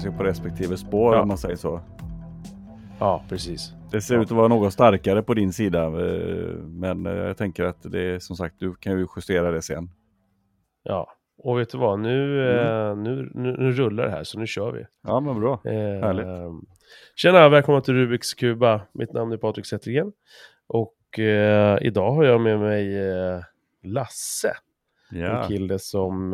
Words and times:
sig 0.00 0.12
på 0.12 0.24
respektive 0.24 0.76
spår 0.76 1.14
Ja. 1.14 1.22
om 1.22 1.28
man 1.28 1.38
säger 1.38 1.56
så. 1.56 1.80
Ja, 2.98 3.24
precis. 3.28 3.72
Det 3.90 4.00
ser 4.00 4.14
Ja. 4.14 4.20
ut 4.22 4.26
att 4.26 4.36
vara 4.36 4.48
något 4.48 4.72
starkare 4.72 5.22
på 5.22 5.34
din 5.34 5.52
sida. 5.52 5.84
eh, 5.84 6.54
Men 6.56 7.06
eh, 7.06 7.12
jag 7.12 7.36
tänker 7.36 7.64
att 7.64 7.82
det 7.92 8.00
är 8.02 8.18
som 8.18 8.36
sagt, 8.36 8.54
du 8.58 8.74
kan 8.74 8.98
ju 8.98 9.06
justera 9.16 9.50
det 9.50 9.62
sen. 9.62 9.90
Ja, 10.82 11.12
och 11.38 11.58
vet 11.58 11.70
du 11.72 11.78
vad? 11.78 12.00
Nu, 12.00 12.42
Mm. 12.50 12.66
eh, 12.66 12.96
nu, 12.96 13.30
nu, 13.34 13.56
nu 13.58 13.72
rullar 13.72 14.04
det 14.04 14.10
här, 14.10 14.24
så 14.24 14.38
nu 14.38 14.46
kör 14.46 14.72
vi. 14.72 14.86
Ja 15.06 15.20
men 15.20 15.40
bra. 15.40 15.52
Eh, 15.64 15.72
Härligt. 15.72 16.26
Tjena, 17.16 17.48
välkomna 17.48 17.80
till 17.80 17.94
Rubiks 17.94 18.34
Kuba. 18.34 18.80
Mitt 18.92 19.12
namn 19.12 19.32
är 19.32 19.36
Patrik 19.36 19.66
Zettergren. 19.66 20.12
Och 20.66 21.18
eh, 21.18 21.78
idag 21.80 22.12
har 22.12 22.24
jag 22.24 22.40
med 22.40 22.60
mig 22.60 23.08
eh, 23.10 23.40
Lasse. 23.82 24.52
En 25.12 25.18
Ja. 25.20 25.44
kille 25.48 25.78
som 25.78 26.32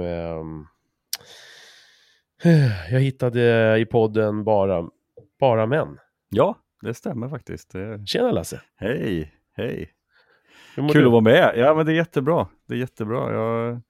jag 2.91 3.01
hittade 3.01 3.79
i 3.79 3.87
podden 3.87 4.45
Bara, 4.45 4.89
bara 5.41 5.67
män. 5.67 5.99
ja, 6.29 6.59
det 6.83 6.95
stämmer 6.95 7.29
faktiskt. 7.29 7.75
Tjena 8.07 8.31
Lasse! 8.31 8.61
Hej, 8.77 9.33
hej. 9.57 9.91
Kul 10.75 10.89
du? 10.93 11.05
att 11.07 11.13
vara 11.13 11.21
med. 11.21 11.53
Ja 11.57 11.75
men 11.75 11.87
det 11.87 11.93
är 11.93 11.97
jättebra. 11.97 12.49
Det 12.67 12.75
är 12.75 12.79
jättebra. 12.79 13.33
Jag... 13.33 13.81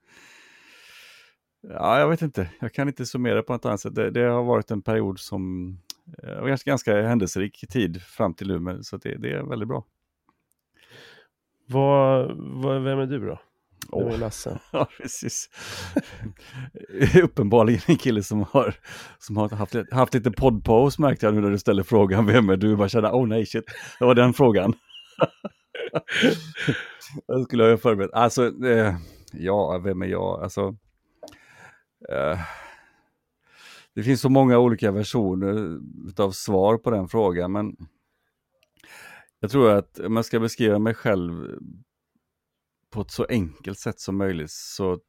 Ja, 1.60 2.00
jag 2.00 2.08
vet 2.08 2.22
inte. 2.22 2.50
Jag 2.60 2.72
kan 2.72 2.88
inte 2.88 3.06
summera 3.06 3.42
på 3.42 3.52
något 3.52 3.64
annat 3.64 3.80
sätt. 3.80 3.94
Det, 3.94 4.10
det 4.10 4.20
har 4.20 4.42
varit 4.42 4.70
en 4.70 4.82
period 4.82 5.18
som 5.20 5.72
eh, 6.22 6.40
var 6.40 6.48
ganska, 6.48 6.70
ganska 6.70 7.02
händelserik 7.02 7.64
tid 7.68 8.02
fram 8.02 8.34
till 8.34 8.60
nu. 8.60 8.82
Så 8.82 8.96
det, 8.96 9.16
det 9.16 9.30
är 9.30 9.42
väldigt 9.42 9.68
bra. 9.68 9.84
Vad, 11.66 12.30
vad, 12.36 12.82
vem 12.82 12.98
är 12.98 13.06
du 13.06 13.26
då? 13.26 13.38
Åh. 13.92 14.18
Lasse? 14.18 14.58
Ja, 14.72 14.88
precis. 14.98 15.50
Uppenbarligen 17.22 17.80
en 17.86 17.96
kille 17.96 18.22
som 18.22 18.42
har, 18.42 18.74
som 19.18 19.36
har 19.36 19.48
haft, 19.48 19.74
haft 19.92 20.14
lite 20.14 20.30
poddpaus 20.30 20.98
märkte 20.98 21.26
jag 21.26 21.34
nu 21.34 21.40
när 21.40 21.50
du 21.50 21.58
ställer 21.58 21.82
frågan 21.82 22.26
vem 22.26 22.48
är 22.48 22.56
du? 22.56 22.76
Bara 22.76 22.88
känna, 22.88 23.12
oh 23.12 23.26
nej 23.26 23.46
shit, 23.46 23.64
det 23.98 24.04
var 24.04 24.14
den 24.14 24.32
frågan. 24.32 24.74
Jag 27.26 27.44
skulle 27.44 27.64
ha 27.64 27.76
förberett. 27.76 28.12
Alltså, 28.12 28.64
eh, 28.66 28.96
ja, 29.32 29.78
vem 29.84 30.02
är 30.02 30.06
jag? 30.06 30.42
Alltså, 30.42 30.76
eh, 32.12 32.38
det 33.94 34.02
finns 34.02 34.20
så 34.20 34.28
många 34.28 34.58
olika 34.58 34.92
versioner 34.92 35.78
av 36.16 36.30
svar 36.30 36.78
på 36.78 36.90
den 36.90 37.08
frågan, 37.08 37.52
men 37.52 37.76
jag 39.40 39.50
tror 39.50 39.70
att 39.70 39.98
om 39.98 40.16
jag 40.16 40.24
ska 40.24 40.40
beskriva 40.40 40.78
mig 40.78 40.94
själv 40.94 41.58
på 42.96 43.02
ett 43.02 43.10
så 43.10 43.26
enkelt 43.28 43.78
sätt 43.78 44.00
som 44.00 44.16
möjligt 44.16 44.50
så 44.50 45.00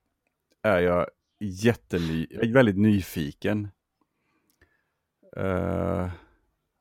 är 0.63 0.79
jag 0.79 1.07
jätteny, 1.39 2.27
väldigt 2.53 2.77
nyfiken. 2.77 3.67
Uh, 5.37 6.09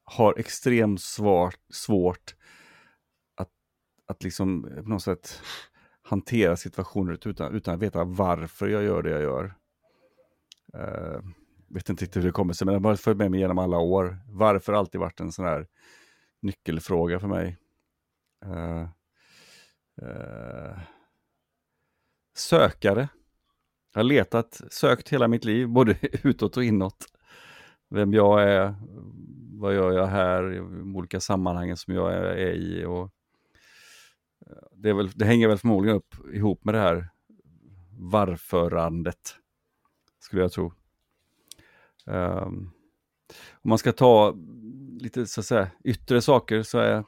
har 0.05 0.39
extremt 0.39 1.01
svårt, 1.01 1.59
svårt 1.71 2.35
att, 3.35 3.49
att 4.07 4.23
liksom 4.23 4.65
eh, 4.65 4.83
på 4.83 4.89
något 4.89 5.03
sätt 5.03 5.43
hantera 6.03 6.57
situationer 6.57 7.29
utan, 7.29 7.55
utan 7.55 7.75
att 7.75 7.81
veta 7.81 8.05
varför 8.05 8.69
jag 8.69 8.83
gör 8.83 9.03
det 9.03 9.11
jag 9.11 9.23
gör. 9.23 9.55
Uh, 10.77 11.21
vet 11.69 11.89
inte 11.89 12.05
riktigt 12.05 12.23
hur 12.23 12.27
det 12.27 12.33
kommer 12.33 12.53
sig, 12.53 12.65
men 12.65 12.73
det 12.73 12.77
har 12.77 12.81
bara 12.81 12.97
följt 12.97 13.19
med 13.19 13.31
mig 13.31 13.41
genom 13.41 13.59
alla 13.59 13.79
år. 13.79 14.19
Varför 14.29 14.73
har 14.73 14.81
alltid 14.81 15.01
varit 15.01 15.21
en 15.21 15.33
sån 15.33 15.45
här 15.45 15.67
nyckelfråga 16.43 17.21
för 17.21 17.29
mig. 17.29 17.57
Uh, 18.47 18.89
uh, 20.03 20.79
sökare. 22.39 23.09
Jag 23.93 23.99
har 23.99 24.05
letat, 24.05 24.61
sökt 24.71 25.09
hela 25.09 25.29
mitt 25.29 25.45
liv, 25.45 25.69
både 25.69 25.97
utåt 26.23 26.57
och 26.57 26.65
inåt. 26.65 27.07
Vem 27.89 28.15
jag 28.15 28.43
är, 28.43 28.75
vad 29.53 29.75
gör 29.75 29.93
jag 29.93 30.07
här, 30.07 30.53
i 30.53 30.57
de 30.57 30.97
olika 30.97 31.21
sammanhangen 31.21 31.77
som 31.77 31.95
jag 31.95 32.13
är, 32.13 32.23
är 32.23 32.53
i. 32.53 32.85
Och 32.85 33.03
eh, 34.47 34.69
det, 34.73 34.89
är 34.89 34.95
väl, 34.95 35.11
det 35.11 35.25
hänger 35.25 35.49
väl 35.49 35.59
förmodligen 35.59 35.97
upp 35.97 36.15
ihop 36.33 36.65
med 36.65 36.75
det 36.75 36.81
här 36.81 37.09
varförandet, 37.99 39.37
skulle 40.19 40.43
jag 40.43 40.53
tro. 40.53 40.73
Um, 42.05 42.71
om 43.53 43.69
man 43.69 43.79
ska 43.79 43.93
ta 43.93 44.37
lite 45.01 45.27
så 45.27 45.41
att 45.41 45.47
säga 45.47 45.71
yttre 45.85 46.23
saker 46.23 46.63
så 46.63 46.79
är 46.79 47.05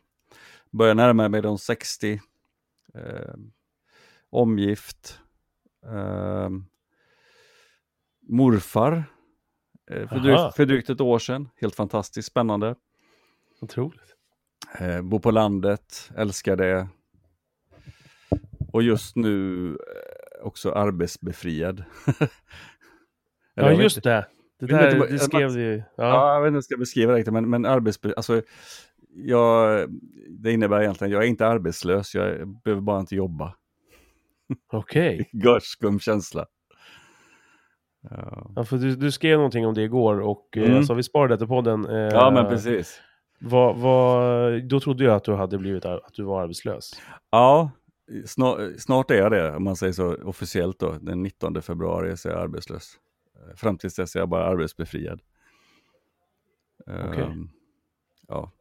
börjar 0.70 0.94
närma 0.94 1.28
mig 1.28 1.42
de 1.42 1.58
60. 1.58 2.20
Um, 2.94 3.02
ehm, 3.02 3.52
omgift. 4.30 5.20
Eh, 5.84 6.48
morfar. 8.28 9.04
Eh, 9.90 10.08
för, 10.08 10.18
drygt, 10.18 10.56
för 10.56 10.66
drygt 10.66 10.90
ett 10.90 11.00
år 11.00 11.18
sedan. 11.18 11.48
Helt 11.56 11.74
fantastiskt 11.74 12.28
spännande. 12.28 12.74
Otroligt. 13.60 14.14
Eh, 14.80 15.02
bor 15.02 15.18
på 15.18 15.30
landet, 15.30 16.10
älskar 16.16 16.56
det. 16.56 16.88
Och 18.72 18.82
just 18.82 19.16
nu 19.16 19.68
eh, 19.70 20.46
också 20.46 20.72
arbetsbefriad. 20.72 21.84
Ja, 23.54 23.72
just 23.72 23.96
inte. 23.96 24.08
det. 24.10 24.26
Det 24.58 24.64
inte 24.64 24.90
där, 24.90 24.98
vad- 24.98 25.10
det 25.10 25.18
skrev 25.18 25.52
du 25.52 25.60
ju. 25.60 25.76
Ja. 25.76 25.84
Ja. 25.96 26.34
jag 26.34 26.40
vet 26.40 26.46
inte 26.48 26.52
hur 26.52 26.56
jag 26.56 26.64
ska 26.64 26.76
beskriva 26.76 27.12
det 27.12 27.30
men, 27.30 27.50
men 27.50 27.66
arbetsbe... 27.66 28.14
Alltså, 28.16 28.42
jag, 29.10 29.86
det 30.28 30.52
innebär 30.52 30.80
egentligen, 30.80 31.12
jag 31.12 31.22
är 31.24 31.26
inte 31.26 31.46
arbetslös, 31.46 32.14
jag 32.14 32.48
behöver 32.48 32.82
bara 32.82 33.00
inte 33.00 33.16
jobba. 33.16 33.54
Okej. 34.72 35.28
Görskum 35.44 36.00
känsla. 36.00 36.46
Ja. 38.10 38.50
Ja, 38.56 38.64
för 38.64 38.76
du, 38.76 38.96
du 38.96 39.12
skrev 39.12 39.36
någonting 39.36 39.66
om 39.66 39.74
det 39.74 39.82
igår 39.82 40.20
och 40.20 40.56
eh, 40.56 40.70
Mm. 40.70 40.84
så 40.84 40.94
vi 40.94 41.02
sparar 41.02 41.28
det 41.28 41.38
till 41.38 41.46
podden. 41.46 41.86
Eh, 41.86 41.96
ja, 41.96 42.30
men 42.30 42.46
precis. 42.48 43.00
Vad, 43.40 43.76
vad, 43.76 44.62
då 44.68 44.80
trodde 44.80 45.04
jag 45.04 45.14
att 45.14 45.24
du 45.24 45.34
hade 45.34 45.58
blivit 45.58 45.84
att 45.84 46.14
du 46.14 46.22
var 46.22 46.42
arbetslös. 46.42 46.90
Ja, 47.30 47.70
snart, 48.26 48.58
snart 48.78 49.10
är 49.10 49.14
jag 49.14 49.32
det, 49.32 49.56
om 49.56 49.64
man 49.64 49.76
säger 49.76 49.92
så 49.92 50.14
officiellt 50.24 50.78
då. 50.78 50.92
Den 51.00 51.22
19 51.22 51.62
februari 51.62 52.16
så 52.16 52.28
är 52.28 52.32
jag 52.32 52.42
arbetslös. 52.42 52.94
Eh, 53.36 53.56
Fram 53.56 53.78
tills 53.78 53.94
dess 53.94 54.16
är 54.16 54.20
jag 54.20 54.28
bara 54.28 54.44
arbetsbefriad. 54.44 55.20
Okej. 56.86 57.22
Ehm, 57.22 57.48
ja. 58.28 58.52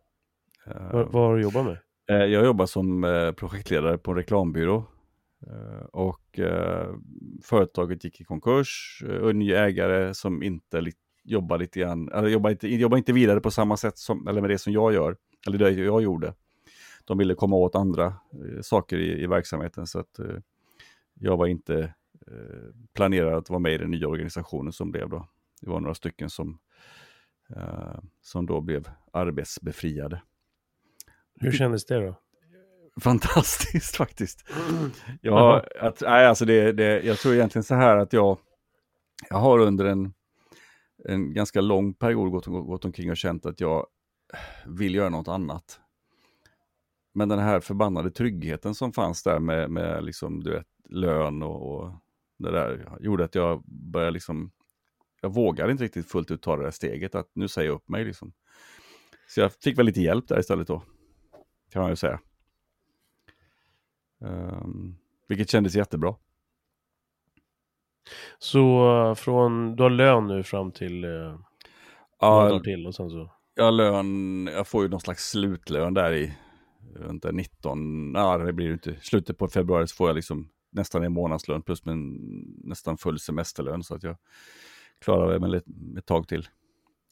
Ehm, 0.66 0.90
Vad, 0.92 1.12
vad 1.12 1.24
har 1.28 1.36
du 1.36 1.42
jobbat 1.44 1.66
med? 1.66 1.78
Eh, 2.10 2.26
Jag 2.26 2.46
jobbar 2.46 2.66
som 2.66 3.04
eh, 3.04 3.32
projektledare 3.32 3.98
på 3.98 4.12
en 4.12 4.18
reklambyrå. 4.18 4.84
Eh, 5.50 5.86
och 5.92 6.40
eh, 6.40 6.96
företaget 7.44 8.04
gick 8.04 8.22
i 8.22 8.24
konkurs 8.24 9.04
eh, 9.08 9.16
och 9.16 9.30
en 9.30 9.40
ny 9.40 9.52
ägare 9.52 10.14
som 10.14 10.44
inte 10.44 10.82
li- 10.82 10.92
jobbar 11.24 11.58
lite 11.58 11.80
grann, 11.80 12.10
eller 12.12 12.30
jobbar 12.30 12.50
inte, 12.50 12.68
jobbar 12.68 12.98
inte 12.98 13.14
vidare 13.14 13.40
på 13.40 13.52
samma 13.52 13.78
sätt 13.78 13.98
som, 13.98 14.28
eller 14.28 14.42
med 14.42 14.50
det 14.50 14.58
som 14.58 14.74
jag 14.74 14.94
gör, 14.94 15.18
eller 15.48 15.58
det 15.58 15.72
jag 15.72 16.02
gjorde. 16.02 16.34
De 17.06 17.18
ville 17.18 17.36
komma 17.36 17.56
åt 17.56 17.76
andra 17.76 18.14
saker 18.62 18.98
i, 18.98 19.24
i 19.24 19.28
verksamheten 19.28 19.88
så 19.88 20.00
att 20.00 20.20
jag 21.14 21.38
var 21.38 21.48
inte 21.48 21.94
planerad 22.94 23.34
att 23.34 23.50
vara 23.50 23.60
med 23.60 23.74
i 23.74 23.78
den 23.78 23.92
nya 23.92 24.08
organisationen 24.08 24.74
som 24.74 24.92
blev 24.92 25.10
då. 25.10 25.28
Det 25.62 25.70
var 25.70 25.80
några 25.80 25.94
stycken 25.96 26.30
som, 26.30 26.60
som 28.22 28.46
då 28.46 28.62
blev 28.62 28.90
arbetsbefriade. 29.12 30.22
Hur 31.40 31.52
kändes 31.52 31.86
det 31.86 32.00
då? 32.00 32.16
Fantastiskt 33.02 33.96
faktiskt. 33.98 34.50
Jaha. 35.22 35.66
Ja, 35.80 35.88
att, 35.88 36.02
nej, 36.02 36.28
alltså 36.28 36.46
det, 36.46 36.72
det, 36.72 37.02
jag 37.02 37.18
tror 37.18 37.34
egentligen 37.34 37.64
så 37.64 37.76
här 37.76 37.98
att 37.98 38.14
jag, 38.14 38.38
jag 39.30 39.38
har 39.38 39.60
under 39.60 39.86
en, 39.86 40.14
en 41.06 41.34
ganska 41.34 41.62
lång 41.62 41.94
period 41.94 42.32
gått, 42.32 42.46
gått 42.46 42.86
omkring 42.86 43.12
och 43.12 43.18
känt 43.18 43.46
att 43.46 43.60
jag 43.60 43.88
vill 44.66 44.96
göra 44.96 45.10
något 45.10 45.28
annat. 45.28 45.80
Men 47.14 47.30
den 47.30 47.40
här 47.40 47.60
förbannade 47.60 48.12
tryggheten 48.12 48.76
som 48.76 48.94
fanns 48.94 49.24
där 49.24 49.40
med, 49.40 49.70
med 49.70 50.04
liksom, 50.04 50.44
du 50.44 50.52
vet, 50.52 50.68
lön 50.90 51.44
och, 51.44 51.76
och 51.76 51.94
det 52.38 52.52
där 52.52 52.98
gjorde 53.00 53.24
att 53.24 53.36
jag 53.36 53.64
började 53.66 54.12
liksom, 54.12 54.52
jag 55.22 55.34
vågade 55.34 55.72
inte 55.72 55.84
riktigt 55.84 56.12
fullt 56.12 56.32
ut 56.32 56.42
ta 56.42 56.58
det 56.58 56.64
där 56.64 56.72
steget 56.72 57.16
att 57.16 57.30
nu 57.34 57.48
säger 57.48 57.68
jag 57.70 57.76
upp 57.76 57.90
mig 57.90 58.06
liksom. 58.06 58.34
Så 59.28 59.40
jag 59.40 59.54
fick 59.54 59.78
väl 59.78 59.86
lite 59.86 60.02
hjälp 60.02 60.28
där 60.28 60.40
istället 60.40 60.68
då, 60.68 60.84
kan 61.72 61.82
man 61.82 61.92
ju 61.92 61.96
säga. 61.96 62.20
Um, 64.20 64.98
vilket 65.28 65.50
kändes 65.50 65.76
jättebra. 65.76 66.16
Så 68.40 68.92
eh, 69.10 69.16
från, 69.16 69.76
du 69.76 69.84
har 69.84 69.90
lön 69.90 70.28
nu 70.28 70.44
fram 70.44 70.72
till 70.72 71.04
eh, 71.04 71.40
Ja, 72.20 72.60
till 72.64 72.88
och 72.88 72.96
sen 72.96 73.10
så. 73.10 73.32
jag 73.56 73.74
lön, 73.74 74.50
jag 74.54 74.68
får 74.68 74.84
ju 74.84 74.90
någon 74.90 75.00
slags 75.00 75.30
slutlön 75.30 75.94
där 75.94 76.14
i 76.14 76.34
runt 76.96 77.24
där 77.24 77.32
19, 77.32 78.14
ja 78.16 78.38
det 78.38 78.54
blir 78.54 78.68
det 78.68 78.74
inte. 78.74 78.96
Slutet 79.02 79.38
på 79.38 79.48
februari 79.48 79.88
så 79.88 79.96
får 79.96 80.10
jag 80.10 80.16
liksom 80.16 80.50
nästan 80.72 81.04
en 81.04 81.14
månadslön 81.14 81.62
plus 81.62 81.86
en, 81.86 82.18
nästan 82.64 82.98
full 82.98 83.20
semesterlön 83.20 83.84
så 83.84 83.96
att 83.96 84.04
jag 84.04 84.18
klarar 85.00 85.40
mig 85.40 85.58
ett, 85.58 85.66
ett 85.98 86.06
tag 86.06 86.28
till. 86.28 86.48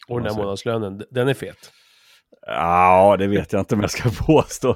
Och 0.07 0.21
den 0.21 0.33
här 0.33 0.43
månadslönen, 0.43 1.03
den 1.11 1.27
är 1.27 1.33
fet. 1.33 1.71
Ja, 2.41 3.15
det 3.19 3.27
vet 3.27 3.53
jag 3.53 3.59
inte 3.61 3.75
om 3.75 3.81
jag 3.81 3.91
ska 3.91 4.09
påstå. 4.25 4.75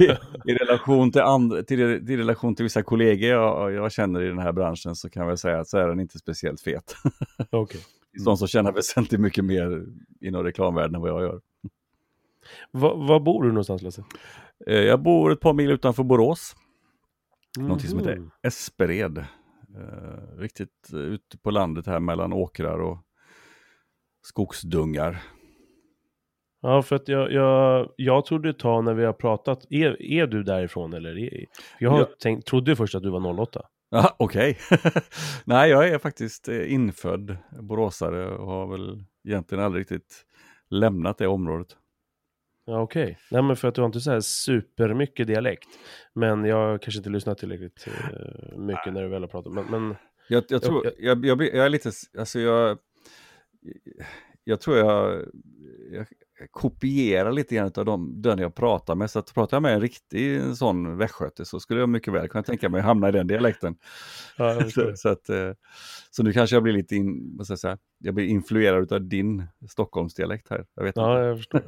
I, 0.00 0.04
i 0.50 0.54
relation 0.54 1.12
till, 1.12 1.20
andra, 1.20 1.62
till, 1.62 1.80
i 1.80 2.16
relation 2.16 2.54
till 2.54 2.62
vissa 2.62 2.82
kollegor 2.82 3.28
jag, 3.30 3.72
jag 3.72 3.92
känner 3.92 4.22
i 4.22 4.28
den 4.28 4.38
här 4.38 4.52
branschen 4.52 4.96
så 4.96 5.10
kan 5.10 5.20
jag 5.20 5.28
väl 5.28 5.38
säga 5.38 5.60
att 5.60 5.68
så 5.68 5.78
är 5.78 5.88
den 5.88 6.00
inte 6.00 6.18
speciellt 6.18 6.60
fet. 6.60 6.96
Okej. 7.50 7.80
finns 8.12 8.24
de 8.24 8.36
som 8.36 8.48
tjänar 8.48 8.72
väsentligt 8.72 9.20
mycket 9.20 9.44
mer 9.44 9.84
inom 10.20 10.44
reklamvärlden 10.44 10.94
än 10.94 11.00
vad 11.00 11.10
jag 11.10 11.20
gör. 11.22 11.40
Var, 12.70 13.06
var 13.08 13.20
bor 13.20 13.42
du 13.42 13.48
någonstans 13.48 13.82
Lasse? 13.82 14.04
Eh, 14.66 14.76
Jag 14.80 15.02
bor 15.02 15.32
ett 15.32 15.40
par 15.40 15.52
mil 15.52 15.70
utanför 15.70 16.02
Borås, 16.02 16.56
någonting 17.58 17.88
som 17.90 17.98
heter. 17.98 18.30
Espered. 18.42 19.18
Eh, 19.18 20.38
riktigt 20.38 20.92
eh, 20.92 20.98
ute 20.98 21.38
på 21.38 21.50
landet 21.50 21.86
här 21.86 22.00
mellan 22.00 22.32
åkrar 22.32 22.78
och 22.78 22.98
skogsdungar. 24.22 25.22
Ja, 26.62 26.82
för 26.82 26.96
att 26.96 27.08
jag, 27.08 27.32
jag, 27.32 27.88
jag 27.96 28.24
trodde 28.26 28.50
ett 28.50 28.58
tag 28.58 28.84
när 28.84 28.94
vi 28.94 29.04
har 29.04 29.12
pratat, 29.12 29.66
är, 29.70 30.02
är 30.02 30.26
du 30.26 30.42
därifrån 30.42 30.92
eller? 30.92 31.18
Är, 31.18 31.46
jag 31.78 31.90
har 31.90 31.98
Ja. 31.98 32.08
tänkt, 32.22 32.46
trodde 32.46 32.76
först 32.76 32.94
att 32.94 33.02
du 33.02 33.10
var 33.10 33.40
08. 33.40 33.66
Ja, 33.90 34.14
okej. 34.18 34.58
Nej, 35.44 35.70
jag 35.70 35.88
är 35.88 35.98
faktiskt 35.98 36.48
eh, 36.48 36.72
infödd 36.72 37.36
boråsare 37.60 38.30
och 38.30 38.46
har 38.46 38.66
väl 38.66 39.04
egentligen 39.28 39.64
aldrig 39.64 39.80
riktigt 39.80 40.24
lämnat 40.70 41.18
det 41.18 41.26
området. 41.26 41.76
Ja, 42.64 42.80
okej. 42.80 43.18
Nej, 43.30 43.42
men 43.42 43.56
för 43.56 43.68
att 43.68 43.74
du 43.74 43.80
har 43.80 43.86
inte 43.86 44.00
så 44.00 44.10
här 44.10 44.20
supermycket 44.20 45.26
dialekt. 45.26 45.68
Men 46.14 46.44
jag 46.44 46.82
kanske 46.82 46.98
inte 46.98 47.10
lyssnat 47.10 47.38
tillräckligt 47.38 47.86
eh, 47.86 48.58
mycket 48.58 48.92
när 48.92 49.02
du 49.02 49.08
väl 49.08 49.22
har 49.22 49.28
pratat. 49.28 49.52
Men, 49.52 49.64
men 49.70 49.96
Jag, 50.28 50.44
jag 50.48 50.62
tror, 50.62 50.84
jag- 50.84 50.94
jag, 50.98 51.24
jag, 51.26 51.42
jag 51.42 51.64
är 51.66 51.68
lite, 51.68 51.90
alltså 52.18 52.40
jag, 52.40 52.78
jag 54.44 54.60
tror 54.60 54.76
jag, 54.76 55.24
jag 55.92 56.06
kopierar 56.50 57.32
lite 57.32 57.54
grann 57.54 57.70
av 57.76 57.84
de, 57.84 58.22
den 58.22 58.38
jag 58.38 58.54
pratar 58.54 58.94
med. 58.94 59.10
Så 59.10 59.18
att 59.18 59.34
pratar 59.34 59.56
jag 59.56 59.62
med 59.62 59.74
en 59.74 59.80
riktig 59.80 60.56
sån 60.56 60.96
västgöte 60.96 61.44
så 61.44 61.60
skulle 61.60 61.80
jag 61.80 61.88
mycket 61.88 62.12
väl 62.14 62.28
kunna 62.28 62.42
tänka 62.42 62.68
mig 62.68 62.78
att 62.78 62.84
hamna 62.84 63.08
i 63.08 63.12
den 63.12 63.26
dialekten. 63.26 63.76
ja. 64.38 64.60
Så, 64.70 64.92
så, 64.96 65.08
att, 65.08 65.28
eh, 65.28 65.52
så 66.10 66.22
nu 66.22 66.32
kanske 66.32 66.56
jag 66.56 66.62
blir 66.62 66.72
lite, 66.72 66.96
in, 66.96 67.36
vad 67.36 67.46
ska 67.46 67.52
jag 67.52 67.58
säga, 67.58 67.78
jag 67.98 68.14
blir 68.14 68.26
influerad 68.26 68.92
av 68.92 69.08
din 69.08 69.46
Stockholmsdialekt 69.68 70.50
här. 70.50 70.66
Jag 70.74 70.84
vet 70.84 70.96
Ja, 70.96 71.12
inte. 71.12 71.26
jag 71.26 71.36
förstår. 71.36 71.62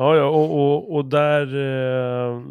Ja, 0.00 0.16
ja 0.16 0.24
och, 0.28 0.54
och, 0.54 0.94
och 0.94 1.04
där, 1.04 1.46
eh, 1.46 2.42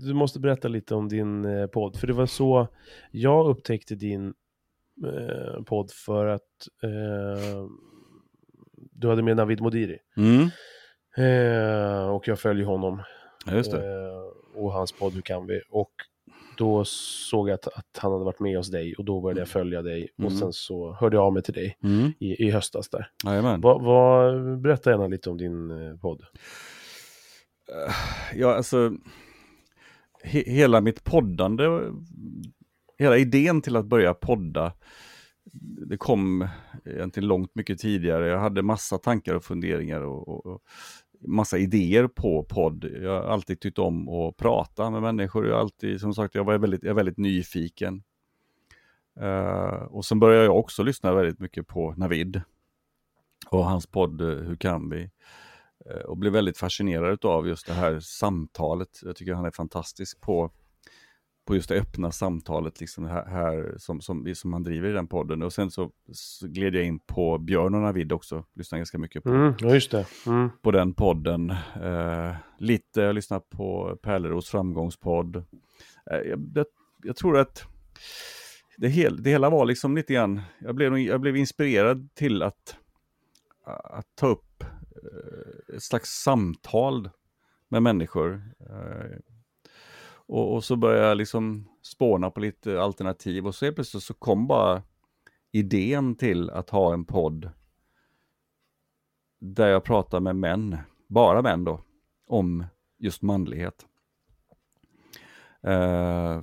du 0.00 0.14
måste 0.14 0.40
berätta 0.40 0.68
lite 0.68 0.94
om 0.94 1.08
din 1.08 1.44
eh, 1.44 1.66
podd. 1.66 1.96
För 1.96 2.06
det 2.06 2.12
var 2.12 2.26
så 2.26 2.68
jag 3.10 3.48
upptäckte 3.48 3.94
din 3.94 4.34
eh, 5.06 5.62
podd 5.62 5.90
för 5.90 6.26
att 6.26 6.42
du 8.98 9.08
hade 9.08 9.22
med 9.22 9.36
Navid 9.36 9.60
Modiri. 9.60 9.98
Mm, 10.16 10.48
Eh, 11.18 12.08
och 12.08 12.28
jag 12.28 12.38
följer 12.40 12.66
honom 12.66 13.02
just 13.52 13.70
det. 13.70 13.78
eh, 13.78 14.60
och 14.62 14.72
hans 14.72 14.92
podd 14.92 15.14
Hur 15.14 15.20
kan 15.22 15.46
vi? 15.46 15.60
Och 15.70 15.90
då 16.58 16.84
såg 16.84 17.48
jag 17.48 17.54
att, 17.54 17.66
att 17.66 17.98
han 17.98 18.12
hade 18.12 18.24
varit 18.24 18.40
med 18.40 18.56
hos 18.56 18.70
dig 18.70 18.94
och 18.94 19.04
då 19.04 19.20
började 19.20 19.40
jag 19.40 19.48
följa 19.48 19.82
dig 19.82 20.08
och 20.18 20.24
Mm. 20.24 20.36
sen 20.38 20.52
så 20.52 20.92
hörde 20.92 21.16
jag 21.16 21.24
av 21.24 21.32
mig 21.32 21.42
till 21.42 21.54
dig 21.54 21.78
Mm, 21.82 22.12
i, 22.20 22.46
i 22.46 22.50
höstas 22.50 22.88
där. 22.88 23.10
Va, 23.60 23.78
va, 23.78 24.32
berätta 24.56 24.90
gärna 24.90 25.06
lite 25.06 25.30
om 25.30 25.36
din 25.38 25.70
eh, 25.70 25.96
podd. 25.96 26.22
Ja, 28.34 28.54
alltså, 28.54 28.92
he 30.22 30.40
hela 30.46 30.80
mitt 30.80 31.04
poddande, 31.04 31.64
hela 32.98 33.16
idén 33.16 33.62
till 33.62 33.76
att 33.76 33.86
börja 33.86 34.14
podda, 34.14 34.72
det 35.60 35.96
kom 35.96 36.48
egentligen 36.84 37.28
långt 37.28 37.54
mycket 37.54 37.78
tidigare. 37.78 38.28
Jag 38.28 38.38
hade 38.38 38.62
massa 38.62 38.98
tankar 38.98 39.34
och 39.34 39.44
funderingar 39.44 40.00
och, 40.00 40.28
och, 40.28 40.46
och 40.46 40.62
massa 41.20 41.58
idéer 41.58 42.06
på 42.08 42.42
podd. 42.42 42.84
Jag 43.02 43.10
har 43.10 43.28
alltid 43.28 43.60
tyckt 43.60 43.78
om 43.78 44.08
att 44.08 44.36
prata 44.36 44.90
med 44.90 45.02
människor. 45.02 45.48
Jag 45.48 45.60
alltid, 45.60 46.00
som 46.00 46.14
sagt, 46.14 46.34
jag 46.34 46.44
var 46.44 46.58
väldigt, 46.58 46.82
jag 46.82 46.90
är 46.90 46.94
väldigt 46.94 47.18
nyfiken. 47.18 48.02
Uh, 49.20 49.82
och 49.82 50.04
sen 50.04 50.20
började 50.20 50.44
jag 50.44 50.58
också 50.58 50.82
lyssna 50.82 51.14
väldigt 51.14 51.40
mycket 51.40 51.66
på 51.66 51.94
Navid 51.96 52.40
och 53.50 53.64
hans 53.64 53.86
podd 53.86 54.20
eh, 54.20 54.26
Hur 54.26 54.56
kan 54.56 54.90
vi? 54.90 55.10
Uh, 55.90 56.02
och 56.06 56.16
blev 56.16 56.32
väldigt 56.32 56.58
fascinerad 56.58 57.24
av 57.24 57.48
just 57.48 57.66
det 57.66 57.72
här 57.72 58.00
samtalet. 58.00 59.00
Jag 59.02 59.16
tycker 59.16 59.34
han 59.34 59.44
är 59.44 59.50
fantastisk 59.50 60.20
på, 60.20 60.50
på 61.46 61.54
just 61.54 61.68
det 61.68 61.74
öppna 61.80 62.10
samtalet 62.12 62.80
liksom 62.80 63.04
här, 63.04 63.26
här 63.26 63.74
som, 63.78 64.00
som, 64.00 64.34
som 64.34 64.52
han 64.52 64.62
driver 64.62 64.88
i 64.88 64.92
den 64.92 65.06
podden. 65.06 65.42
Och 65.42 65.52
sen 65.52 65.70
så, 65.70 65.90
så 66.12 66.46
gled 66.48 66.74
jag 66.74 66.84
in 66.84 66.98
på 66.98 67.38
Björn 67.38 67.74
och 67.74 67.80
Navid 67.80 68.12
också, 68.12 68.44
lyssnade 68.54 68.78
ganska 68.80 68.98
mycket 68.98 69.22
på, 69.22 69.28
Mm. 69.28 69.54
Mm. 70.26 70.50
på 70.62 70.70
den 70.70 70.94
podden. 70.94 71.50
Eh, 71.82 72.34
lite, 72.58 73.00
jag 73.00 73.14
lyssnade 73.14 73.44
på 73.50 73.98
Pärleros 74.02 74.48
framgångspodd. 74.48 75.36
Eh, 75.36 75.42
jag, 76.10 76.50
jag, 76.54 76.66
jag 77.02 77.16
tror 77.16 77.38
att 77.38 77.64
det, 78.76 78.88
hel, 78.88 79.22
det 79.22 79.30
hela 79.30 79.50
var 79.50 79.64
liksom 79.66 79.96
lite 79.96 80.14
grann, 80.14 80.40
jag 80.58 80.74
blev, 80.74 80.98
jag 80.98 81.20
blev 81.20 81.36
inspirerad 81.36 82.08
till 82.14 82.42
att, 82.42 82.76
att 83.84 84.06
ta 84.14 84.26
upp 84.26 84.62
eh, 84.62 85.76
ett 85.76 85.82
slags 85.82 86.10
samtal 86.10 87.10
med 87.68 87.82
människor. 87.82 88.42
Eh, 88.70 89.18
och, 90.28 90.54
och 90.54 90.64
så 90.64 90.76
började 90.76 91.08
jag 91.08 91.16
liksom 91.16 91.68
spåna 91.82 92.30
på 92.30 92.40
lite 92.40 92.80
alternativ 92.80 93.46
och 93.46 93.54
så 93.54 93.64
helt 93.64 93.76
plötsligt 93.76 94.02
så 94.02 94.14
kom 94.14 94.46
bara 94.46 94.82
idén 95.52 96.14
till 96.14 96.50
att 96.50 96.70
ha 96.70 96.92
en 96.92 97.04
podd 97.04 97.50
där 99.40 99.68
jag 99.68 99.84
pratar 99.84 100.20
med 100.20 100.36
män, 100.36 100.76
bara 101.08 101.42
män 101.42 101.64
då, 101.64 101.80
om 102.26 102.64
just 102.98 103.22
manlighet. 103.22 103.86
Uh, 105.66 106.42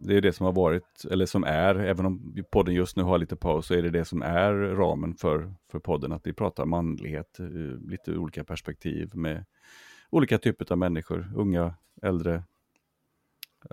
det 0.00 0.16
är 0.16 0.20
det 0.20 0.32
som 0.32 0.46
har 0.46 0.52
varit, 0.52 1.04
eller 1.10 1.26
som 1.26 1.44
är, 1.44 1.74
även 1.74 2.06
om 2.06 2.44
podden 2.50 2.74
just 2.74 2.96
nu 2.96 3.02
har 3.02 3.18
lite 3.18 3.36
paus, 3.36 3.66
så 3.66 3.74
är 3.74 3.82
det 3.82 3.90
det 3.90 4.04
som 4.04 4.22
är 4.22 4.52
ramen 4.52 5.14
för, 5.14 5.54
för 5.70 5.78
podden, 5.78 6.12
att 6.12 6.26
vi 6.26 6.32
pratar 6.32 6.64
manlighet, 6.64 7.38
lite 7.88 8.10
ur 8.10 8.18
olika 8.18 8.44
perspektiv 8.44 9.10
med 9.14 9.44
olika 10.10 10.38
typer 10.38 10.72
av 10.72 10.78
människor, 10.78 11.32
unga, 11.36 11.74
äldre, 12.02 12.42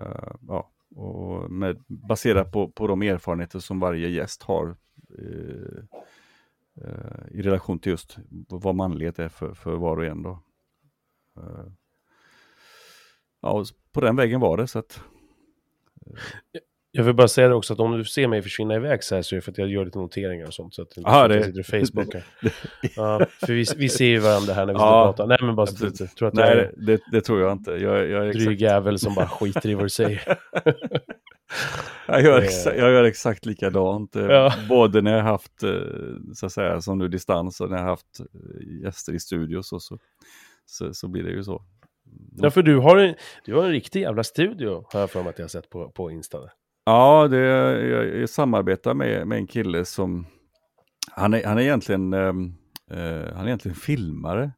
Uh, 0.01 0.35
ja, 0.47 0.71
och 0.95 1.51
med, 1.51 1.83
baserat 1.87 2.51
på, 2.51 2.71
på 2.71 2.87
de 2.87 3.01
erfarenheter 3.01 3.59
som 3.59 3.79
varje 3.79 4.09
gäst 4.09 4.43
har 4.43 4.75
uh, 5.19 5.83
uh, 6.81 7.27
i 7.31 7.41
relation 7.41 7.79
till 7.79 7.89
just 7.91 8.17
vad 8.49 8.75
manlighet 8.75 9.19
är 9.19 9.29
för, 9.29 9.53
för 9.53 9.75
var 9.75 9.97
och 9.97 10.05
en. 10.05 10.23
Då. 10.23 10.39
Ja, 13.41 13.51
och 13.51 13.65
på 13.91 14.01
den 14.01 14.15
vägen 14.15 14.39
var 14.39 14.57
det. 14.57 14.67
Så 14.67 14.79
att, 14.79 15.01
jag 16.95 17.03
vill 17.03 17.13
bara 17.15 17.27
säga 17.27 17.47
det 17.47 17.55
också 17.55 17.73
att 17.73 17.79
om 17.79 17.97
du 17.97 18.05
ser 18.05 18.27
mig 18.27 18.41
försvinna 18.41 18.75
iväg 18.75 19.03
så 19.03 19.15
här 19.15 19.21
så 19.21 19.35
är 19.35 19.37
det 19.37 19.41
för 19.41 19.51
att 19.51 19.57
jag 19.57 19.67
gör 19.69 19.85
lite 19.85 19.97
noteringar 19.99 20.47
och 20.47 20.53
sånt. 20.53 20.73
Så 20.73 20.81
att 20.81 20.89
det 20.95 21.01
Aha, 21.05 21.25
att 21.25 21.31
jag 21.31 21.39
det- 21.41 21.45
sitter 21.45 21.59
och 21.59 21.65
facebookar. 21.87 22.23
ja, 22.95 23.25
för 23.39 23.53
vi, 23.53 23.65
vi 23.77 23.89
ser 23.89 24.05
ju 24.05 24.19
varandra 24.19 24.53
här 24.53 24.65
när 24.65 24.73
vi 24.73 24.79
Ja, 24.79 24.85
står 24.89 24.99
och 25.09 25.15
pratar. 25.15 25.27
Nej 25.27 25.37
men 25.41 25.55
bara 25.55 25.67
så 25.67 25.87
att 25.87 26.15
tror 26.15 26.27
att 26.27 26.33
nej, 26.33 26.49
är 26.51 26.71
det, 26.77 26.99
det 27.11 27.21
tror 27.21 27.41
jag 27.41 27.51
inte. 27.51 27.71
Jag, 27.71 28.09
jag, 28.09 28.25
är 28.25 28.29
exakt, 28.29 28.45
dryg 28.45 28.61
jävel 28.61 28.99
som 28.99 29.15
bara 29.15 29.27
skiter 29.27 29.69
i 29.69 29.73
vad 29.73 29.85
du 29.85 29.89
säger. 30.03 30.37
jag, 32.07 32.21
gör 32.21 32.37
Eh. 32.39 32.43
exa, 32.45 32.75
jag 32.75 32.91
gör 32.91 33.03
exakt 33.03 33.45
likadant. 33.45 34.15
eh, 34.15 34.25
Ja. 34.25 34.53
Både 34.69 35.01
när 35.01 35.15
jag 35.17 35.23
haft, 35.23 35.63
eh, 35.63 35.69
så 36.33 36.45
att 36.45 36.51
säga, 36.51 36.81
som 36.81 36.97
nu 36.97 37.07
distans 37.07 37.61
och 37.61 37.69
när 37.69 37.77
jag 37.77 37.83
haft 37.85 38.19
eh, 38.19 38.83
gäster 38.83 39.13
i 39.13 39.19
studios 39.19 39.71
och 39.71 39.81
så, 39.81 39.97
så, 40.65 40.93
så 40.93 41.07
blir 41.07 41.23
det 41.23 41.31
ju 41.31 41.43
så. 41.43 41.63
Ja, 42.37 42.49
för 42.51 42.61
du 42.61 42.77
har, 42.77 42.97
en, 42.97 43.15
du 43.45 43.53
har 43.55 43.63
en 43.63 43.71
riktig 43.71 44.01
jävla 44.01 44.23
studio, 44.23 44.85
har 44.93 44.99
jag 44.99 45.11
för 45.11 45.23
mig 45.23 45.29
att 45.29 45.39
jag 45.39 45.43
har 45.43 45.49
sett 45.49 45.69
på, 45.69 45.89
på 45.89 46.11
Insta. 46.11 46.37
Ja, 46.85 47.27
det, 47.27 47.37
jag, 47.37 48.17
jag 48.17 48.29
samarbetar 48.29 48.93
med, 48.93 49.27
med 49.27 49.37
en 49.37 49.47
kille 49.47 49.85
som, 49.85 50.25
han 51.11 51.33
är, 51.33 51.45
han 51.45 51.57
är 51.57 51.61
egentligen, 51.61 52.13
ehm, 52.13 52.53
eh, 52.91 53.33
han 53.35 53.43
är 53.43 53.45
egentligen 53.45 53.75
filmare. 53.75 54.51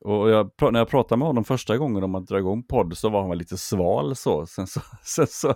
Och 0.00 0.30
jag, 0.30 0.50
när 0.72 0.80
jag 0.80 0.88
pratade 0.88 1.18
med 1.18 1.26
honom 1.26 1.44
första 1.44 1.78
gången 1.78 2.04
om 2.04 2.14
att 2.14 2.26
dra 2.26 2.38
igång 2.38 2.62
podd 2.62 2.98
så 2.98 3.08
var 3.08 3.28
han 3.28 3.38
lite 3.38 3.56
sval 3.56 4.16
så. 4.16 4.46
Sen 4.46 4.66
så, 4.66 4.80
sen 5.04 5.26
så, 5.26 5.54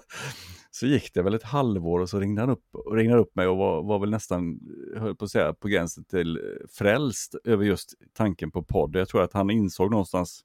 så 0.71 0.87
gick 0.87 1.15
det 1.15 1.23
väl 1.23 1.35
ett 1.35 1.43
halvår 1.43 2.01
och 2.01 2.09
så 2.09 2.21
ringde 2.21 2.43
han 2.43 2.51
upp, 2.51 2.65
och 2.73 2.97
ringde 2.97 3.17
upp 3.17 3.37
mig 3.37 3.47
och 3.47 3.57
var, 3.57 3.83
var 3.83 3.99
väl 3.99 4.11
nästan, 4.11 4.61
höll 4.97 5.17
på 5.17 5.25
att 5.25 5.31
säga, 5.31 5.55
på 5.55 5.69
gränsen 5.69 6.05
till 6.05 6.37
eh, 6.37 6.43
frälst 6.79 7.35
över 7.45 7.65
just 7.65 7.95
tanken 8.13 8.51
på 8.51 8.63
podd. 8.63 8.97
Jag 8.97 9.09
tror 9.09 9.23
att 9.23 9.33
han 9.33 9.51
insåg 9.51 9.91
någonstans 9.91 10.45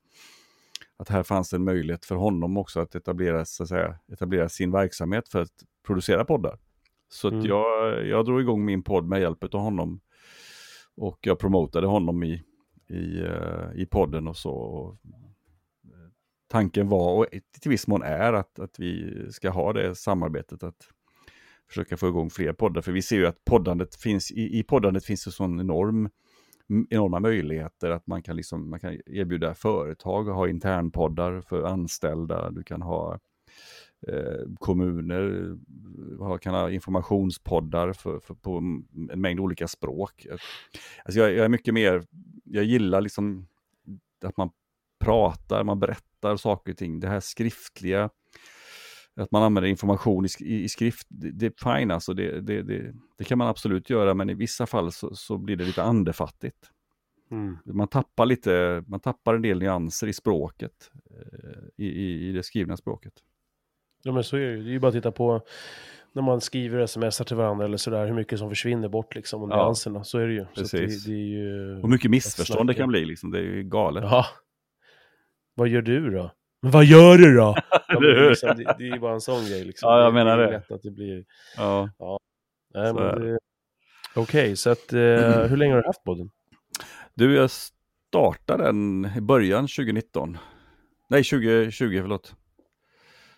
att 0.99 1.09
här 1.09 1.23
fanns 1.23 1.53
en 1.53 1.63
möjlighet 1.63 2.05
för 2.05 2.15
honom 2.15 2.57
också 2.57 2.79
att 2.79 2.95
etablera, 2.95 3.45
så 3.45 3.63
att 3.63 3.69
säga, 3.69 3.99
etablera 4.11 4.49
sin 4.49 4.71
verksamhet 4.71 5.29
för 5.29 5.41
att 5.41 5.63
producera 5.87 6.25
poddar. 6.25 6.59
Så 7.09 7.27
Mm. 7.27 7.45
jag, 7.45 8.05
jag 8.07 8.25
drog 8.25 8.41
igång 8.41 8.65
min 8.65 8.83
podd 8.83 9.05
med 9.07 9.21
hjälp 9.21 9.43
av 9.43 9.61
honom. 9.61 10.01
Och 10.95 11.17
jag 11.21 11.39
promotade 11.39 11.87
honom 11.87 12.23
i, 12.23 12.43
i, 12.89 13.19
eh, 13.19 13.71
i 13.75 13.85
podden 13.85 14.27
och 14.27 14.37
så. 14.37 14.51
Och, 14.51 14.93
eh, 15.83 16.09
tanken 16.47 16.89
var, 16.89 17.17
och 17.17 17.25
till 17.61 17.69
viss 17.71 17.87
mån 17.87 18.01
är, 18.03 18.33
att, 18.33 18.59
att 18.59 18.79
vi 18.79 19.13
ska 19.31 19.49
ha 19.49 19.73
det 19.73 19.95
samarbetet. 19.95 20.63
att 20.63 20.89
försöka 21.67 21.97
få 21.97 22.07
igång 22.07 22.29
fler 22.29 22.53
poddar. 22.53 22.81
För 22.81 22.91
vi 22.91 23.01
ser 23.01 23.15
ju 23.15 23.25
att 23.27 23.45
poddandet 23.45 23.95
finns, 23.95 24.31
i, 24.31 24.59
i 24.59 24.63
poddandet 24.63 25.05
finns 25.05 25.25
det 25.25 25.31
sån 25.31 25.59
enorm 25.59 26.09
enorma 26.89 27.19
möjligheter 27.19 27.89
att 27.89 28.07
man 28.07 28.21
kan, 28.21 28.35
liksom, 28.35 28.69
man 28.69 28.79
kan 28.79 28.97
erbjuda 29.05 29.53
företag 29.53 30.27
och 30.27 30.35
ha 30.35 30.47
internpoddar 30.47 31.41
för 31.41 31.63
anställda. 31.63 32.51
Du 32.51 32.63
kan 32.63 32.81
ha 32.81 33.19
eh, 34.07 34.53
kommuner 34.59 35.55
eh, 36.21 36.37
kan 36.37 36.53
ha 36.53 36.71
informationspoddar 36.71 37.93
för, 37.93 38.19
för, 38.19 38.33
på 38.33 38.57
en 39.11 39.21
mängd 39.21 39.39
olika 39.39 39.67
språk. 39.67 40.27
Alltså 41.05 41.19
jag, 41.19 41.33
jag 41.33 41.45
är 41.45 41.49
mycket 41.49 41.73
mer, 41.73 42.03
jag 42.43 42.63
gillar 42.63 43.01
liksom 43.01 43.47
att 44.25 44.37
man 44.37 44.49
pratar, 44.99 45.63
man 45.63 45.79
berättar 45.79 46.37
saker 46.37 46.71
och 46.71 46.77
ting. 46.77 46.99
Det 46.99 47.07
här 47.07 47.19
skriftliga, 47.19 48.09
att 49.15 49.31
man 49.31 49.43
använder 49.43 49.69
information 49.69 50.25
i, 50.25 50.53
i, 50.63 50.69
skrift, 50.69 51.07
det, 51.09 51.31
det, 51.31 51.45
är 51.45 51.77
fine 51.77 51.91
alltså, 51.91 52.13
det, 52.13 52.41
det, 52.41 52.61
det, 52.61 52.93
det, 53.17 53.23
kan 53.23 53.37
man 53.37 53.47
absolut 53.47 53.89
göra, 53.89 54.13
men 54.13 54.29
i 54.29 54.33
vissa 54.33 54.65
fall 54.65 54.91
så, 54.91 55.15
så 55.15 55.37
blir 55.37 55.55
det 55.55 55.63
lite 55.63 55.83
andefattigt. 55.83 56.71
Mm. 57.31 57.57
Man, 57.65 57.87
tappar 57.87 58.25
lite, 58.25 58.83
man 58.87 58.99
tappar 58.99 59.35
en 59.35 59.41
del 59.41 59.59
nyanser 59.59 60.07
i 60.07 60.13
språket, 60.13 60.91
eh, 61.11 61.85
i, 61.85 61.87
i, 61.87 62.29
i 62.29 62.31
det 62.31 62.43
skrivna 62.43 62.77
språket. 62.77 63.13
Ja 64.03 64.11
men 64.11 64.23
så 64.23 64.35
är 64.35 64.39
det 64.39 64.51
ju, 64.51 64.63
det 64.63 64.69
är 64.69 64.71
ju 64.71 64.79
bara 64.79 64.87
att 64.87 64.93
titta 64.93 65.11
på 65.11 65.41
när 66.13 66.21
man 66.21 66.41
skriver 66.41 66.79
sms 66.79 67.17
till 67.17 67.35
varandra 67.35 67.65
eller 67.65 67.77
sådär, 67.77 68.05
hur 68.05 68.13
mycket 68.13 68.39
som 68.39 68.49
försvinner 68.49 68.89
bort 68.89 69.15
liksom, 69.15 69.43
och 69.43 69.51
ja. 69.51 69.63
nyanserna, 69.63 70.03
så 70.03 70.17
är 70.17 70.27
det 70.27 70.33
ju. 70.33 70.45
Precis. 70.45 71.05
Det, 71.05 71.11
det, 71.11 71.17
ju 71.17 71.81
och 71.81 71.89
mycket 71.89 72.11
missförstånd 72.11 72.69
det 72.69 72.73
kan 72.73 72.89
bli, 72.89 73.05
liksom. 73.05 73.31
det 73.31 73.39
är 73.39 73.43
ju 73.43 73.63
galet. 73.63 74.03
Ja. 74.03 74.25
Vad 75.55 75.67
gör 75.67 75.81
du 75.81 76.09
då? 76.09 76.31
Men 76.61 76.71
vad 76.71 76.85
gör 76.85 77.17
du 77.17 77.35
då? 77.35 77.55
ja, 77.87 77.99
det, 77.99 78.29
liksom, 78.29 78.49
det, 78.57 78.75
det, 78.77 78.89
är 78.89 78.99
bara 78.99 79.13
en 79.13 79.21
sån 79.21 79.45
grej. 79.45 79.63
Liksom. 79.63 79.89
Ja, 79.89 80.03
jag 80.03 80.13
menar 80.13 80.37
det. 80.37 80.43
Det 80.43 80.49
är 80.49 80.51
lätt 80.51 80.71
att 80.71 80.83
det 80.83 80.91
blir... 80.91 81.25
Ja. 81.57 81.89
ja. 81.99 82.19
Nej, 82.73 82.93
men 82.93 83.21
det... 83.21 83.39
Okej, 84.15 84.43
okay, 84.43 84.55
så 84.55 84.69
att, 84.69 84.93
eh, 84.93 84.99
hur 85.47 85.57
länge 85.57 85.73
har 85.73 85.81
du 85.81 85.87
haft 85.87 86.03
podden? 86.03 86.31
Du, 87.13 87.35
jag 87.35 87.51
startade 87.51 88.63
den 88.63 89.11
i 89.17 89.21
början 89.21 89.67
2019. 89.67 90.37
Nej, 91.07 91.23
2020, 91.23 91.99
förlåt. 92.01 92.35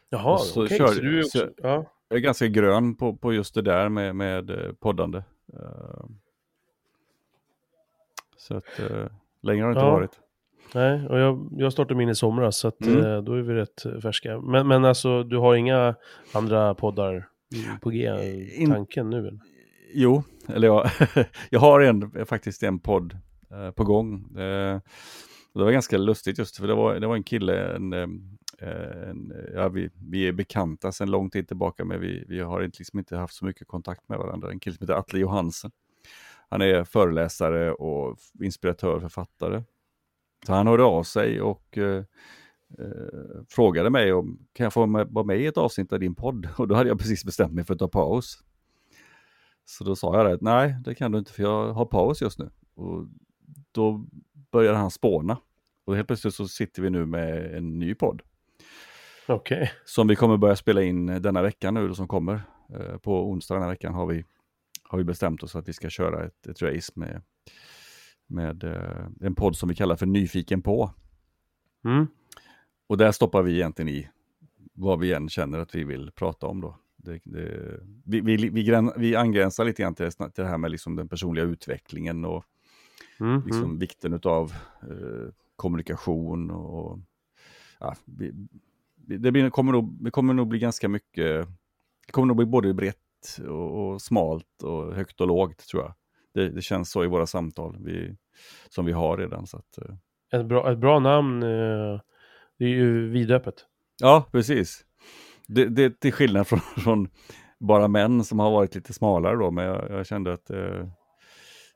Jaha, 0.09 0.39
okej. 0.51 0.63
Okay, 0.63 0.77
så 0.77 1.01
du 1.01 1.19
är 1.19 1.25
också... 1.25 1.49
Ja. 1.57 1.91
Jag 2.07 2.17
är 2.17 2.21
ganska 2.21 2.47
grön 2.47 2.95
på, 2.95 3.15
på 3.15 3.33
just 3.33 3.55
det 3.55 3.61
där 3.61 3.89
med, 3.89 4.15
med 4.15 4.49
eh, 4.49 4.73
poddande. 4.73 5.17
Uh, 5.53 6.05
så 8.37 8.57
att, 8.57 8.79
uh, 8.79 9.07
längre 9.41 9.63
har 9.63 9.69
det 9.69 9.73
inte 9.73 9.85
ja. 9.85 9.91
varit. 9.91 10.19
Nej, 10.73 11.07
och 11.07 11.19
jag, 11.19 11.49
jag 11.51 11.73
startade 11.73 11.95
min 11.95 12.09
i 12.09 12.15
somras 12.15 12.57
så 12.57 12.67
att, 12.67 12.81
mm. 12.81 13.05
eh, 13.05 13.17
då 13.21 13.33
är 13.33 13.41
vi 13.41 13.53
rätt 13.53 14.01
färska. 14.01 14.41
Men, 14.41 14.67
men 14.67 14.85
alltså, 14.85 15.23
du 15.23 15.37
har 15.37 15.55
inga 15.55 15.95
andra 16.33 16.75
poddar 16.75 17.27
på 17.81 17.89
G, 17.89 18.11
tanken 18.67 19.09
nu? 19.09 19.17
Eller? 19.17 19.39
Jo, 19.93 20.23
eller 20.47 20.67
jag, 20.67 20.89
jag 21.49 21.59
har 21.59 21.81
en, 21.81 22.25
faktiskt 22.25 22.63
en 22.63 22.79
podd 22.79 23.17
eh, 23.51 23.71
på 23.71 23.83
gång. 23.83 24.37
Eh, 24.37 24.79
det 25.53 25.63
var 25.63 25.71
ganska 25.71 25.97
lustigt 25.97 26.37
just 26.37 26.57
för 26.57 26.67
det 26.67 26.73
var, 26.73 26.99
det 26.99 27.07
var 27.07 27.15
en 27.15 27.23
kille, 27.23 27.75
en, 27.75 27.93
eh, 27.93 28.07
en, 29.09 29.33
ja, 29.55 29.69
vi, 29.69 29.89
vi 30.09 30.27
är 30.27 30.31
bekanta 30.31 30.91
sedan 30.91 31.11
lång 31.11 31.29
tid 31.29 31.47
tillbaka 31.47 31.85
men 31.85 32.01
vi, 32.01 32.25
vi 32.27 32.39
har 32.39 32.61
inte, 32.61 32.79
liksom 32.79 32.99
inte 32.99 33.17
haft 33.17 33.33
så 33.33 33.45
mycket 33.45 33.67
kontakt 33.67 34.09
med 34.09 34.17
varandra. 34.17 34.51
En 34.51 34.59
kille 34.59 34.75
som 34.75 34.83
heter 34.83 34.99
Atle 34.99 35.19
Johansen. 35.19 35.71
Han 36.49 36.61
är 36.61 36.83
föreläsare 36.83 37.71
och 37.71 38.17
inspiratör, 38.43 38.99
författare. 38.99 39.63
Så 40.45 40.53
han 40.53 40.67
hörde 40.67 40.83
av 40.83 41.03
sig 41.03 41.41
och 41.41 41.77
eh, 41.77 42.03
eh, 42.79 43.43
frågade 43.49 43.89
mig 43.89 44.13
om 44.13 44.47
kan 44.53 44.63
jag 44.63 44.73
få 44.73 44.85
vara 44.85 45.25
med 45.25 45.39
i 45.39 45.45
ett 45.45 45.57
avsnitt 45.57 45.93
av 45.93 45.99
din 45.99 46.15
podd? 46.15 46.47
Och 46.57 46.67
då 46.67 46.75
hade 46.75 46.89
jag 46.89 46.99
precis 46.99 47.25
bestämt 47.25 47.53
mig 47.53 47.63
för 47.63 47.73
att 47.73 47.79
ta 47.79 47.87
paus. 47.87 48.43
Så 49.65 49.83
då 49.83 49.95
sa 49.95 50.17
jag 50.17 50.25
det, 50.25 50.37
nej 50.41 50.75
det 50.85 50.95
kan 50.95 51.11
du 51.11 51.19
inte 51.19 51.33
för 51.33 51.43
jag 51.43 51.73
har 51.73 51.85
paus 51.85 52.21
just 52.21 52.39
nu. 52.39 52.49
Och 52.75 53.07
då 53.71 54.05
började 54.51 54.77
han 54.77 54.91
spåna. 54.91 55.37
Och 55.85 55.95
helt 55.95 56.07
plötsligt 56.07 56.33
så 56.33 56.47
sitter 56.47 56.81
vi 56.81 56.89
nu 56.89 57.05
med 57.05 57.55
en 57.55 57.79
ny 57.79 57.95
podd. 57.95 58.21
Okay. 59.27 59.67
Som 59.85 60.07
vi 60.07 60.15
kommer 60.15 60.37
börja 60.37 60.55
spela 60.55 60.81
in 60.81 61.05
denna 61.05 61.41
veckan 61.41 61.73
nu 61.73 61.93
som 61.93 62.07
kommer. 62.07 62.41
Eh, 62.73 62.97
på 62.97 63.29
onsdag 63.29 63.53
den 63.53 63.63
här 63.63 63.69
veckan 63.69 63.93
har 63.93 64.05
vi, 64.05 64.25
har 64.83 64.97
vi 64.97 65.03
bestämt 65.03 65.43
oss 65.43 65.55
att 65.55 65.67
vi 65.67 65.73
ska 65.73 65.89
köra 65.89 66.25
ett, 66.25 66.47
ett 66.47 66.61
race 66.61 66.91
med 66.95 67.21
med 68.31 68.63
eh, 68.63 69.07
en 69.21 69.35
podd 69.35 69.55
som 69.55 69.69
vi 69.69 69.75
kallar 69.75 69.95
för 69.95 70.05
Nyfiken 70.05 70.61
på. 70.61 70.91
Mm. 71.85 72.07
Och 72.87 72.97
där 72.97 73.11
stoppar 73.11 73.43
vi 73.43 73.53
egentligen 73.53 73.89
i 73.89 74.09
vad 74.73 74.99
vi 74.99 75.13
än 75.13 75.29
känner 75.29 75.59
att 75.59 75.75
vi 75.75 75.83
vill 75.83 76.11
prata 76.11 76.47
om 76.47 76.61
då. 76.61 76.77
Det, 76.97 77.21
det, 77.23 77.79
vi, 78.05 78.21
vi, 78.21 78.49
vi, 78.49 78.63
gräns, 78.63 78.93
vi 78.97 79.15
angränsar 79.15 79.65
lite 79.65 79.81
grann 79.81 79.95
till, 79.95 80.11
till 80.11 80.29
det 80.35 80.47
här 80.47 80.57
med 80.57 80.71
liksom 80.71 80.95
den 80.95 81.07
personliga 81.07 81.45
utvecklingen 81.45 82.25
och 82.25 82.45
mm, 83.19 83.41
liksom 83.45 83.63
mm. 83.63 83.79
vikten 83.79 84.19
av 84.23 84.53
eh, 84.81 85.33
kommunikation. 85.55 86.51
och 86.51 86.99
ja, 87.79 87.95
det 88.95 89.31
blir, 89.31 89.49
kommer, 89.49 89.71
nog, 89.71 90.03
det 90.03 90.11
kommer 90.11 90.33
nog 90.33 90.47
bli 90.47 90.59
ganska 90.59 90.89
mycket, 90.89 91.47
det 92.05 92.11
kommer 92.11 92.27
nog 92.27 92.37
bli 92.37 92.45
både 92.45 92.73
brett 92.73 92.97
och, 93.47 93.91
och 93.91 94.01
smalt 94.01 94.63
och 94.63 94.95
högt 94.95 95.21
och 95.21 95.27
lågt 95.27 95.67
tror 95.67 95.83
jag. 95.83 95.93
Det, 96.33 96.49
det, 96.49 96.61
känns 96.61 96.91
så 96.91 97.03
i 97.03 97.07
våra 97.07 97.27
samtal 97.27 97.77
vi, 97.79 98.15
som 98.69 98.85
vi 98.85 98.91
har 98.91 99.17
redan. 99.17 99.47
Så 99.47 99.57
att, 99.57 99.79
uh... 99.89 99.95
ett, 100.39 100.45
bra, 100.45 100.71
ett 100.71 100.77
bra 100.77 100.99
namn, 100.99 101.43
uh, 101.43 101.99
det 102.59 102.65
är 102.65 102.69
ju 102.69 103.09
vidöppet. 103.09 103.65
Ja, 104.01 104.25
precis. 104.31 104.85
Det, 105.47 105.65
det, 105.65 105.99
till 105.99 106.13
skillnad 106.13 106.47
från, 106.47 106.59
från, 106.77 107.09
bara 107.59 107.87
män 107.87 108.23
som 108.23 108.39
har 108.39 108.51
varit 108.51 108.75
lite 108.75 108.93
smalare 108.93 109.35
då, 109.35 109.51
men 109.51 109.65
jag, 109.65 109.91
jag 109.91 110.05
kände 110.05 110.33
att 110.33 110.51
uh, 110.51 110.87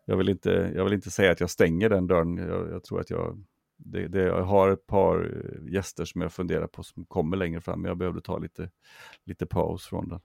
jag, 0.06 0.18
vill 0.18 0.30
inte, 0.30 0.72
jag 0.76 0.84
vill 0.84 0.94
inte 0.94 1.12
säga 1.12 1.32
att 1.32 1.40
jag 1.40 1.50
stänger 1.50 1.90
den 1.90 2.08
dörren. 2.08 2.38
Jag, 2.38 2.72
jag 2.72 2.84
tror 2.84 3.00
att 3.00 3.10
jag, 3.10 3.44
det, 3.78 4.08
det, 4.08 4.22
jag 4.22 4.44
har 4.44 4.70
ett 4.70 4.88
par 4.88 5.32
gäster 5.70 6.06
som 6.06 6.22
jag 6.22 6.34
funderar 6.34 6.68
på 6.68 6.84
som 6.84 7.06
kommer 7.06 7.38
längre 7.38 7.62
fram, 7.62 7.82
men 7.82 7.90
jag 7.90 7.98
behövde 7.98 8.22
ta 8.22 8.38
lite, 8.38 8.70
lite 9.26 9.46
paus 9.46 9.86
från 9.86 10.10
den. 10.10 10.20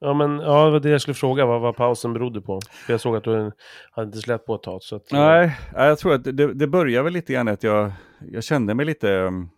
Ja, 0.00 0.14
men 0.14 0.38
ja, 0.38 0.64
det 0.64 0.70
var 0.70 0.80
det 0.80 0.88
jag 0.88 1.00
skulle 1.00 1.14
fråga, 1.14 1.46
vad, 1.46 1.60
vad 1.60 1.76
pausen 1.76 2.12
berodde 2.12 2.40
på. 2.40 2.60
För 2.70 2.92
jag 2.92 3.00
såg 3.00 3.16
att 3.16 3.24
du 3.24 3.52
hade 3.90 4.06
inte 4.06 4.18
släppt 4.18 4.46
på 4.46 4.54
ett 4.54 4.62
tag. 4.62 4.82
Så 4.82 4.96
att, 4.96 5.12
eh, 5.12 5.18
Nej, 5.18 5.58
jag 5.74 5.98
tror 5.98 6.14
att 6.14 6.24
det, 6.24 6.54
det 6.54 6.66
började 6.66 7.04
väl 7.04 7.12
lite 7.12 7.32
grann 7.32 7.48
att 7.48 7.62
jag, 7.62 7.92
jag 8.20 8.44
kände 8.44 8.74
mig 8.74 8.86
lite... 8.86 9.10
Mm, 9.10 9.48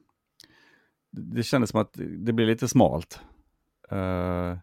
det 1.10 1.42
kändes 1.42 1.70
som 1.70 1.80
att 1.80 1.90
det 1.96 2.32
blev 2.32 2.48
lite 2.48 2.68
smalt. 2.68 3.20
Uh, 3.92 4.58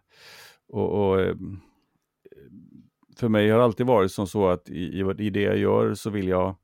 och, 0.68 1.08
och, 1.08 1.20
eh, 1.20 1.34
för 3.16 3.28
mig 3.28 3.50
har 3.50 3.58
det 3.58 3.64
alltid 3.64 3.86
varit 3.86 4.12
som 4.12 4.26
så 4.26 4.48
att 4.48 4.68
i, 4.68 5.04
i, 5.18 5.30
det 5.30 5.40
jag 5.40 5.58
gör 5.58 5.94
så 5.94 6.10
vill 6.10 6.28
jag, 6.28 6.56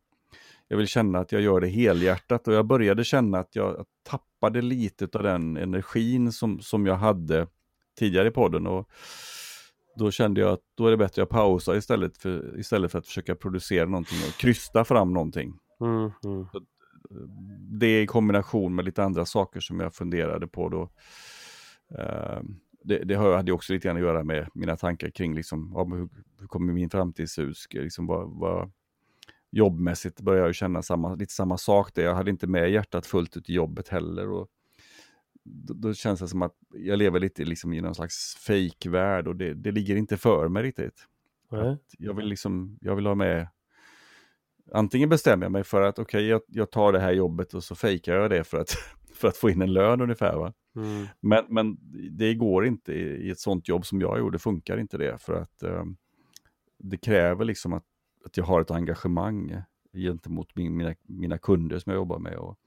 jag 0.69 0.77
vill 0.77 0.87
känna 0.87 1.19
att 1.19 1.33
jag 1.33 1.43
gör 1.43 1.61
det 1.61 1.69
helhjärtat 1.69 2.49
och 2.49 2.55
jag 2.55 2.67
började 2.67 3.05
känna 3.05 3.39
att 3.39 3.57
jag 3.57 3.85
tappade 4.03 4.63
lite 4.63 5.09
av 5.19 5.23
den 5.23 5.57
energin 5.57 6.33
som, 6.33 6.61
som 6.61 6.87
jag 6.87 6.97
hade 6.97 7.47
tidigare 7.99 8.29
i 8.29 8.31
podden. 8.31 8.67
Och 8.67 8.89
då 9.97 10.11
kände 10.11 10.41
jag 10.41 10.51
att 10.53 10.61
då 10.75 10.87
är 10.87 10.91
det 10.91 10.97
bättre 10.97 11.07
att 11.13 11.17
jag 11.17 11.29
pausar 11.29 11.77
istället 11.77 12.19
för, 12.19 12.59
istället 12.59 12.93
för 12.93 12.99
att 12.99 13.07
försöka 13.07 13.35
producera 13.35 13.85
någonting 13.85 14.19
och 14.29 14.41
krysta 14.41 14.85
fram 14.85 15.13
någonting. 15.13 15.59
Mm, 15.81 16.11
mm. 16.25 16.47
Det 17.81 18.03
i 18.03 18.07
kombination 18.07 18.75
med 18.75 18.85
lite 18.85 19.05
andra 19.05 19.27
saker 19.27 19.61
som 19.61 19.81
jag 19.81 19.95
funderade 19.95 20.47
på 20.47 20.69
då. 20.69 20.83
Uh, 21.99 22.41
det, 22.85 22.99
det 22.99 23.17
hade 23.17 23.53
också 23.53 23.73
lite 23.73 23.89
grann 23.89 23.97
att 23.97 24.03
göra 24.03 24.25
med 24.25 24.49
mina 24.55 24.77
tankar 24.77 25.11
kring 25.11 25.35
liksom, 25.35 25.73
ja, 25.75 25.85
hur, 25.85 26.09
hur 26.41 26.47
kommer 26.47 26.73
min 26.73 26.91
framtid 26.91 27.31
se 27.31 27.43
ut? 27.43 27.57
Liksom, 27.71 28.07
vad, 28.07 28.31
vad, 28.31 28.71
jobbmässigt 29.53 30.21
börjar 30.21 30.47
jag 30.47 30.55
känna 30.55 30.83
samma, 30.83 31.15
lite 31.15 31.33
samma 31.33 31.59
sak 31.59 31.95
där. 31.95 32.03
Jag 32.03 32.15
hade 32.15 32.31
inte 32.31 32.47
med 32.47 32.71
hjärtat 32.71 33.07
fullt 33.07 33.37
ut 33.37 33.51
i 33.51 33.55
jobbet 33.55 33.89
heller. 33.89 34.31
Och 34.31 34.49
då, 35.45 35.75
då, 35.75 35.95
känns 35.95 36.21
det 36.21 36.29
som 36.29 36.43
att 36.43 36.55
jag 36.75 36.99
lever 36.99 37.21
lite 37.21 37.45
liksom 37.45 37.73
i 37.73 37.81
någon 37.81 37.95
slags 37.95 38.37
fake-värld 38.37 39.29
och 39.29 39.37
det, 39.37 39.55
det 39.55 39.71
ligger 39.71 39.97
inte 39.97 40.17
för 40.17 40.49
mig 40.49 40.63
riktigt. 40.63 41.07
Jag, 41.99 42.15
vill 42.15 42.27
liksom, 42.27 42.79
jag 42.81 42.97
vill 42.97 43.07
ha 43.07 43.15
med, 43.15 43.49
antingen 44.73 45.09
bestämmer 45.09 45.45
jag 45.45 45.53
mig 45.53 45.65
för 45.65 45.83
att 45.83 45.99
okej, 45.99 46.19
okay, 46.19 46.27
jag, 46.27 46.41
jag, 46.47 46.71
tar 46.71 46.93
det 46.93 47.01
här 47.01 47.13
jobbet 47.13 47.55
och 47.55 47.65
så 47.65 47.75
fejkar 47.75 48.15
jag 48.15 48.31
det 48.31 48.45
för 48.45 48.59
att, 48.59 48.71
för 49.15 49.29
att 49.29 49.37
få 49.37 49.51
in 49.51 49.63
en 49.63 49.73
lön 49.73 50.01
ungefär. 50.01 50.37
Va? 50.37 50.53
Mm. 50.77 51.07
Men, 51.21 51.45
men 51.49 51.79
det 52.11 52.35
går 52.35 52.67
inte 52.67 52.93
i, 52.93 53.27
i, 53.27 53.31
ett 53.31 53.41
sånt 53.41 53.69
jobb 53.69 53.87
som 53.87 54.01
jag 54.01 54.19
gjorde, 54.19 54.39
funkar 54.39 54.79
inte 54.79 54.99
det 54.99 55.19
för 55.19 55.35
att 55.35 55.63
um, 55.63 55.97
det 56.79 56.97
kräver 56.97 57.45
liksom 57.45 57.73
att, 57.73 57.85
att 58.25 58.37
jag 58.37 58.45
har 58.45 58.61
ett 58.61 58.71
engagemang 58.71 59.63
gentemot 59.93 60.57
min, 60.57 60.77
mina, 60.77 60.95
mina 61.03 61.39
kunder 61.39 61.79
som 61.79 61.91
jag 61.91 61.99
jobbar 61.99 62.19
med. 62.19 62.37
Och, 62.37 62.59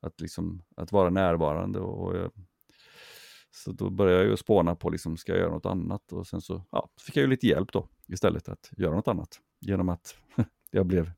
att, 0.00 0.20
liksom, 0.20 0.62
att 0.76 0.92
vara 0.92 1.10
närvarande. 1.10 1.78
Och, 1.78 2.04
och, 2.04 2.16
eh, 2.16 2.28
så 3.50 3.72
då 3.72 3.90
började 3.90 4.22
jag 4.22 4.30
ju 4.30 4.36
spåna 4.36 4.74
på, 4.74 4.90
liksom, 4.90 5.16
ska 5.16 5.32
jag 5.32 5.40
göra 5.40 5.52
något 5.52 5.66
annat? 5.66 6.12
Och 6.12 6.26
sen 6.26 6.40
så 6.40 6.64
ja, 6.70 6.88
fick 7.00 7.16
jag 7.16 7.22
ju 7.22 7.28
lite 7.28 7.46
hjälp 7.46 7.72
då 7.72 7.88
istället 8.06 8.48
att 8.48 8.70
göra 8.76 8.94
något 8.94 9.08
annat. 9.08 9.40
Genom 9.60 9.88
att 9.88 10.16
jag 10.70 10.86
blev 10.86 11.10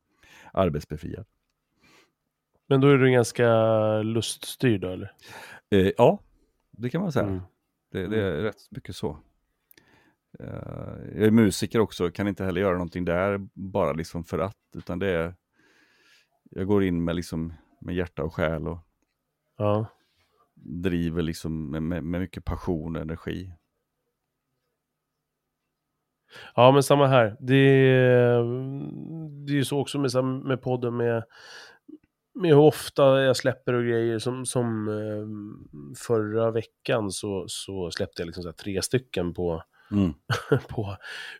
arbetsbefriad. 0.52 1.26
Men 2.66 2.80
då 2.80 2.88
är 2.88 2.98
du 2.98 3.10
ganska 3.10 3.48
luststyrd 4.02 4.80
då 4.80 4.88
eller? 4.88 5.12
Eh, 5.70 5.92
ja, 5.96 6.18
det 6.70 6.90
kan 6.90 7.02
man 7.02 7.12
säga. 7.12 7.26
Mm. 7.26 7.40
Det, 7.90 8.06
det, 8.06 8.22
är 8.22 8.42
rätt 8.42 8.70
mycket 8.70 8.96
så. 8.96 9.18
Uh, 10.40 10.48
jag 11.14 11.26
är 11.26 11.30
musiker 11.30 11.80
också, 11.80 12.10
kan 12.10 12.28
inte 12.28 12.44
heller 12.44 12.60
göra 12.60 12.72
någonting 12.72 13.04
där 13.04 13.48
bara 13.54 13.92
liksom 13.92 14.24
för 14.24 14.38
att, 14.38 14.56
utan 14.76 14.98
det 14.98 15.08
är, 15.08 15.34
jag 16.50 16.66
går 16.66 16.84
in 16.84 17.04
med 17.04 17.16
liksom 17.16 17.52
med 17.80 17.94
hjärta 17.94 18.22
och 18.22 18.34
själ. 18.34 18.68
Och, 18.68 18.78
ja. 19.56 19.86
driver 20.54 21.22
liksom 21.22 21.70
med, 21.70 21.82
med, 21.82 22.04
med 22.04 22.20
mycket 22.20 22.44
passion 22.44 22.96
och 22.96 23.02
energi. 23.02 23.52
Ja, 26.54 26.72
men 26.72 26.82
samma 26.82 27.06
här. 27.06 27.36
Det, 27.40 27.62
det 29.46 29.52
är 29.52 29.56
ju 29.56 29.64
så 29.64 29.80
också 29.80 29.98
med, 29.98 30.24
med 30.24 30.62
podden 30.62 30.96
med, 30.96 31.24
med 32.34 32.50
hur 32.50 32.58
ofta 32.58 33.20
jag 33.22 33.36
släpper 33.36 33.72
och 33.72 33.84
grejer. 33.84 34.18
Som, 34.18 34.46
som 34.46 34.88
eh, 34.88 35.26
förra 36.06 36.50
veckan 36.50 37.10
så, 37.10 37.44
så 37.48 37.90
släppte 37.90 38.22
jag 38.22 38.26
liksom 38.26 38.42
så 38.42 38.52
tre 38.52 38.82
stycken 38.82 39.34
på, 39.34 39.62
mm. 39.90 40.14
på 40.68 40.96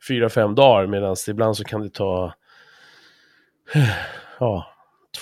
fyra, 0.09 0.29
fem 0.29 0.55
dagar. 0.55 0.87
Medan 0.87 1.17
ibland 1.29 1.57
så 1.57 1.65
kan 1.65 1.81
det 1.81 1.95
ta 1.95 2.35
ja, 4.39 4.67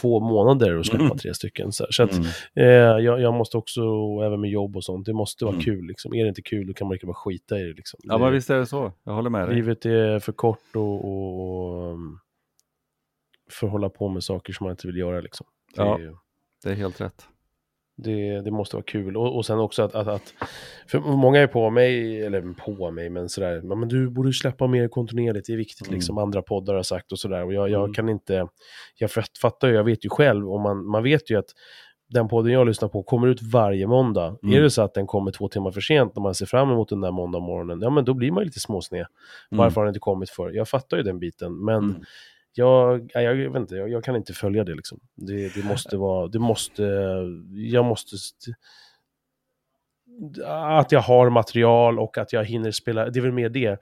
två 0.01 0.21
månader 0.21 0.79
att 0.79 0.87
släppa 0.87 1.05
mm. 1.05 1.19
tre 1.19 1.35
stycken. 1.35 1.73
Så, 1.73 1.87
så 1.91 2.03
att, 2.03 2.13
mm. 2.13 2.27
eh, 2.55 3.05
jag, 3.05 3.21
jag, 3.21 3.35
måste 3.35 3.57
också, 3.57 3.81
även 4.25 4.41
med 4.41 4.51
jobb 4.51 4.77
och 4.77 4.85
sånt, 4.85 5.07
det 5.07 5.13
måste 5.13 5.45
vara 5.45 5.55
mm. 5.55 5.65
kul. 5.65 5.87
Liksom. 5.87 6.15
Är 6.15 6.23
det 6.23 6.29
inte 6.29 6.43
kul, 6.43 6.67
då 6.67 6.75
kan 6.75 6.87
man 6.87 6.93
lika 6.93 7.07
bara 7.07 7.15
skita 7.15 7.59
i 7.59 7.63
det. 7.63 7.73
Liksom. 7.73 8.01
Ja, 8.03 8.15
det, 8.15 8.25
men 8.25 8.33
visst 8.33 8.51
är 8.51 8.59
det 8.59 8.67
så. 8.67 8.93
Jag 9.05 9.13
håller 9.13 9.31
med 9.31 9.49
dig. 9.49 9.57
Livet 9.57 9.87
är 9.87 10.19
för 10.19 10.33
kort 10.33 10.77
och, 10.77 11.05
och, 11.05 11.91
och 11.93 11.99
för 13.51 13.67
att 13.67 13.73
hålla 13.73 13.89
på 13.89 14.09
med 14.09 14.25
saker 14.25 14.53
som 14.53 14.65
man 14.65 14.71
inte 14.71 14.87
vill 14.87 14.97
göra. 14.97 15.21
Liksom. 15.21 15.47
Det, 15.75 15.83
ja, 15.83 15.99
det 16.65 16.71
är 16.71 16.75
helt 16.75 17.01
rätt. 17.01 17.29
Det, 17.97 18.41
det 18.41 18.51
måste 18.51 18.77
vara 18.77 18.85
kul. 18.85 19.17
Och, 19.17 19.37
och 19.37 19.47
sen 19.47 19.59
också 19.59 19.83
att, 19.83 19.95
att, 19.95 20.09
att, 20.09 20.35
för 20.87 20.99
många 20.99 21.41
är 21.41 21.47
på 21.47 21.71
mig, 21.71 22.23
eller 22.23 22.53
på 22.53 22.91
mig, 22.91 23.11
men 23.11 23.29
sådär, 23.29 23.63
men 23.63 23.89
du 23.89 24.11
borde 24.11 24.33
släppa 24.33 24.67
mer 24.67 24.89
kontinuerligt, 24.89 25.47
det 25.47 25.53
är 25.53 25.57
viktigt, 25.57 25.87
mm. 25.87 25.95
liksom 25.95 26.19
andra 26.19 26.43
poddar 26.43 26.75
har 26.75 26.83
sagt 26.83 27.13
och 27.13 27.19
sådär. 27.19 27.45
Och 27.45 27.55
jag, 27.55 27.71
jag 27.71 27.83
mm. 27.83 27.95
kan 27.95 28.09
inte, 28.09 28.49
jag 28.99 29.11
fattar 29.41 29.69
ju, 29.69 29.75
jag 29.75 29.85
vet 29.85 30.05
ju 30.05 30.09
själv, 30.09 30.51
och 30.53 30.61
man, 30.61 30.87
man 30.87 31.03
vet 31.03 31.31
ju 31.31 31.39
att 31.39 31.49
den 32.09 32.29
podden 32.29 32.53
jag 32.53 32.67
lyssnar 32.67 32.89
på 32.89 33.03
kommer 33.03 33.27
ut 33.27 33.43
varje 33.43 33.87
måndag. 33.87 34.37
Mm. 34.43 34.57
Är 34.57 34.63
det 34.63 34.71
så 34.71 34.83
att 34.83 34.95
den 34.95 35.07
kommer 35.07 35.31
två 35.31 35.49
timmar 35.49 35.71
för 35.71 35.81
sent 35.81 36.17
när 36.17 36.23
man 36.23 36.35
ser 36.35 36.47
fram 36.47 36.71
emot 36.71 36.89
den 36.89 37.01
där 37.01 37.11
måndag 37.11 37.41
morgonen, 37.41 37.81
ja 37.83 37.91
men 37.91 38.05
då 38.05 38.15
blir 38.15 38.31
man 38.31 38.41
ju 38.41 38.45
lite 38.45 38.61
småsned. 38.61 39.07
Mm. 39.51 39.59
Varför 39.59 39.81
har 39.81 39.85
den 39.85 39.91
inte 39.91 40.01
kommit 40.01 40.31
för? 40.31 40.51
Jag 40.51 40.69
fattar 40.69 40.97
ju 40.97 41.03
den 41.03 41.19
biten, 41.19 41.65
men 41.65 41.85
mm 41.85 42.03
jag, 42.59 43.11
jag, 43.15 43.23
jag 43.23 43.35
vet 43.35 43.61
inte, 43.61 43.77
jag, 43.77 43.89
jag, 43.89 44.05
kan 44.05 44.17
inte 44.17 44.33
följa 44.33 44.65
det 44.65 44.75
liksom. 44.75 45.01
Det, 45.15 45.55
det 45.55 45.65
måste 45.65 45.97
vara, 46.07 46.29
det 46.29 46.39
måste, 46.39 46.83
jag 47.55 47.85
måste, 47.85 48.17
att 50.45 50.93
jag 50.93 51.01
har 51.01 51.31
material 51.31 51.99
och 51.99 52.19
att 52.19 52.33
jag 52.33 52.45
hinner 52.45 52.71
spela, 52.71 53.11
det 53.11 53.19
är 53.19 53.23
väl 53.23 53.33
mer 53.33 53.49
det. 53.49 53.79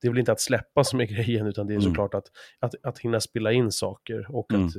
Det 0.00 0.08
är 0.08 0.10
väl 0.10 0.18
inte 0.18 0.32
att 0.32 0.40
släppa 0.40 0.84
som 0.84 1.00
är 1.00 1.04
grejen, 1.24 1.46
utan 1.46 1.66
det 1.66 1.72
är 1.72 1.78
mm. 1.78 1.88
såklart 1.88 2.14
att, 2.14 2.26
att, 2.60 2.74
att 2.82 2.98
hinna 2.98 3.20
spela 3.20 3.52
in 3.52 3.72
saker 3.72 4.26
och 4.36 4.52
mm. 4.52 4.66
att 4.66 4.72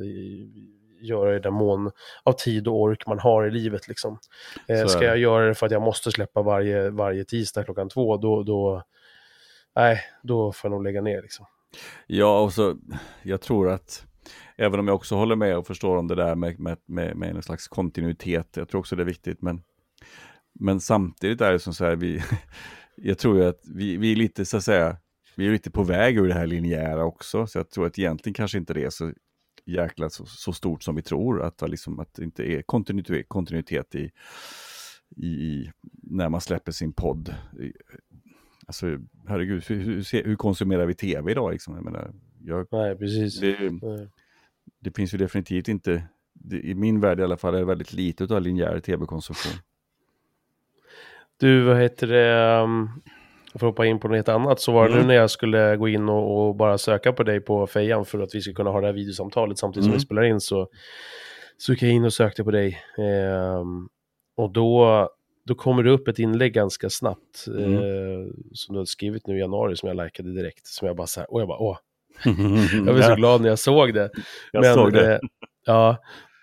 göra 1.02 1.32
det 1.32 1.38
i 1.38 1.40
den 1.40 1.54
mån 1.54 1.92
av 2.24 2.32
tid 2.32 2.68
och 2.68 2.82
ork 2.82 3.08
man 3.08 3.20
har 3.20 3.48
i 3.48 3.52
livet. 3.52 3.88
Liksom. 3.88 4.20
Eh, 4.68 4.86
ska 4.86 5.04
jag 5.04 5.18
göra 5.18 5.48
det 5.48 5.56
för 5.56 5.66
att 5.66 5.72
jag 5.72 5.82
måste 5.82 6.12
släppa 6.12 6.42
varje, 6.42 6.90
varje 6.90 7.24
tisdag 7.26 7.64
klockan 7.64 7.90
två, 7.90 8.18
då, 8.18 8.44
då, 8.44 8.84
nej, 9.76 10.00
då 10.24 10.52
får 10.52 10.70
jag 10.70 10.76
nog 10.76 10.84
lägga 10.84 11.02
ner. 11.02 11.22
Liksom. 11.22 11.46
Ja, 12.08 12.42
och 12.42 12.54
så 12.54 12.78
jag 13.24 13.42
tror 13.42 13.70
att 13.70 14.06
även 14.58 14.80
om 14.80 14.88
jag 14.88 14.96
också 14.96 15.16
håller 15.16 15.36
med 15.36 15.58
och 15.58 15.68
förstår 15.68 15.98
om 15.98 16.08
det 16.08 16.16
där 16.16 16.36
med, 16.36 16.60
med, 16.60 16.78
med, 16.86 17.18
med 17.18 17.36
en 17.36 17.44
slags 17.44 17.68
kontinuitet, 17.68 18.58
jag 18.58 18.70
tror 18.70 18.80
också 18.80 18.96
det 18.96 19.04
är 19.04 19.06
viktigt, 19.06 19.42
men, 19.42 19.62
men 20.60 20.80
samtidigt 20.80 21.42
är 21.42 21.52
det 21.52 21.60
som 21.60 21.74
så 21.74 21.86
här, 21.86 21.96
vi, 21.96 22.24
jag 22.96 23.18
tror 23.18 23.38
ju 23.38 23.46
att 23.46 23.62
vi, 23.64 23.98
vi 23.98 24.12
är 24.12 24.16
lite 24.16 24.46
så 24.46 24.58
att 24.58 24.64
säga, 24.64 24.98
vi 25.36 25.48
är 25.48 25.52
lite 25.52 25.72
på 25.72 25.84
väg 25.84 26.18
ur 26.18 26.28
det 26.28 26.34
här 26.34 26.48
linjära 26.48 27.06
också, 27.06 27.48
så 27.48 27.60
jag 27.60 27.70
tror 27.70 27.88
att 27.88 28.00
egentligen 28.00 28.34
kanske 28.34 28.58
inte 28.58 28.74
det 28.74 28.84
är 28.84 28.90
så 28.90 29.14
jäkla 29.66 30.10
så, 30.10 30.26
så 30.26 30.54
stort 30.54 30.84
som 30.84 30.96
vi 30.96 31.02
tror, 31.02 31.42
att, 31.42 31.70
liksom, 31.70 32.00
att 32.00 32.14
det 32.14 32.24
inte 32.24 32.44
är 32.44 32.62
kontinuitet, 32.62 33.30
kontinuitet 33.30 33.96
i, 33.96 34.12
i, 35.16 35.72
när 36.04 36.30
man 36.30 36.42
släpper 36.42 36.72
sin 36.72 36.94
podd. 36.94 37.36
Alltså, 38.68 38.86
herregud, 39.28 39.64
hur, 39.68 40.24
hur, 40.24 40.36
konsumerar 40.36 40.86
vi 40.86 40.94
tv 40.94 41.32
idag? 41.32 41.52
Liksom? 41.52 41.76
Jag 41.76 41.84
menar, 41.84 42.12
jag, 42.44 42.68
Nej, 42.72 42.96
precis. 42.96 43.40
Det, 43.40 43.58
Nej. 43.82 44.08
det 44.80 44.96
finns 44.96 45.14
ju 45.14 45.18
definitivt 45.18 45.68
inte, 45.68 46.04
det, 46.34 46.60
i 46.60 46.76
min 46.76 47.00
värld 47.00 47.20
i 47.20 47.24
alla 47.24 47.38
fall, 47.38 47.56
är 47.56 47.60
det 47.60 47.66
väldigt 47.66 47.94
lite 47.94 48.24
av 48.24 48.42
linjär 48.42 48.80
tv-konsumtion. 48.80 49.54
Du, 51.38 51.64
vad 51.64 51.78
heter 51.78 52.08
det, 52.08 52.62
um, 52.64 52.90
för 53.52 53.68
att 53.68 53.72
hoppa 53.72 53.86
in 53.86 54.00
på 54.00 54.08
något 54.08 54.30
annat, 54.30 54.60
så 54.60 54.72
var 54.72 54.84
det 54.84 54.94
mm. 54.94 55.02
nu 55.02 55.08
när 55.08 55.16
jag 55.16 55.30
skulle 55.30 55.78
gå 55.78 55.88
in 55.88 56.10
och, 56.10 56.48
och, 56.48 56.56
bara 56.56 56.78
söka 56.78 57.14
på 57.14 57.24
dig 57.24 57.40
på 57.40 57.68
fejan 57.68 58.06
för 58.06 58.20
att 58.20 58.36
vi 58.36 58.42
ska 58.42 58.54
kunna 58.54 58.70
ha 58.70 58.82
det 58.82 58.88
här 58.88 58.94
videosamtalet 58.94 59.58
samtidigt 59.58 59.86
mm. 59.86 59.92
som 59.92 59.98
vi 60.00 60.06
spelar 60.06 60.24
in, 60.24 60.42
så, 60.42 60.68
så 61.58 61.72
gick 61.72 61.82
jag 61.82 61.92
in 61.92 62.06
och 62.06 62.14
sökte 62.14 62.44
på 62.44 62.52
dig. 62.52 62.80
Um, 62.98 63.90
och 64.36 64.52
då 64.52 65.10
då 65.48 65.56
kommer 65.56 65.84
det 65.84 65.92
upp 65.92 66.08
ett 66.08 66.20
inlägg 66.20 66.54
ganska 66.54 66.90
snabbt 66.90 67.48
mm. 67.48 67.74
eh, 67.74 68.28
som 68.54 68.74
du 68.74 68.80
har 68.80 68.86
skrivit 68.86 69.28
nu 69.28 69.38
i 69.38 69.40
januari 69.40 69.76
som 69.76 69.88
jag 69.88 70.06
likade 70.06 70.34
direkt. 70.34 70.68
Som 70.68 70.88
jag 70.88 70.98
bara 70.98 71.08
så 71.08 71.20
här, 71.20 71.34
och 71.34 71.42
jag 71.42 71.48
bara 71.48 71.60
åh. 71.60 71.78
jag 72.86 72.96
blev 72.96 73.02
så 73.02 73.16
glad 73.16 73.42
när 73.42 73.50
jag 73.50 73.60
såg 73.60 73.94
det. 73.94 74.10
Jag 74.52 74.62
Men, 74.62 74.74
såg 74.74 74.94
det. 74.94 75.16
Eh, 75.16 75.20
ja, 75.66 75.98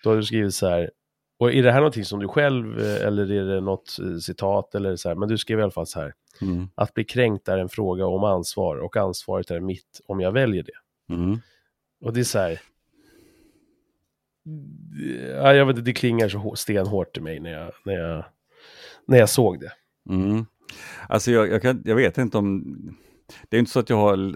då 0.04 0.10
har 0.10 0.16
du 0.16 0.22
skrivit 0.22 0.54
så 0.54 0.68
här. 0.68 0.90
Och 1.38 1.52
är 1.52 1.62
det 1.62 1.72
här 1.72 1.78
någonting 1.78 2.04
som 2.04 2.20
du 2.20 2.28
själv, 2.28 2.80
eh, 2.80 3.06
eller 3.06 3.32
är 3.32 3.44
det 3.44 3.60
något 3.60 3.98
eh, 4.02 4.16
citat, 4.16 4.74
eller 4.74 4.96
så 4.96 5.08
här, 5.08 5.16
men 5.16 5.28
du 5.28 5.38
skrev 5.38 5.58
i 5.58 5.62
alla 5.62 5.70
fall 5.70 5.86
så 5.86 6.00
här. 6.00 6.12
Mm. 6.40 6.68
Att 6.74 6.94
bli 6.94 7.04
kränkt 7.04 7.48
är 7.48 7.58
en 7.58 7.68
fråga 7.68 8.06
om 8.06 8.24
ansvar 8.24 8.76
och 8.76 8.96
ansvaret 8.96 9.50
är 9.50 9.60
mitt 9.60 10.00
om 10.06 10.20
jag 10.20 10.32
väljer 10.32 10.62
det. 10.62 11.14
Mm. 11.14 11.38
Och 12.04 12.12
det 12.12 12.20
är 12.20 12.24
så 12.24 12.38
här, 12.38 12.60
ja, 15.30 15.54
jag 15.54 15.66
vet, 15.66 15.84
det 15.84 15.92
klingar 15.92 16.28
så 16.28 16.54
stenhårt 16.56 17.16
i 17.16 17.20
mig 17.20 17.40
när 17.40 17.52
jag, 17.52 17.72
när 17.84 17.94
jag 17.94 18.24
när 19.06 19.18
jag 19.18 19.28
såg 19.28 19.60
det. 19.60 19.72
Mm. 20.10 20.46
Alltså 21.08 21.30
jag, 21.30 21.48
jag, 21.48 21.62
kan, 21.62 21.82
jag 21.84 21.96
vet 21.96 22.18
inte 22.18 22.38
om... 22.38 22.76
Det 23.48 23.56
är 23.56 23.58
inte 23.58 23.70
så 23.70 23.80
att 23.80 23.90
jag 23.90 23.96
har, 23.96 24.34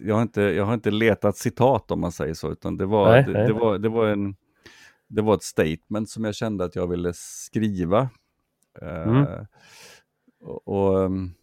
jag 0.00 0.14
har, 0.14 0.22
inte, 0.22 0.42
jag 0.42 0.64
har 0.64 0.74
inte 0.74 0.90
letat 0.90 1.36
citat 1.36 1.90
om 1.90 2.00
man 2.00 2.12
säger 2.12 2.34
så, 2.34 2.52
utan 2.52 2.76
det 2.76 2.86
var, 2.86 3.10
nej, 3.10 3.24
det, 3.24 3.32
nej. 3.32 3.46
det, 3.46 3.52
var, 3.52 3.78
det, 3.78 3.88
var 3.88 4.06
en, 4.06 4.36
det 5.08 5.22
var 5.22 5.34
ett 5.34 5.42
statement 5.42 6.10
som 6.10 6.24
jag 6.24 6.34
kände 6.34 6.64
att 6.64 6.76
jag 6.76 6.86
ville 6.86 7.12
skriva. 7.14 8.08
Mm. 8.82 9.16
Uh, 9.16 9.44
och, 10.40 10.68
och 10.68 10.98
um, 10.98 11.34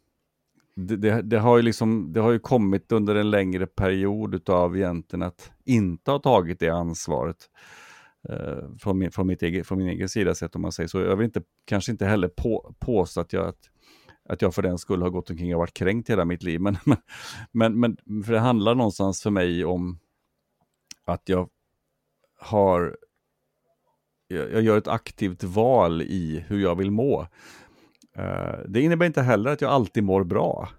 det, 0.76 0.96
det, 0.96 1.22
det, 1.22 1.40
har 1.40 1.58
ju 1.58 1.64
liksom, 1.64 2.14
det 2.14 2.20
har 2.20 2.32
ju 2.32 2.40
kommit 2.40 2.92
under 2.92 3.16
en 3.16 3.32
längre 3.32 3.68
period 3.68 4.50
av 4.50 4.78
egentligen 4.78 5.24
att 5.24 5.52
inte 5.66 6.12
ha 6.12 6.20
tagit 6.20 6.60
det 6.60 6.70
ansvaret 6.70 7.38
eh, 7.38 7.87
Eh, 8.30 8.76
från, 8.80 8.98
min, 8.98 9.12
från, 9.12 9.28
mitt 9.28 9.44
eget, 9.44 9.68
från 9.68 9.78
min 9.78 9.88
egen 9.88 10.10
sida 10.10 10.36
sett 10.36 10.56
om 10.56 10.62
man 10.62 10.72
säger 10.72 10.88
så. 10.88 11.00
Jag 11.00 11.16
vill 11.16 11.26
inte, 11.26 11.42
kanske 11.66 11.92
inte 11.92 12.06
heller 12.06 12.28
på, 12.28 12.76
påstå 12.80 13.22
att 13.22 13.34
jag, 13.34 13.48
att, 13.48 13.70
att 14.30 14.42
jag 14.42 14.56
för 14.56 14.62
den 14.62 14.78
skull 14.78 15.02
har 15.02 15.10
gått 15.10 15.30
omkring 15.30 15.56
och 15.56 15.60
varit 15.60 15.74
kränkt 15.74 16.10
hela 16.10 16.26
mitt 16.26 16.44
liv. 16.44 16.62
Men, 16.62 16.78
men, 16.86 17.80
men, 17.80 17.98
men 18.06 18.24
för 18.24 18.34
det 18.34 18.40
handlar 18.40 18.76
någonstans 18.76 19.24
för 19.24 19.30
mig 19.30 19.66
om 19.66 20.00
att 21.06 21.30
jag 21.30 21.50
har 22.40 22.98
jag 24.28 24.62
gör 24.62 24.78
ett 24.78 24.88
aktivt 24.88 25.44
val 25.44 26.02
i 26.02 26.44
hur 26.48 26.62
jag 26.62 26.76
vill 26.76 26.92
må. 26.92 27.22
Uh, 28.18 28.60
det 28.68 28.82
innebär 28.82 29.06
inte 29.06 29.22
heller 29.22 29.52
att 29.52 29.62
jag 29.62 29.72
alltid 29.72 30.04
mår 30.04 30.24
bra. 30.24 30.70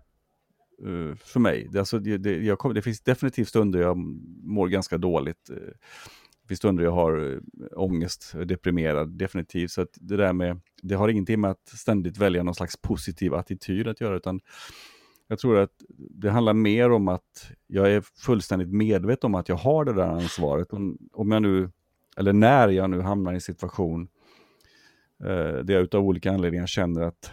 Uh, 0.87 1.15
för 1.15 1.41
mig. 1.41 1.69
Det, 1.73 1.79
alltså, 1.79 1.99
det, 1.99 2.19
det, 2.19 2.37
jag, 2.37 2.75
det, 2.75 2.83
finns 2.83 3.01
definitivt 3.01 3.49
stunder 3.49 3.81
jag 3.81 3.97
mår 4.45 4.69
ganska 4.69 4.99
dåligt. 4.99 5.51
Finns 6.49 6.59
stunder 6.59 6.85
jag 6.85 6.93
har 6.93 7.33
eh, 7.33 7.39
ångest, 7.77 8.35
eh, 8.35 8.41
deprimerad, 8.41 9.09
definitivt. 9.09 9.71
Så 9.71 9.81
att 9.81 9.89
det 9.95 10.17
där 10.17 10.33
med, 10.33 10.61
det 10.83 10.95
har 10.95 11.09
ingenting 11.09 11.41
med 11.41 11.51
att 11.51 11.69
ständigt 11.69 12.19
välja 12.19 12.43
någon 12.43 12.55
slags 12.55 12.77
positiv 12.77 13.35
attityd 13.35 13.89
att 13.89 14.01
göra, 14.01 14.17
utan 14.17 14.41
jag 15.29 15.39
tror 15.39 15.59
att 15.59 15.73
det 15.97 16.31
handlar 16.31 16.55
mer 16.55 16.91
om 16.91 17.09
att 17.09 17.51
jag 17.67 17.93
är 17.93 18.01
fullständigt 18.01 18.69
medveten 18.69 19.27
om 19.27 19.35
att 19.35 19.49
jag 19.49 19.57
har 19.57 19.85
det 19.85 19.93
där 19.93 20.09
ansvaret. 20.09 20.73
Om, 20.73 20.99
om 21.13 21.31
jag 21.31 21.43
nu, 21.43 21.71
eller 22.17 22.33
när 22.33 22.69
jag 22.69 22.91
nu 22.91 23.01
hamnar 23.01 23.33
i 23.33 23.35
en 23.35 23.41
situation 23.41 24.09
eh, 25.25 25.65
där 25.65 25.75
jag 25.75 25.83
utav 25.83 26.05
olika 26.05 26.33
anledningar 26.33 26.67
känner 26.67 27.03
att, 27.03 27.33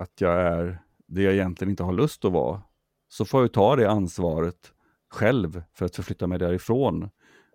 att 0.00 0.20
jag 0.20 0.40
är 0.40 0.78
det 1.06 1.22
jag 1.22 1.34
egentligen 1.34 1.70
inte 1.70 1.82
har 1.82 1.92
lust 1.92 2.24
att 2.24 2.32
vara, 2.32 2.62
så 3.08 3.24
får 3.24 3.40
jag 3.40 3.52
ta 3.52 3.76
det 3.76 3.90
ansvaret 3.90 4.72
själv 5.10 5.62
för 5.74 5.86
att 5.86 5.96
förflytta 5.96 6.26
mig 6.26 6.38
därifrån 6.38 7.10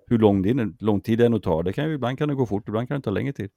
hur 0.08 0.18
lång, 0.18 0.42
det 0.42 0.74
lång 0.80 1.02
tid 1.02 1.20
det 1.20 1.26
än 1.26 1.42
tar. 1.42 1.64
Det 1.64 1.74
kan 1.74 1.86
ju, 1.90 1.94
ibland 1.94 2.18
kan 2.18 2.30
det 2.30 2.36
gå 2.36 2.46
fort, 2.46 2.68
ibland 2.68 2.88
kan 2.88 2.98
det 2.98 3.04
ta 3.04 3.12
längre 3.12 3.34
tid. 3.34 3.50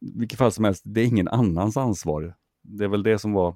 I 0.00 0.18
vilket 0.18 0.38
fall 0.38 0.52
som 0.52 0.64
helst, 0.64 0.82
det 0.84 1.00
är 1.00 1.06
ingen 1.06 1.28
annans 1.28 1.76
ansvar. 1.76 2.34
Det 2.62 2.84
är 2.84 2.88
väl 2.88 3.02
det 3.02 3.18
som 3.18 3.32
var, 3.32 3.48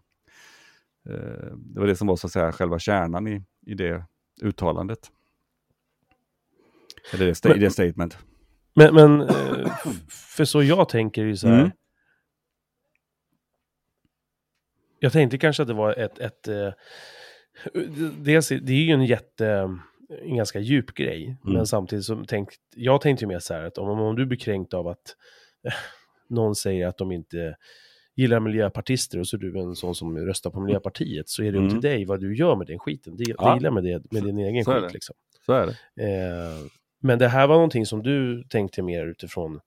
eh, 1.09 1.57
det 1.57 1.81
var 1.81 1.87
det 1.87 1.97
som 1.97 2.07
var 2.07 2.17
så 2.17 2.27
att 2.27 2.33
säga 2.33 2.53
själva 2.53 2.79
kärnan 2.79 3.29
i, 3.29 3.43
i 3.67 3.75
det 3.75 4.05
uttalandet. 4.43 5.11
Eller 7.13 7.27
det, 7.27 7.45
men, 7.45 7.61
det 7.61 7.71
statement. 7.71 8.19
Men, 8.75 8.95
men 8.95 9.21
eh, 9.21 9.77
för 10.09 10.45
så 10.45 10.63
jag 10.63 10.89
tänker 10.89 11.25
ju 11.25 11.37
så 11.37 11.49
här. 11.49 11.61
Mm. 11.61 11.71
Jag 14.99 15.13
tänkte 15.13 15.39
kanske 15.39 15.63
att 15.63 15.69
det 15.69 15.75
var 15.75 15.93
ett, 15.93 16.19
ett, 16.19 16.49
eh, 16.49 16.73
dels, 18.19 18.49
det 18.49 18.73
är 18.73 18.85
ju 18.85 18.93
en 18.93 19.05
jätte 19.05 19.79
en 20.23 20.37
ganska 20.37 20.61
djup 20.61 20.95
grej. 20.95 21.25
Mm. 21.25 21.39
Men 21.57 21.67
samtidigt 21.67 22.05
så 22.05 22.25
tänkte 22.25 22.57
jag 22.77 23.01
tänkte 23.01 23.27
mer 23.27 23.39
så 23.39 23.55
här 23.55 23.65
att 23.65 23.79
om, 23.79 24.01
om 24.01 24.17
du 24.17 24.27
blir 24.27 24.39
kränkt 24.39 24.75
av 24.75 24.89
att 24.89 25.17
någon 26.29 26.55
säger 26.55 26.87
att 26.87 26.99
de 26.99 27.13
inte 27.13 27.57
gillar 28.17 28.41
miljöpartister 28.41 29.19
och 29.21 29.29
så 29.29 29.37
är 29.37 29.41
du 29.41 29.59
en 29.61 29.75
sån 29.77 29.95
som 29.95 30.19
röstar 30.19 30.51
på 30.51 30.61
Miljöpartiet 30.61 31.29
så 31.29 31.43
är 31.43 31.53
det 31.53 31.59
upp 31.59 31.65
till 31.65 31.79
Mm. 31.79 31.81
dig 31.81 32.05
vad 32.05 32.21
du 32.21 32.37
gör 32.37 32.57
med 32.57 32.67
den 32.67 32.79
skiten. 32.79 33.17
Det, 33.17 33.25
Ja. 33.39 33.55
Dela 33.55 33.71
med, 33.71 33.85
det, 33.85 34.13
med 34.13 34.23
din 34.23 34.39
egen 34.39 34.65
så 34.65 34.73
skit 34.73 34.93
liksom. 34.93 35.15
Så 35.47 35.53
är 35.53 35.67
det. 35.67 36.03
Eh, 36.05 36.67
men 37.01 37.19
det 37.19 37.29
här 37.29 37.47
var 37.47 37.55
någonting 37.55 37.87
som 37.87 38.03
du 38.03 38.45
tänkte 38.45 38.83
mer 38.83 39.07
utifrån 39.07 39.61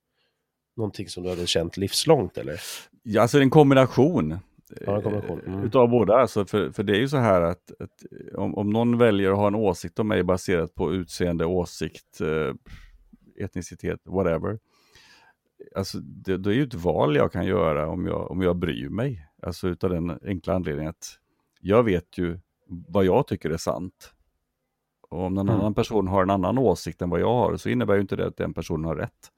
någonting 0.78 1.08
som 1.08 1.24
du 1.24 1.30
hade 1.30 1.48
känt 1.48 1.78
livslångt 1.78 2.38
eller? 2.38 2.60
Ja, 3.04 3.22
alltså 3.22 3.40
en 3.40 3.50
kombination. 3.50 4.40
Ja. 4.86 5.02
Mm. 5.46 5.64
Utav 5.64 5.90
båda. 5.90 6.16
Alltså 6.16 6.46
för, 6.46 6.72
för 6.72 6.84
det 6.84 6.94
är 6.94 7.00
ju 7.00 7.08
så 7.08 7.18
här 7.18 7.42
att, 7.42 7.72
att 7.80 8.06
om, 8.36 8.56
om 8.56 8.70
någon 8.70 8.98
väljer 8.98 9.32
att 9.32 9.38
ha 9.38 9.48
en 9.48 9.56
åsikt 9.56 10.00
om 10.00 10.08
mig 10.08 10.24
baserat 10.24 10.76
på 10.76 10.94
utseende, 10.94 11.46
åsikt, 11.46 12.22
eh, 12.22 12.54
etnicitet, 13.46 14.00
whatever. 14.06 14.60
Alltså 15.76 15.98
det, 16.00 16.38
det 16.38 16.50
är 16.50 16.54
ju 16.54 16.64
ett 16.64 16.74
val 16.74 17.16
jag 17.16 17.32
kan 17.32 17.46
göra 17.46 17.88
om 17.90 18.06
jag, 18.06 18.32
om 18.32 18.42
jag 18.42 18.56
bryr 18.56 18.90
mig. 18.90 19.28
Alltså 19.42 19.68
utav 19.68 19.90
den 19.90 20.20
enkla 20.26 20.54
anledningen 20.54 20.90
att 20.90 21.20
jag 21.62 21.84
vet 21.84 22.18
ju 22.18 22.40
vad 22.68 23.06
jag 23.06 23.28
tycker 23.28 23.50
är 23.50 23.58
sant. 23.58 24.14
Och 25.10 25.24
om 25.26 25.34
någon 25.34 25.50
Mm. 25.50 25.60
annan 25.60 25.74
person 25.74 26.08
har 26.08 26.24
en 26.24 26.30
annan 26.30 26.58
åsikt 26.58 27.02
än 27.02 27.10
vad 27.10 27.20
jag 27.20 27.34
har 27.34 27.58
så 27.58 27.70
innebär 27.70 27.96
ju 27.96 28.02
inte 28.02 28.16
det 28.16 28.28
att 28.28 28.38
den 28.38 28.54
personen 28.54 28.86
har 28.86 28.96
rätt. 28.96 29.32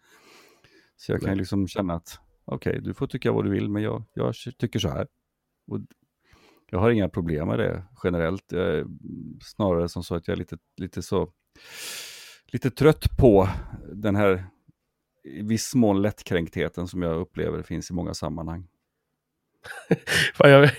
Så 0.97 1.11
jag 1.11 1.19
kan 1.19 1.27
Nej. 1.27 1.35
ju 1.35 1.39
liksom 1.39 1.67
känna 1.67 1.93
att 1.93 2.19
okej, 2.45 2.79
du 2.81 2.93
får 2.93 3.07
tycka 3.07 3.31
vad 3.31 3.45
du 3.45 3.49
vill, 3.51 3.69
men 3.69 3.83
jag, 3.83 4.03
jag 4.13 4.33
tycker 4.57 4.79
så 4.79 4.89
här. 4.89 5.07
Och 5.69 5.79
jag 6.71 6.79
har 6.79 6.89
inga 6.89 7.10
problem 7.10 7.47
med 7.47 7.60
det 7.60 7.84
generellt. 8.03 8.51
Jag 8.51 8.88
snarare 9.41 9.89
som 9.89 10.03
så 10.03 10.15
att 10.15 10.27
jag 10.27 10.34
är 10.36 10.39
lite, 10.39 10.58
lite 10.77 11.01
så 11.01 11.29
lite 12.51 12.71
trött 12.71 13.17
på 13.17 13.49
den 13.93 14.15
här 14.15 14.43
i 15.23 15.41
viss 15.41 15.75
mån 15.75 16.01
lättkränktheten 16.01 16.88
som 16.88 17.01
jag 17.01 17.21
upplever 17.21 17.62
finns 17.63 17.89
i 17.89 17.93
många 17.93 18.13
sammanhang. 18.13 18.67
Fan, 20.36 20.49
jag, 20.49 20.69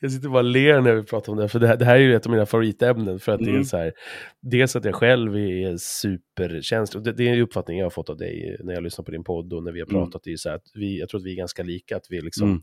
jag 0.00 0.12
sitter 0.12 0.28
bara 0.28 0.38
och 0.38 0.44
ler 0.44 0.80
när 0.80 0.94
vi 0.94 1.02
pratar 1.02 1.32
om 1.32 1.38
det, 1.38 1.48
för 1.48 1.58
det 1.58 1.66
här, 1.68 1.76
det 1.76 1.84
här 1.84 1.94
är 1.94 1.98
ju 2.00 2.14
ett 2.14 2.26
av 2.26 2.32
mina 2.32 2.46
favoritämnen, 2.46 3.18
för 3.20 3.32
att 3.32 3.38
det 3.38 3.44
är 3.44 3.50
Mm. 3.50 3.64
så 3.64 3.76
här, 3.76 3.92
dels 4.40 4.76
att 4.76 4.84
jag 4.84 4.94
själv 4.94 5.36
är 5.36 5.76
superkänslig, 5.76 7.00
och 7.00 7.04
det, 7.04 7.12
det 7.12 7.28
är 7.28 7.32
en 7.34 7.40
uppfattning 7.40 7.78
jag 7.78 7.84
har 7.84 7.90
fått 7.90 8.10
av 8.10 8.16
dig 8.16 8.56
när 8.64 8.74
jag 8.74 8.82
lyssnar 8.82 9.04
på 9.04 9.10
din 9.10 9.24
podd 9.24 9.52
och 9.52 9.62
när 9.62 9.72
vi 9.72 9.80
har 9.80 9.86
Mm. 9.90 10.02
pratat, 10.02 10.22
det 10.24 10.32
är 10.32 10.36
så 10.36 10.48
här 10.48 10.56
att 10.56 10.70
vi, 10.74 11.00
jag 11.00 11.08
tror 11.08 11.20
att 11.20 11.26
vi 11.26 11.32
är 11.32 11.36
ganska 11.36 11.62
lika, 11.62 11.96
att 11.96 12.06
vi 12.10 12.20
liksom, 12.20 12.48
Mm. 12.48 12.60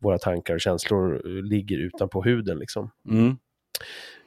Våra 0.00 0.18
tankar 0.18 0.54
och 0.54 0.60
känslor 0.60 1.22
eh, 1.26 1.30
ligger 1.42 1.78
utanpå 1.78 2.22
huden 2.22 2.58
liksom. 2.58 2.90
Mm. 3.10 3.36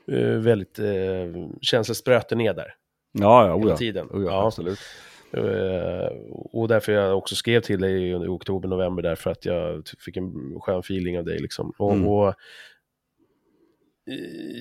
Eh, 0.07 0.37
väldigt, 0.39 0.79
eh, 0.79 1.47
känslor 1.61 1.93
spröter 1.95 2.35
ner 2.35 2.53
där 2.53 2.73
Ja, 3.11 3.47
ja, 3.47 3.55
hela 3.57 3.67
oja. 3.67 3.77
tiden. 3.77 4.07
oja 4.11 4.25
Ja. 4.25 4.47
absolut. 4.47 4.79
Eh, 5.37 6.07
och 6.31 6.67
därför 6.67 6.91
jag 6.91 7.17
också 7.17 7.35
skrev 7.35 7.61
till 7.61 7.81
dig 7.81 8.09
i 8.09 8.15
oktober, 8.15 8.69
november, 8.69 9.03
därför 9.03 9.31
att 9.31 9.45
jag 9.45 9.83
fick 10.05 10.17
en 10.17 10.33
skön 10.61 10.79
feeling 10.79 11.19
av 11.19 11.25
dig. 11.25 11.39
Liksom. 11.39 11.73
Och, 11.77 11.93
Mm. 11.93 12.07
och, 12.07 12.27
eh, 12.27 12.33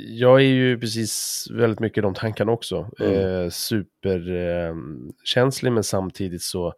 jag 0.08 0.40
är 0.40 0.44
ju 0.46 0.78
precis 0.78 1.46
väldigt 1.50 1.80
mycket 1.80 1.98
i 1.98 2.00
de 2.00 2.14
tankarna 2.14 2.52
också. 2.52 2.90
Mm. 3.00 3.14
Eh, 3.44 3.48
superkänslig, 3.50 5.72
men 5.72 5.84
samtidigt 5.84 6.42
så 6.42 6.74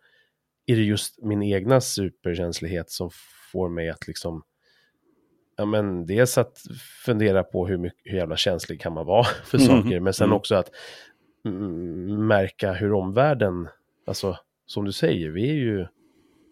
är 0.67 0.77
det 0.77 0.83
just 0.83 1.23
min 1.23 1.43
egna 1.43 1.81
superkänslighet 1.81 2.91
som 2.91 3.11
får 3.55 3.69
mig 3.69 3.89
att 3.91 4.07
liksom 4.09 4.43
Ja, 5.57 5.65
men 5.65 6.07
dels 6.07 6.39
att 6.39 6.59
fundera 7.05 7.43
på 7.43 7.67
hur, 7.67 7.77
mycket, 7.79 8.01
hur 8.05 8.19
jävla 8.19 8.37
känslig 8.37 8.81
kan 8.81 8.93
man 8.93 9.07
vara 9.07 9.25
för 9.45 9.59
Mm. 9.59 9.69
saker, 9.83 10.01
men 10.01 10.13
sen 10.13 10.25
Mm. 10.27 10.37
också 10.37 10.55
att 10.55 10.71
mm, 11.45 12.27
märka 12.27 12.73
hur 12.73 12.93
omvärlden, 12.93 13.69
alltså 14.07 14.39
som 14.67 14.85
du 14.85 14.93
säger, 14.93 15.31
vi 15.31 15.51
är 15.51 15.55
ju, 15.55 15.87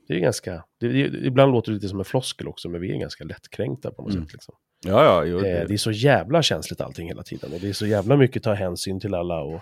det 0.09 0.15
är 0.15 0.19
ganska, 0.19 0.65
det, 0.81 0.88
det, 0.88 1.27
ibland 1.27 1.53
låter 1.53 1.71
det 1.73 1.75
lite 1.75 1.88
som 1.88 1.99
en 1.99 2.05
floskel 2.05 2.49
också, 2.49 2.69
men 2.69 2.81
vi 2.81 2.93
är 2.95 2.99
ganska 2.99 3.25
lättkränkta 3.25 3.91
på 3.91 4.03
något 4.03 4.12
Mm. 4.12 4.25
sätt. 4.25 4.33
Liksom. 4.33 4.55
Ja, 4.87 5.05
ja, 5.05 5.25
jo, 5.25 5.38
Eh, 5.38 5.67
det 5.69 5.75
är 5.75 5.79
så 5.79 5.91
jävla 5.91 6.43
känsligt 6.43 6.81
allting 6.81 7.09
hela 7.09 7.23
tiden 7.23 7.53
och 7.53 7.61
det 7.61 7.69
är 7.69 7.73
så 7.73 7.87
jävla 7.87 8.17
mycket 8.17 8.43
ta 8.43 8.53
hänsyn 8.55 9.01
till 9.01 9.15
alla 9.15 9.43
och, 9.43 9.61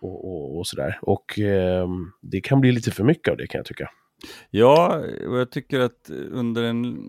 och, 0.00 0.24
och, 0.28 0.58
och 0.58 0.66
sådär. 0.66 0.98
Och 1.02 1.38
ehm, 1.38 2.12
det 2.22 2.40
kan 2.40 2.60
bli 2.60 2.72
lite 2.72 2.90
för 2.90 3.04
mycket 3.04 3.30
av 3.30 3.36
det 3.36 3.46
kan 3.46 3.58
jag 3.58 3.66
tycka. 3.66 3.90
Ja, 4.50 5.02
och 5.26 5.38
jag 5.38 5.50
tycker 5.50 5.80
att 5.80 6.10
under 6.10 6.62
en... 6.62 7.08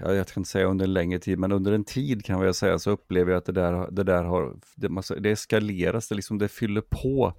Ja, 0.00 0.14
jag 0.14 0.26
kan 0.26 0.40
inte 0.40 0.50
säga 0.50 0.66
under 0.66 0.84
en 0.84 0.92
längre 0.92 1.18
tid, 1.18 1.38
men 1.38 1.52
under 1.52 1.72
en 1.72 1.84
tid 1.84 2.24
kan 2.24 2.40
jag 2.40 2.56
säga 2.56 2.78
så 2.78 2.90
upplever 2.90 3.32
jag 3.32 3.38
att 3.38 3.44
det 3.44 3.52
där, 3.52 3.90
det 3.90 4.02
där 4.02 4.24
har... 4.24 4.56
Det, 4.74 4.88
massa- 4.88 5.20
det 5.20 5.30
eskaleras, 5.30 6.08
det, 6.08 6.14
liksom, 6.14 6.38
det 6.38 6.48
fyller 6.48 6.80
på 6.80 7.32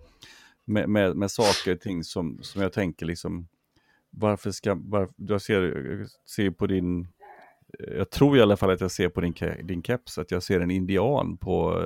med, 0.66 0.90
med, 0.90 1.16
med 1.16 1.32
saker 1.32 1.74
och 1.74 1.80
ting 1.82 2.04
som, 2.04 2.40
som 2.42 2.62
jag 2.62 2.74
tänker 2.74 3.06
liksom... 3.06 3.48
Varför 4.10 4.52
ska... 4.52 4.78
Varför, 4.80 5.14
jag 5.18 5.42
ser, 5.42 5.62
jag 5.62 6.08
ser 6.30 6.52
på 6.52 6.68
din... 6.68 7.08
Jag 7.78 8.10
tror 8.10 8.38
i 8.38 8.42
alla 8.42 8.58
fall 8.58 8.70
att 8.72 8.82
jag 8.82 8.92
ser 8.92 9.10
på 9.10 9.22
din, 9.22 9.34
din 9.64 9.84
keps 9.84 10.18
att 10.18 10.32
jag 10.32 10.44
ser 10.44 10.60
en 10.60 10.72
indian 10.72 11.38
på... 11.38 11.82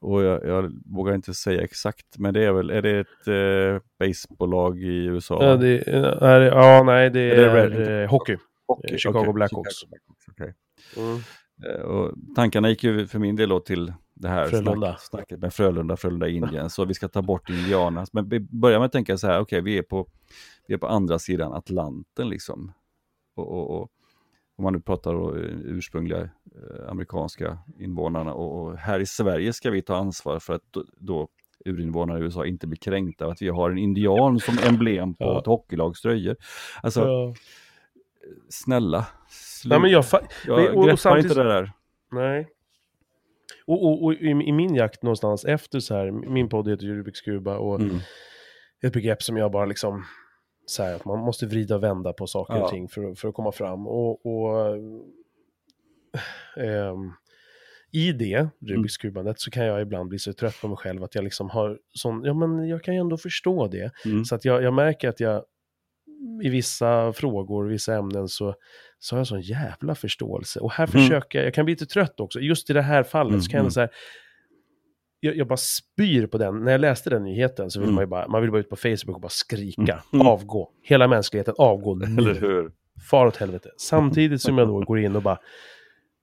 Och 0.00 0.22
jag, 0.22 0.44
jag 0.46 0.72
vågar 0.84 1.14
inte 1.14 1.34
säga 1.34 1.62
exakt, 1.62 2.18
men 2.18 2.34
det 2.34 2.44
är 2.44 2.52
väl, 2.52 2.70
är 2.70 2.82
det 2.82 2.98
ett 3.00 3.28
eh, 3.28 3.82
baseballlag 3.98 4.78
i 4.78 5.04
USA? 5.04 5.44
Ja, 5.44 5.56
det, 5.56 5.88
är, 5.88 6.40
ja 6.42 6.82
nej, 6.82 7.10
det 7.10 7.20
Är 7.20 7.36
det 7.36 7.60
är, 7.60 7.68
Red- 7.70 8.02
eh, 8.04 8.10
hockey. 8.10 8.36
Hockey, 8.66 8.92
Eh, 8.92 8.96
Chicago 8.96 9.18
okej, 9.20 9.32
Blackhawks. 9.32 9.74
Chicago 9.80 9.90
Blackhawks, 9.90 10.28
okej. 10.28 10.54
Mm. 10.96 11.18
Eh, 11.80 11.80
Och 11.86 12.14
tankarna 12.36 12.68
gick 12.68 12.84
ju 12.84 13.06
för 13.06 13.18
min 13.18 13.36
del 13.36 13.48
då 13.48 13.60
till 13.60 13.92
det 14.14 14.28
här 14.28 14.46
Frölunda. 14.46 14.86
snack, 14.86 15.00
snacket 15.00 15.38
med 15.38 15.54
Frölunda, 15.54 15.96
Frölunda 15.96 16.28
Indien. 16.28 16.70
Så 16.70 16.84
vi 16.84 16.94
ska 16.94 17.08
ta 17.08 17.22
bort 17.22 17.50
Indiana. 17.50 18.06
Men 18.12 18.28
vi 18.28 18.40
börjar 18.40 18.78
med 18.78 18.86
att 18.86 18.92
tänka 18.92 19.18
så 19.18 19.26
här, 19.26 19.40
okej 19.40 19.60
vi, 19.60 19.78
är 19.78 19.82
på, 19.82 20.06
vi 20.68 20.74
är 20.74 20.78
på 20.78 20.86
andra 20.86 21.18
sidan 21.18 21.52
Atlanten 21.52 22.28
liksom. 22.28 22.72
Och, 23.36 23.48
och, 23.52 23.80
och 23.82 23.88
om 24.60 24.64
man 24.64 24.72
nu 24.72 24.80
pratar 24.80 25.12
då, 25.12 25.36
eh, 25.36 25.42
ursprungliga 25.64 26.20
eh, 26.20 26.88
amerikanska 26.90 27.58
invånarna. 27.78 28.34
Och, 28.34 28.62
och 28.66 28.76
här 28.76 29.00
i 29.00 29.06
Sverige 29.06 29.52
ska 29.52 29.70
vi 29.70 29.82
ta 29.82 29.96
ansvar 29.96 30.38
för 30.38 30.54
att 30.54 30.62
då, 30.70 30.84
då 30.98 31.28
urinvånare 31.64 32.18
i 32.18 32.22
USA 32.22 32.46
inte 32.46 32.66
blir 32.66 32.78
kränkta 32.78 33.26
att 33.26 33.42
vi 33.42 33.48
har 33.48 33.70
en 33.70 33.78
indian 33.78 34.38
som 34.40 34.58
emblem 34.68 35.14
på 35.14 35.24
Ja. 35.24 35.38
ett 35.40 35.46
hockeylags 35.46 36.00
tröjor. 36.02 36.36
Alltså, 36.82 37.00
Ja. 37.00 37.34
snälla. 38.48 39.06
Slut. 39.28 39.70
Nej, 39.70 39.80
men 39.80 39.90
jag, 39.90 40.04
jag 40.46 40.56
men- 40.56 40.68
och- 40.68 40.76
och 40.76 40.84
greppar 40.84 40.96
samtidigt- 40.96 41.30
inte 41.30 41.42
det 41.42 41.48
där. 41.48 41.72
Nej. 42.12 42.48
Och, 43.66 43.84
och, 43.86 44.04
och 44.04 44.12
i, 44.14 44.26
i 44.30 44.52
min 44.52 44.74
jakt 44.74 45.02
någonstans 45.02 45.44
efter 45.44 45.80
så 45.80 45.94
här, 45.94 46.10
min 46.10 46.48
podd 46.48 46.68
heter 46.68 46.84
ju 46.84 46.94
Rubiks 46.98 47.20
kuba 47.20 47.56
och 47.58 47.80
Mm. 47.80 47.96
ett 48.82 48.92
begrepp 48.92 49.22
som 49.22 49.36
jag 49.36 49.52
bara 49.52 49.64
liksom, 49.64 50.04
så 50.70 50.82
här, 50.82 50.94
att 50.94 51.04
man 51.04 51.18
måste 51.18 51.46
vrida 51.46 51.74
och 51.76 51.82
vända 51.82 52.12
på 52.12 52.26
saker 52.26 52.54
Ja. 52.54 52.64
och 52.64 52.70
ting 52.70 52.88
för, 52.88 53.14
för 53.14 53.28
att 53.28 53.34
komma 53.34 53.52
fram. 53.52 53.86
Och, 53.86 54.26
och 54.26 54.76
ehm, 56.56 57.12
i 57.92 58.12
det, 58.12 58.48
Rubiks 58.66 58.96
kubandet, 58.96 59.40
så 59.40 59.50
kan 59.50 59.64
jag 59.66 59.82
ibland 59.82 60.08
bli 60.08 60.18
så 60.18 60.32
trött 60.32 60.60
på 60.60 60.68
mig 60.68 60.76
själv 60.76 61.04
att 61.04 61.14
jag 61.14 61.24
liksom 61.24 61.50
har 61.50 61.78
sån, 61.92 62.24
ja 62.24 62.34
men 62.34 62.68
jag 62.68 62.82
kan 62.84 62.94
ju 62.94 63.00
ändå 63.00 63.16
förstå 63.16 63.68
det. 63.68 63.90
Mm. 64.04 64.24
Så 64.24 64.34
att 64.34 64.44
jag, 64.44 64.62
jag 64.62 64.74
märker 64.74 65.08
att 65.08 65.20
jag 65.20 65.44
i 66.42 66.48
vissa 66.48 67.12
frågor, 67.12 67.64
vissa 67.64 67.94
ämnen 67.94 68.28
så, 68.28 68.54
så 68.98 69.14
har 69.16 69.20
jag 69.20 69.26
sån 69.26 69.40
jävla 69.40 69.94
förståelse. 69.94 70.60
Och 70.60 70.72
här 70.72 70.88
Mm. 70.94 71.02
försöker 71.02 71.38
jag, 71.38 71.46
jag 71.46 71.54
kan 71.54 71.64
bli 71.64 71.72
lite 71.74 71.86
trött 71.86 72.20
också, 72.20 72.40
just 72.40 72.70
i 72.70 72.72
det 72.72 72.82
här 72.82 73.02
fallet 73.02 73.30
Mm, 73.30 73.42
så 73.42 73.50
kan 73.50 73.64
jag 73.64 73.76
mm. 73.76 73.88
Jag, 75.20 75.36
jag 75.36 75.46
bara 75.46 75.56
spyr 75.56 76.26
på 76.26 76.38
den. 76.38 76.64
När 76.64 76.72
jag 76.72 76.80
läste 76.80 77.10
den 77.10 77.24
nyheten 77.24 77.70
så 77.70 77.80
vill 77.80 77.86
Mm. 77.88 77.94
man 77.94 78.02
ju 78.02 78.06
bara, 78.06 78.28
man 78.28 78.42
vill 78.42 78.50
bara 78.50 78.60
ut 78.60 78.68
på 78.70 78.76
Facebook 78.76 79.14
och 79.14 79.20
bara 79.20 79.28
skrika, 79.28 80.02
Mm. 80.12 80.26
avgå. 80.26 80.70
Hela 80.82 81.08
mänskligheten, 81.08 81.54
avgå 81.58 81.94
nu. 81.94 82.04
Eller 82.04 82.34
hur? 82.40 82.72
Far 83.10 83.26
åt 83.26 83.36
helvete. 83.36 83.70
Samtidigt 83.76 84.42
som 84.42 84.58
jag 84.58 84.68
då 84.68 84.80
går 84.80 84.98
in 84.98 85.16
och 85.16 85.22
bara, 85.22 85.38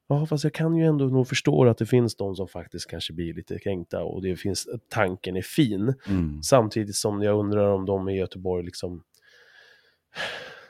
ja 0.09 0.25
fast 0.25 0.43
jag 0.43 0.53
kan 0.53 0.75
ju 0.77 0.85
ändå 0.85 1.05
nog 1.05 1.27
förstå 1.27 1.65
att 1.65 1.77
det 1.77 1.85
finns 1.85 2.15
de 2.15 2.35
som 2.35 2.47
faktiskt 2.47 2.89
kanske 2.89 3.13
blir 3.13 3.33
lite 3.33 3.59
kränkta 3.59 4.03
och 4.03 4.21
det 4.21 4.35
finns, 4.35 4.67
tanken 4.89 5.35
är 5.35 5.41
fin. 5.41 5.93
Mm. 6.09 6.43
Samtidigt 6.43 6.95
som 6.95 7.21
jag 7.21 7.39
undrar 7.39 7.67
om 7.71 7.85
de 7.85 8.09
i 8.09 8.17
Göteborg 8.17 8.65
liksom 8.65 9.03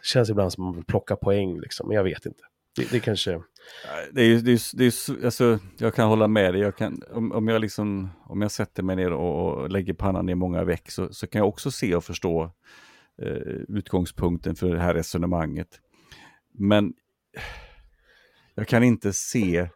känns 0.04 0.30
ibland 0.30 0.54
som 0.54 0.64
att 0.64 0.68
man 0.68 0.76
vill 0.76 0.86
plocka 0.86 1.16
poäng 1.16 1.60
liksom, 1.60 1.88
men 1.88 1.96
jag 1.98 2.04
vet 2.04 2.26
inte. 2.26 2.44
Det, 2.78 2.92
det 2.92 3.00
kanske, 3.00 3.32
Det 4.12 4.22
är 4.22 4.42
det 4.42 4.52
är, 4.52 4.78
det 4.78 4.86
är, 4.86 5.26
alltså, 5.26 5.60
jag 5.78 5.96
kan 5.96 6.08
hålla 6.08 6.28
med 6.28 6.54
dig. 6.54 6.62
Jag 6.62 6.78
kan, 6.78 7.02
om, 7.12 7.32
om, 7.32 7.48
jag 7.48 7.62
liksom, 7.62 8.10
om 8.26 8.42
jag 8.42 8.52
sätter 8.52 8.84
mig 8.84 8.96
ner 8.96 9.12
och, 9.12 9.58
och 9.62 9.70
lägger 9.70 9.94
pannan 9.94 10.30
i 10.30 10.36
många 10.36 10.64
veck 10.64 10.92
så, 10.92 11.14
så 11.14 11.28
kan 11.28 11.40
jag 11.40 11.48
också 11.48 11.72
se 11.72 11.96
och 11.96 12.04
förstå 12.04 12.52
eh, 13.22 13.32
utgångspunkten 13.68 14.56
för 14.56 14.70
det 14.70 14.80
här 14.80 14.94
resonemanget. 14.94 15.80
Men 16.54 16.94
jag 18.56 18.68
kan 18.68 18.84
inte 18.84 19.14
se 19.14 19.70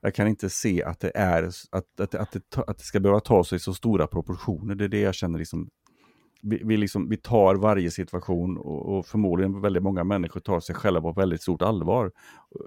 jag 0.00 0.14
kan 0.14 0.28
inte 0.28 0.50
se 0.50 0.82
att 0.82 1.00
det 1.00 1.12
är 1.14 1.42
att, 1.42 2.00
att, 2.00 2.14
att, 2.14 2.32
det, 2.32 2.58
att 2.66 2.78
det 2.78 2.84
ska 2.84 3.00
behöva 3.00 3.20
ta 3.20 3.44
sig 3.44 3.58
så 3.58 3.74
stora 3.74 4.06
proportioner. 4.06 4.74
Det 4.74 4.84
är 4.84 4.88
det 4.88 5.00
jag 5.00 5.14
känner 5.14 5.38
liksom. 5.38 5.70
Vi, 6.42 6.60
vi, 6.64 6.76
liksom, 6.76 7.08
vi 7.08 7.16
tar 7.16 7.54
varje 7.54 7.90
situation 7.90 8.58
och, 8.58 8.96
och 8.98 9.06
förmodligen 9.06 9.60
väldigt 9.60 9.82
många 9.82 10.04
människor 10.04 10.40
tar 10.40 10.60
sig 10.60 10.74
själva 10.74 11.00
på 11.00 11.12
väldigt 11.12 11.42
stort 11.42 11.62
allvar. 11.62 12.12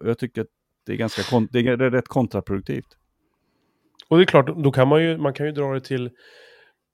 Jag 0.05 0.17
tycker 0.17 0.41
att 0.41 0.47
det 0.85 0.91
är 0.93 0.97
ganska 0.97 1.21
kon- 1.23 1.47
det 1.51 1.59
är 1.59 1.77
rätt 1.77 2.07
kontraproduktivt. 2.07 2.97
och 4.07 4.17
det 4.17 4.23
är 4.23 4.25
klart, 4.25 4.47
då 4.63 4.71
kan 4.71 4.87
man 4.87 5.03
ju, 5.03 5.17
man 5.17 5.33
kan 5.33 5.45
ju 5.45 5.51
dra 5.51 5.73
det 5.73 5.81
till 5.81 6.09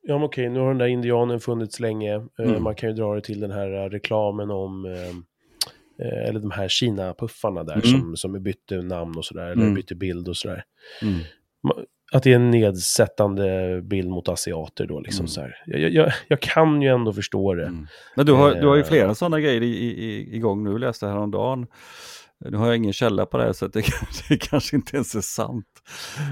ja 0.01 0.13
men 0.17 0.23
okej, 0.23 0.49
nu 0.49 0.59
har 0.59 0.67
den 0.67 0.77
där 0.77 0.88
indianen 0.88 1.39
funnits 1.39 1.79
länge. 1.79 2.15
Eh, 2.15 2.21
Mm. 2.39 2.63
Man 2.63 2.75
kan 2.75 2.89
ju 2.89 2.95
dra 2.95 3.15
det 3.15 3.21
till 3.21 3.39
den 3.39 3.51
här 3.51 3.83
eh, 3.85 3.89
reklamen 3.89 4.51
om, 4.51 4.85
eh, 4.85 6.27
eller 6.29 6.39
de 6.39 6.51
här 6.51 6.67
Kina-puffarna 6.67 7.63
där 7.63 7.73
Mm. 7.73 7.85
som, 7.85 8.15
som 8.17 8.43
bytte 8.43 8.81
namn 8.81 9.17
och 9.17 9.25
sådär, 9.25 9.45
eller 9.45 9.61
Mm. 9.61 9.73
bytte 9.73 9.95
bild 9.95 10.27
och 10.27 10.38
sådär. 10.38 10.63
Mm. 11.01 11.19
Att 12.15 12.23
det 12.23 12.32
är 12.32 12.36
en 12.36 12.51
nedsättande 12.51 13.82
bild 13.84 14.10
mot 14.10 14.30
asiater 14.30 14.86
då, 14.88 14.99
liksom 14.99 15.23
Mm. 15.23 15.28
så 15.28 15.41
här. 15.41 15.56
Jag, 15.65 15.80
jag, 15.93 16.12
jag 16.28 16.39
kan 16.41 16.82
ju 16.82 16.89
ändå 16.89 17.13
förstå 17.13 17.54
det. 17.54 17.65
Mm. 17.65 17.88
Men 18.15 18.25
du 18.25 18.32
har, 18.34 18.56
du 18.56 18.67
har 18.67 18.75
ju 18.75 18.82
Eh. 18.82 18.88
flera 18.88 19.15
sådana 19.15 19.39
grejer 19.39 19.62
i, 19.63 19.67
i, 19.75 20.36
igång 20.36 20.63
nu, 20.63 20.78
läste 20.78 21.06
jag 21.06 21.13
häromdagen. 21.13 21.67
Nu 22.45 22.58
har 22.58 22.67
jag 22.67 22.75
ingen 22.75 22.93
källa 22.93 23.25
på 23.25 23.38
det 23.38 23.43
här 23.43 23.54
så 23.54 23.67
det, 23.67 23.84
det 24.30 24.38
kanske 24.38 24.75
inte 24.75 24.95
ens 24.95 25.15
är 25.15 25.21
sant. 25.21 25.65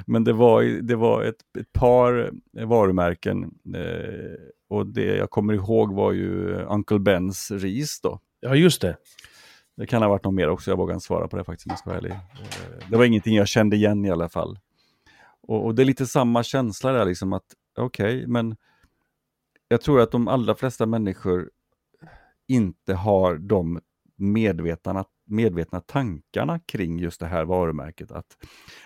Men 0.08 0.24
det 0.24 0.34
var, 0.34 0.63
det 0.63 0.96
var 0.96 1.24
ett, 1.24 1.36
ett 1.60 1.74
par 1.74 2.32
varumärken 2.65 3.43
eh, 3.76 4.34
och 4.69 4.88
det 4.88 5.15
jag 5.17 5.30
kommer 5.30 5.54
ihåg 5.54 5.93
var 5.93 6.12
ju 6.12 6.56
Uncle 6.56 7.00
Bens 7.00 7.52
ris 7.52 8.02
då. 8.02 8.19
Ja, 8.39 8.56
just 8.56 8.82
det. 8.82 8.98
Det 9.78 9.86
kan 9.88 10.02
ha 10.02 10.10
varit 10.10 10.24
något 10.24 10.34
mer 10.34 10.50
också, 10.50 10.72
jag 10.72 10.78
vågar 10.78 10.93
inte 10.93 11.06
svara 11.06 11.28
på 11.28 11.38
det 11.38 11.43
faktiskt 11.43 11.67
om 11.67 11.72
jag 11.72 11.80
ska 11.80 11.89
vara 11.89 11.98
ärlig. 12.00 12.12
Eh, 12.12 12.88
Det 12.89 12.98
var 12.98 13.06
ingenting 13.06 13.36
jag 13.36 13.48
kände 13.48 13.76
igen 13.76 14.06
i 14.06 14.12
alla 14.12 14.30
fall. 14.30 14.60
Och, 15.47 15.65
och 15.65 15.75
det 15.75 15.84
är 15.84 15.86
lite 15.86 16.06
samma 16.08 16.43
känsla 16.43 16.91
där 16.91 17.06
liksom 17.06 17.34
att, 17.34 17.45
okej, 17.77 18.27
men 18.27 18.56
jag 19.67 19.82
tror 19.82 20.01
att 20.01 20.12
de 20.12 20.27
allra 20.27 20.56
flesta 20.56 20.86
människor 20.86 21.51
inte 22.47 22.93
har 22.93 23.38
de 23.38 23.79
medvetna, 24.15 25.06
medvetna 25.25 25.79
tankarna 25.82 26.60
kring 26.60 26.99
just 26.99 27.19
det 27.19 27.25
här 27.25 27.45
varumärket. 27.45 28.12
Att 28.12 28.38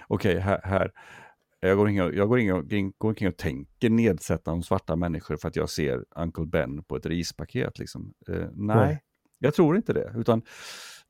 okej, 0.08 0.40
här, 0.40 0.62
här, 0.64 0.92
jag 1.60 1.78
går 1.78 1.86
omkring 1.86 2.04
och- 2.04 2.14
jag 2.14 2.28
går 2.30 2.38
omkring 2.38 2.54
och- 2.54 2.94
går 2.98 3.10
omkring 3.10 3.30
och 3.30 3.38
tänker 3.38 3.90
nedsätta 3.90 4.52
om 4.52 4.64
svarta 4.64 4.96
människor 4.96 5.38
för 5.38 5.48
att 5.48 5.56
jag 5.56 5.70
ser 5.70 6.06
Uncle 6.16 6.46
Ben 6.46 6.84
på 6.84 6.96
ett 6.96 7.06
rispaket. 7.06 7.80
Liksom. 7.80 8.14
Eh, 8.30 8.36
nej, 8.54 8.76
Nej. 8.78 9.04
jag 9.40 9.54
tror 9.54 9.78
inte 9.78 9.94
det. 9.94 10.14
Utan 10.18 10.42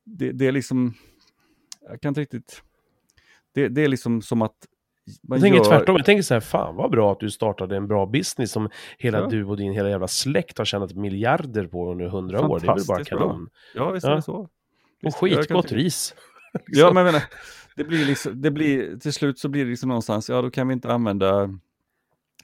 det, 0.04 0.32
det 0.32 0.46
är 0.46 0.52
liksom, 0.52 0.94
jag 1.80 2.00
kan 2.00 2.08
inte 2.10 2.20
riktigt, 2.20 2.62
det, 3.52 3.68
det 3.68 3.84
är 3.84 3.88
liksom 3.88 4.22
som 4.22 4.42
att 4.42 4.56
Jag 5.22 5.40
tänker 5.40 5.58
gör- 5.58 5.64
tvärtom, 5.64 5.96
jag 5.96 6.04
tänker 6.06 6.22
så 6.22 6.34
här, 6.34 6.40
fan 6.40 6.76
vad 6.76 6.90
bra 6.90 7.12
att 7.12 7.20
du 7.20 7.30
startade 7.30 7.76
en 7.76 7.88
bra 7.88 8.06
business 8.06 8.52
som 8.52 8.68
hela 8.98 9.18
Ja. 9.18 9.26
du 9.26 9.44
och 9.44 9.56
din 9.56 9.72
hela 9.72 9.88
jävla 9.90 10.08
släkt 10.08 10.58
har 10.58 10.64
tjänat 10.64 10.94
miljarder 10.94 11.66
på 11.66 11.90
under 11.92 12.08
hundra 12.08 12.46
år. 12.48 12.60
Det 12.60 12.66
är 12.68 12.74
väl 12.74 12.84
bara 12.88 12.96
bra. 12.96 13.04
kanon. 13.04 13.48
Ja, 13.74 13.90
visst 13.90 14.06
Ja. 14.06 14.12
är 14.12 14.16
det 14.16 14.22
så. 14.22 14.34
Och 14.34 14.48
Visst, 15.02 15.18
kan 15.20 15.28
skitgott 15.28 15.72
ris. 15.72 16.14
Ja, 16.66 16.92
men 16.92 17.04
jag 17.04 17.12
menar, 17.12 17.22
det 17.76 17.84
blir 17.84 18.06
liksom, 18.06 18.42
det 18.42 18.50
blir, 18.50 18.96
till 18.96 19.12
slut 19.12 19.38
så 19.38 19.48
blir 19.48 19.64
det 19.64 19.70
liksom 19.70 19.88
någonstans, 19.88 20.28
ja 20.28 20.42
då 20.42 20.50
kan 20.50 20.68
vi 20.68 20.72
inte 20.74 20.92
använda, 20.92 21.58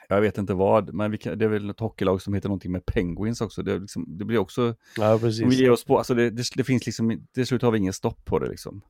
jag 0.08 0.20
vet 0.20 0.38
inte 0.38 0.54
vad, 0.54 0.94
men 0.94 1.10
vi 1.10 1.18
kan, 1.18 1.38
det 1.38 1.44
är 1.44 1.48
väl 1.48 1.70
ett 1.70 1.80
hockeylag 1.80 2.22
som 2.22 2.34
heter 2.34 2.48
någonting 2.48 2.72
med 2.72 2.86
Penguins 2.86 3.40
också. 3.40 3.62
Det, 3.62 3.78
liksom, 3.78 4.04
det 4.08 4.24
blir 4.24 4.38
också, 4.38 4.74
Ja, 4.96 5.12
om 5.12 5.18
vi 5.18 5.24
precis. 5.26 5.54
ger 5.54 5.70
oss 5.70 5.84
på, 5.84 5.98
alltså 5.98 6.14
det, 6.14 6.30
det, 6.30 6.42
det 6.56 6.64
finns 6.64 6.86
liksom, 6.86 7.26
till 7.34 7.46
slut 7.46 7.62
har 7.62 7.70
vi 7.70 7.78
ingen 7.78 7.92
stopp 7.92 8.24
på 8.24 8.38
det 8.38 8.48
liksom. 8.48 8.80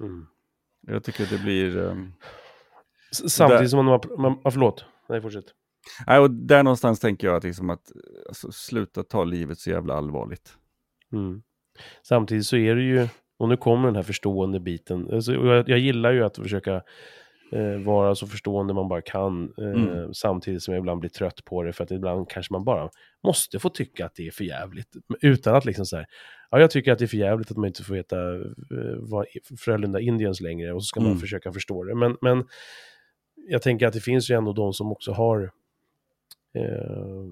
Mm. 0.00 0.26
Jag 0.86 1.04
tycker 1.04 1.26
det 1.26 1.38
blir, 1.38 1.76
um, 1.76 2.12
Samtidigt 3.12 3.60
där- 3.62 3.68
som 3.68 3.84
man, 3.86 4.00
man 4.18 4.40
ja, 4.44 4.50
förlåt. 4.50 4.84
Nej, 5.08 5.20
fortsätt. 5.20 5.44
nej 6.06 6.18
och 6.18 6.30
där 6.30 6.62
någonstans 6.62 7.00
tänker 7.00 7.26
jag 7.26 7.36
att 7.36 7.44
liksom 7.44 7.70
att, 7.70 7.92
alltså, 8.28 8.52
sluta 8.52 9.02
ta 9.02 9.24
livet 9.24 9.58
så 9.58 9.70
jävla 9.70 9.94
allvarligt. 9.94 10.56
Mm. 11.12 11.42
Samtidigt 12.02 12.46
så 12.46 12.56
är 12.56 12.74
det 12.74 12.82
ju, 12.82 13.08
och 13.38 13.48
nu 13.48 13.56
kommer 13.56 13.86
den 13.88 13.96
här 13.96 14.02
förstående 14.02 14.60
biten. 14.60 15.08
Alltså, 15.12 15.32
jag, 15.32 15.68
jag 15.68 15.78
gillar 15.78 16.12
ju 16.12 16.24
att 16.24 16.36
försöka 16.36 16.82
eh, 17.52 17.78
vara 17.84 18.14
så 18.14 18.26
förstående 18.26 18.74
man 18.74 18.88
bara 18.88 19.02
kan. 19.02 19.52
Eh, 19.58 19.64
Mm. 19.68 20.14
Samtidigt 20.14 20.62
som 20.62 20.74
jag 20.74 20.80
ibland 20.80 21.00
blir 21.00 21.10
trött 21.10 21.44
på 21.44 21.62
det. 21.62 21.72
För 21.72 21.84
att 21.84 21.90
ibland 21.90 22.30
kanske 22.30 22.52
man 22.52 22.64
bara 22.64 22.90
måste 23.24 23.58
få 23.58 23.68
tycka 23.68 24.06
att 24.06 24.14
det 24.14 24.26
är 24.26 24.30
för 24.30 24.44
jävligt. 24.44 24.88
Utan 25.20 25.54
att 25.54 25.64
liksom 25.64 25.86
så 25.86 25.96
här, 25.96 26.06
ja 26.50 26.60
jag 26.60 26.70
tycker 26.70 26.92
att 26.92 26.98
det 26.98 27.04
är 27.04 27.06
för 27.06 27.16
jävligt 27.16 27.50
att 27.50 27.56
man 27.56 27.66
inte 27.66 27.84
får 27.84 27.94
veta 27.94 28.16
eh, 28.34 28.96
vad 28.98 29.26
Frölunda 29.58 30.00
Indians 30.00 30.40
längre. 30.40 30.72
Och 30.72 30.82
så 30.82 30.86
ska 30.86 31.00
man 31.00 31.08
Mm. 31.10 31.20
försöka 31.20 31.52
förstå 31.52 31.84
det. 31.84 31.94
Men, 31.94 32.16
men 32.20 32.44
jag 33.48 33.62
tänker 33.62 33.86
att 33.86 33.92
det 33.92 34.00
finns 34.00 34.30
ju 34.30 34.34
ändå 34.34 34.52
de 34.52 34.72
som 34.72 34.92
också 34.92 35.12
har 35.12 35.50
eh, 36.54 37.24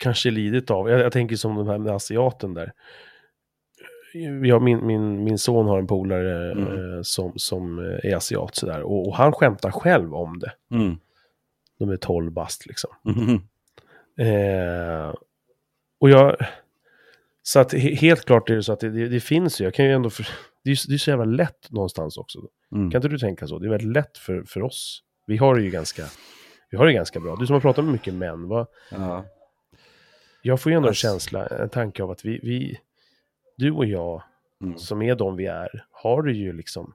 kanske 0.00 0.30
lidit 0.30 0.70
av, 0.70 0.90
jag, 0.90 1.00
jag 1.00 1.12
tänker 1.12 1.36
som 1.36 1.56
den 1.56 1.66
här 1.66 1.78
med 1.78 1.92
asiaten 1.92 2.54
där. 2.54 2.72
Ja, 4.44 4.58
min, 4.58 4.86
min, 4.86 5.24
min 5.24 5.38
son 5.38 5.66
har 5.66 5.78
en 5.78 5.86
polare 5.86 6.52
Mm. 6.52 6.94
eh, 6.94 7.02
som, 7.02 7.32
som 7.36 7.78
är 7.78 8.16
asiat 8.16 8.54
sådär. 8.56 8.82
Och, 8.82 9.08
och 9.08 9.16
han 9.16 9.32
skämtar 9.32 9.70
själv 9.70 10.14
om 10.14 10.38
det. 10.38 10.52
Mm. 10.70 10.96
De 11.78 11.90
är 11.90 11.96
12 11.96 12.32
bast 12.32 12.66
liksom. 12.66 12.90
Mhm. 13.04 13.40
Eh, 14.28 15.14
och 16.00 16.10
jag... 16.10 16.36
Så 17.42 17.60
att 17.60 17.72
he, 17.72 17.94
helt 17.94 18.24
klart 18.24 18.50
är 18.50 18.56
det 18.56 18.62
så 18.62 18.72
att 18.72 18.80
det, 18.80 18.90
det, 18.90 19.08
det 19.08 19.20
finns 19.20 19.60
ju, 19.60 19.64
jag 19.64 19.74
kan 19.74 19.84
ju 19.84 19.92
ändå... 19.92 20.10
För, 20.10 20.28
det, 20.64 20.70
är, 20.70 20.88
det 20.88 20.94
är 20.94 20.98
så 20.98 21.10
jävla 21.10 21.24
lätt 21.24 21.70
någonstans 21.70 22.16
också. 22.16 22.38
Mm. 22.72 22.90
Kan 22.90 22.98
inte 22.98 23.08
du 23.08 23.18
tänka 23.18 23.46
så? 23.46 23.58
Det 23.58 23.66
är 23.66 23.70
väldigt 23.70 23.92
lätt 23.92 24.18
för, 24.18 24.42
för 24.42 24.62
oss. 24.62 25.02
Vi 25.26 25.36
har 25.36 25.54
det 25.54 25.62
ju 25.62 25.70
ganska... 25.70 26.04
Vi 26.70 26.78
har 26.78 26.86
det 26.86 26.92
ganska 26.92 27.20
bra. 27.20 27.36
Du 27.36 27.46
som 27.46 27.54
har 27.54 27.60
pratat 27.60 27.84
med 27.84 27.92
mycket 27.92 28.14
män, 28.14 28.48
vad, 28.48 28.66
Ja. 28.90 29.24
Jag 30.42 30.60
får 30.60 30.72
ju 30.72 30.76
ändå 30.76 30.88
en 30.88 30.94
känsla, 30.94 31.46
en 31.46 31.68
tanke 31.68 32.02
av 32.02 32.10
att 32.10 32.24
vi, 32.24 32.40
vi 32.42 32.78
du 33.56 33.70
och 33.72 33.86
jag, 33.86 34.22
Mm. 34.62 34.78
som 34.78 35.02
är 35.02 35.14
de 35.14 35.36
vi 35.36 35.46
är, 35.46 35.84
har 35.90 36.22
det 36.22 36.32
ju 36.32 36.52
liksom, 36.52 36.94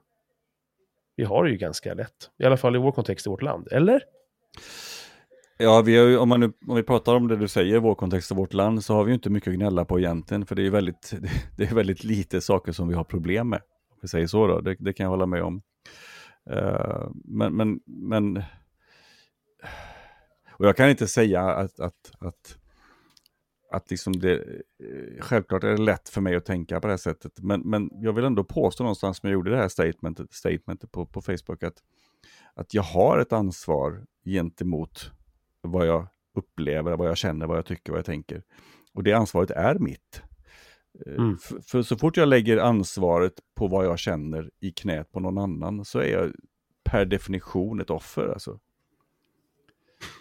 vi 1.16 1.24
har 1.24 1.44
det 1.44 1.50
ju 1.50 1.56
ganska 1.56 1.94
lätt. 1.94 2.30
I 2.38 2.44
alla 2.44 2.56
fall 2.56 2.76
i 2.76 2.78
vår 2.78 2.92
kontext 2.92 3.26
i 3.26 3.30
vårt 3.30 3.42
land. 3.42 3.68
Eller? 3.70 4.00
Ja, 5.58 5.82
vi 5.82 5.96
har 5.96 6.06
ju, 6.06 6.18
om, 6.18 6.28
man 6.28 6.40
nu, 6.40 6.52
om 6.66 6.76
vi 6.76 6.82
pratar 6.82 7.14
om 7.14 7.28
det 7.28 7.36
du 7.36 7.48
säger, 7.48 7.78
vår 7.78 7.94
kontext 7.94 8.30
och 8.30 8.36
vårt 8.36 8.52
land, 8.52 8.84
så 8.84 8.94
har 8.94 9.04
vi 9.04 9.10
ju 9.10 9.14
inte 9.14 9.30
mycket 9.30 9.48
att 9.48 9.54
gnälla 9.54 9.84
på 9.84 9.98
egentligen, 9.98 10.46
för 10.46 10.54
det 10.54 10.66
är 10.66 10.70
väldigt, 10.70 11.14
det 11.56 11.64
är 11.64 11.74
väldigt 11.74 12.04
lite 12.04 12.40
saker 12.40 12.72
som 12.72 12.88
vi 12.88 12.94
har 12.94 13.04
problem 13.04 13.48
med. 13.48 13.60
Vi 14.02 14.08
säger 14.08 14.26
så 14.26 14.46
då, 14.46 14.60
det, 14.60 14.76
det 14.78 14.92
kan 14.92 15.04
jag 15.04 15.10
hålla 15.10 15.26
med 15.26 15.42
om. 15.42 15.62
Uh, 16.50 17.10
men, 17.24 17.56
men, 17.56 17.80
men, 17.86 18.42
och 20.50 20.66
jag 20.66 20.76
kan 20.76 20.90
inte 20.90 21.06
säga 21.06 21.40
att, 21.40 21.80
att, 21.80 22.12
att, 22.18 22.58
att 23.70 23.90
liksom 23.90 24.12
det, 24.12 24.34
eh, 24.34 25.20
självklart 25.20 25.64
är 25.64 25.68
det 25.68 25.82
lätt 25.82 26.08
för 26.08 26.20
mig 26.20 26.36
att 26.36 26.44
tänka 26.44 26.80
på 26.80 26.86
det 26.86 26.92
här 26.92 26.98
sättet, 26.98 27.32
men, 27.42 27.60
men 27.60 27.90
jag 27.92 28.12
vill 28.12 28.24
ändå 28.24 28.44
påstå 28.44 28.84
någonstans, 28.84 29.18
som 29.18 29.28
jag 29.28 29.34
gjorde 29.34 29.50
det 29.50 29.56
här 29.56 29.68
statementet, 29.68 30.32
statementet 30.32 30.92
på, 30.92 31.06
på 31.06 31.20
Facebook, 31.20 31.62
att, 31.62 31.82
att 32.54 32.74
jag 32.74 32.82
har 32.82 33.18
ett 33.18 33.32
ansvar 33.32 34.04
gentemot 34.24 35.10
vad 35.60 35.86
jag 35.86 36.06
upplever, 36.34 36.96
vad 36.96 37.08
jag 37.08 37.16
känner, 37.16 37.46
vad 37.46 37.58
jag 37.58 37.66
tycker, 37.66 37.92
vad 37.92 37.98
jag 37.98 38.06
tänker. 38.06 38.42
Och 38.94 39.02
det 39.02 39.12
ansvaret 39.12 39.50
är 39.50 39.74
mitt. 39.74 40.22
Eh, 41.06 41.12
Mm. 41.14 41.38
För, 41.38 41.60
för 41.60 41.82
så 41.82 41.96
fort 41.96 42.16
jag 42.16 42.28
lägger 42.28 42.58
ansvaret 42.58 43.32
på 43.56 43.68
vad 43.68 43.86
jag 43.86 43.98
känner 43.98 44.50
i 44.60 44.70
knät 44.70 45.12
på 45.12 45.20
någon 45.20 45.38
annan 45.38 45.84
så 45.84 45.98
är 45.98 46.12
jag 46.12 46.32
per 46.84 47.04
definition 47.04 47.80
ett 47.80 47.90
offer. 47.90 48.28
Alltså. 48.28 48.58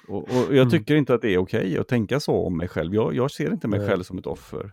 Och, 0.07 0.23
och 0.23 0.29
jag 0.33 0.51
Mm. 0.57 0.69
tycker 0.69 0.95
inte 0.95 1.13
att 1.13 1.21
det 1.21 1.33
är 1.33 1.37
okej 1.37 1.77
att 1.77 1.87
tänka 1.87 2.19
så 2.19 2.33
om 2.45 2.57
mig 2.57 2.67
själv. 2.67 2.93
Jag, 2.95 3.15
jag 3.15 3.31
ser 3.31 3.51
inte 3.51 3.67
mig 3.67 3.79
Nej. 3.79 3.89
själv 3.89 4.03
som 4.03 4.17
ett 4.17 4.25
offer. 4.27 4.71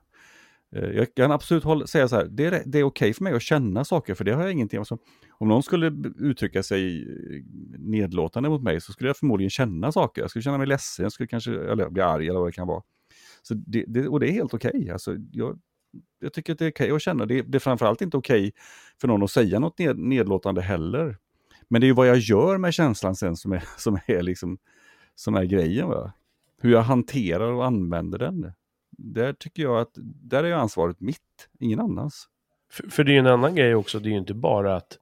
Eh, 0.77 0.85
Jag 0.91 1.15
kan 1.15 1.33
absolut 1.33 1.65
hålla, 1.65 1.87
säga 1.87 2.09
så 2.09 2.17
här, 2.17 2.25
det 2.31 2.45
är, 2.47 2.63
det 2.67 2.79
är 2.79 2.83
okej 2.85 3.13
för 3.15 3.25
mig 3.25 3.33
att 3.33 3.43
känna 3.43 3.85
saker, 3.85 4.15
för 4.15 4.25
det 4.25 4.33
har 4.33 4.43
jag 4.43 4.53
ingenting. 4.53 4.79
Alltså, 4.79 4.99
om 5.31 5.49
någon 5.49 5.63
skulle 5.63 5.87
uttrycka 6.19 6.63
sig 6.63 7.03
eh, 7.03 7.43
nedlåtande 7.79 8.49
mot 8.49 8.63
mig 8.63 8.81
så 8.81 8.93
skulle 8.93 9.09
jag 9.09 9.17
förmodligen 9.17 9.51
känna 9.51 9.93
saker. 9.93 10.21
Jag 10.23 10.31
skulle 10.31 10.43
känna 10.43 10.59
mig 10.59 10.67
ledsen, 10.67 11.03
jag 11.03 11.13
skulle 11.13 11.27
kanske 11.27 11.51
eller 11.61 11.91
bli 11.91 12.03
arg 12.03 12.29
eller 12.29 12.39
vad 12.39 12.49
det 12.49 12.53
kan 12.53 12.67
vara. 12.67 12.83
Så 13.43 13.55
det, 13.55 13.85
det, 13.89 14.09
och 14.09 14.21
det 14.21 14.29
är 14.29 14.33
helt 14.33 14.55
okej. 14.55 14.91
Alltså, 14.91 15.17
jag, 15.33 15.59
jag 16.21 16.33
tycker 16.33 16.53
att 16.53 16.59
det 16.59 16.67
är 16.67 16.71
okej 16.71 16.91
att 16.91 17.03
känna. 17.03 17.27
Det, 17.27 17.43
det 17.43 17.59
är 17.59 17.61
framförallt 17.61 18.03
inte 18.03 18.17
okej 18.17 18.53
för 19.01 19.09
någon 19.09 19.23
att 19.23 19.31
säga 19.31 19.59
något 19.59 19.79
ned, 19.79 19.99
nedlåtande 19.99 20.63
heller. 20.63 21.17
Men 21.69 21.81
det 21.81 21.85
är 21.85 21.89
ju 21.89 21.95
vad 21.95 22.09
jag 22.09 22.19
gör 22.19 22.59
med 22.59 22.75
känslan 22.75 23.17
sen 23.17 23.37
som 23.37 23.53
är, 23.53 23.65
som 23.79 23.99
är, 24.07 24.23
liksom, 24.23 24.59
som 25.15 25.35
är 25.35 25.45
grejen. 25.45 25.89
Va? 25.89 26.13
Hur 26.61 26.73
jag 26.73 26.83
hanterar 26.83 27.53
och 27.53 27.67
använder 27.67 28.19
den. 28.19 28.53
Där 28.91 29.33
tycker 29.33 29.63
jag 29.63 29.81
att, 29.81 29.93
där 30.23 30.45
är 30.45 30.49
ju 30.49 30.55
ansvaret 30.55 31.01
mitt, 31.01 31.49
ingen 31.61 31.81
annans. 31.81 32.29
För, 32.73 32.91
för 32.91 33.05
det 33.05 33.11
är 33.11 33.13
ju 33.13 33.19
en 33.19 33.27
annan 33.27 33.55
grej 33.55 33.75
också, 33.75 33.99
det 33.99 34.09
är 34.09 34.11
ju 34.11 34.19
inte 34.19 34.35
bara 34.35 34.77
att 34.77 34.99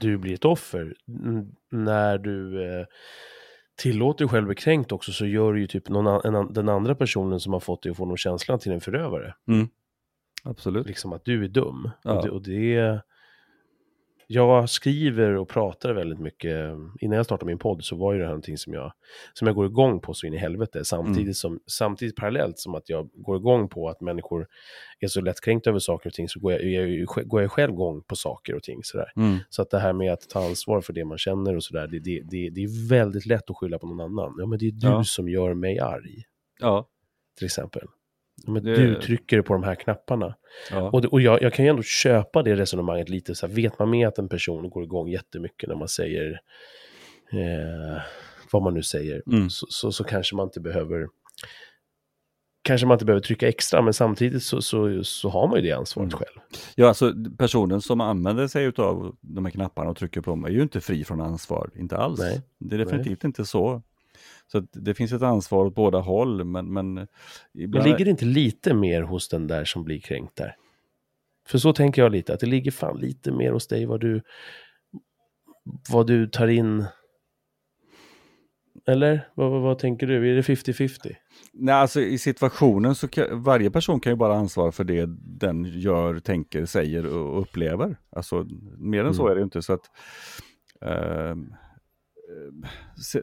du 0.00 0.18
blir 0.18 0.34
ett 0.34 0.44
offer. 0.44 0.94
N- 1.08 1.54
när 1.70 2.18
du 2.18 2.62
eh, 2.64 2.86
tillåter 3.76 4.24
dig 4.24 4.28
själv 4.30 4.46
bli 4.46 4.54
kränkt 4.54 4.92
också 4.92 5.12
så 5.12 5.26
gör 5.26 5.52
du 5.52 5.60
ju 5.60 5.66
typ 5.66 5.88
någon, 5.88 6.06
an- 6.06 6.52
den 6.52 6.68
andra 6.68 6.94
personen 6.94 7.40
som 7.40 7.52
har 7.52 7.60
fått 7.60 7.82
dig 7.82 7.90
att 7.90 7.96
få 7.96 8.06
någon 8.06 8.16
känslan 8.16 8.58
till 8.58 8.72
en 8.72 8.80
förövare. 8.80 9.34
Mm. 9.48 9.68
Absolut. 10.44 10.86
Liksom 10.86 11.12
att 11.12 11.24
du 11.24 11.44
är 11.44 11.48
dum. 11.48 11.90
Ja. 12.02 12.16
Och, 12.18 12.24
det, 12.24 12.30
och 12.30 12.42
det... 12.42 13.00
jag 14.26 14.70
skriver 14.70 15.30
och 15.36 15.48
pratar 15.48 15.92
väldigt 15.92 16.18
mycket. 16.20 16.70
Innan 17.00 17.16
jag 17.16 17.24
startade 17.26 17.46
min 17.46 17.58
podd 17.58 17.84
så 17.84 17.96
var 17.96 18.12
ju 18.12 18.18
det 18.18 18.24
här 18.24 18.30
någonting 18.30 18.58
som 18.58 18.72
jag, 18.72 18.92
som 19.32 19.46
jag 19.46 19.54
går 19.56 19.66
igång 19.66 20.00
på 20.00 20.14
så 20.14 20.26
in 20.26 20.34
i 20.34 20.36
helvete. 20.36 20.84
Samtidigt, 20.84 21.20
Mm. 21.22 21.34
som, 21.34 21.60
samtidigt 21.66 22.16
parallellt 22.16 22.58
som 22.58 22.74
att 22.74 22.88
jag 22.88 23.10
går 23.14 23.36
igång 23.36 23.68
på 23.68 23.88
att 23.88 24.00
människor 24.00 24.46
är 25.00 25.06
så 25.06 25.20
lättkränkta 25.20 25.70
över 25.70 25.78
saker 25.78 26.10
och 26.10 26.14
ting 26.14 26.28
så 26.28 26.40
går 26.40 26.52
jag, 26.52 26.64
jag, 26.64 27.06
går 27.06 27.42
jag 27.42 27.50
själv 27.52 27.72
igång 27.72 28.02
på 28.02 28.16
saker 28.16 28.54
och 28.54 28.62
ting. 28.62 28.80
Sådär. 28.82 29.12
Mm. 29.16 29.38
Så 29.48 29.62
att 29.62 29.70
det 29.70 29.78
här 29.78 29.92
med 29.92 30.12
att 30.12 30.28
ta 30.28 30.46
ansvar 30.46 30.80
för 30.80 30.92
det 30.92 31.04
man 31.04 31.18
känner 31.18 31.56
och 31.56 31.64
sådär, 31.64 31.86
det, 31.86 31.98
det, 31.98 32.20
det, 32.30 32.50
det 32.50 32.60
är 32.64 32.88
väldigt 32.88 33.26
lätt 33.26 33.50
att 33.50 33.56
skylla 33.56 33.78
på 33.78 33.86
någon 33.86 34.00
annan. 34.00 34.34
Ja, 34.38 34.46
men 34.46 34.58
det 34.58 34.66
är 34.66 34.72
du 34.72 34.86
Ja. 34.86 35.04
som 35.04 35.28
gör 35.28 35.54
mig 35.54 35.78
arg, 35.78 36.22
Ja. 36.60 36.88
till 37.38 37.44
exempel. 37.44 37.82
Men 38.46 38.64
Det- 38.64 38.76
Du 38.76 38.94
trycker 39.00 39.42
på 39.42 39.52
de 39.52 39.62
här 39.62 39.74
knapparna. 39.74 40.34
ja. 40.70 40.90
Och, 40.90 41.02
det, 41.02 41.08
och 41.08 41.20
jag, 41.20 41.42
jag 41.42 41.52
kan 41.54 41.64
ju 41.64 41.68
ändå 41.70 41.82
köpa 41.82 42.42
det 42.42 42.56
resonemanget 42.56 43.08
lite. 43.08 43.34
Så 43.34 43.46
här, 43.46 43.54
vet 43.54 43.78
man 43.78 43.90
med 43.90 44.08
att 44.08 44.18
en 44.18 44.28
person 44.28 44.70
går 44.70 44.84
igång 44.84 45.08
jättemycket 45.08 45.68
när 45.68 45.76
man 45.76 45.88
säger 45.88 46.40
eh, 47.32 48.02
vad 48.52 48.62
man 48.62 48.74
nu 48.74 48.82
säger, 48.82 49.22
Mm. 49.26 49.50
så, 49.50 49.66
så, 49.68 49.92
så 49.92 50.04
kanske 50.04 50.36
man 50.36 50.46
inte 50.46 50.60
behöver 50.60 51.08
kanske 52.62 52.86
man 52.86 52.94
inte 52.94 53.04
behöver 53.04 53.22
trycka 53.22 53.48
extra, 53.48 53.82
men 53.82 53.92
samtidigt 53.92 54.42
så, 54.42 54.62
så, 54.62 55.04
så 55.04 55.28
har 55.28 55.46
man 55.48 55.56
ju 55.56 55.62
det 55.62 55.72
ansvaret 55.72 56.12
Mm. 56.12 56.18
själv. 56.18 56.38
Ja, 56.76 56.88
alltså 56.88 57.12
personen 57.38 57.80
som 57.80 58.00
använder 58.00 58.46
sig 58.46 58.72
av 58.76 59.16
de 59.20 59.44
här 59.44 59.52
knapparna 59.52 59.90
och 59.90 59.96
trycker 59.96 60.20
på 60.20 60.30
dem 60.30 60.44
är 60.44 60.48
ju 60.48 60.62
inte 60.62 60.80
fri 60.80 61.04
från 61.04 61.20
ansvar, 61.20 61.70
inte 61.74 61.96
alls. 61.96 62.20
Nej. 62.20 62.42
Det 62.58 62.74
är 62.76 62.78
definitivt 62.78 63.24
inte 63.24 63.44
så. 63.44 63.82
Så 64.54 64.60
det 64.72 64.94
finns 64.94 65.12
ett 65.12 65.22
ansvar 65.22 65.64
åt 65.64 65.74
båda 65.74 65.98
håll, 65.98 66.44
men, 66.44 66.72
men 66.72 67.06
ibland... 67.54 67.86
ligger 67.86 68.04
det 68.04 68.10
inte 68.10 68.24
lite 68.24 68.74
mer 68.74 69.02
hos 69.02 69.28
den 69.28 69.46
där 69.46 69.64
som 69.64 69.84
blir 69.84 70.00
kränkt 70.00 70.36
där? 70.36 70.56
För 71.46 71.58
så 71.58 71.72
tänker 71.72 72.02
jag 72.02 72.12
lite, 72.12 72.34
att 72.34 72.40
det 72.40 72.46
ligger 72.46 72.70
fan 72.70 72.98
lite 72.98 73.32
mer 73.32 73.52
hos 73.52 73.66
dig 73.66 73.86
vad 73.86 74.00
du, 74.00 74.22
vad 75.90 76.06
du 76.06 76.26
tar 76.26 76.48
in. 76.48 76.84
Eller? 78.86 79.28
Vad, 79.34 79.50
vad, 79.50 79.62
vad 79.62 79.78
tänker 79.78 80.06
du? 80.06 80.30
Är 80.30 80.34
det 80.34 80.42
50-50? 80.42 81.14
Nej, 81.52 81.74
alltså 81.74 82.00
i 82.00 82.18
situationen 82.18 82.94
så 82.94 83.08
kan 83.08 83.42
varje 83.42 83.70
person 83.70 84.00
kan 84.00 84.12
ju 84.12 84.16
bara 84.16 84.34
ansvara 84.34 84.72
för 84.72 84.84
det 84.84 85.06
den 85.40 85.64
gör, 85.64 86.18
tänker, 86.18 86.64
säger 86.66 87.06
och 87.06 87.40
upplever. 87.40 87.96
Alltså 88.10 88.46
mer 88.78 89.04
än 89.04 89.14
så 89.14 89.22
Mm. 89.22 89.30
är 89.30 89.34
det 89.34 89.40
ju 89.40 89.44
inte. 89.44 89.62
Så 89.62 89.72
att, 89.72 89.90
ehm, 90.80 91.54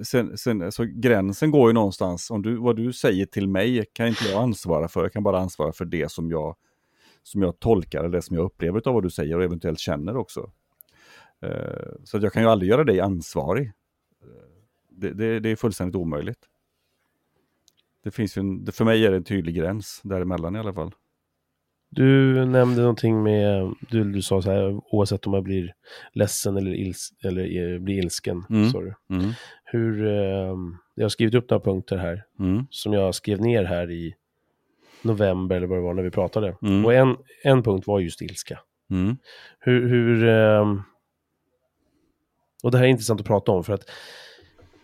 sen, 0.04 0.38
sen, 0.38 0.62
alltså, 0.62 0.86
gränsen 0.86 1.52
går 1.52 1.70
ju 1.70 1.74
någonstans. 1.74 2.32
Om 2.32 2.42
du, 2.42 2.56
vad 2.56 2.76
du 2.76 2.94
säger 2.94 3.26
till 3.26 3.48
mig 3.48 3.86
kan 3.94 4.08
inte 4.08 4.26
jag 4.26 4.44
ansvara 4.44 4.88
för. 4.88 5.02
Jag 5.02 5.14
kan 5.14 5.24
bara 5.24 5.40
ansvara 5.40 5.72
för 5.72 5.86
det 5.86 6.12
som 6.12 6.32
jag, 6.32 6.56
som 7.24 7.42
jag 7.42 7.60
tolkar, 7.60 8.00
eller 8.00 8.10
det 8.10 8.22
som 8.22 8.36
jag 8.36 8.46
upplever 8.46 8.88
av 8.88 8.94
vad 8.94 9.04
du 9.04 9.10
säger 9.10 9.38
och 9.38 9.44
eventuellt 9.44 9.80
känner 9.80 10.18
också. 10.18 10.52
Eh, 11.42 11.92
så 12.04 12.18
att 12.18 12.24
jag 12.24 12.34
kan 12.34 12.44
ju 12.44 12.50
aldrig 12.50 12.72
göra 12.72 12.84
dig 12.84 13.00
ansvarig. 13.00 13.68
Eh, 14.22 14.28
det, 14.90 15.14
det, 15.14 15.40
det 15.40 15.50
är 15.50 15.56
fullständigt 15.56 15.96
omöjligt. 15.96 16.48
Det 18.04 18.12
finns 18.12 18.38
ju 18.38 18.40
en, 18.40 18.72
för 18.72 18.86
mig 18.86 19.06
är 19.06 19.12
det 19.12 19.18
en 19.18 19.24
tydlig 19.24 19.56
gräns 19.56 20.02
däremellan 20.04 20.56
i 20.56 20.60
alla 20.60 20.74
fall. 20.74 20.92
Du 21.94 22.46
nämnde 22.46 22.82
någonting 22.82 23.24
med, 23.24 23.76
du, 23.90 24.04
du 24.12 24.22
sa 24.22 24.42
så 24.42 24.52
här, 24.52 24.82
oavsett 24.96 25.28
om 25.28 25.34
jag 25.34 25.44
blir 25.44 25.74
ledsen 26.14 26.58
eller, 26.58 26.74
ils, 26.74 27.10
eller 27.24 27.74
eh, 27.74 27.80
blir 27.80 27.98
ilsken. 27.98 28.44
Mm. 28.50 28.72
Du. 28.72 28.94
Mm. 29.16 29.32
Hur, 29.64 30.06
eh, 30.08 30.56
jag 30.96 31.04
har 31.04 31.10
skrivit 31.10 31.36
upp 31.36 31.50
några 31.50 31.64
punkter 31.64 31.98
här, 31.98 32.24
Mm. 32.40 32.66
som 32.70 32.94
jag 32.94 33.16
skrev 33.16 33.42
ner 33.42 33.64
här 33.64 33.92
i 33.92 34.16
november 35.02 35.56
eller 35.56 35.68
vad 35.68 35.78
det 35.78 35.82
var 35.82 35.94
när 35.94 36.04
vi 36.04 36.12
pratade. 36.12 36.58
Mm. 36.62 36.86
Och 36.86 36.94
en, 36.94 37.18
en 37.44 37.64
punkt 37.64 37.88
var 37.88 38.00
just 38.00 38.22
ilska. 38.22 38.60
Mm. 38.90 39.18
Hur, 39.60 39.88
hur 39.90 40.28
ehm, 40.28 40.82
och 42.64 42.72
det 42.72 42.78
här 42.78 42.86
är 42.86 42.90
intressant 42.90 43.20
att 43.22 43.28
prata 43.28 43.52
om 43.52 43.64
för 43.64 43.74
att 43.74 43.90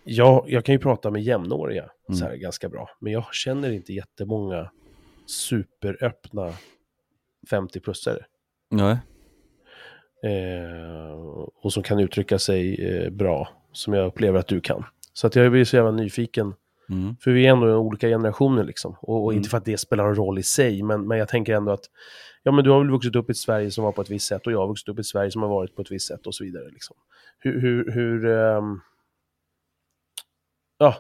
jag, 0.04 0.46
jag 0.48 0.66
kan 0.66 0.74
ju 0.76 0.80
prata 0.80 1.12
med 1.12 1.22
jämnåriga 1.24 1.90
så 2.14 2.26
här 2.26 2.36
ganska 2.36 2.70
bra, 2.70 2.90
men 3.00 3.14
jag 3.14 3.34
känner 3.34 3.72
inte 3.72 3.94
jättemånga 3.94 4.72
superöppna 5.26 6.54
50-plussare. 7.52 8.24
Nej. 8.72 8.98
Eh, 10.24 11.12
och 11.64 11.74
som 11.74 11.84
kan 11.84 12.00
uttrycka 12.00 12.40
sig 12.40 12.86
eh, 12.86 13.10
bra, 13.10 13.50
som 13.72 13.94
jag 13.94 14.08
upplever 14.08 14.40
att 14.40 14.48
du 14.48 14.62
kan. 14.62 14.84
Så 15.14 15.28
att 15.28 15.36
jag 15.36 15.52
blir 15.52 15.66
så 15.66 15.76
jävla 15.76 15.92
nyfiken, 15.92 16.54
Mm. 16.90 17.16
för 17.22 17.32
vi 17.32 17.46
är 17.48 17.52
ändå 17.52 17.76
olika 17.78 18.08
generationer 18.08 18.64
liksom. 18.64 18.96
Och, 19.02 19.24
och 19.24 19.32
Mm. 19.32 19.38
inte 19.38 19.50
för 19.50 19.58
att 19.58 19.66
det 19.66 19.78
spelar 19.78 20.08
en 20.08 20.16
roll 20.16 20.40
i 20.40 20.44
sig, 20.44 20.84
men, 20.84 21.08
men 21.08 21.18
jag 21.18 21.28
tänker 21.28 21.54
ändå 21.54 21.72
att 21.72 21.86
ja, 22.44 22.52
men 22.52 22.64
du 22.64 22.70
har 22.70 22.80
väl 22.80 22.90
vuxit 22.92 23.16
upp 23.16 23.30
i 23.30 23.32
ett 23.32 23.38
Sverige 23.38 23.72
som 23.72 23.84
var 23.84 23.92
på 23.92 24.02
ett 24.02 24.10
visst 24.10 24.28
sätt 24.28 24.48
och 24.48 24.54
jag 24.54 24.60
har 24.60 24.68
vuxit 24.68 24.90
upp 24.90 24.98
i 24.98 25.00
ett 25.00 25.06
Sverige 25.06 25.32
som 25.32 25.42
har 25.42 25.50
varit 25.50 25.76
på 25.76 25.82
ett 25.82 25.92
visst 25.92 26.08
sätt 26.08 26.28
och 26.28 26.36
så 26.36 26.44
vidare. 26.44 26.70
Liksom. 26.70 26.98
Hur, 27.40 27.62
hur, 27.62 27.92
hur, 27.92 28.26
ehm, 28.26 28.80
ja, 30.78 30.96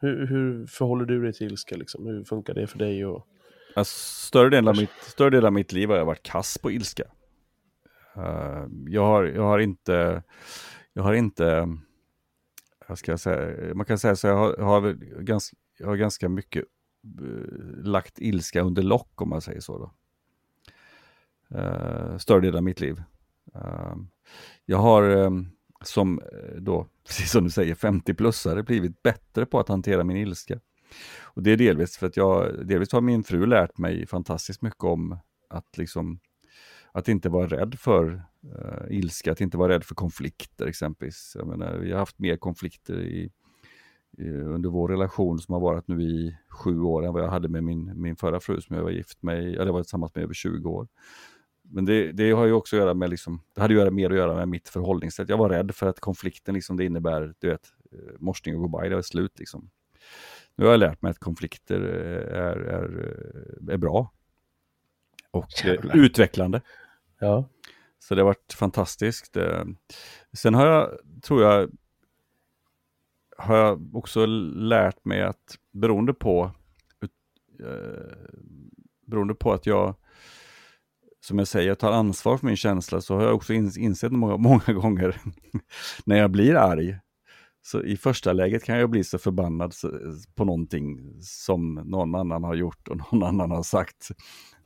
hur, 0.00 0.26
hur 0.26 0.66
förhåller 0.66 1.04
du 1.04 1.22
dig 1.22 1.32
till 1.32 1.46
ilska? 1.46 1.76
Liksom? 1.76 2.06
Hur 2.06 2.24
funkar 2.24 2.54
det 2.54 2.66
för 2.66 2.78
dig? 2.78 3.06
Och... 3.06 3.26
Alltså, 3.76 4.26
större, 4.26 4.50
delen 4.50 4.68
av 4.68 4.76
mitt, 4.76 4.90
större 5.02 5.30
delen 5.30 5.46
av 5.46 5.52
mitt 5.52 5.72
liv 5.72 5.88
har 5.88 5.96
jag 5.96 6.04
varit 6.04 6.22
kass 6.22 6.58
på 6.58 6.70
ilska. 6.70 7.04
Eh, 8.16 8.66
jag, 8.86 9.02
har, 9.02 9.24
jag 9.24 9.42
har 9.42 9.58
inte, 9.58 10.22
jag 10.92 11.02
har 11.02 11.14
inte, 11.14 11.68
vad 12.88 12.98
ska 12.98 13.12
jag 13.12 13.20
säga, 13.20 13.74
man 13.74 13.86
kan 13.86 13.98
säga 13.98 14.16
så 14.16 14.26
jag 14.26 14.36
har, 14.36 14.54
jag 14.58 14.64
har, 14.64 14.92
ganska, 15.22 15.56
jag 15.78 15.86
har 15.86 15.96
ganska 15.96 16.28
mycket 16.28 16.64
eh, 17.20 17.84
lagt 17.84 18.18
ilska 18.18 18.62
under 18.62 18.82
lock 18.82 19.22
om 19.22 19.28
man 19.28 19.40
säger 19.40 19.60
så. 19.60 19.78
Då. 19.78 19.92
Uh, 21.58 22.18
större 22.18 22.40
delen 22.40 22.56
av 22.56 22.62
mitt 22.62 22.80
liv. 22.80 23.02
Jag 24.64 24.78
har 24.78 25.10
eh, 25.10 25.30
som 25.84 26.20
då, 26.58 26.86
precis 27.06 27.30
som 27.30 27.44
du 27.44 27.50
säger, 27.50 27.74
50-plussare 27.74 28.62
blivit 28.62 29.02
bättre 29.02 29.46
på 29.46 29.60
att 29.60 29.68
hantera 29.68 30.04
min 30.04 30.16
ilska. 30.16 30.60
Och 31.22 31.42
det 31.42 31.50
är 31.50 31.56
delvis 31.56 31.96
för 31.96 32.06
att 32.06 32.16
jag, 32.16 32.66
delvis 32.66 32.92
har 32.92 33.00
min 33.00 33.24
fru 33.24 33.46
lärt 33.46 33.78
mig 33.78 34.06
fantastiskt 34.06 34.62
mycket 34.62 34.84
om 34.84 35.18
att 35.48 35.78
liksom, 35.78 36.18
att 36.92 37.08
inte 37.08 37.28
vara 37.28 37.46
rädd 37.46 37.74
för 37.78 38.22
uh, 38.44 38.96
ilska, 38.96 39.32
att 39.32 39.40
inte 39.40 39.56
vara 39.56 39.72
rädd 39.72 39.84
för 39.84 39.94
konflikter 39.94 40.66
exempelvis. 40.66 41.32
Jag 41.38 41.46
menar, 41.46 41.78
vi 41.78 41.92
har 41.92 41.98
haft 41.98 42.18
mer 42.18 42.36
konflikter 42.36 43.00
i, 43.00 43.30
i, 44.18 44.30
under 44.30 44.68
vår 44.68 44.88
relation 44.88 45.38
som 45.38 45.52
har 45.52 45.60
varit 45.60 45.88
nu 45.88 46.02
i 46.02 46.36
sju 46.48 46.80
år 46.80 47.06
än 47.06 47.12
vad 47.12 47.22
jag 47.22 47.28
hade 47.28 47.48
med 47.48 47.64
min, 47.64 48.00
min 48.02 48.16
förra 48.16 48.40
fru 48.40 48.60
som 48.60 48.76
jag 48.76 48.82
var 48.82 48.90
gift 48.90 49.22
med, 49.22 49.54
eller 49.54 49.72
var 49.72 49.82
tillsammans 49.82 50.14
med 50.14 50.22
i 50.22 50.24
över 50.24 50.34
20 50.34 50.70
år. 50.70 50.88
Men 51.70 51.84
det, 51.84 52.12
det 52.12 52.30
har 52.30 52.46
ju 52.46 52.52
också 52.52 52.76
att 52.76 52.80
göra 52.80 52.94
med, 52.94 53.10
liksom, 53.10 53.42
det 53.54 53.60
hade 53.60 53.74
ju 53.74 53.90
mer 53.90 54.10
att 54.10 54.16
göra 54.16 54.34
med 54.34 54.48
mitt 54.48 54.68
förhållningssätt. 54.68 55.28
Jag 55.28 55.38
var 55.38 55.48
rädd 55.48 55.74
för 55.74 55.86
att 55.86 56.00
konflikten 56.00 56.54
liksom, 56.54 56.76
det 56.76 56.84
innebär, 56.84 57.34
du 57.38 57.48
vet, 57.48 57.66
eh, 57.92 58.14
morsning 58.18 58.54
och 58.54 58.60
goodbye, 58.60 58.88
det 58.88 58.94
var 58.94 59.02
slut 59.02 59.38
liksom. 59.38 59.70
Nu 60.56 60.64
har 60.64 60.70
jag 60.72 60.80
lärt 60.80 61.02
mig 61.02 61.10
att 61.10 61.18
konflikter 61.18 61.80
eh, 61.80 62.38
är, 62.38 62.56
är, 62.56 62.82
eh, 63.68 63.74
är 63.74 63.76
bra. 63.76 64.12
Och 65.30 65.64
eh, 65.64 65.66
Jävlar. 65.74 65.96
utvecklande. 65.96 66.60
Ja. 67.18 67.48
Så 67.98 68.14
det 68.14 68.20
har 68.20 68.26
varit 68.26 68.52
fantastiskt. 68.52 69.36
Sen 70.36 70.54
har 70.54 70.66
jag, 70.66 70.98
tror 71.22 71.42
jag, 71.42 71.70
har 73.38 73.56
jag 73.56 73.96
också 73.96 74.26
lärt 74.26 75.04
mig 75.04 75.22
att 75.22 75.58
beroende 75.72 76.14
på, 76.14 76.50
beroende 79.06 79.34
på 79.34 79.52
att 79.52 79.66
jag, 79.66 79.94
som 81.20 81.38
jag 81.38 81.48
säger, 81.48 81.74
tar 81.74 81.92
ansvar 81.92 82.38
för 82.38 82.46
min 82.46 82.56
känsla 82.56 83.00
så 83.00 83.14
har 83.14 83.22
jag 83.22 83.34
också 83.34 83.52
ins- 83.52 83.78
insett 83.78 84.12
många, 84.12 84.36
många 84.48 84.72
gånger 84.72 85.20
när 86.04 86.16
jag 86.16 86.30
blir 86.30 86.54
arg. 86.54 86.98
Så 87.66 87.82
i 87.82 87.96
första 87.96 88.32
läget 88.32 88.64
kan 88.64 88.78
jag 88.78 88.90
bli 88.90 89.04
så 89.04 89.18
förbannad 89.18 89.74
på 90.34 90.44
någonting 90.44 91.16
som 91.20 91.74
någon 91.74 92.14
annan 92.14 92.44
har 92.44 92.54
gjort 92.54 92.88
och 92.88 92.96
någon 92.96 93.22
annan 93.22 93.50
har 93.50 93.62
sagt. 93.62 94.08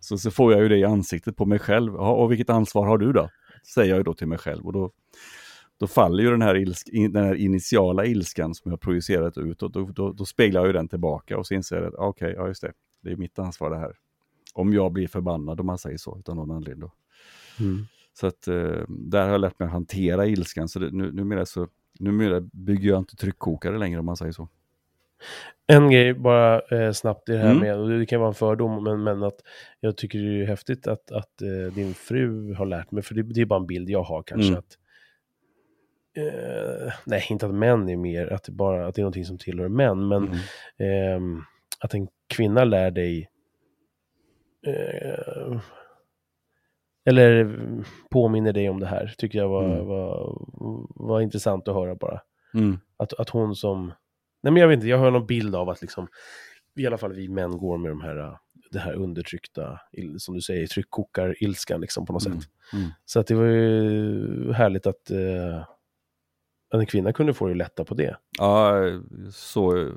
Så, 0.01 0.19
så 0.19 0.31
får 0.31 0.53
jag 0.53 0.63
ju 0.63 0.69
det 0.69 0.77
i 0.77 0.85
ansiktet 0.85 1.37
på 1.37 1.47
mig 1.47 1.59
själv. 1.59 1.95
Ja, 1.95 2.13
och 2.13 2.31
vilket 2.31 2.51
ansvar 2.51 2.87
har 2.87 2.99
du 2.99 3.13
då? 3.13 3.29
Säger 3.75 3.91
jag 3.91 3.99
ju 3.99 4.03
då 4.03 4.15
till 4.15 4.27
mig 4.27 4.39
själv. 4.39 4.67
Och 4.67 4.73
då, 4.73 4.91
då 5.79 5.87
faller 5.87 6.23
ju 6.23 6.31
den 6.31 6.43
här, 6.43 6.57
ilsk, 6.57 6.89
den 6.93 7.25
här 7.25 7.35
initiala 7.35 8.07
ilskan 8.07 8.55
som 8.55 8.71
jag 8.71 8.81
projicerat 8.81 9.39
ut 9.39 9.63
och 9.63 9.71
då, 9.71 9.85
då, 9.85 10.13
då 10.13 10.25
speglar 10.25 10.61
jag 10.61 10.67
ju 10.67 10.73
den 10.73 10.89
tillbaka 10.89 11.39
och 11.39 11.47
så 11.47 11.55
inser 11.55 11.77
jag 11.77 11.87
att 11.87 11.95
ah, 11.95 12.07
okej, 12.07 12.35
ja 12.37 12.49
just 12.49 12.63
det, 12.63 12.73
det 13.03 13.11
är 13.11 13.17
mitt 13.17 13.39
ansvar 13.39 13.71
det 13.71 13.79
här. 13.79 13.97
Om 14.55 14.73
jag 14.73 14.93
blir 14.93 15.09
förbannad 15.09 15.61
om 15.61 15.67
man 15.67 15.79
säger 15.79 15.99
så, 15.99 16.19
utan 16.19 16.37
någon 16.37 16.51
anledning 16.51 16.81
då. 16.81 16.93
Mm. 17.65 17.87
Så 18.21 18.27
att 18.27 18.49
eh, 18.49 18.85
där 18.89 19.23
har 19.23 19.31
jag 19.31 19.41
lärt 19.41 19.59
mig 19.59 19.67
att 19.67 19.73
hantera 19.73 20.27
ilskan, 20.27 20.69
så 20.69 20.79
det, 20.79 20.91
nu, 20.91 21.13
numera, 21.13 21.47
så, 21.47 21.69
numera 22.01 22.41
bygger 22.41 22.89
jag 22.89 22.99
inte 22.99 23.17
tryckkokare 23.17 23.79
längre 23.79 23.99
om 23.99 24.07
man 24.07 24.17
säger 24.17 24.33
så. 24.33 24.49
En 25.67 25.91
grej 25.91 26.15
bara 26.15 26.61
eh, 26.61 26.93
snabbt 26.93 27.29
i 27.29 27.33
det 27.33 27.39
här 27.39 27.51
Mm. 27.51 27.59
med, 27.61 27.77
och 27.77 27.89
det 27.89 28.07
kan 28.07 28.21
vara 28.21 28.29
en 28.29 28.35
fördom, 28.35 28.85
men, 28.85 29.03
men 29.03 29.23
att 29.23 29.41
jag 29.81 29.97
tycker 29.97 30.19
det 30.19 30.43
är 30.43 30.47
häftigt 30.47 30.87
att, 30.87 31.13
att 31.13 31.43
eh, 31.43 31.75
din 31.75 31.95
fru 31.95 32.55
har 32.55 32.67
lärt 32.67 32.91
mig, 32.91 33.03
för 33.03 33.15
det, 33.15 33.23
det 33.23 33.41
är 33.41 33.45
bara 33.47 33.61
en 33.61 33.67
bild 33.67 33.91
jag 33.91 34.03
har 34.03 34.23
kanske, 34.23 34.49
Mm. 34.49 34.59
att 34.59 34.77
eh, 36.17 36.93
nej, 37.07 37.27
inte 37.31 37.47
att 37.47 37.55
män 37.55 37.89
är 37.89 37.97
mer, 37.97 38.33
att 38.33 38.45
det, 38.45 38.53
bara, 38.53 38.87
att 38.87 38.95
det 38.95 39.01
är 39.01 39.03
någonting 39.03 39.25
som 39.25 39.39
tillhör 39.39 39.69
män, 39.69 40.09
men 40.09 40.23
Mm. 40.29 40.37
ehm, 41.17 41.43
att 41.81 41.95
en 41.95 42.09
kvinna 42.29 42.65
lär 42.65 42.91
dig 42.91 43.31
eh, 44.67 45.61
eller 47.05 47.57
påminner 48.11 48.53
dig 48.53 48.69
om 48.71 48.81
det 48.81 48.87
här, 48.87 49.15
tycker 49.19 49.39
jag 49.39 49.49
var, 49.49 49.65
Mm. 49.65 49.87
var, 49.87 50.39
var 51.07 51.21
intressant 51.21 51.69
att 51.69 51.75
höra 51.75 51.95
bara. 51.95 52.21
Mm. 52.55 52.79
Att, 52.97 53.13
att 53.13 53.31
hon 53.31 53.57
som, 53.57 53.87
nej 54.43 54.53
men 54.53 54.57
jag 54.57 54.69
vet 54.69 54.75
inte, 54.75 54.89
jag 54.89 54.99
har 54.99 55.11
någon 55.11 55.27
bild 55.27 55.55
av 55.55 55.69
att 55.69 55.81
liksom, 55.83 56.09
i 56.77 56.87
alla 56.87 56.99
fall 56.99 57.13
vi 57.13 57.29
män 57.29 57.59
går 57.59 57.79
med 57.79 57.91
de 57.91 58.01
här, 58.01 58.37
det 58.71 58.79
här 58.79 58.95
undertryckta, 58.95 59.81
som 60.19 60.35
du 60.35 60.41
säger, 60.41 60.67
tryckkokar-ilskan 60.67 61.81
liksom 61.81 62.07
på 62.07 62.13
något 62.13 62.27
Mm. 62.27 62.41
sätt. 62.41 62.51
Mm. 62.73 62.89
Så 63.05 63.21
att 63.21 63.27
det 63.27 63.35
var 63.35 63.45
ju 63.47 64.53
härligt 64.53 64.87
att, 64.87 65.11
eh, 65.11 65.59
att 66.71 66.81
en 66.81 66.87
kvinna 66.87 67.13
kunde 67.13 67.35
få 67.35 67.47
det 67.49 67.55
lätta 67.55 67.85
på 67.85 67.95
det. 67.95 68.17
Ja, 68.39 68.73
så, 69.33 69.91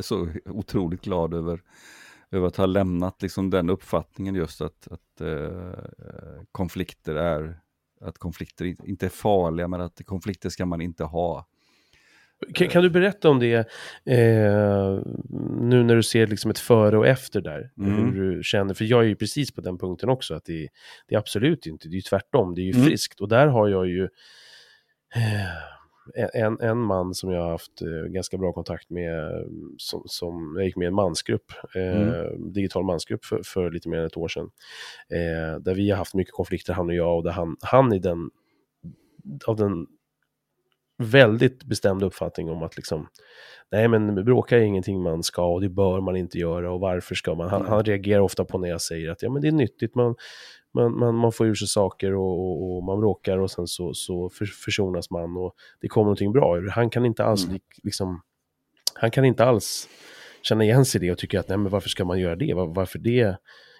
så 0.00 0.28
otroligt 0.44 1.00
glad 1.02 1.34
över, 1.34 1.60
över 2.32 2.46
att 2.46 2.56
ha 2.56 2.66
lämnat 2.66 3.22
liksom 3.22 3.50
den 3.50 3.70
uppfattningen 3.70 4.34
just 4.34 4.60
att, 4.60 4.88
att 4.90 5.20
eh, 5.20 6.42
konflikter 6.52 7.14
är 7.14 7.58
att 8.00 8.18
konflikter 8.18 8.64
in- 8.64 8.84
inte 8.84 9.06
är 9.06 9.10
farliga 9.10 9.68
men 9.68 9.80
att 9.80 10.00
konflikter 10.04 10.48
ska 10.48 10.66
man 10.66 10.80
inte 10.80 11.04
ha. 11.04 11.46
Kan, 12.54 12.68
kan 12.68 12.82
du 12.82 12.90
berätta 12.90 13.30
om 13.30 13.38
det 13.38 13.54
eh, 14.04 15.00
nu 15.60 15.82
när 15.82 15.96
du 15.96 16.02
ser 16.02 16.26
liksom 16.26 16.50
ett 16.50 16.58
före 16.58 16.98
och 16.98 17.06
efter 17.06 17.40
där? 17.40 17.70
Mm. 17.78 17.94
Hur 18.14 18.20
du 18.36 18.42
känner, 18.42 18.74
för 18.74 18.84
jag 18.84 19.00
är 19.04 19.08
ju 19.08 19.16
precis 19.16 19.54
på 19.54 19.60
den 19.60 19.78
punkten 19.78 20.08
också, 20.08 20.34
att 20.34 20.44
det, 20.44 20.68
det 21.08 21.14
är 21.14 21.18
absolut 21.18 21.66
inte, 21.66 21.88
det 21.88 21.92
är 21.94 21.96
ju 21.96 22.00
tvärtom, 22.02 22.54
det 22.54 22.60
är 22.60 22.64
ju 22.64 22.72
Mm. 22.72 22.84
friskt. 22.86 23.20
Och 23.20 23.28
där 23.28 23.46
har 23.46 23.68
jag 23.68 23.86
ju 23.86 24.02
eh, 25.14 25.79
en, 26.14 26.60
en 26.60 26.78
man 26.78 27.14
som 27.14 27.30
jag 27.30 27.42
har 27.42 27.50
haft 27.50 27.82
eh, 27.82 28.08
ganska 28.10 28.38
bra 28.38 28.52
kontakt 28.52 28.90
med, 28.90 29.24
eh, 29.24 29.46
som, 29.78 30.02
som 30.06 30.54
jag 30.56 30.64
gick 30.66 30.76
med 30.76 30.84
i 30.84 30.88
en 30.88 30.94
mansgrupp, 30.94 31.52
eh, 31.74 32.38
digital 32.38 32.84
mansgrupp 32.84 33.24
för, 33.24 33.42
för 33.44 33.70
lite 33.70 33.88
mer 33.88 33.98
än 33.98 34.06
ett 34.06 34.16
år 34.16 34.28
sedan. 34.28 34.50
Eh, 35.10 35.60
där 35.60 35.74
vi 35.74 35.90
har 35.90 35.98
haft 35.98 36.14
mycket 36.14 36.34
konflikter, 36.34 36.72
han 36.72 36.88
och 36.88 36.94
jag, 36.94 37.16
och 37.16 37.24
där 37.24 37.30
han, 37.32 37.56
han 37.60 37.92
är 37.92 37.98
den, 37.98 38.30
av 39.46 39.56
den 39.56 39.86
väldigt 40.98 41.64
bestämd 41.64 42.02
uppfattning 42.02 42.50
om 42.50 42.62
att 42.62 42.76
liksom, 42.76 43.06
nej 43.70 43.88
men 43.88 44.24
bråka 44.24 44.56
är 44.58 44.60
ingenting 44.62 45.02
man 45.02 45.22
ska 45.22 45.46
och 45.46 45.60
det 45.60 45.68
bör 45.68 46.00
man 46.00 46.16
inte 46.16 46.38
göra 46.38 46.72
och 46.72 46.80
varför 46.80 47.14
ska 47.14 47.34
man? 47.34 47.48
Han, 47.48 47.60
Mm. 47.60 47.72
han 47.72 47.84
reagerar 47.84 48.20
ofta 48.20 48.44
på 48.44 48.58
när 48.58 48.68
jag 48.68 48.80
säger 48.80 49.10
att 49.10 49.22
ja 49.22 49.30
men 49.30 49.42
det 49.42 49.48
är 49.48 49.52
nyttigt, 49.52 49.94
man, 49.94 50.14
man, 50.74 50.98
man, 50.98 51.14
man 51.14 51.32
får 51.32 51.46
ur 51.46 51.54
sig 51.54 51.68
saker 51.68 52.14
och, 52.14 52.40
och, 52.40 52.76
och 52.76 52.84
man 52.84 53.00
bråkar 53.00 53.38
och 53.38 53.50
sen 53.50 53.66
så, 53.66 53.94
så 53.94 54.28
för, 54.30 54.44
försonas 54.44 55.10
man 55.10 55.36
och 55.36 55.54
det 55.80 55.88
kommer 55.88 56.04
någonting 56.04 56.32
bra 56.32 56.58
ur. 56.58 56.68
Han 56.68 56.90
kan 56.90 57.04
inte 57.06 57.24
alls 57.24 57.44
Mm. 57.44 57.52
lik- 57.54 57.80
liksom, 57.82 58.22
han 58.94 59.10
kan 59.10 59.24
inte 59.24 59.44
alls 59.44 59.88
känna 60.42 60.64
igen 60.64 60.84
sig 60.84 61.02
i 61.02 61.06
det 61.06 61.12
och 61.12 61.18
tycka 61.18 61.40
att 61.40 61.48
nej 61.48 61.58
men 61.58 61.72
varför 61.72 61.88
ska 61.88 62.04
man 62.04 62.20
göra 62.20 62.36
det? 62.36 62.54
Var, 62.54 62.66
varför 62.66 62.98
det? 62.98 63.36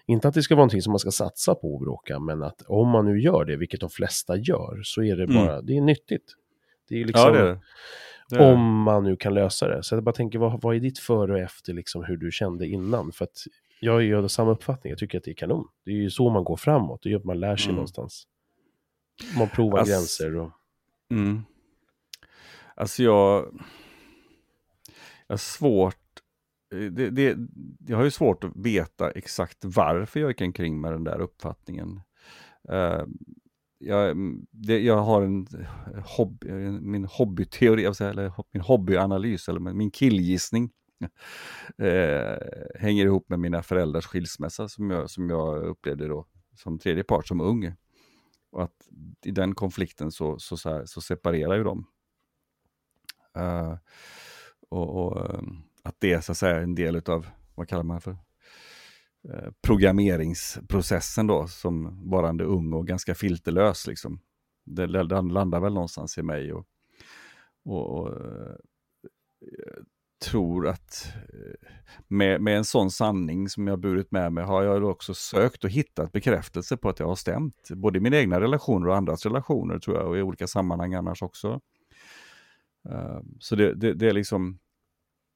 Inte 0.07 0.29
att 0.29 0.35
det 0.35 0.43
ska 0.43 0.55
vara 0.55 0.61
någonting 0.63 0.83
som 0.83 0.91
man 0.93 0.99
ska 0.99 1.11
satsa 1.11 1.55
på 1.55 1.75
att 1.75 1.81
bråka, 1.83 2.19
men 2.19 2.43
att 2.43 2.63
om 2.67 2.89
man 2.89 3.05
nu 3.05 3.21
gör 3.21 3.45
det, 3.45 3.57
vilket 3.57 3.81
de 3.81 3.91
flesta 3.91 4.37
gör, 4.37 4.81
så 4.85 5.03
är 5.03 5.17
det 5.17 5.25
Mm. 5.25 5.37
bara, 5.47 5.63
det 5.63 5.77
är 5.77 5.81
nyttigt. 5.81 6.35
Det 6.89 6.95
är 7.01 7.05
liksom, 7.05 7.23
Ja, 7.27 7.31
det 7.31 7.39
är 7.39 7.45
det. 7.45 7.61
det. 8.31 8.37
är 8.37 8.39
det. 8.39 8.53
om 8.53 8.83
man 8.83 9.05
nu 9.05 9.17
kan 9.17 9.35
lösa 9.35 9.69
det. 9.69 9.83
Så 9.83 9.95
jag 9.95 10.03
bara 10.05 10.13
tänker, 10.13 10.39
vad, 10.39 10.63
vad 10.63 10.77
är 10.77 10.81
ditt 10.81 10.99
före 10.99 11.33
och 11.33 11.39
efter, 11.39 11.73
liksom, 11.73 12.05
hur 12.05 12.17
du 12.17 12.31
kände 12.31 12.67
innan? 12.67 13.13
För 13.13 13.25
att 13.25 13.39
jag 13.81 14.05
är 14.05 14.15
av 14.15 14.29
samma 14.29 14.51
uppfattning, 14.51 14.91
jag 14.91 14.99
tycker 14.99 15.19
att 15.19 15.25
det 15.25 15.31
är 15.31 15.35
kanon. 15.35 15.69
Det 15.85 15.91
är 15.91 15.95
ju 15.95 16.11
så 16.11 16.31
man 16.31 16.45
går 16.45 16.57
framåt, 16.57 17.03
det 17.03 17.09
är 17.09 17.11
ju 17.11 17.17
att 17.17 17.25
man 17.25 17.41
lär 17.41 17.57
sig 17.57 17.65
Mm. 17.67 17.75
någonstans. 17.75 18.27
Man 19.39 19.49
provar 19.49 19.79
Ass- 19.79 19.89
gränser 19.89 20.37
och... 20.37 20.51
Mm. 21.11 21.43
Alltså 22.75 23.03
jag... 23.03 23.61
Jag 25.27 25.33
har 25.33 25.37
svårt... 25.39 25.97
Det, 26.71 27.11
det, 27.11 27.37
jag 27.87 27.97
har 27.97 28.05
ju 28.05 28.11
svårt 28.11 28.45
att 28.45 28.57
veta 28.57 29.11
exakt 29.11 29.59
varför 29.65 30.21
jag 30.21 30.31
gick 30.31 30.41
omkring 30.41 30.81
med 30.81 30.93
den 30.93 31.05
där 31.05 31.21
uppfattningen. 31.21 32.01
Eh, 32.69 33.05
jag, 33.79 34.17
det, 34.51 34.79
jag 34.81 34.97
har 35.03 35.23
en 35.23 35.47
hobby, 36.17 36.49
min 36.81 37.05
hobbyteori, 37.05 37.85
eller 37.85 38.33
min 38.53 38.63
hobbyanalys, 38.63 39.49
eller 39.49 39.61
min 39.61 39.91
killgissning. 39.91 40.71
Eh, 41.79 42.39
hänger 42.75 43.05
ihop 43.05 43.29
med 43.29 43.39
mina 43.39 43.63
föräldrars 43.63 44.07
skilsmässa 44.07 44.69
som 44.69 44.91
jag, 44.91 45.11
som 45.11 45.31
jag 45.31 45.65
upplevde 45.65 46.09
då 46.09 46.27
som 46.55 46.79
tredje 46.79 47.05
part, 47.05 47.27
som 47.27 47.41
ung. 47.41 47.75
Och 48.51 48.63
att 48.63 48.89
i 49.25 49.31
den 49.31 49.55
konflikten 49.55 50.13
så, 50.13 50.39
så, 50.39 50.57
så, 50.57 50.71
här, 50.71 50.85
så 50.85 51.01
separerar 51.01 51.57
ju 51.57 51.65
de. 51.65 51.87
Uh, 53.39 53.77
och, 54.69 55.07
och 55.07 55.35
ehm, 55.35 55.63
att 55.83 55.97
det 55.99 56.13
är 56.13 56.21
så 56.21 56.33
att 56.33 56.39
säga 56.39 56.61
en 56.61 56.75
del 56.75 57.03
av, 57.07 57.27
vad 57.55 57.69
kallar 57.69 57.83
man 57.83 57.97
det 57.97 58.01
för? 58.01 58.17
Uh, 59.29 59.51
programmeringsprocessen 59.61 61.27
då, 61.27 61.47
som 61.47 62.11
varande 62.11 62.45
ung 62.45 62.73
och 62.73 62.87
ganska 62.87 63.15
filterlös 63.15 63.87
liksom. 63.87 64.21
Det, 64.65 65.05
den 65.05 65.29
landar 65.29 65.61
väl 65.61 65.75
någonstans 65.75 66.19
i 66.19 66.23
mig 66.23 66.53
och, 66.53 66.67
och, 67.65 67.99
och 67.99 68.09
eh, 68.13 68.55
tror 70.21 70.69
att 70.69 71.13
eh, 71.15 71.69
med, 72.09 72.41
med 72.41 72.57
en 72.57 72.65
sån 72.65 72.91
sanning 72.91 73.49
som 73.49 73.67
jag 73.67 73.81
burit 73.81 74.11
med 74.11 74.33
mig 74.33 74.45
har 74.45 74.63
jag 74.63 74.85
också 74.85 75.15
sökt 75.15 75.65
och 75.65 75.71
hittat 75.71 76.13
bekräftelse 76.13 76.77
på 76.77 76.89
att 76.89 76.99
jag 76.99 77.07
har 77.07 77.15
stämt. 77.15 77.69
Både 77.71 77.99
i 77.99 78.01
mina 78.01 78.17
egna 78.17 78.41
relationer 78.41 78.89
och 78.89 78.97
andras 78.97 79.27
relationer 79.27 79.79
tror 79.79 79.97
jag 79.97 80.09
och 80.09 80.19
i 80.19 80.23
olika 80.23 80.47
sammanhang 80.47 80.95
annars 80.95 81.23
också. 81.23 81.61
Ehm, 82.89 83.37
så 83.39 83.57
det, 83.57 83.75
det, 83.75 83.95
det 83.95 84.09
är 84.09 84.13
liksom, 84.13 84.59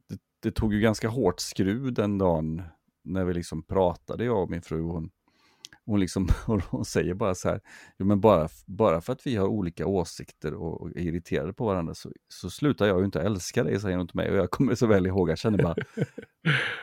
det, 0.09 0.19
det 0.43 0.51
tog 0.51 0.75
ju 0.75 0.81
ganska 0.81 1.09
hårt 1.09 1.41
skruv 1.41 1.93
den 1.93 2.19
dagen 2.19 2.63
när 3.05 3.25
vi 3.25 3.35
liksom 3.35 3.63
pratade, 3.63 4.25
jag 4.25 4.43
och 4.43 4.51
min 4.51 4.63
fru. 4.63 4.83
Hon, 4.83 5.11
hon, 5.87 6.01
liksom, 6.01 6.29
hon 6.71 6.85
säger 6.85 7.15
bara 7.15 7.35
så 7.35 7.49
här, 7.49 7.61
jo 7.99 8.07
men 8.07 8.21
bara, 8.21 8.49
bara 8.67 9.01
för 9.01 9.13
att 9.13 9.27
vi 9.27 9.37
har 9.37 9.47
olika 9.47 9.87
åsikter 9.87 10.55
och, 10.55 10.81
och 10.81 10.91
är 10.91 11.01
irriterade 11.01 11.53
på 11.53 11.67
varandra 11.67 11.95
så, 11.95 12.13
så 12.29 12.51
slutar 12.51 12.87
jag 12.87 12.99
ju 12.99 13.05
inte 13.05 13.21
älska 13.21 13.65
dig, 13.65 13.81
säger 13.81 13.97
hon 13.97 14.09
till 14.09 14.17
mig. 14.17 14.31
Och 14.31 14.37
jag 14.37 14.51
kommer 14.51 14.75
så 14.75 14.87
väl 14.87 15.07
ihåg, 15.07 15.31
jag 15.31 15.39
kände 15.39 15.63
bara, 15.63 15.77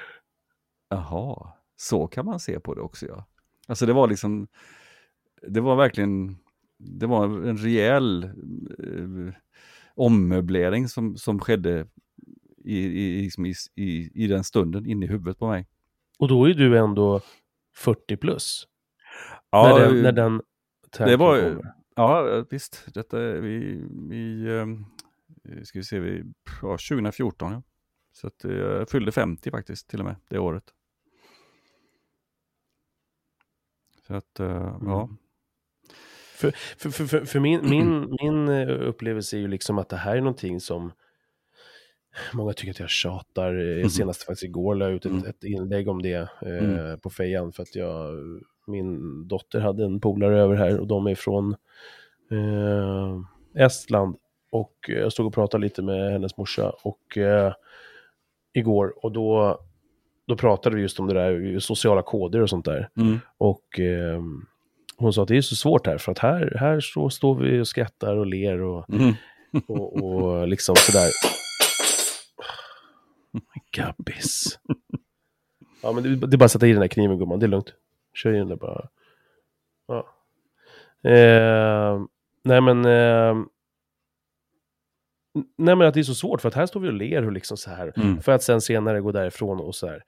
jaha, 0.89 1.53
så 1.75 2.07
kan 2.07 2.25
man 2.25 2.39
se 2.39 2.59
på 2.59 2.73
det 2.73 2.81
också 2.81 3.05
ja. 3.05 3.27
Alltså 3.67 3.85
det 3.85 3.93
var 3.93 4.07
liksom, 4.07 4.47
det 5.47 5.61
var 5.61 5.75
verkligen, 5.75 6.37
det 6.77 7.07
var 7.07 7.25
en 7.25 7.57
rejäl 7.57 8.23
eh, 8.23 9.33
ommöblering 9.95 10.87
som, 10.87 11.17
som 11.17 11.39
skedde 11.39 11.87
i, 12.63 12.77
i, 12.77 13.21
liksom 13.21 13.45
i, 13.45 13.53
i, 13.75 14.23
i 14.23 14.27
den 14.27 14.43
stunden 14.43 14.85
inne 14.85 15.05
i 15.05 15.09
huvudet 15.09 15.39
på 15.39 15.47
mig. 15.47 15.67
Och 16.19 16.27
då 16.27 16.49
är 16.49 16.53
du 16.53 16.77
ändå 16.77 17.21
40 17.75 18.17
plus. 18.17 18.67
Ja, 19.51 19.77
när 19.77 19.85
den, 19.85 20.01
när 20.01 20.11
den 20.11 20.41
det 20.97 21.17
var 21.17 21.39
kommer. 21.39 21.73
ja 21.95 22.45
visst, 22.49 22.87
detta 22.93 23.21
är 23.21 23.33
vi, 23.33 23.83
vi 24.09 24.57
ehm, 24.59 24.85
ska 25.63 25.79
vi 25.79 25.83
se, 25.83 25.99
vi, 25.99 26.23
ja, 26.61 26.77
2014 26.89 27.51
ja. 27.51 27.61
Så 28.13 28.27
att 28.27 28.45
eh, 28.45 28.51
jag 28.51 28.89
fyllde 28.89 29.11
50 29.11 29.51
faktiskt 29.51 29.87
till 29.87 29.99
och 29.99 30.05
med 30.05 30.15
det 30.29 30.39
året. 30.39 30.63
Så 34.07 34.13
att, 34.15 34.39
eh, 34.39 34.77
ja. 34.85 35.09
För, 36.35 36.51
för, 36.77 36.89
för, 36.89 37.05
för, 37.05 37.25
för 37.25 37.39
min, 37.39 37.69
min, 37.69 38.17
min 38.21 38.49
eh, 38.49 38.87
upplevelse 38.87 39.37
är 39.37 39.39
ju 39.39 39.47
liksom 39.47 39.77
att 39.77 39.89
det 39.89 39.97
här 39.97 40.15
är 40.15 40.21
någonting 40.21 40.59
som 40.59 40.91
Många 42.33 42.53
tycker 42.53 42.71
att 42.71 42.79
jag 42.79 42.89
tjatar. 42.89 43.53
Eh, 43.71 43.77
Mhm. 43.77 43.89
Senast 43.89 44.23
faktiskt 44.23 44.43
igår 44.43 44.75
la 44.75 44.85
jag 44.85 44.93
ut 44.93 45.05
ett, 45.05 45.11
Mm. 45.11 45.25
ett 45.29 45.43
inlägg 45.43 45.87
om 45.87 46.01
det 46.01 46.13
eh, 46.41 46.57
Mm. 46.63 46.99
på 46.99 47.09
fejan 47.09 47.51
för 47.51 47.63
att 47.63 47.75
jag, 47.75 48.09
min 48.67 49.27
dotter 49.27 49.59
hade 49.59 49.85
en 49.85 49.99
polare 49.99 50.39
över 50.39 50.55
här 50.55 50.79
och 50.79 50.87
de 50.87 51.07
är 51.07 51.15
från 51.15 51.55
eh, 52.31 53.19
Estland. 53.65 54.15
Och 54.51 54.73
jag 54.87 55.11
stod 55.13 55.25
och 55.25 55.33
pratade 55.33 55.61
lite 55.63 55.81
med 55.81 56.11
hennes 56.11 56.37
morsa 56.37 56.69
och 56.83 57.17
eh, 57.17 57.53
igår 58.53 58.93
och 59.05 59.11
då, 59.11 59.59
då 60.27 60.35
pratade 60.37 60.75
vi 60.75 60.81
just 60.81 60.99
om 60.99 61.07
det 61.07 61.13
där, 61.13 61.59
sociala 61.59 62.01
koder 62.01 62.41
och 62.41 62.49
sånt 62.49 62.65
där. 62.65 62.89
Mm. 62.97 63.19
Och 63.37 63.79
eh, 63.79 64.21
hon 64.97 65.13
sa 65.13 65.21
att 65.21 65.27
det 65.27 65.37
är 65.37 65.41
så 65.41 65.55
svårt 65.55 65.87
här, 65.87 65.97
för 65.97 66.11
att 66.11 66.19
här, 66.19 66.57
här 66.59 66.79
så 66.79 67.09
står 67.09 67.35
vi 67.35 67.59
och 67.61 67.67
skrattar 67.67 68.15
och 68.17 68.25
ler 68.25 68.61
och, 68.61 68.89
Mm. 68.89 69.13
och, 69.67 70.03
och 70.03 70.47
liksom 70.47 70.75
sådär. 70.75 71.09
Gabbis. 73.71 74.59
Ja, 75.81 75.91
men 75.91 76.03
det, 76.03 76.15
det 76.15 76.35
är 76.35 76.37
bara 76.37 76.45
att 76.45 76.51
sätta 76.51 76.67
i 76.67 76.71
den 76.71 76.81
där 76.81 76.87
kniven 76.87 77.17
gumman, 77.17 77.39
det 77.39 77.45
är 77.45 77.47
lugnt. 77.47 77.73
Kör 78.13 78.33
i 78.33 78.37
den 78.37 78.47
där 78.47 78.55
bara. 78.55 78.87
Ja. 79.87 80.07
Eh, 81.09 82.01
nej 82.43 82.61
men... 82.61 82.85
Eh, 82.85 83.35
nej 85.57 85.75
men 85.75 85.87
att 85.87 85.93
det 85.93 85.99
är 85.99 86.03
så 86.03 86.15
svårt, 86.15 86.41
för 86.41 86.47
att 86.47 86.53
här 86.53 86.65
står 86.65 86.79
vi 86.79 86.89
och 86.89 86.93
ler 86.93 87.25
och 87.25 87.31
liksom 87.31 87.57
så 87.57 87.69
här. 87.69 87.93
Mm. 87.95 88.21
För 88.21 88.31
att 88.31 88.43
sen 88.43 88.61
senare 88.61 89.01
gå 89.01 89.11
därifrån 89.11 89.59
och 89.59 89.75
så 89.75 89.87
här. 89.87 90.03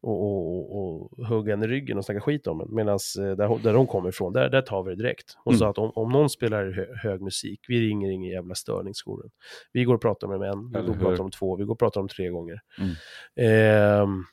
Och, 0.00 0.22
och, 0.22 0.76
och, 0.76 1.18
och 1.18 1.26
hugga 1.26 1.52
en 1.52 1.62
i 1.62 1.66
ryggen 1.66 1.98
och 1.98 2.04
snacka 2.04 2.20
skit 2.20 2.46
om 2.46 2.60
en. 2.60 2.74
Medan 2.74 2.98
där, 3.16 3.62
där 3.62 3.72
de 3.72 3.86
kommer 3.86 4.08
ifrån, 4.08 4.32
där, 4.32 4.48
där 4.48 4.62
tar 4.62 4.82
vi 4.82 4.90
det 4.90 5.02
direkt. 5.02 5.36
Hon 5.44 5.52
Mm. 5.54 5.58
sa 5.58 5.70
att 5.70 5.78
om, 5.78 5.90
om 5.94 6.12
någon 6.12 6.30
spelar 6.30 6.70
hö, 6.70 6.86
hög 7.02 7.20
musik, 7.20 7.60
vi 7.68 7.88
ringer 7.88 8.10
ingen 8.10 8.30
jävla 8.30 8.54
störningsskolan. 8.54 9.30
Vi 9.72 9.84
går 9.84 9.94
och 9.94 10.00
pratar 10.02 10.28
med 10.28 10.48
en, 10.50 10.70
vi 10.74 10.80
går 10.80 10.94
och 10.94 11.00
pratar 11.00 11.24
om 11.24 11.30
två, 11.30 11.56
vi 11.56 11.64
går 11.64 11.72
och 11.72 11.78
pratar 11.78 12.00
om 12.00 12.08
tre 12.08 12.28
gånger. 12.28 12.60
Mm. 12.78 12.90
Ehm, 13.36 14.24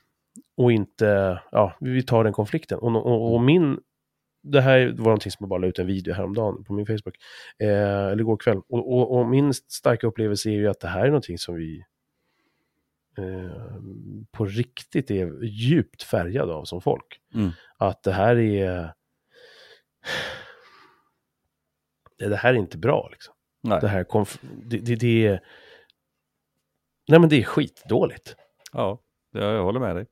och 0.56 0.72
inte, 0.72 1.40
ja, 1.52 1.76
vi 1.80 2.02
tar 2.02 2.24
den 2.24 2.32
konflikten. 2.32 2.78
Och, 2.78 3.06
och, 3.06 3.34
och 3.34 3.40
min 3.40 3.78
det 4.52 4.60
här 4.60 4.86
var 4.86 5.04
någonting 5.04 5.32
som 5.32 5.36
jag 5.40 5.48
bara 5.48 5.60
la 5.60 5.66
ut 5.66 5.78
en 5.78 5.86
video 5.86 6.14
häromdagen 6.14 6.64
på 6.64 6.72
min 6.72 6.86
Facebook, 6.86 7.16
eh, 7.58 7.68
eller 8.06 8.20
igår 8.20 8.36
kväll. 8.36 8.58
Och, 8.68 8.92
och, 8.92 9.18
och, 9.18 9.26
min 9.26 9.54
starka 9.54 10.06
upplevelse 10.06 10.48
är 10.50 10.52
ju 10.52 10.68
att 10.68 10.80
det 10.80 10.88
här 10.88 11.00
är 11.00 11.06
någonting 11.06 11.38
som 11.38 11.54
vi 11.54 11.84
eh, 13.18 13.76
på 14.30 14.44
riktigt 14.44 15.10
är 15.10 15.44
djupt 15.44 16.02
färgade 16.02 16.54
av 16.54 16.64
som 16.64 16.80
folk. 16.80 17.20
Mm. 17.34 17.50
Att 17.76 18.02
det 18.02 18.12
här 18.12 18.36
är... 18.36 18.92
Det 22.18 22.36
här 22.36 22.54
är 22.54 22.58
inte 22.58 22.78
bra 22.78 23.08
liksom. 23.12 23.34
Nej. 23.62 23.78
Det 23.80 23.88
här 23.88 24.04
konf- 24.04 24.38
det, 24.64 24.78
det, 24.78 24.96
det 24.96 25.26
är... 25.26 25.40
Nej 27.08 27.20
men 27.20 27.28
det 27.28 27.36
är 27.36 27.44
skitdåligt. 27.44 28.36
Ja, 28.72 29.00
jag, 29.30 29.54
jag 29.54 29.62
håller 29.64 29.80
med 29.80 29.96
dig. 29.96 30.06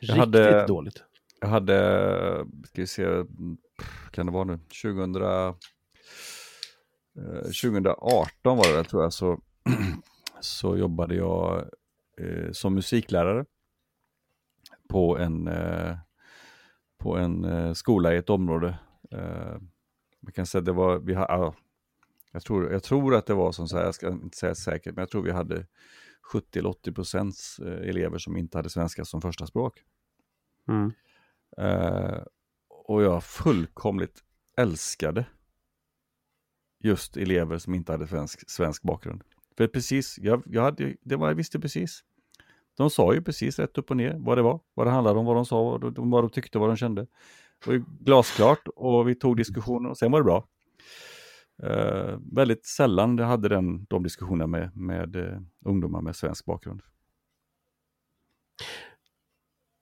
Riktigt 0.00 0.16
hade- 0.18 0.66
dåligt. 0.66 1.04
Jag 1.42 1.48
hade, 1.48 2.46
ska 2.64 2.80
vi 2.80 2.86
se, 2.86 3.06
kan 4.10 4.26
det 4.26 4.32
vara 4.32 4.44
nu, 4.44 4.58
2000, 4.82 5.16
eh, 5.16 5.54
2018 7.42 8.56
var 8.56 8.66
det 8.68 8.72
väl 8.72 8.84
tror 8.84 9.02
jag, 9.02 9.12
så, 9.12 9.40
så 10.40 10.76
jobbade 10.76 11.14
jag 11.14 11.64
eh, 12.18 12.52
som 12.52 12.74
musiklärare 12.74 13.44
på 14.88 15.18
en, 15.18 15.48
eh, 15.48 15.96
på 16.98 17.16
en 17.16 17.44
eh, 17.44 17.72
skola 17.72 18.14
i 18.14 18.16
ett 18.16 18.30
område. 18.30 18.78
Eh, 19.10 19.56
man 20.20 20.32
kan 20.34 20.46
säga 20.46 20.62
det 20.62 20.72
var, 20.72 20.98
vi 20.98 21.14
har, 21.14 21.30
ah, 21.30 21.54
jag, 22.32 22.42
tror, 22.42 22.72
jag 22.72 22.82
tror 22.82 23.14
att 23.14 23.26
det 23.26 23.34
var 23.34 23.52
som 23.52 23.68
så 23.68 23.76
här, 23.76 23.84
jag 23.84 23.94
ska 23.94 24.08
inte 24.08 24.36
säga 24.36 24.54
säkert, 24.54 24.94
men 24.94 25.02
jag 25.02 25.10
tror 25.10 25.22
vi 25.22 25.30
hade 25.30 25.66
70 26.32 26.58
eller 26.58 26.70
80 26.70 26.92
procents 26.92 27.58
eh, 27.58 27.88
elever 27.88 28.18
som 28.18 28.36
inte 28.36 28.58
hade 28.58 28.70
svenska 28.70 29.04
som 29.04 29.20
första 29.20 29.46
språk. 29.46 29.82
Mm. 30.68 30.92
Eh, 31.58 32.22
och 32.68 33.02
jag 33.02 33.24
fullkomligt 33.24 34.22
älskade 34.56 35.24
just 36.80 37.16
elever 37.16 37.58
som 37.58 37.74
inte 37.74 37.92
hade 37.92 38.06
svensk, 38.06 38.50
svensk 38.50 38.82
bakgrund. 38.82 39.22
För 39.56 39.66
precis, 39.66 40.18
jag, 40.18 40.42
jag, 40.46 40.62
hade, 40.62 40.96
det 41.02 41.16
var, 41.16 41.28
jag 41.28 41.34
visste 41.34 41.60
precis. 41.60 42.04
De 42.76 42.90
sa 42.90 43.14
ju 43.14 43.22
precis 43.22 43.58
rätt 43.58 43.78
upp 43.78 43.90
och 43.90 43.96
ner 43.96 44.16
vad 44.18 44.38
det 44.38 44.42
var, 44.42 44.60
vad 44.74 44.86
det 44.86 44.90
handlade 44.90 45.18
om, 45.18 45.26
vad 45.26 45.36
de 45.36 45.46
sa, 45.46 45.62
vad 45.62 45.94
de, 45.94 46.10
vad 46.10 46.24
de 46.24 46.30
tyckte, 46.30 46.58
vad 46.58 46.70
de 46.70 46.76
kände. 46.76 47.00
Det 47.58 47.66
var 47.66 47.74
ju 47.74 47.84
glasklart 48.00 48.68
och 48.76 49.08
vi 49.08 49.14
tog 49.14 49.36
diskussioner 49.36 49.90
och 49.90 49.98
sen 49.98 50.12
var 50.12 50.20
det 50.20 50.24
bra. 50.24 50.48
Eh, 51.62 52.18
väldigt 52.32 52.66
sällan 52.66 53.18
jag 53.18 53.26
hade 53.26 53.48
den, 53.48 53.84
de 53.84 54.02
diskussionerna 54.02 54.46
med, 54.46 54.76
med 54.76 55.16
eh, 55.16 55.40
ungdomar 55.64 56.00
med 56.00 56.16
svensk 56.16 56.44
bakgrund. 56.44 56.82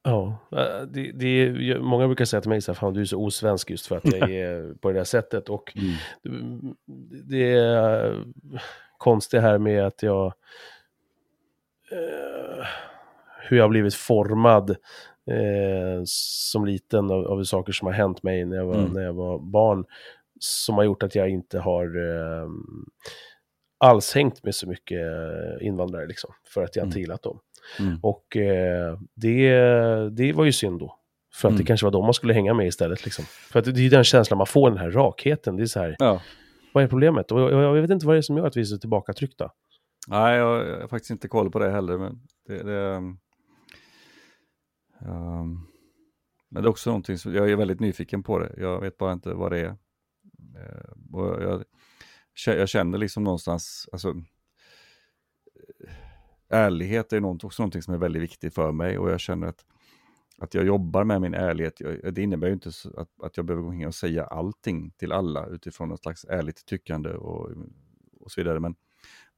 Ja, 0.03 0.39
eh, 0.53 0.83
det, 0.89 1.13
det 1.13 1.27
är, 1.27 1.79
många 1.79 2.07
brukar 2.07 2.25
säga 2.25 2.41
till 2.41 2.49
mig 2.49 2.61
så 2.61 2.73
här, 2.73 2.77
fan 2.77 2.95
du 2.95 3.01
är 3.01 3.05
så 3.05 3.19
osvensk 3.25 3.71
just 3.71 3.87
för 3.87 3.97
att 3.97 4.05
jag 4.13 4.31
är 4.31 4.75
på 4.75 4.89
det 4.91 4.99
där 4.99 5.05
sättet. 5.05 5.49
Och 5.49 5.77
Mm. 6.25 6.75
det 7.29 7.53
är 7.53 8.25
konstigt 8.99 9.41
här 9.43 9.59
med 9.59 9.87
att 9.87 10.03
jag... 10.03 10.27
Eh, 11.93 12.67
hur 13.49 13.57
jag 13.57 13.65
har 13.65 13.69
blivit 13.69 13.95
formad 13.95 14.71
eh, 15.31 16.03
som 16.05 16.65
liten 16.67 17.11
av, 17.11 17.27
av 17.27 17.45
saker 17.45 17.73
som 17.73 17.87
har 17.87 17.93
hänt 17.93 18.23
mig 18.23 18.45
när 18.45 18.57
jag 18.57 18.67
var, 18.67 18.75
Mm. 18.79 18.93
när 18.93 19.03
jag 19.03 19.13
var 19.13 19.39
barn. 19.39 19.85
Som 20.41 20.75
har 20.75 20.85
gjort 20.85 21.03
att 21.03 21.15
jag 21.15 21.29
inte 21.29 21.59
har 21.59 21.85
eh, 21.97 22.49
alls 23.79 24.15
hängt 24.15 24.45
med 24.45 24.55
så 24.55 24.69
mycket 24.69 24.99
eh, 25.01 25.67
invandrare 25.67 26.07
liksom. 26.07 26.31
För 26.55 26.63
att 26.65 26.77
jag 26.77 26.87
inte 26.87 26.95
Mm. 26.97 27.01
gillat 27.03 27.23
dem. 27.23 27.39
Mm. 27.79 27.99
Och 28.03 28.37
eh, 28.37 28.99
det, 29.15 29.51
det 30.11 30.33
var 30.33 30.45
ju 30.45 30.53
synd 30.53 30.79
då. 30.81 30.97
För 31.35 31.49
att 31.49 31.55
det 31.55 31.57
Mm. 31.61 31.67
kanske 31.67 31.87
var 31.87 31.91
de 31.91 32.05
man 32.05 32.15
skulle 32.15 32.33
hänga 32.35 32.55
med 32.55 32.67
istället. 32.67 33.05
Liksom. 33.05 33.25
För 33.25 33.59
att 33.59 33.65
det 33.65 33.71
är 33.71 33.75
ju 33.83 33.89
den 33.89 34.05
känslan 34.05 34.39
man 34.39 34.47
får, 34.47 34.71
den 34.71 34.79
här 34.79 34.91
rakheten. 34.91 35.57
Det 35.57 35.63
är 35.63 35.67
så 35.67 35.81
här, 35.81 35.97
Ja. 35.99 36.23
vad 36.73 36.85
är 36.85 36.89
problemet? 36.89 37.33
Och 37.33 37.41
jag, 37.41 37.53
jag 37.53 37.83
vet 37.83 37.91
inte 37.91 38.07
vad 38.07 38.15
det 38.15 38.19
är 38.21 38.23
som 38.23 38.37
gör 38.37 38.47
att 38.47 38.57
vi 38.57 38.61
är 38.61 38.65
så 38.65 38.79
tillbakatryckta. 38.79 39.51
Nej, 40.09 40.37
jag, 40.39 40.69
jag 40.69 40.81
har 40.81 40.89
faktiskt 40.89 41.11
inte 41.11 41.29
koll 41.29 41.51
på 41.51 41.59
det 41.59 41.71
heller. 41.71 41.99
Men 41.99 42.21
det, 42.47 42.63
det, 42.63 42.81
ehm, 45.01 45.67
men 46.49 46.63
det 46.63 46.67
är 46.67 46.71
också 46.71 46.91
någonting 46.91 47.19
som 47.19 47.35
jag 47.35 47.51
är 47.51 47.57
väldigt 47.57 47.81
nyfiken 47.81 48.23
på 48.23 48.39
det. 48.39 48.55
Jag 48.57 48.81
vet 48.81 48.99
bara 48.99 49.13
inte 49.13 49.35
vad 49.35 49.53
det 49.53 49.59
är. 49.59 49.67
Eh, 50.57 51.17
och 51.19 51.43
jag, 51.43 51.65
jag 52.47 52.69
känner 52.69 52.99
liksom 52.99 53.25
någonstans, 53.25 53.89
alltså, 53.93 54.15
ärlighet 56.51 57.13
är 57.13 57.21
något, 57.21 57.45
också 57.45 57.63
någonting 57.63 57.83
som 57.83 57.95
är 57.95 57.99
väldigt 57.99 58.23
viktigt 58.23 58.55
för 58.55 58.73
mig 58.73 58.99
och 58.99 59.11
jag 59.11 59.21
känner 59.21 59.47
att, 59.47 59.65
att 60.39 60.55
jag 60.55 60.67
jobbar 60.67 61.05
med 61.05 61.21
min 61.21 61.35
ärlighet. 61.35 61.81
Jag, 61.81 62.15
det 62.15 62.23
innebär 62.23 62.47
ju 62.47 62.53
inte 62.53 62.71
att, 62.97 63.09
att 63.23 63.37
jag 63.37 63.47
behöver 63.47 63.63
gå 63.63 63.75
in 63.75 63.87
och 63.87 63.95
säga 63.95 64.25
allting 64.25 64.91
till 64.91 65.13
alla 65.13 65.47
utifrån 65.47 65.89
något 65.89 66.01
slags 66.01 66.25
ärligt 66.25 66.67
tyckande 66.67 67.11
och, 67.11 67.51
och 68.21 68.31
så 68.33 68.41
vidare. 68.41 68.61
Men, 68.61 68.75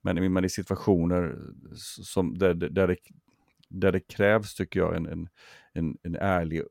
men, 0.01 0.33
men 0.33 0.45
i 0.45 0.49
situationer 0.49 1.39
som, 1.75 2.39
där, 2.39 2.55
där, 2.55 2.87
det, 2.87 2.97
där 3.69 3.93
det 3.93 4.01
krävs, 4.01 4.55
tycker 4.55 4.81
jag, 4.81 4.97
en, 4.97 5.07
en, 5.07 5.29
en, 5.73 5.99
en 6.03 6.17
ärlig, 6.17 6.59
eh, 6.61 6.65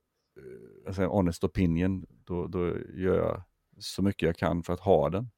alltså 0.87 1.01
en 1.01 1.09
honest 1.09 1.43
opinion, 1.43 2.05
då, 2.09 2.47
då 2.47 2.67
gör 2.93 3.17
jag 3.17 3.43
så 3.77 4.01
mycket 4.01 4.27
jag 4.27 4.37
kan 4.37 4.63
för 4.63 4.73
att 4.73 4.79
ha 4.79 5.09
den. 5.09 5.29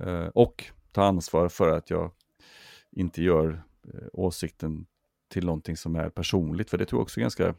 Eh, 0.00 0.26
och 0.26 0.64
ta 0.92 1.04
ansvar 1.04 1.48
för 1.48 1.68
att 1.68 1.90
jag 1.90 2.10
inte 2.90 3.22
gör 3.22 3.62
åsikten 4.12 4.86
till 5.28 5.44
någonting 5.46 5.76
som 5.76 5.96
är 5.96 6.10
personligt, 6.10 6.70
för 6.70 6.78
det 6.78 6.84
tror 6.86 6.98
jag 6.98 7.02
också 7.02 7.20
ganska 7.20 7.54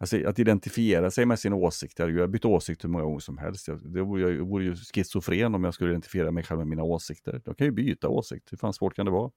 Alltså 0.00 0.26
att 0.28 0.38
identifiera 0.38 1.10
sig 1.10 1.26
med 1.26 1.38
sin 1.38 1.52
åsikt, 1.52 1.98
jag 1.98 2.18
har 2.20 2.26
bytt 2.26 2.44
åsikt 2.44 2.84
hur 2.84 2.88
många 2.88 3.04
gånger 3.04 3.18
som 3.18 3.38
helst. 3.38 3.68
Jag- 3.68 3.92
Det 3.92 4.02
vore, 4.02 4.32
jag 4.32 4.44
vore 4.44 4.64
ju 4.64 4.76
schizofren 4.76 5.54
om 5.54 5.64
jag 5.64 5.74
skulle 5.74 5.90
identifiera 5.90 6.30
mig 6.30 6.44
själv 6.44 6.58
med 6.58 6.66
mina 6.66 6.82
åsikter. 6.82 7.42
Jag 7.44 7.56
kan 7.58 7.64
ju 7.66 7.70
byta 7.70 8.08
åsikt, 8.08 8.52
hur 8.52 8.58
fan 8.58 8.72
svårt 8.72 8.94
kan 8.94 9.06
det 9.06 9.12
vara? 9.12 9.30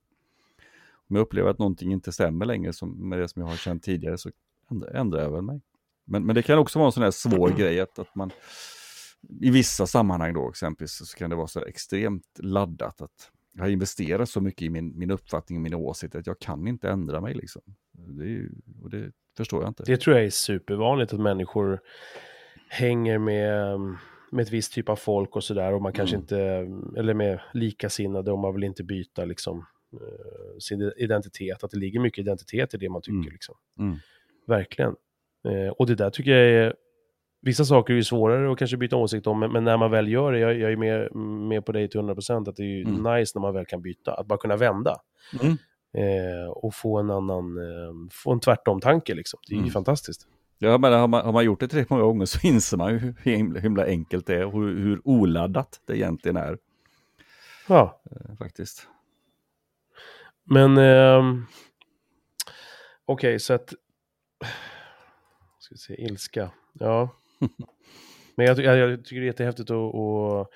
Om 1.08 1.16
jag 1.16 1.20
upplever 1.22 1.50
att 1.50 1.58
någonting 1.58 1.92
inte 1.92 2.12
stämmer 2.12 2.46
längre 2.46 2.72
som, 2.72 3.08
med 3.08 3.18
det 3.18 3.28
som 3.28 3.42
jag 3.42 3.48
har 3.48 3.56
känt 3.56 3.82
tidigare 3.82 4.18
så 4.18 4.30
ändrar, 4.94 5.22
jag 5.22 5.30
väl 5.30 5.42
mig. 5.42 5.60
Men, 6.04 6.26
men 6.26 6.34
det 6.34 6.42
kan 6.42 6.58
också 6.58 6.78
vara 6.78 6.86
en 6.86 6.92
sån 6.92 7.02
här 7.02 7.10
svår 7.10 7.50
grej 7.58 7.80
att, 7.80 7.98
att 7.98 8.14
man 8.14 8.30
i 9.40 9.50
vissa 9.50 9.86
sammanhang 9.86 10.34
då 10.34 10.48
exempelvis 10.50 10.92
så 11.10 11.16
kan 11.18 11.30
det 11.30 11.36
vara 11.36 11.46
så 11.46 11.64
extremt 11.64 12.38
laddat 12.38 13.00
att 13.02 13.30
jag 13.52 13.62
har 13.64 13.68
investerat 13.70 14.28
så 14.28 14.40
mycket 14.40 14.62
i 14.62 14.70
min, 14.70 14.98
min 14.98 15.10
uppfattning 15.10 15.58
och 15.58 15.62
mina 15.62 15.76
åsikter 15.76 16.18
att 16.18 16.26
jag 16.26 16.38
kan 16.38 16.66
inte 16.68 16.88
ändra 16.90 17.20
mig 17.20 17.34
liksom. 17.34 17.62
Det 17.92 18.24
ju, 18.24 18.50
och 18.82 18.90
det 18.90 19.12
förstår 19.36 19.62
jag 19.62 19.70
inte. 19.70 19.82
Det 19.86 19.96
tror 20.00 20.16
jag 20.16 20.24
är 20.26 20.30
supervanligt 20.30 21.12
att 21.12 21.20
människor 21.20 21.80
hänger 22.68 23.18
med, 23.18 23.78
med 24.30 24.42
ett 24.42 24.50
visst 24.52 24.72
typ 24.72 24.88
av 24.88 24.96
folk 24.96 25.36
och 25.36 25.44
sådär. 25.44 25.72
Och 25.72 25.82
man 25.82 25.92
kanske 25.92 26.16
Mm. 26.16 26.22
inte, 26.22 26.38
eller 27.00 27.14
med 27.14 27.40
likasinnade 27.54 28.32
och 28.32 28.38
man 28.38 28.54
vill 28.54 28.64
inte 28.64 28.84
byta 28.84 29.24
liksom 29.24 29.66
eh, 29.92 30.58
sin 30.58 30.92
identitet. 30.96 31.64
Att 31.64 31.70
det 31.70 31.78
ligger 31.78 32.00
mycket 32.00 32.18
identitet 32.18 32.74
i 32.74 32.76
det 32.76 32.88
man 32.88 33.02
tycker 33.02 33.16
Mm. 33.18 33.32
liksom. 33.32 33.54
Mm. 33.78 33.96
Verkligen. 34.46 34.94
Eh, 35.48 35.68
och 35.68 35.86
det 35.86 35.94
där 35.94 36.10
tycker 36.10 36.30
jag 36.30 36.50
är, 36.66 36.74
vissa 37.42 37.64
saker 37.64 37.92
är 37.92 37.96
ju 37.96 38.04
svårare 38.04 38.52
att 38.52 38.58
kanske 38.58 38.76
byta 38.76 38.96
åsikt 38.96 39.26
om, 39.26 39.40
men, 39.40 39.52
men 39.52 39.64
när 39.64 39.76
man 39.76 39.90
väl 39.90 40.08
gör 40.08 40.32
det, 40.32 40.38
jag, 40.38 40.58
jag 40.58 40.72
är 40.72 40.76
med, 40.76 41.14
med 41.48 41.66
på 41.66 41.72
dig 41.72 41.88
till 41.88 42.00
100% 42.00 42.48
att 42.48 42.56
det 42.56 42.62
är 42.62 42.66
ju 42.66 42.82
Mm. 42.82 43.14
nice 43.16 43.38
när 43.38 43.40
man 43.40 43.54
väl 43.54 43.66
kan 43.66 43.82
byta, 43.82 44.14
att 44.14 44.26
bara 44.26 44.38
kunna 44.38 44.56
vända. 44.56 44.96
Mm. 45.42 45.56
Eh, 45.94 46.50
och 46.50 46.74
få 46.74 46.98
en 46.98 47.10
annan, 47.10 47.58
eh, 47.58 47.94
få 48.12 48.32
en 48.32 48.40
tvärtom-tanke 48.40 49.14
liksom. 49.14 49.40
Det 49.48 49.52
är 49.54 49.56
ju 49.56 49.60
Mm. 49.62 49.72
fantastiskt. 49.72 50.26
Ja, 50.58 50.78
men 50.78 50.92
har 50.92 51.08
man, 51.08 51.24
har 51.24 51.32
man 51.32 51.44
gjort 51.44 51.60
det 51.60 51.68
tillräckligt 51.68 51.90
många 51.90 52.02
gånger 52.02 52.26
så 52.26 52.38
inser 52.46 52.76
man 52.76 52.92
ju 52.92 52.98
hur 52.98 53.14
himla, 53.22 53.60
himla 53.60 53.84
enkelt 53.86 54.26
det 54.26 54.34
är 54.34 54.44
och 54.44 54.52
hur, 54.52 54.78
hur 54.78 55.00
oladdat 55.04 55.80
det 55.86 55.96
egentligen 55.96 56.36
är 56.36 56.58
Ja, 57.68 58.00
eh, 58.10 58.36
faktiskt. 58.38 58.88
men 60.44 60.78
ehm, 60.78 61.44
okej, 63.04 63.38
så 63.38 63.52
att, 63.54 63.68
ska 65.58 65.74
vi 65.74 65.78
se, 65.78 66.02
ilska, 66.02 66.50
ja. 66.72 67.08
Men 68.36 68.46
jag, 68.46 68.58
jag, 68.58 68.78
jag 68.78 69.04
tycker 69.04 69.20
det 69.20 69.24
är 69.24 69.26
jättehäftigt 69.26 69.70
att, 69.70 69.76
att, 69.94 70.48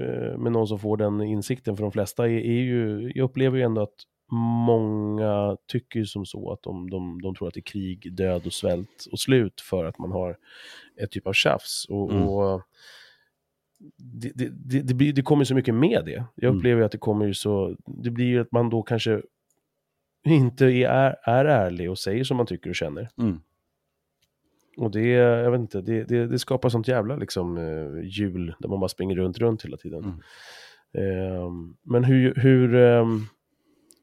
eh, 0.00 0.38
med 0.38 0.52
någon 0.52 0.66
som 0.68 0.78
får 0.78 0.96
den 0.96 1.20
insikten, 1.20 1.76
för 1.76 1.82
de 1.82 1.92
flesta 1.92 2.24
är, 2.28 2.30
är 2.38 2.60
ju, 2.62 3.12
jag 3.14 3.24
upplever 3.24 3.56
ju 3.58 3.62
ändå 3.64 3.82
att 3.82 3.94
många 4.66 5.56
tycker 5.72 5.98
ju 6.00 6.06
som 6.06 6.26
så 6.26 6.52
att 6.52 6.62
de, 6.62 6.90
de, 6.90 7.22
de 7.22 7.34
tror 7.34 7.48
att 7.48 7.54
det 7.54 7.60
är 7.60 7.62
krig, 7.62 8.14
död 8.16 8.46
och 8.46 8.52
svält 8.52 9.06
och 9.12 9.18
slut 9.20 9.60
för 9.60 9.84
att 9.84 9.98
man 9.98 10.12
har 10.12 10.36
ett 11.02 11.10
typ 11.10 11.26
av 11.26 11.32
tjafs. 11.32 11.86
Och, 11.88 12.12
Mm. 12.12 12.28
och 12.28 12.62
det, 13.98 14.32
det, 14.34 14.82
det, 14.82 14.94
blir, 14.94 15.12
det 15.12 15.22
kommer 15.22 15.44
så 15.44 15.54
mycket 15.54 15.74
med 15.74 16.02
det. 16.04 16.24
Jag 16.34 16.44
Mm. 16.48 16.56
upplever 16.58 16.80
ju 16.80 16.84
att 16.86 16.92
det 16.92 16.98
kommer 16.98 17.26
ju 17.26 17.34
så, 17.34 17.76
det 17.86 18.10
blir 18.10 18.26
ju 18.26 18.40
att 18.40 18.52
man 18.52 18.70
då 18.70 18.82
kanske 18.82 19.22
inte 20.26 20.66
är, 20.66 21.16
är 21.22 21.44
ärlig 21.44 21.90
och 21.90 21.98
säger 21.98 22.24
som 22.24 22.36
man 22.36 22.46
tycker 22.46 22.70
och 22.70 22.76
känner. 22.76 23.08
Mm. 23.18 23.40
Och 24.76 24.90
det, 24.90 25.08
jag 25.08 25.50
vet 25.50 25.60
inte, 25.60 25.80
det, 25.80 26.04
det, 26.04 26.26
det 26.26 26.38
skapar 26.38 26.68
sånt 26.68 26.88
jävla 26.88 27.16
liksom 27.16 27.56
eh, 27.56 28.04
hjul 28.04 28.54
där 28.58 28.68
man 28.68 28.80
bara 28.80 28.88
springer 28.88 29.16
runt, 29.16 29.38
runt 29.38 29.64
hela 29.64 29.76
tiden. 29.76 30.04
Mm. 30.04 30.20
Ehm, 30.94 31.76
men 31.82 32.04
hur, 32.04 32.34
hur, 32.34 32.74
ehm, 32.74 33.20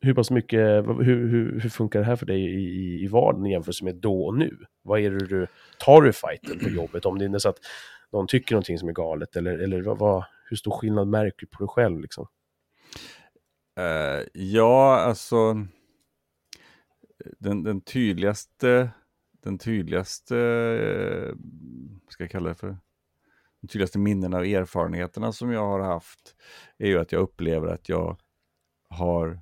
hur 0.02 0.14
pass 0.14 0.32
mycket, 0.32 0.60
hur, 0.86 1.28
hur, 1.28 1.60
hur 1.60 1.70
funkar 1.70 2.00
det 2.00 2.06
här 2.06 2.16
för 2.16 2.26
dig 2.26 2.42
i, 2.42 2.60
i, 2.60 3.04
i 3.04 3.08
vardagen 3.08 3.46
i 3.46 3.52
jämförelse 3.52 3.84
med 3.84 3.96
då 3.96 4.26
och 4.26 4.38
nu? 4.38 4.58
Vad 4.82 5.00
är 5.00 5.12
det 5.12 5.26
du, 5.26 5.48
tar 5.80 6.02
du 6.02 6.14
fighten 6.14 6.60
på 6.60 6.70
jobbet 6.70 7.06
om 7.06 7.20
det 7.20 7.26
är 7.26 7.40
så 7.40 7.50
att 7.50 7.60
någon 8.12 8.28
tycker 8.28 8.56
någonting 8.56 8.80
som 8.80 8.90
är 8.90 8.94
galet 8.94 9.36
eller, 9.36 9.58
eller 9.58 9.82
vad, 9.82 9.98
vad, 9.98 10.24
hur 10.50 10.58
stor 10.58 10.72
skillnad 10.72 11.08
märker 11.08 11.38
du 11.40 11.48
på 11.48 11.64
dig 11.64 11.68
själv 11.68 12.00
liksom? 12.00 12.28
Uh, 13.80 14.28
ja, 14.34 15.00
alltså 15.00 15.66
den, 17.40 17.64
den 17.64 17.82
tydligaste, 17.82 18.90
den 19.44 19.58
tydligaste, 19.58 20.36
uh, 20.36 21.36
ska 22.10 22.24
jag 22.24 22.32
kalla 22.32 22.50
det 22.50 22.56
för, 22.56 22.78
de 23.62 23.68
tydligaste 23.68 24.00
minnena 24.00 24.38
och 24.38 24.48
erfarenheterna 24.48 25.32
som 25.32 25.52
jag 25.52 25.66
har 25.66 25.80
haft 25.80 26.36
är 26.78 26.88
ju 26.88 27.00
att 27.00 27.12
jag 27.12 27.22
upplever 27.22 27.68
att 27.68 27.90
jag 27.90 28.18
har 28.90 29.40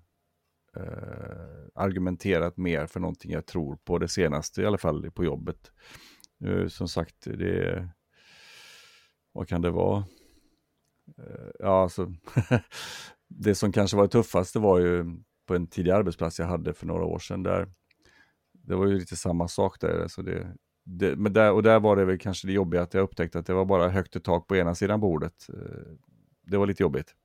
eh, 0.75 1.67
argumenterat 1.75 2.57
mer 2.57 2.85
för 2.85 2.99
någonting 2.99 3.31
jag 3.31 3.45
tror 3.45 3.75
på 3.75 3.97
det 3.97 4.07
senaste, 4.07 4.61
i 4.61 4.65
alla 4.65 4.77
fall 4.77 5.11
på 5.11 5.23
jobbet. 5.23 5.71
Eh, 6.45 6.67
som 6.67 6.87
sagt, 6.87 7.15
det 7.21 7.89
vad 9.31 9.47
kan 9.47 9.61
det 9.61 9.71
vara? 9.71 9.97
Eh, 11.17 11.49
ja, 11.59 11.81
alltså, 11.83 12.13
det 13.27 13.55
som 13.55 13.71
kanske 13.71 13.97
var 13.97 14.03
det 14.03 14.09
tuffaste 14.09 14.59
var 14.59 14.79
ju 14.79 15.05
på 15.45 15.55
en 15.55 15.67
tidig 15.67 15.91
arbetsplats 15.91 16.39
jag 16.39 16.47
hade 16.47 16.73
för 16.73 16.85
några 16.85 17.05
år 17.05 17.19
sedan. 17.19 17.43
Där, 17.43 17.71
det 18.67 18.75
var 18.75 18.85
ju 18.85 18.99
lite 18.99 19.15
samma 19.15 19.47
sak 19.47 19.79
där. 19.79 20.01
Alltså 20.01 20.21
det, 20.21 20.47
det, 20.83 21.15
men 21.15 21.33
där, 21.33 21.51
och 21.51 21.63
där 21.63 21.79
var 21.79 21.95
det 21.95 22.05
väl 22.05 22.17
kanske 22.17 22.47
det 22.47 22.53
jobbiga 22.53 22.81
att 22.81 22.93
jag 22.93 23.03
upptäckte 23.03 23.39
att 23.39 23.45
det 23.45 23.53
var 23.53 23.65
bara 23.65 23.89
högt 23.89 24.15
i 24.15 24.19
tak 24.19 24.47
på 24.47 24.55
ena 24.55 24.75
sidan 24.75 24.99
bordet. 24.99 25.49
Eh, 25.49 25.91
det 26.41 26.57
var 26.57 26.67
lite 26.67 26.83
jobbigt. 26.83 27.15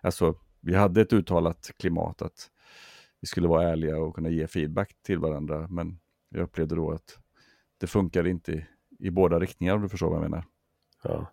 Alltså, 0.00 0.34
vi 0.60 0.74
hade 0.74 1.00
ett 1.00 1.12
uttalat 1.12 1.70
klimat 1.78 2.22
att 2.22 2.50
vi 3.20 3.26
skulle 3.26 3.48
vara 3.48 3.68
ärliga 3.68 3.98
och 3.98 4.14
kunna 4.14 4.28
ge 4.28 4.46
feedback 4.46 4.96
till 5.02 5.18
varandra. 5.18 5.66
Men 5.70 5.98
jag 6.28 6.42
upplevde 6.42 6.74
då 6.74 6.90
att 6.90 7.18
det 7.78 7.86
funkade 7.86 8.30
inte 8.30 8.52
i, 8.52 8.66
i 8.98 9.10
båda 9.10 9.38
riktningar 9.38 9.74
om 9.74 9.82
du 9.82 9.88
förstår 9.88 10.10
vad 10.10 10.16
jag 10.16 10.30
menar. 10.30 10.44
Ja. 11.02 11.32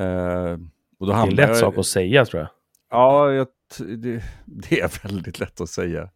Eh, 0.00 0.58
och 0.98 1.06
då 1.06 1.12
det 1.12 1.18
är 1.18 1.26
en 1.26 1.34
lätt 1.34 1.48
jag, 1.48 1.56
sak 1.56 1.78
att 1.78 1.86
säga 1.86 2.24
tror 2.24 2.40
jag. 2.40 2.50
Ja, 2.90 3.32
jag, 3.32 3.46
det, 3.78 4.22
det, 4.44 4.80
är 4.80 5.02
väldigt 5.08 5.40
lätt 5.40 5.60
att 5.60 5.70
säga. 5.70 6.10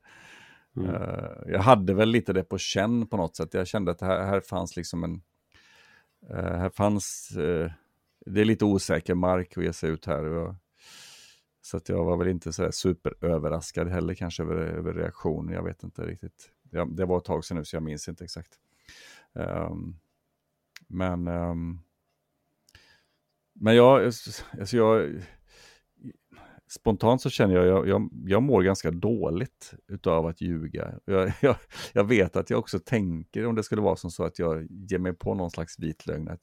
Mm. 0.76 0.90
Uh, 0.90 1.30
jag 1.46 1.60
hade 1.60 1.94
väl 1.94 2.08
lite 2.08 2.32
det 2.32 2.44
på 2.44 2.58
känn 2.58 3.06
på 3.06 3.16
något 3.16 3.36
sätt. 3.36 3.54
Jag 3.54 3.66
kände 3.66 3.90
att 3.90 4.00
här, 4.00 4.24
här 4.24 4.40
fanns 4.40 4.76
liksom 4.76 5.04
en... 5.04 5.22
Uh, 6.30 6.56
här 6.58 6.70
fanns... 6.70 7.32
Uh, 7.36 7.70
det 8.26 8.40
är 8.40 8.44
lite 8.44 8.64
osäker 8.64 9.14
mark 9.14 9.56
att 9.56 9.64
ge 9.64 9.72
sig 9.72 9.90
ut 9.90 10.06
här. 10.06 10.54
Så 11.62 11.76
att 11.76 11.88
jag 11.88 12.04
var 12.04 12.16
väl 12.16 12.28
inte 12.28 12.52
så 12.52 12.72
superöverraskad 12.72 13.88
heller 13.88 14.14
kanske 14.14 14.42
över, 14.42 14.56
över 14.56 14.92
reaktionen. 14.92 15.54
Jag 15.54 15.64
vet 15.64 15.82
inte 15.82 16.02
riktigt. 16.02 16.50
Ja, 16.70 16.84
det 16.84 17.04
var 17.04 17.18
ett 17.18 17.24
tag 17.24 17.44
sedan 17.44 17.56
nu 17.56 17.64
så 17.64 17.76
jag 17.76 17.82
minns 17.82 18.08
inte 18.08 18.24
exakt. 18.24 18.58
Um, 19.32 19.96
men... 20.88 21.28
Um, 21.28 21.82
men 23.52 23.76
jag, 23.76 24.04
alltså 24.04 24.76
jag, 24.76 25.22
spontant 26.72 27.22
så 27.22 27.30
känner 27.30 27.54
jag, 27.54 27.66
jag, 27.66 27.88
jag, 27.88 28.10
jag 28.26 28.42
mår 28.42 28.62
ganska 28.62 28.90
dåligt 28.90 29.74
utav 29.88 30.26
att 30.26 30.40
ljuga. 30.40 30.94
Jag, 31.04 31.32
jag, 31.40 31.56
jag, 31.92 32.04
vet 32.04 32.36
att 32.36 32.50
jag 32.50 32.58
också 32.58 32.78
tänker, 32.78 33.46
om 33.46 33.54
det 33.54 33.62
skulle 33.62 33.82
vara 33.82 33.96
som 33.96 34.10
så 34.10 34.24
att 34.24 34.38
jag 34.38 34.66
ger 34.70 34.98
mig 34.98 35.12
på 35.12 35.34
någon 35.34 35.50
slags 35.50 35.78
vit 35.78 36.06
lögn, 36.06 36.28
att 36.28 36.40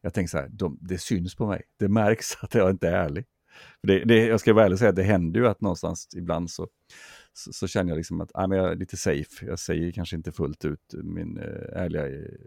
jag 0.00 0.14
tänker 0.14 0.28
så 0.28 0.38
här, 0.38 0.48
de, 0.48 0.78
det 0.80 0.98
syns 0.98 1.34
på 1.34 1.46
mig, 1.46 1.62
det 1.76 1.88
märks 1.88 2.36
att 2.42 2.54
jag 2.54 2.70
inte 2.70 2.88
är 2.88 2.92
ärlig. 2.92 3.24
Det, 3.82 4.04
det, 4.04 4.26
jag 4.26 4.40
ska 4.40 4.52
vara 4.52 4.64
ärlig 4.64 4.74
och 4.74 4.78
säga 4.78 4.90
att 4.90 4.96
det 4.96 5.02
händer 5.02 5.40
ju 5.40 5.46
att 5.46 5.60
någonstans 5.60 6.08
ibland 6.16 6.50
så, 6.50 6.68
så, 7.32 7.52
så 7.52 7.66
känner 7.66 7.90
jag 7.90 7.96
liksom 7.96 8.20
att 8.20 8.30
ah, 8.34 8.46
men 8.46 8.58
jag 8.58 8.72
är 8.72 8.76
lite 8.76 8.96
safe, 8.96 9.46
jag 9.46 9.58
säger 9.58 9.92
kanske 9.92 10.16
inte 10.16 10.32
fullt 10.32 10.64
ut 10.64 10.94
min 11.02 11.38
äh, 11.38 11.82
ärliga, 11.82 12.04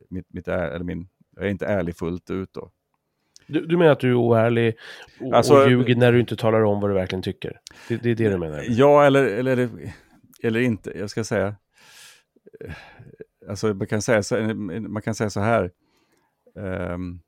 mitt, 0.10 0.34
mitt 0.34 0.48
är, 0.48 0.68
eller 0.68 0.86
min, 0.86 1.08
jag 1.36 1.46
är 1.46 1.50
inte 1.50 1.66
ärlig 1.66 1.98
fullt 1.98 2.30
ut 2.30 2.54
då. 2.54 2.72
Du, 3.48 3.66
du 3.66 3.78
menar 3.78 3.92
att 3.92 4.00
du 4.00 4.10
är 4.10 4.16
oärlig 4.16 4.76
och, 5.20 5.34
alltså, 5.34 5.54
och 5.54 5.70
ljuger 5.70 5.96
när 5.96 6.12
du 6.12 6.20
inte 6.20 6.36
talar 6.36 6.64
om 6.64 6.80
vad 6.82 6.90
du 6.90 6.94
verkligen 6.94 7.22
tycker? 7.22 7.60
Det, 7.88 7.98
det 7.98 8.10
är 8.10 8.16
det 8.16 8.30
du 8.30 8.38
menar? 8.38 8.66
Ja, 8.70 9.06
eller, 9.06 9.24
eller, 9.24 9.70
eller 10.44 10.60
inte. 10.60 10.98
Jag 11.00 11.10
ska 11.10 11.24
säga... 11.24 11.56
Alltså 13.50 13.74
man 13.74 13.88
kan 13.88 14.02
säga 14.02 14.24
så, 14.24 14.36
man 14.90 15.02
kan 15.02 15.16
säga 15.16 15.30
så 15.30 15.40
här. 15.40 15.72
Um, 16.56 17.22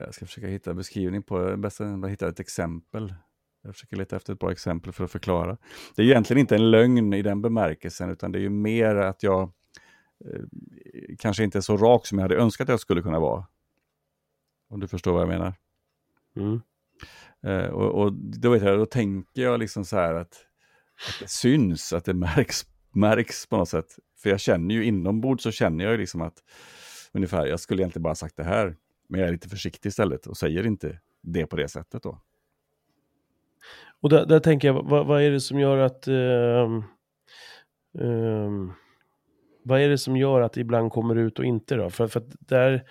jag 0.00 0.14
ska 0.14 0.26
försöka 0.26 0.46
hitta 0.46 0.70
en 0.70 0.76
beskrivning 0.76 1.22
på 1.22 1.56
bäst 1.56 1.80
att 1.80 2.10
hitta 2.10 2.28
ett 2.28 2.40
exempel. 2.40 3.14
Jag 3.62 3.74
försöker 3.74 3.96
leta 3.96 4.16
efter 4.16 4.32
ett 4.32 4.38
bra 4.38 4.52
exempel 4.52 4.92
för 4.92 5.04
att 5.04 5.10
förklara. 5.10 5.58
Det 5.96 6.02
är 6.02 6.06
egentligen 6.06 6.40
inte 6.40 6.54
en 6.54 6.70
lögn 6.70 7.12
i 7.12 7.22
den 7.22 7.42
bemärkelsen, 7.42 8.10
utan 8.10 8.32
det 8.32 8.38
är 8.38 8.40
ju 8.40 8.50
mer 8.50 8.96
att 8.96 9.22
jag 9.22 9.52
kanske 11.18 11.44
inte 11.44 11.58
är 11.58 11.62
så 11.62 11.76
rak 11.76 12.06
som 12.06 12.18
jag 12.18 12.22
hade 12.22 12.36
önskat 12.36 12.64
att 12.64 12.72
jag 12.72 12.80
skulle 12.80 13.02
kunna 13.02 13.20
vara. 13.20 13.46
Om 14.68 14.80
du 14.80 14.88
förstår 14.88 15.12
vad 15.12 15.22
jag 15.22 15.28
menar. 15.28 15.54
Mm. 16.36 16.60
Eh, 17.42 17.70
och, 17.70 18.02
och, 18.02 18.12
då, 18.12 18.50
vet 18.50 18.62
jag, 18.62 18.78
då 18.78 18.86
tänker 18.86 19.42
jag 19.42 19.60
liksom 19.60 19.84
så 19.84 19.96
här 19.96 20.14
att, 20.14 20.46
att 21.08 21.20
det 21.20 21.28
syns, 21.28 21.92
att 21.92 22.04
det 22.04 22.14
märks, 22.14 22.66
märks 22.92 23.46
på 23.46 23.56
något 23.56 23.68
sätt. 23.68 23.98
För 24.18 24.30
jag 24.30 24.40
känner 24.40 24.74
ju 24.74 24.84
inombords 24.84 25.42
så 25.42 25.50
känner 25.50 25.84
jag 25.84 25.92
ju 25.92 25.98
liksom 25.98 26.20
att 26.20 26.42
ungefär, 27.12 27.46
jag 27.46 27.60
skulle 27.60 27.82
egentligen 27.82 28.02
bara 28.02 28.14
sagt 28.14 28.36
det 28.36 28.44
här, 28.44 28.76
men 29.08 29.20
jag 29.20 29.28
är 29.28 29.32
lite 29.32 29.48
försiktig 29.48 29.88
istället 29.88 30.26
och 30.26 30.36
säger 30.36 30.66
inte 30.66 31.00
det 31.20 31.46
på 31.46 31.56
det 31.56 31.68
sättet 31.68 32.02
då. 32.02 32.20
Och 34.00 34.08
där, 34.08 34.26
där 34.26 34.40
tänker 34.40 34.68
jag, 34.68 34.82
vad, 34.82 35.06
vad, 35.06 35.22
är 35.22 35.30
det 35.30 35.40
som 35.40 35.60
gör 35.60 35.78
att 35.78 36.08
uh, 36.08 36.82
uh, 38.00 38.70
vad 39.64 39.80
är 39.80 39.88
det 39.88 39.98
som 39.98 40.16
gör 40.16 40.40
att 40.40 40.52
det 40.52 40.60
ibland 40.60 40.92
kommer 40.92 41.16
ut 41.16 41.38
och 41.38 41.44
inte 41.44 41.74
då? 41.74 41.90
För, 41.90 42.06
för 42.06 42.22
där, 42.38 42.82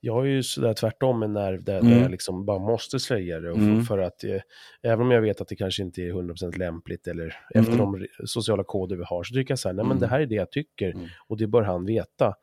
jag 0.00 0.12
har 0.12 0.24
ju 0.24 0.42
sådär 0.42 0.74
tvärtom 0.74 1.22
en 1.22 1.32
nerv 1.32 1.64
där, 1.64 1.78
mm. 1.78 1.92
där 1.92 2.02
jag 2.02 2.10
liksom 2.10 2.44
bara 2.44 2.58
måste 2.58 3.00
säga 3.00 3.40
det. 3.40 3.50
Och 3.50 3.56
för, 3.56 3.64
mm. 3.64 3.84
för 3.84 3.98
att, 3.98 4.24
eh, 4.24 4.40
även 4.82 5.00
om 5.00 5.10
jag 5.10 5.20
vet 5.22 5.40
att 5.40 5.48
det 5.48 5.56
kanske 5.56 5.82
inte 5.82 6.02
är 6.02 6.12
100% 6.12 6.58
lämpligt 6.58 7.06
eller 7.06 7.22
mm. 7.24 7.64
efter 7.64 7.78
de 7.78 8.06
sociala 8.24 8.64
koder 8.64 8.96
vi 8.96 9.04
har, 9.06 9.22
så 9.22 9.34
tycker 9.34 9.52
jag 9.52 9.58
så 9.58 9.68
här, 9.68 9.74
nej 9.74 9.84
men 9.84 9.98
det 9.98 10.06
mm. 10.06 10.10
här 10.10 10.20
är 10.20 10.26
det 10.26 10.34
jag 10.34 10.50
tycker 10.50 10.90
mm. 10.90 11.06
och 11.28 11.36
det 11.36 11.46
bör 11.46 11.62
han 11.62 11.84
veta. 11.84 12.34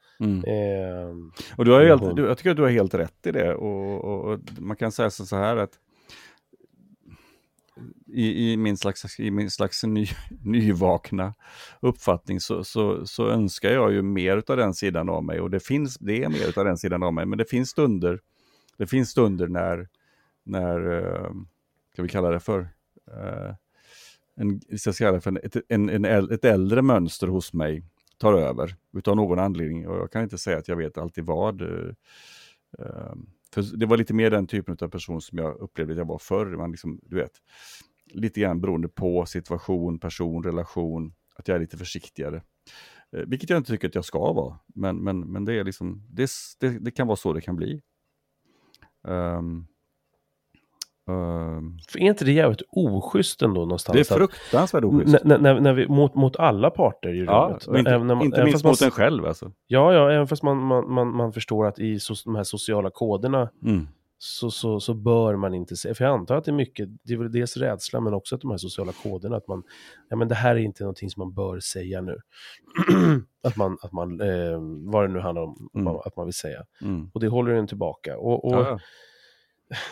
Eh, 0.47 1.15
och 1.57 1.65
du 1.65 1.71
har 1.71 1.83
helt, 1.83 2.15
du, 2.15 2.25
jag 2.25 2.37
tycker 2.37 2.51
att 2.51 2.57
du 2.57 2.63
har 2.63 2.69
helt 2.69 2.93
rätt 2.93 3.27
i 3.27 3.31
det. 3.31 3.53
Och, 3.55 4.03
och, 4.03 4.33
och 4.33 4.39
man 4.59 4.77
kan 4.77 4.91
säga 4.91 5.09
så 5.09 5.35
här 5.35 5.57
att 5.57 5.71
i, 8.07 8.51
i, 8.51 8.57
min 8.57 8.77
slags, 8.77 9.19
i 9.19 9.31
min 9.31 9.51
slags 9.51 9.83
ny, 9.83 10.07
nyvakna 10.43 11.33
uppfattning 11.79 12.39
så, 12.39 12.63
så, 12.63 13.05
så, 13.05 13.29
önskar 13.29 13.69
jag 13.69 13.91
ju 13.91 14.01
mer 14.01 14.43
av 14.47 14.57
den 14.57 14.73
sidan 14.73 15.09
av 15.09 15.23
mig 15.23 15.39
och 15.39 15.49
det 15.49 15.59
finns, 15.59 15.97
det 15.97 16.23
är 16.23 16.29
mer 16.29 16.59
av 16.59 16.65
den 16.65 16.77
sidan 16.77 17.03
av 17.03 17.13
mig, 17.13 17.25
men 17.25 17.37
det 17.37 17.45
finns 17.45 17.69
stunder, 17.69 18.19
det 18.77 18.87
finns 18.87 19.09
stunder 19.09 19.47
när, 19.47 19.87
när, 20.43 20.91
eh, 20.97 21.31
ska 21.93 22.01
vi 22.01 22.09
kalla 22.09 22.29
det 22.29 22.39
för, 22.39 22.59
eh, 23.11 23.55
en, 24.35 24.61
ska 24.77 24.93
kalla 24.93 25.11
det 25.11 25.21
för 25.21 25.45
ett, 25.45 25.55
en, 25.69 25.89
en, 25.89 26.05
ett 26.05 26.45
äldre 26.45 26.81
mönster 26.81 27.27
hos 27.27 27.53
mig 27.53 27.83
tar 28.17 28.33
över 28.33 28.75
utav 28.93 29.15
någon 29.15 29.39
anledning 29.39 29.87
och 29.87 29.97
jag 29.97 30.11
kan 30.11 30.23
inte 30.23 30.37
säga 30.37 30.57
att 30.57 30.67
jag 30.67 30.75
vet 30.75 30.97
alltid 30.97 31.25
vad. 31.25 31.61
Eh, 31.61 33.13
för 33.53 33.77
det 33.77 33.85
var 33.85 33.97
lite 33.97 34.13
mer 34.13 34.31
den 34.31 34.47
typen 34.47 34.77
av 34.81 34.87
person 34.87 35.21
som 35.21 35.37
jag 35.37 35.57
upplevde 35.57 35.93
att 35.93 35.97
jag 35.97 36.05
var 36.05 36.17
förr. 36.17 36.45
Man 36.45 36.71
liksom, 36.71 36.99
du 37.03 37.15
vet, 37.15 37.31
lite 38.13 38.39
grann 38.39 38.61
beroende 38.61 38.87
på 38.87 39.25
situation, 39.25 39.99
person, 39.99 40.43
relation, 40.43 41.13
att 41.35 41.47
jag 41.47 41.55
är 41.55 41.59
lite 41.59 41.77
försiktigare. 41.77 42.43
Eh, 43.11 43.23
vilket 43.27 43.49
jag 43.49 43.57
inte 43.57 43.71
tycker 43.71 43.87
att 43.87 43.95
jag 43.95 44.05
ska 44.05 44.33
vara, 44.33 44.59
men, 44.67 44.97
men, 44.97 45.19
men 45.19 45.45
det, 45.45 45.53
är 45.53 45.63
liksom, 45.63 46.07
det, 46.09 46.29
det, 46.59 46.69
det 46.69 46.91
kan 46.91 47.07
vara 47.07 47.17
så 47.17 47.33
det 47.33 47.41
kan 47.41 47.55
bli. 47.55 47.81
Um, 49.01 49.67
för 51.89 51.99
är 51.99 52.03
inte 52.03 52.25
det 52.25 52.31
jävligt 52.31 52.61
oschysst 52.69 53.41
ändå 53.41 53.61
någonstans? 53.61 53.93
Det 53.93 54.13
är 54.13 54.17
fruktansvärt 54.17 54.83
oschysst. 54.83 55.23
När, 55.23 55.37
när, 55.37 55.59
när 55.59 55.73
vi, 55.73 55.87
mot, 55.87 56.15
mot 56.15 56.35
alla 56.35 56.69
parter 56.69 57.13
i 57.13 57.25
ja, 57.25 57.59
rummet. 57.63 57.79
Inte, 57.79 57.91
även 57.91 58.07
man, 58.07 58.21
inte 58.21 58.43
minst 58.43 58.65
mot 58.65 58.81
en 58.81 58.91
själv 58.91 59.25
alltså. 59.25 59.51
Ja, 59.67 59.93
ja, 59.93 60.11
även 60.11 60.27
fast 60.27 60.43
man, 60.43 60.57
man, 60.57 60.91
man, 60.91 61.15
man 61.15 61.33
förstår 61.33 61.65
att 61.65 61.79
i 61.79 61.99
so, 61.99 62.13
de 62.25 62.35
här 62.35 62.43
sociala 62.43 62.89
koderna 62.89 63.49
mm 63.65 63.87
så, 64.21 64.51
så, 64.51 64.79
så 64.79 64.93
bör 64.93 65.35
man 65.35 65.53
inte 65.53 65.75
säga, 65.75 65.95
för 65.95 66.05
jag 66.05 66.13
antar 66.13 66.35
att 66.35 66.45
det 66.45 66.51
är 66.51 66.55
mycket, 66.55 66.89
det 67.03 67.13
är 67.13 67.17
väl 67.17 67.31
dels 67.31 67.57
rädsla 67.57 67.99
men 67.99 68.13
också 68.13 68.35
att 68.35 68.41
de 68.41 68.51
här 68.51 68.57
sociala 68.57 68.91
koderna, 69.03 69.37
att 69.37 69.47
man, 69.47 69.63
ja 70.09 70.15
men 70.15 70.27
det 70.27 70.35
här 70.35 70.55
är 70.55 70.59
inte 70.59 70.83
någonting 70.83 71.09
som 71.09 71.19
man 71.21 71.33
bör 71.33 71.59
säga 71.59 72.01
nu. 72.01 72.17
att 73.43 73.55
man, 73.55 73.77
att 73.81 73.91
man 73.91 74.21
eh, 74.21 74.59
vad 74.91 75.03
det 75.03 75.13
nu 75.13 75.19
handlar 75.19 75.41
om, 75.41 75.69
mm. 75.75 75.87
att 75.87 76.15
man 76.15 76.25
vill 76.25 76.33
säga. 76.33 76.65
Mm. 76.81 77.11
Och 77.13 77.19
det 77.19 77.27
håller 77.27 77.53
en 77.53 77.67
tillbaka. 77.67 78.17
Och, 78.17 78.45
och 78.45 78.53
ja. 78.53 78.79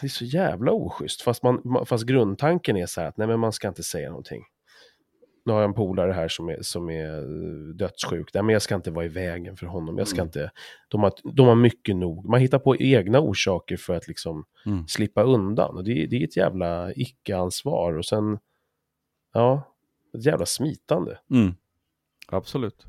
Det 0.02 0.08
är 0.08 0.10
så 0.10 0.26
jävla 0.26 0.72
oschysst, 0.72 1.22
fast, 1.22 1.44
man, 1.44 1.86
fast 1.86 2.06
grundtanken 2.06 2.78
är 2.78 2.86
så 2.86 3.02
här 3.02 3.08
att 3.08 3.18
nej 3.18 3.28
men 3.28 3.40
man 3.40 3.52
ska 3.54 3.68
inte 3.68 3.84
säga 3.84 4.10
någonting. 4.10 4.44
nu 5.46 5.54
har 5.54 5.60
jag 5.60 5.68
en 5.68 5.74
polare 5.74 6.12
här 6.12 6.28
som 6.28 6.50
är, 6.50 6.62
som 6.62 6.90
är 6.90 7.22
dödssjuk. 7.74 8.34
Nej, 8.34 8.44
men 8.44 8.54
jag 8.54 8.62
ska 8.62 8.76
inte 8.76 8.92
vara 8.92 9.06
i 9.06 9.08
vägen 9.08 9.58
för 9.58 9.66
honom. 9.66 9.98
Jag 9.98 10.08
ska 10.08 10.16
Mm. 10.18 10.26
inte, 10.28 10.52
de, 10.88 11.04
har, 11.04 11.14
de 11.34 11.48
har 11.48 11.56
mycket 11.56 11.96
nog. 11.96 12.26
Man 12.30 12.40
hittar 12.42 12.60
på 12.60 12.76
egna 12.78 13.20
orsaker 13.20 13.78
för 13.78 13.94
att 13.96 14.08
liksom 14.08 14.46
Mm. 14.66 14.88
slippa 14.88 15.24
undan. 15.24 15.76
Och 15.78 15.84
det, 15.84 16.06
det 16.06 16.16
är 16.16 16.24
ett 16.24 16.38
jävla 16.38 16.94
icke-ansvar. 16.94 17.94
Och 17.98 18.06
sen, 18.06 18.40
ja, 19.34 19.62
ett 20.18 20.26
jävla 20.26 20.46
smitande. 20.46 21.18
Mm. 21.32 21.54
Absolut. 22.28 22.86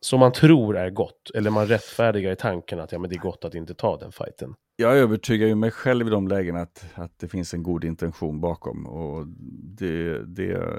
Som 0.00 0.20
man 0.20 0.32
tror 0.32 0.76
är 0.76 0.90
gott. 0.90 1.30
Eller 1.34 1.50
man 1.50 1.66
rättfärdigar 1.66 2.32
i 2.32 2.36
tanken 2.36 2.80
att 2.80 2.92
ja, 2.92 2.98
men 2.98 3.10
det 3.10 3.16
är 3.16 3.20
gott 3.20 3.44
att 3.44 3.54
inte 3.54 3.74
ta 3.74 3.96
den 3.96 4.12
fighten. 4.12 4.54
Jag 4.76 4.96
övertygar 4.98 5.46
ju 5.46 5.54
mig 5.54 5.70
själv 5.70 6.06
i 6.06 6.10
de 6.10 6.28
lägena 6.28 6.60
att, 6.60 6.84
att 6.94 7.18
det 7.18 7.28
finns 7.28 7.54
en 7.54 7.62
god 7.62 7.84
intention 7.84 8.40
bakom. 8.40 8.86
Och 8.86 9.26
det, 9.78 10.24
det, 10.26 10.76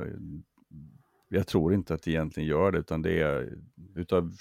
jag 1.29 1.47
tror 1.47 1.73
inte 1.73 1.93
att 1.93 2.03
det 2.03 2.11
egentligen 2.11 2.49
gör 2.49 2.71
det, 2.71 2.77
utan 2.79 3.01
det 3.01 3.21
är 3.21 3.57
utav, 3.95 4.37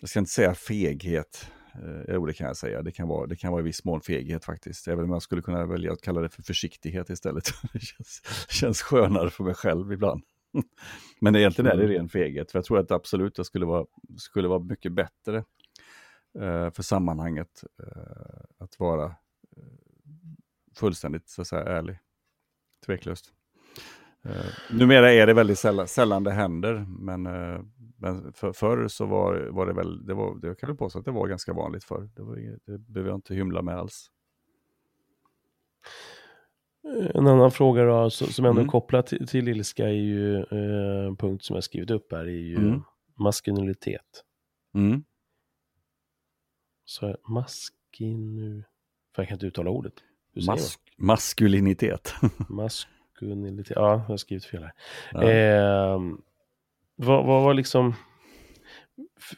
jag 0.00 0.10
ska 0.10 0.18
inte 0.18 0.30
säga 0.30 0.54
feghet, 0.54 1.50
eh, 1.74 2.14
jo 2.14 2.26
det 2.26 2.32
kan 2.32 2.46
jag 2.46 2.56
säga, 2.56 2.82
det 2.82 2.92
kan, 2.92 3.08
vara, 3.08 3.26
det 3.26 3.36
kan 3.36 3.52
vara 3.52 3.60
i 3.62 3.64
viss 3.64 3.84
mån 3.84 4.00
feghet 4.00 4.44
faktiskt. 4.44 4.88
Även 4.88 5.04
om 5.04 5.10
jag 5.10 5.22
skulle 5.22 5.42
kunna 5.42 5.66
välja 5.66 5.92
att 5.92 6.00
kalla 6.02 6.20
det 6.20 6.28
för 6.28 6.42
försiktighet 6.42 7.10
istället. 7.10 7.44
Det 7.72 7.80
känns, 7.80 8.22
känns 8.50 8.82
skönare 8.82 9.30
för 9.30 9.44
mig 9.44 9.54
själv 9.54 9.92
ibland. 9.92 10.22
Men 11.20 11.36
egentligen 11.36 11.70
är 11.70 11.76
det 11.76 11.84
Mm. 11.84 11.96
ren 11.96 12.08
feghet, 12.08 12.50
för 12.52 12.58
jag 12.58 12.64
tror 12.64 12.78
att 12.78 12.90
absolut 12.90 13.34
det 13.34 13.44
skulle 13.44 13.66
vara, 13.66 13.86
skulle 14.18 14.48
vara 14.48 14.58
mycket 14.58 14.92
bättre 14.92 15.36
eh, 15.36 15.44
för 16.72 16.82
sammanhanget 16.82 17.64
eh, 17.82 18.42
att 18.58 18.78
vara 18.80 19.04
eh, 19.04 19.12
fullständigt 20.76 21.28
så 21.28 21.40
att 21.42 21.48
säga, 21.48 21.62
ärlig. 21.64 21.98
Tveklöst. 22.86 23.32
Uh, 24.26 24.32
numera 24.78 25.12
är 25.12 25.26
det 25.26 25.34
väldigt 25.34 25.58
sällan, 25.58 25.88
sällan 25.88 26.24
det 26.24 26.30
händer, 26.30 26.86
men, 26.88 27.26
eh, 27.26 27.60
men 27.96 28.32
för, 28.32 28.52
förr 28.52 28.88
så 28.88 29.06
var, 29.06 29.48
var 29.50 29.66
det 29.66 29.72
väl, 29.72 30.06
det 30.06 30.14
var, 30.14 30.38
jag 30.42 30.58
kan 30.58 30.66
väl 30.66 30.76
påstå 30.76 30.98
att 30.98 31.04
det 31.04 31.10
var 31.10 31.28
ganska 31.28 31.52
vanligt 31.52 31.84
förr. 31.84 32.10
Det, 32.16 32.22
var, 32.22 32.36
det 32.66 32.78
behöver 32.78 33.10
jag 33.10 33.16
inte 33.16 33.34
hymla 33.34 33.62
med 33.62 33.76
alls. 33.78 34.10
Eh, 36.84 37.10
En 37.14 37.26
annan 37.26 37.50
fråga 37.50 37.84
då, 37.84 38.10
så- 38.10 38.26
som 38.26 38.44
ändå 38.44 38.60
Mm. 38.60 38.70
kopplat 38.70 39.06
till, 39.06 39.26
till 39.28 39.48
ilska 39.48 39.84
är 39.88 39.92
ju 39.92 40.36
eh, 40.36 41.06
en 41.06 41.16
punkt 41.16 41.44
som 41.44 41.54
jag 41.54 41.64
skrivit 41.64 41.90
upp 41.90 42.12
här, 42.12 42.24
är 42.24 42.24
ju 42.30 42.56
Mm. 42.56 42.82
maskulinitet. 43.18 44.24
Mm. 44.74 45.04
Så 46.90 47.16
maskinu... 47.28 48.64
För 49.14 49.22
jag 49.22 49.28
kan 49.28 49.34
inte 49.34 49.46
uttala 49.46 49.70
ordet. 49.70 49.92
Mas 50.46 50.78
maskulinitet. 50.96 52.14
Maskulinitet. 52.48 53.76
Ja, 53.76 53.90
jag 53.92 53.98
har 53.98 54.16
skrivit 54.16 54.44
fel 54.44 54.62
här. 54.62 54.72
Ja. 55.12 55.30
Ehm, 55.30 56.22
vad, 56.96 57.26
vad 57.26 57.42
var 57.42 57.54
liksom... 57.54 57.94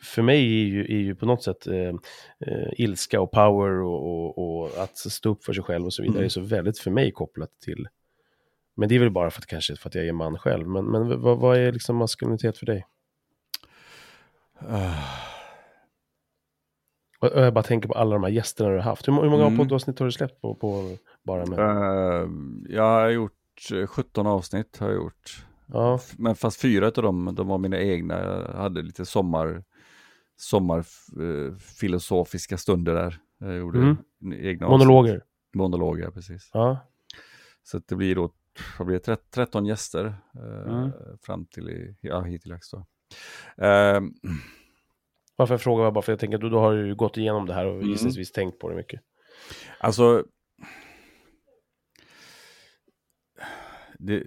För 0.02 0.22
mig 0.22 0.38
är 0.38 0.66
ju, 0.66 0.84
är 0.84 0.98
ju 0.98 1.14
på 1.14 1.26
något 1.26 1.42
sätt 1.42 1.66
eh, 1.66 1.94
eh, 2.38 2.68
ilska 2.72 3.20
och 3.20 3.30
power 3.30 3.82
och, 3.82 4.02
och, 4.06 4.38
och 4.38 4.82
att 4.82 4.96
stå 4.96 5.30
upp 5.30 5.44
för 5.44 5.52
sig 5.52 5.64
själv 5.64 5.86
och 5.86 5.92
så 5.92 6.02
vidare 6.02 6.16
Mm. 6.18 6.24
är 6.24 6.28
så 6.28 6.40
väldigt 6.40 6.78
för 6.78 6.90
mig 6.90 7.12
kopplat 7.12 7.60
till... 7.60 7.88
Men 8.74 8.88
det 8.88 8.94
är 8.94 8.98
väl 8.98 9.10
bara 9.10 9.30
för 9.30 9.40
att 9.40 9.46
kanske 9.46 9.76
för 9.76 9.88
att 9.88 9.94
jag 9.94 10.06
är 10.06 10.12
man 10.12 10.38
själv. 10.38 10.68
Men, 10.68 10.84
men 10.84 11.20
vad, 11.20 11.38
vad 11.38 11.58
är 11.58 11.72
liksom 11.72 11.96
maskulinitet 11.96 12.58
för 12.58 12.66
dig? 12.66 12.86
Ah, 14.58 15.31
Och 17.22 17.28
Jag 17.34 17.54
bara 17.54 17.62
tänker 17.62 17.88
på 17.88 17.94
alla 17.94 18.14
de 18.14 18.22
här 18.24 18.30
gästerna 18.30 18.70
du 18.70 18.76
har 18.76 18.82
haft. 18.82 19.08
Hur, 19.08 19.12
må- 19.12 19.22
hur 19.22 19.30
många 19.30 19.46
Mm. 19.46 19.58
poddavsnitt 19.58 19.98
har 19.98 20.06
du 20.06 20.12
släppt 20.12 20.40
på, 20.40 20.54
på 20.54 20.96
bara 21.22 21.46
med? 21.46 21.58
eh, 21.58 22.28
jag 22.68 22.82
har 22.82 23.08
gjort 23.08 23.32
eh, 23.74 23.86
17 23.86 24.26
avsnitt. 24.26 24.78
Har 24.78 24.86
jag 24.88 24.96
gjort. 24.96 25.46
Ja, 25.66 26.00
Men 26.18 26.34
fast 26.34 26.60
fyra 26.60 26.86
av 26.86 26.92
dem, 26.92 27.34
de 27.34 27.48
var 27.48 27.58
mina 27.58 27.78
egna. 27.80 28.20
Jag 28.24 28.54
hade 28.58 28.82
lite 28.82 29.04
sommar, 29.04 29.64
sommarfilosofiska 30.36 32.58
stunder 32.58 32.94
där. 32.94 33.18
Jag 33.38 33.56
gjorde 33.56 33.78
Mm. 33.78 33.96
egna 34.32 34.68
monologer. 34.68 35.14
Avsnitt. 35.14 35.28
Monologer, 35.54 36.10
precis. 36.10 36.50
Ja, 36.52 36.78
Så 37.62 37.80
det 37.88 37.94
blir 37.96 38.14
då 38.14 38.30
vad 38.78 38.86
blir 38.86 38.96
det, 38.96 39.02
13 39.04 39.26
13 39.30 39.66
gäster 39.66 40.14
eh, 40.34 40.72
Mm. 40.72 40.90
fram 41.22 41.46
till 41.46 41.68
i, 41.70 41.96
ja, 42.00 42.20
hittills 42.22 42.70
då. 42.70 42.86
Eh, 43.64 44.00
varför 45.36 45.54
jag 45.54 45.60
frågar 45.62 45.84
var 45.84 45.90
bara 45.92 46.02
för 46.02 46.12
jag 46.12 46.18
tänker 46.20 46.34
att 46.34 46.40
du, 46.40 46.50
då 46.50 46.58
har 46.58 46.74
du 46.74 46.86
ju 46.86 46.94
gått 46.94 47.16
igenom 47.16 47.46
det 47.46 47.54
här 47.54 47.66
och 47.66 47.74
Mm. 47.76 47.88
gissningsvis 47.88 48.32
tänkt 48.32 48.58
på 48.58 48.68
det 48.68 48.76
mycket. 48.76 49.00
alltså, 49.78 50.24
det, 53.98 54.22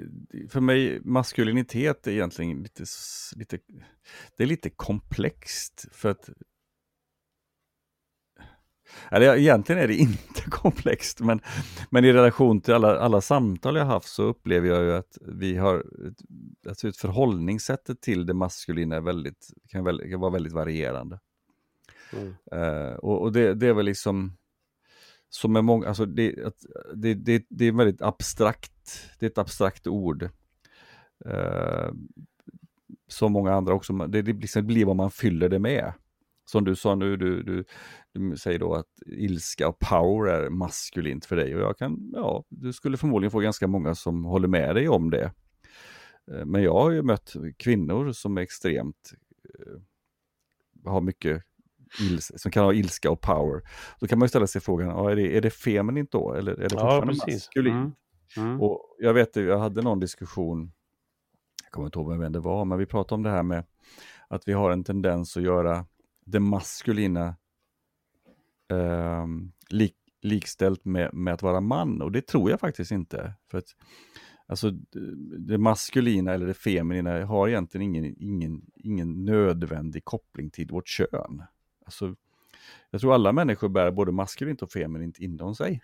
för 0.50 0.62
mig, 0.62 1.00
maskulinitet 1.04 2.08
är 2.08 2.12
egentligen 2.12 2.62
lite, 2.64 2.84
lite, 3.36 3.60
det 4.38 4.44
är 4.44 4.48
lite 4.48 4.70
komplext. 4.70 5.86
För 5.92 6.10
att 6.10 6.30
Eller 9.12 9.36
egentligen 9.36 9.82
är 9.82 9.88
det 9.88 9.96
inte 9.96 10.42
komplext, 10.50 11.20
men, 11.20 11.42
men 11.90 12.06
i 12.06 12.14
relation 12.14 12.62
till 12.62 12.74
alla, 12.74 13.00
alla 13.00 13.22
samtal 13.22 13.76
jag 13.76 13.86
haft 13.86 14.08
så 14.08 14.24
upplever 14.24 14.68
jag 14.68 14.84
ju 14.84 14.94
att 14.94 15.18
vi 15.22 15.58
har 15.58 15.86
alltså 16.68 16.88
ett 16.88 16.98
förhållningssättet 16.98 18.02
till 18.02 18.26
det 18.26 18.34
maskulina 18.34 18.96
är 18.96 19.02
väldigt, 19.02 19.54
kan, 19.70 19.84
väl, 19.84 20.10
kan 20.10 20.20
vara 20.20 20.32
väldigt 20.32 20.54
varierande. 20.54 21.20
Mm. 22.14 22.34
Eh, 22.52 22.94
och 22.94 23.22
och 23.22 23.32
det, 23.32 23.54
det 23.54 23.68
är 23.68 23.74
väl 23.74 23.86
liksom, 23.86 24.38
som 25.30 25.54
med 25.54 25.64
många, 25.64 25.88
alltså 25.88 26.06
det, 26.06 26.46
att, 26.46 26.66
det, 26.96 27.14
det, 27.14 27.46
det 27.50 27.66
är 27.66 27.72
väldigt 27.72 28.02
abstrakt, 28.02 29.10
det 29.20 29.26
är 29.26 29.30
ett 29.30 29.38
abstrakt 29.38 29.88
ord. 29.88 30.30
Eh, 31.26 31.90
som 33.08 33.32
många 33.32 33.54
andra 33.54 33.74
också, 33.74 33.94
det, 33.94 34.22
det 34.22 34.34
liksom 34.34 34.68
blir 34.68 34.86
vad 34.86 34.96
man 34.96 35.12
fyller 35.12 35.50
det 35.50 35.60
med. 35.60 35.94
Som 36.46 36.64
du 36.66 36.76
sa 36.76 36.96
nu, 36.96 37.18
du, 37.18 37.44
du, 37.44 37.64
du 38.14 38.38
säger 38.38 38.60
då 38.60 38.74
att 38.74 39.02
ilska 39.06 39.68
och 39.68 39.80
power 39.80 40.32
är 40.34 40.50
maskulint 40.50 41.26
för 41.26 41.36
dig 41.36 41.56
och 41.56 41.62
jag 41.62 41.78
kan, 41.78 42.12
ja, 42.14 42.44
du 42.50 42.74
skulle 42.74 42.98
förmodligen 42.98 43.32
få 43.32 43.40
ganska 43.40 43.68
många 43.68 43.96
som 43.96 44.26
håller 44.26 44.48
med 44.48 44.76
dig 44.76 44.90
om 44.90 45.10
det. 45.12 45.32
Eh, 46.32 46.46
Men 46.46 46.64
jag 46.64 46.74
har 46.74 46.92
ju 46.92 47.02
mött 47.02 47.34
kvinnor 47.58 48.12
som 48.12 48.38
är 48.38 48.42
extremt, 48.42 49.12
eh, 49.60 50.92
har 50.92 51.02
mycket 51.02 51.44
som 52.20 52.52
kan 52.52 52.64
ha 52.66 52.74
ilska 52.74 53.12
och 53.12 53.22
power. 53.22 53.62
Då 54.00 54.08
kan 54.08 54.20
man 54.20 54.26
ju 54.26 54.30
ställa 54.30 54.48
sig 54.48 54.62
frågan, 54.62 54.88
ja, 54.88 55.12
är, 55.12 55.16
det, 55.16 55.38
är 55.38 55.42
det 55.42 55.50
feminint 55.50 56.12
då? 56.12 56.34
Eller 56.34 56.52
är 56.52 56.56
det 56.58 56.64
Ja, 56.64 56.70
fortfarande 56.70 57.14
precis. 57.14 57.34
maskulint? 57.48 57.76
Mm. 58.38 58.48
Mm. 58.50 58.62
Och 58.62 58.96
jag 59.00 59.14
vet, 59.14 59.36
jag 59.36 59.60
hade 59.60 59.82
någon 59.82 60.00
diskussion, 60.00 60.72
jag 61.64 61.72
kommer 61.72 61.86
inte 61.88 62.00
ihåg 62.00 62.18
vem 62.18 62.32
det 62.32 62.40
var, 62.40 62.66
men 62.66 62.78
vi 62.78 62.86
pratade 62.86 63.16
om 63.16 63.24
det 63.24 63.30
här 63.30 63.44
med 63.44 63.64
att 64.28 64.48
vi 64.48 64.54
har 64.54 64.72
en 64.72 64.84
tendens 64.84 65.38
att 65.38 65.44
göra 65.44 65.86
det 66.26 66.40
maskulina 66.40 67.36
eh, 68.72 69.26
lik, 69.70 69.96
likställt 70.22 70.86
med, 70.86 71.14
med 71.14 71.34
att 71.34 71.42
vara 71.42 71.62
man. 71.62 72.02
Och 72.02 72.12
det 72.12 72.28
tror 72.28 72.50
jag 72.50 72.60
faktiskt 72.60 72.92
inte. 72.92 73.34
För 73.52 73.58
att 73.58 73.76
alltså, 74.48 74.72
det- 75.40 75.58
maskulina 75.58 76.34
eller 76.34 76.48
det 76.48 76.54
feminina 76.54 77.26
har 77.26 77.48
egentligen 77.48 77.82
ingen, 77.96 78.16
ingen, 78.20 78.62
ingen 78.76 79.26
nödvändig 79.26 80.06
koppling 80.06 80.50
till 80.50 80.68
vårt 80.72 80.88
kön. 80.88 81.44
Alltså, 81.86 82.16
jag 82.90 83.02
tror 83.02 83.14
alla 83.14 83.32
människor 83.32 83.70
bär 83.70 83.92
både 83.92 84.12
maskulint 84.12 84.62
och 84.62 84.72
feminint 84.72 85.20
inom 85.20 85.56
sig. 85.56 85.82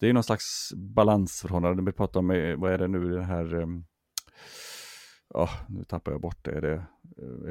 Det 0.00 0.08
är 0.08 0.12
någon 0.12 0.22
slags 0.24 0.72
balansförhållande. 0.76 1.82
Vi 1.82 1.92
pratar 1.92 2.20
om, 2.20 2.30
eh, 2.30 2.56
vad 2.56 2.72
är 2.72 2.78
det 2.78 2.88
nu, 2.88 3.08
den 3.14 3.24
här... 3.24 3.54
ehm, 3.54 3.84
Ja, 5.34 5.48
nu 5.68 5.84
tappar 5.84 6.12
jag 6.12 6.20
bort 6.20 6.44
det. 6.44 6.50
Är 6.50 6.60
det, 6.60 6.82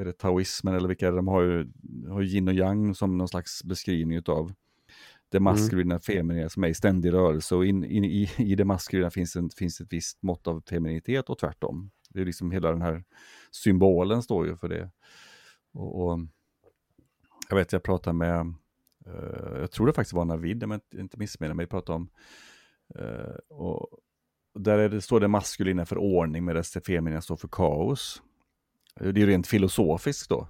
är 0.00 0.04
det 0.04 0.12
taoismen 0.12 0.74
eller 0.74 0.88
vilka 0.88 1.06
är 1.06 1.10
det? 1.10 1.16
De 1.18 1.28
har 1.28 1.42
ju, 1.42 1.72
har 2.08 2.20
ju 2.20 2.28
yin 2.28 2.48
och 2.48 2.54
yang 2.54 2.94
som 2.94 3.18
någon 3.18 3.28
slags 3.28 3.64
beskrivning 3.64 4.22
av 4.26 4.52
det 5.28 5.40
maskulina 5.40 5.94
och 5.94 6.04
feminina 6.04 6.48
som 6.48 6.64
är 6.64 6.68
i 6.68 6.74
ständig 6.74 7.12
rörelse. 7.12 7.54
Och 7.54 7.66
in, 7.66 7.84
in, 7.84 8.04
i, 8.04 8.30
i 8.38 8.54
det 8.54 8.64
maskulina 8.64 9.10
finns, 9.10 9.36
en, 9.36 9.50
finns 9.50 9.80
ett 9.80 9.92
visst 9.92 10.22
mått 10.22 10.46
av 10.46 10.62
feminitet 10.68 11.28
och 11.28 11.38
tvärtom. 11.38 11.90
Det 12.10 12.20
är 12.20 12.24
liksom 12.24 12.50
hela 12.50 12.70
den 12.70 12.82
här 12.82 13.04
symbolen 13.50 14.22
står 14.22 14.46
ju 14.46 14.56
för 14.56 14.68
det. 14.68 14.90
Och, 15.72 16.02
och 16.06 16.18
jag 17.48 17.56
vet, 17.56 17.72
jag 17.72 17.82
pratade 17.82 18.14
med, 18.16 18.54
eh, 19.06 19.60
jag 19.60 19.70
tror 19.70 19.86
det 19.86 19.92
faktiskt 19.92 20.14
var 20.14 20.24
Navid, 20.24 20.64
om 20.64 20.70
jag 20.70 20.80
inte- 21.00 21.18
missminner 21.18 21.54
mig, 21.54 21.66
pratade 21.66 21.96
om, 21.96 22.08
och 23.48 23.82
och 23.82 23.88
där 24.54 24.78
är 24.78 24.88
det, 24.88 25.00
står 25.00 25.20
det 25.20 25.28
maskulina 25.28 25.86
för 25.86 25.98
ordning 25.98 26.44
medan 26.44 26.62
det 26.74 26.86
feminina 26.86 27.22
står 27.22 27.36
för 27.36 27.48
kaos. 27.48 28.22
Det 28.94 29.08
är 29.08 29.18
ju 29.18 29.26
rent 29.26 29.46
filosofiskt 29.46 30.28
då. 30.28 30.48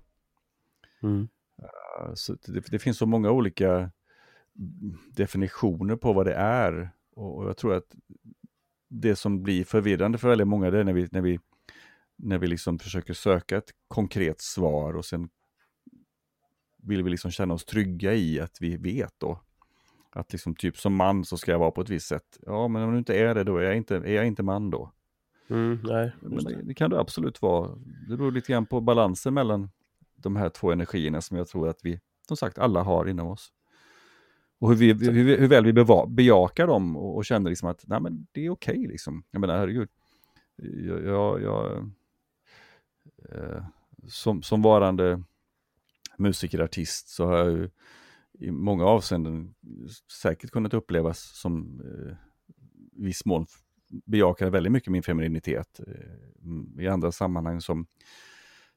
Mm. 1.03 1.29
Uh, 1.63 2.15
Så 2.15 2.37
det, 2.47 2.71
det 2.71 2.79
finns 2.79 2.99
så 2.99 3.07
många 3.07 3.31
olika 3.31 3.91
definitioner 5.11 5.97
på 5.97 6.13
vad 6.13 6.27
det 6.27 6.35
är. 6.35 6.91
Och, 7.15 7.37
och 7.37 7.49
jag 7.49 7.57
tror 7.57 7.75
att 7.75 7.95
det 8.89 9.17
som 9.17 9.43
blir 9.43 9.65
förvirrande 9.65 10.19
för 10.19 10.29
väldigt 10.29 10.49
många 10.49 10.71
det 10.71 10.81
är 10.81 10.85
när 10.85 10.93
vi, 10.93 11.09
när 11.11 11.21
vi, 11.21 11.41
när 12.17 12.39
vi 12.39 12.47
liksom 12.47 12.79
försöker 12.79 13.15
söka 13.15 13.57
ett 13.57 13.71
konkret 13.89 14.41
svar 14.41 14.97
och 14.97 15.05
sen 15.05 15.29
vill 16.83 17.03
vi 17.03 17.11
liksom 17.11 17.31
känna 17.31 17.55
oss 17.55 17.65
trygga 17.65 18.15
i 18.15 18.41
att 18.41 18.57
vi 18.61 18.77
vet 18.77 19.15
då. 19.19 19.41
Att 20.15 20.33
liksom 20.33 20.55
typ 20.55 20.77
som 20.77 20.95
man 20.95 21.25
så 21.25 21.37
ska 21.37 21.51
jag 21.51 21.59
vara 21.59 21.71
på 21.71 21.81
ett 21.81 21.91
visst 21.91 22.07
sätt. 22.07 22.39
Ja, 22.47 22.69
men 22.69 22.83
om 22.83 22.93
du 22.93 22.99
inte 22.99 23.15
är 23.15 23.35
det 23.35 23.45
då, 23.45 23.57
är 23.57 23.63
jag 23.63 23.77
inte, 23.77 23.97
är 23.97 24.13
jag 24.13 24.27
inte 24.27 24.43
man 24.43 24.71
då? 24.71 24.93
Mm, 25.49 25.79
nej, 25.85 26.13
det, 26.21 26.63
det. 26.63 26.75
kan 26.75 26.91
det 26.91 27.01
absolut 27.01 27.43
vara. 27.43 27.71
Det 28.09 28.17
beror 28.17 28.33
lite 28.33 28.53
grann 28.53 28.67
på 28.67 28.81
balansen 28.81 29.35
mellan 29.35 29.71
de 30.17 30.37
här 30.37 30.49
två 30.49 30.73
energierna 30.73 31.21
som 31.21 31.37
jag 31.37 31.49
tror 31.49 31.69
att 31.69 31.79
vi, 31.83 32.01
som 32.29 32.37
sagt, 32.37 32.59
alla 32.59 32.83
har 32.83 33.09
inom 33.09 33.29
oss. 33.29 33.53
Och 34.59 34.69
hur, 34.69 34.77
vi, 34.77 34.93
hur, 34.93 35.39
hur 35.39 35.49
väl 35.49 35.65
vi 35.65 35.73
beva, 35.73 36.07
bejakar 36.07 36.67
dem 36.67 36.97
och, 36.97 37.17
och 37.17 37.25
känner 37.25 37.51
liksom 37.51 37.69
att 37.69 37.85
nej, 37.87 38.01
men 38.01 38.27
det 38.33 38.47
är 38.47 38.51
okej. 38.51 38.87
liksom. 38.87 39.25
Jag 39.31 39.41
menar, 39.41 39.59
herregud. 39.59 39.89
Jag, 40.57 41.05
jag, 41.05 41.43
jag, 41.43 41.91
eh, 43.29 43.65
som, 44.09 44.43
som 44.43 44.63
varande 44.63 45.23
musikerartist 46.17 47.09
så 47.09 47.27
har 47.27 47.39
jag 47.39 47.51
ju 47.51 47.71
i 48.39 48.51
många 48.51 48.85
avseenden 48.85 49.55
säkert 50.23 50.51
kunnat 50.51 50.75
upplevas 50.75 51.41
som 51.41 51.81
eh, 51.81 52.15
i 53.01 53.05
viss 53.05 53.25
mån 53.25 53.47
bejakar 53.89 54.51
väldigt 54.51 54.73
mycket 54.73 54.93
min 54.93 55.03
femininitet. 55.03 55.81
Eh, 55.87 56.85
I 56.85 56.89
andra 56.89 57.13
sammanhang 57.13 57.61
som 57.61 57.87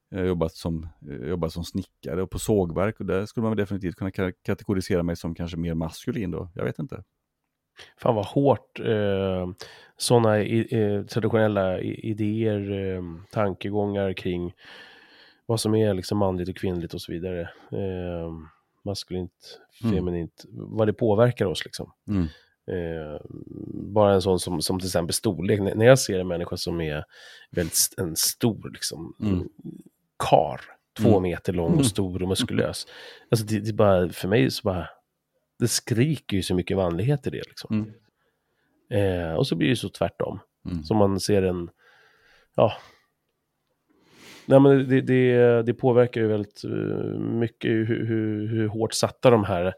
jag 0.09 0.19
har 0.19 0.25
jobbat 0.25 0.55
som, 0.55 0.87
eh, 1.09 1.27
jobbat 1.27 1.53
som 1.53 1.63
snickare 1.63 2.21
och 2.21 2.29
på 2.29 2.39
sågverk 2.39 2.99
och 2.99 3.05
där 3.05 3.25
skulle 3.25 3.47
man 3.47 3.57
definitivt 3.57 3.95
kunna 3.95 4.11
kategorisera 4.31 5.03
mig 5.03 5.15
som 5.15 5.35
kanske 5.35 5.57
mer 5.57 5.73
maskulin 5.73 6.31
då. 6.31 6.49
Jag 6.53 6.63
vet 6.63 6.79
inte. 6.79 7.03
Fan 7.97 8.15
vad 8.15 8.25
hårt 8.25 8.79
eh, 8.79 9.49
sådana 9.97 10.37
eh, 10.37 11.05
traditionella 11.05 11.79
idéer, 11.81 12.71
eh, 12.71 13.03
tankegångar 13.31 14.13
kring 14.13 14.53
vad 15.45 15.59
som 15.59 15.75
är 15.75 15.93
liksom 15.93 16.17
manligt 16.17 16.49
och 16.49 16.55
kvinnligt 16.55 16.93
och 16.93 17.01
så 17.01 17.11
vidare. 17.11 17.41
Eh, 17.71 18.31
maskulint, 18.85 19.59
Mm. 19.83 19.95
feminint, 19.95 20.45
vad 20.51 20.87
det 20.87 20.93
påverkar 20.93 21.45
oss 21.45 21.65
liksom. 21.65 21.91
Mm. 22.07 22.23
Eh, 22.67 23.21
bara 23.73 24.13
en 24.13 24.21
sån 24.21 24.39
som, 24.39 24.61
som 24.61 24.79
till 24.79 24.87
exempel 24.87 25.13
storlek. 25.13 25.59
N- 25.59 25.71
När 25.75 25.85
jag 25.85 25.99
ser 25.99 26.19
en 26.19 26.27
människa 26.27 26.57
som 26.57 26.81
är 26.81 27.03
väldigt 27.51 27.73
st- 27.73 28.01
en 28.01 28.15
stor 28.15 28.69
liksom, 28.73 29.13
Mm. 29.21 29.49
kar, 30.29 30.61
två 30.97 31.09
Mm. 31.09 31.21
meter 31.23 31.53
lång 31.53 31.77
och 31.79 31.85
stor 31.85 32.21
och 32.21 32.27
muskulös. 32.27 32.87
Alltså 33.31 33.45
det, 33.45 33.59
det 33.59 33.69
är 33.69 33.73
bara, 33.73 34.09
för 34.09 34.27
mig 34.27 34.51
så 34.51 34.61
bara, 34.63 34.89
det 35.59 35.67
skriker 35.67 36.37
ju 36.37 36.43
så 36.43 36.55
mycket 36.55 36.77
manlighet 36.77 37.27
i 37.27 37.29
det 37.29 37.43
liksom. 37.47 37.89
Mm. 38.89 39.25
Eh, 39.29 39.33
och 39.33 39.47
så 39.47 39.55
blir 39.55 39.69
det 39.69 39.75
så 39.75 39.89
tvärtom. 39.89 40.39
Mm. 40.65 40.83
Som 40.83 40.97
man 40.97 41.19
ser 41.19 41.41
en, 41.43 41.69
ja. 42.55 42.73
Nej 44.45 44.59
men 44.59 44.89
det, 44.89 45.01
det, 45.01 45.61
det 45.63 45.73
påverkar 45.73 46.21
ju 46.21 46.27
väldigt 46.27 46.63
eh, 46.63 47.19
mycket 47.19 47.71
hur, 47.71 48.05
hur, 48.05 48.47
hur 48.47 48.67
hårt 48.67 48.93
satta 48.93 49.29
de 49.29 49.43
här 49.43 49.73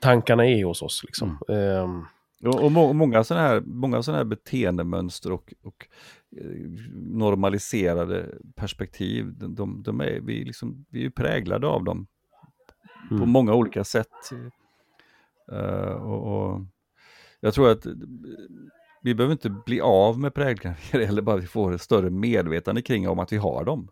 tankarna 0.00 0.46
är 0.46 0.64
hos 0.64 0.82
oss 0.82 1.02
liksom. 1.04 1.38
Ehm, 1.48 2.04
Och, 2.44 2.64
och 2.64 2.72
må, 2.72 2.92
många 2.92 3.24
sådana 3.24 3.48
här, 3.48 3.60
många 3.60 4.02
såna 4.02 4.16
här 4.16 4.24
beteendemönster 4.24 5.32
och, 5.32 5.52
och 5.62 5.88
eh, 6.36 6.70
normaliserade 6.94 8.26
perspektiv, 8.54 9.32
de, 9.38 9.54
de, 9.54 9.82
de 9.82 10.00
är, 10.00 10.20
vi, 10.20 10.44
liksom, 10.44 10.84
vi 10.90 10.98
är 10.98 11.02
ju 11.04 11.10
präglade 11.10 11.66
av 11.66 11.84
dem 11.84 12.06
på 13.08 13.14
Mm. 13.14 13.28
många 13.28 13.54
olika 13.54 13.84
sätt. 13.84 14.08
Eh, 15.52 15.92
och, 15.92 16.52
och 16.52 16.60
jag 17.40 17.54
tror 17.54 17.70
att 17.70 17.86
vi 19.02 19.14
behöver 19.14 19.32
inte 19.32 19.50
bli 19.50 19.80
av 19.80 20.18
med 20.18 20.34
präglingar, 20.34 20.78
eller 20.92 21.22
bara 21.22 21.36
vi 21.36 21.46
får 21.46 21.74
ett 21.74 21.80
större 21.80 22.10
medvetande 22.10 22.82
kring 22.82 23.08
om 23.08 23.18
att 23.18 23.32
vi 23.32 23.36
har 23.36 23.64
dem. 23.64 23.88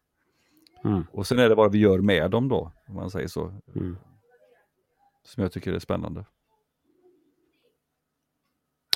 Mm. 0.85 1.05
Och 1.13 1.27
sen 1.27 1.39
är 1.39 1.49
det 1.49 1.55
vad 1.55 1.73
vi 1.73 1.79
gör 1.79 1.99
med 1.99 2.31
dem 2.31 2.49
då, 2.49 2.73
om 2.89 2.95
man 2.95 3.11
säger 3.11 3.29
så, 3.29 3.53
Mm. 3.77 3.97
som 5.25 5.43
jag 5.43 5.53
tycker 5.53 5.73
är 5.73 5.79
spännande. 5.79 6.25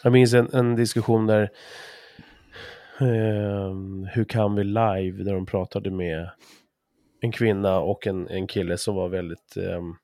Jag 0.03 0.13
minns 0.13 0.35
en, 0.35 0.49
en 0.53 0.77
diskussion 0.77 1.27
där 1.27 1.51
ehm, 3.01 4.05
Hur 4.13 4.25
kan 4.25 4.55
vi 4.55 4.65
live? 4.65 5.25
Där 5.25 5.35
de 5.35 5.47
pratade 5.47 5.91
med 5.91 6.31
en 7.21 7.33
kvinna 7.33 7.79
och 7.79 8.07
en, 8.07 8.29
en 8.29 8.47
kille 8.47 8.79
som 8.79 8.95
var 8.95 9.09
väldigt 9.09 9.57
ehm, 9.57 9.97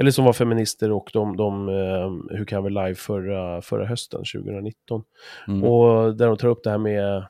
eller 0.00 0.10
som 0.10 0.24
var 0.24 0.32
feminister 0.32 0.90
och 0.90 1.10
de, 1.12 1.36
de 1.36 1.68
Hur 2.30 2.44
kan 2.44 2.64
vi 2.64 2.70
live 2.70 2.94
förra, 2.94 3.62
förra 3.62 3.86
hösten 3.86 4.18
2019. 4.34 5.02
Mm. 5.48 5.64
Och 5.64 6.16
där 6.16 6.26
de 6.26 6.36
tar 6.36 6.48
upp 6.48 6.64
det 6.64 6.70
här 6.70 6.78
med 6.78 7.26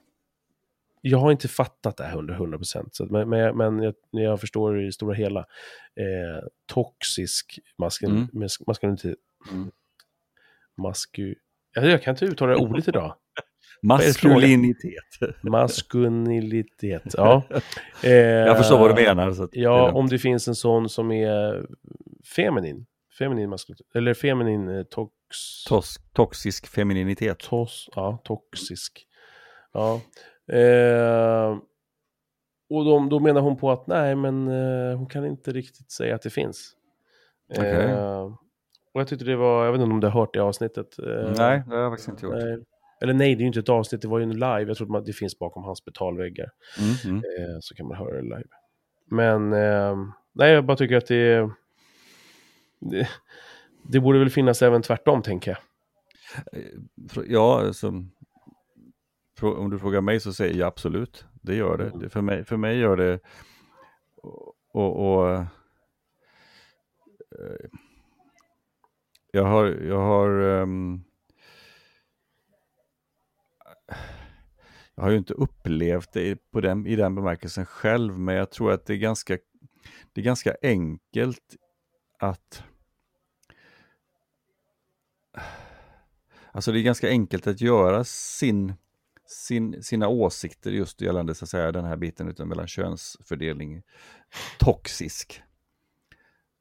jag 1.03 1.19
har 1.19 1.31
inte 1.33 1.49
fattat 1.49 1.97
det 1.97 2.05
här 2.05 2.19
under 2.19 2.35
100 2.35 2.59
procent, 2.59 2.99
men, 3.11 3.29
men, 3.29 3.57
men 3.57 3.83
jag, 3.83 3.95
jag 4.11 4.41
förstår 4.41 4.81
i 4.81 4.85
det 4.87 4.93
stora 4.93 5.15
hela. 5.15 5.41
Eh, 5.41 6.45
toxisk 6.73 7.59
maskulin, 7.79 8.17
Mm. 8.17 8.29
mas- 8.33 8.63
maskulinitet. 8.67 9.17
Mm. 9.53 9.71
Masku... 10.77 11.35
Jag, 11.75 11.87
jag 11.87 12.03
kan 12.03 12.15
inte 12.15 12.25
uttala 12.25 12.51
det 12.53 12.57
ordet 12.57 12.89
idag. 12.89 13.15
Maskulinitet. 13.83 15.43
Maskulinitet, 15.43 17.15
ja. 17.17 17.43
Eh, 18.05 18.11
Jag 18.13 18.59
förstår 18.59 18.79
vad 18.79 18.97
du 18.97 19.03
menar. 19.05 19.31
Det 19.31 19.59
är 19.59 19.63
Ja, 19.63 19.93
om 19.93 20.09
det 20.09 20.19
finns 20.19 20.49
en 20.49 20.55
sån 20.55 20.89
som 20.89 21.13
är 21.13 21.67
feminin. 22.37 22.87
Feminin 23.19 23.51
maskulinitet. 23.51 23.87
Eller 23.95 24.15
feminin 24.15 24.69
eh, 24.69 24.83
tox... 24.83 25.13
Tos, 25.69 25.97
toxisk 26.13 26.67
femininitet. 26.67 27.39
Tos, 27.39 27.89
ja, 27.95 28.19
toxisk. 28.25 29.07
Ja. 29.73 30.01
Eh, 30.57 31.59
och 32.71 32.85
de, 32.85 33.09
då 33.09 33.21
menar 33.21 33.41
hon 33.41 33.57
på 33.57 33.71
att 33.71 33.87
nej, 33.87 34.17
men 34.17 34.49
eh, 34.49 34.97
hon 34.99 35.07
kan 35.07 35.27
inte 35.27 35.53
riktigt 35.53 35.91
säga 35.91 36.15
att 36.15 36.23
det 36.23 36.31
finns. 36.31 36.77
Eh, 37.55 38.23
och 38.93 39.01
jag 39.01 39.09
tyckte 39.09 39.25
det 39.25 39.37
var, 39.37 39.65
jag 39.65 39.73
vet 39.73 39.81
inte 39.81 39.93
om 39.93 40.01
du 40.01 40.07
har 40.07 40.21
hört 40.21 40.35
det 40.35 40.41
avsnittet. 40.41 40.99
Eh, 40.99 41.33
Nej, 41.39 41.63
det 41.67 41.75
har 41.75 41.83
jag 41.83 41.93
faktiskt 41.93 42.09
inte 42.09 42.27
gjort. 42.27 42.35
nej. 42.35 42.65
Eller 43.03 43.13
nej, 43.15 43.35
det 43.35 43.39
är 43.39 43.43
ju 43.43 43.47
inte 43.47 43.61
ett 43.61 43.69
avsnitt, 43.69 44.03
det 44.03 44.09
var 44.09 44.19
ju 44.19 44.23
en 44.23 44.33
live. 44.35 44.65
Jag 44.65 44.77
tror 44.77 44.99
att 44.99 45.07
det 45.07 45.13
finns 45.13 45.39
bakom 45.39 45.65
hans 45.65 45.85
betalväggar. 45.85 46.51
Mm, 46.79 47.21
mm. 47.21 47.61
Så 47.61 47.75
kan 47.75 47.87
man 47.87 47.97
höra 47.97 48.17
det 48.17 48.23
live. 48.23 48.49
Men 49.11 49.51
nej, 50.33 50.53
jag 50.53 50.65
bara 50.65 50.77
tycker 50.77 50.97
att 50.97 51.07
det, 51.07 51.51
det 52.81 53.09
det 53.83 54.01
borde 54.01 54.19
väl 54.19 54.31
finnas 54.31 54.63
även 54.63 54.83
tvärtom, 54.83 55.23
tänker 55.23 55.51
jag. 55.51 55.59
Frå- 57.11 57.25
Ja, 57.29 57.61
alltså, 57.67 57.89
om 59.43 59.71
du 59.71 59.79
frågar 59.79 60.01
mig 60.01 60.21
så 60.21 60.33
säger 60.33 60.55
jag 60.59 60.67
absolut. 60.67 61.27
Det 61.43 61.55
gör 61.55 61.79
det. 61.79 61.87
Mm. 61.87 61.99
det 61.99 62.09
för, 62.09 62.21
mig, 62.21 62.45
för 62.45 62.57
mig 62.57 62.79
gör 62.79 62.97
det... 62.97 63.21
Och, 64.73 64.97
och, 65.21 65.31
eh, 65.35 65.45
jag 69.33 69.45
har... 69.45 69.67
Jag 69.67 69.99
har 70.01 70.31
ehm, 70.41 71.01
jag 74.95 75.03
har 75.05 75.11
ju 75.11 75.17
inte 75.19 75.35
upplevt 75.35 76.13
det 76.13 76.23
i- 76.29 76.37
på 76.53 76.61
den, 76.61 76.87
i 76.87 76.97
den 76.97 77.15
bemärkelsen 77.15 77.67
själv, 77.67 78.19
men 78.19 78.35
jag 78.35 78.51
tror 78.51 78.73
att 78.73 78.87
det 78.87 78.93
är 78.93 78.99
ganska, 78.99 79.39
det 80.13 80.21
är 80.21 80.25
ganska 80.25 80.57
enkelt 80.63 81.57
att 82.19 82.65
Alltså 86.53 86.73
det 86.73 86.81
är 86.81 86.83
ganska 86.83 87.09
enkelt 87.09 87.47
att 87.47 87.61
göra 87.61 88.05
sin, 88.05 88.75
sin, 89.27 89.83
sina 89.83 90.09
åsikter 90.09 90.71
just 90.71 91.01
gällande 91.01 91.35
så 91.35 91.45
att 91.45 91.49
säga, 91.49 91.73
den 91.73 91.85
här 91.85 91.97
biten 91.97 92.29
utav 92.29 92.47
mellan 92.47 92.67
könsfördelning 92.67 93.83
toxisk. 94.59 95.43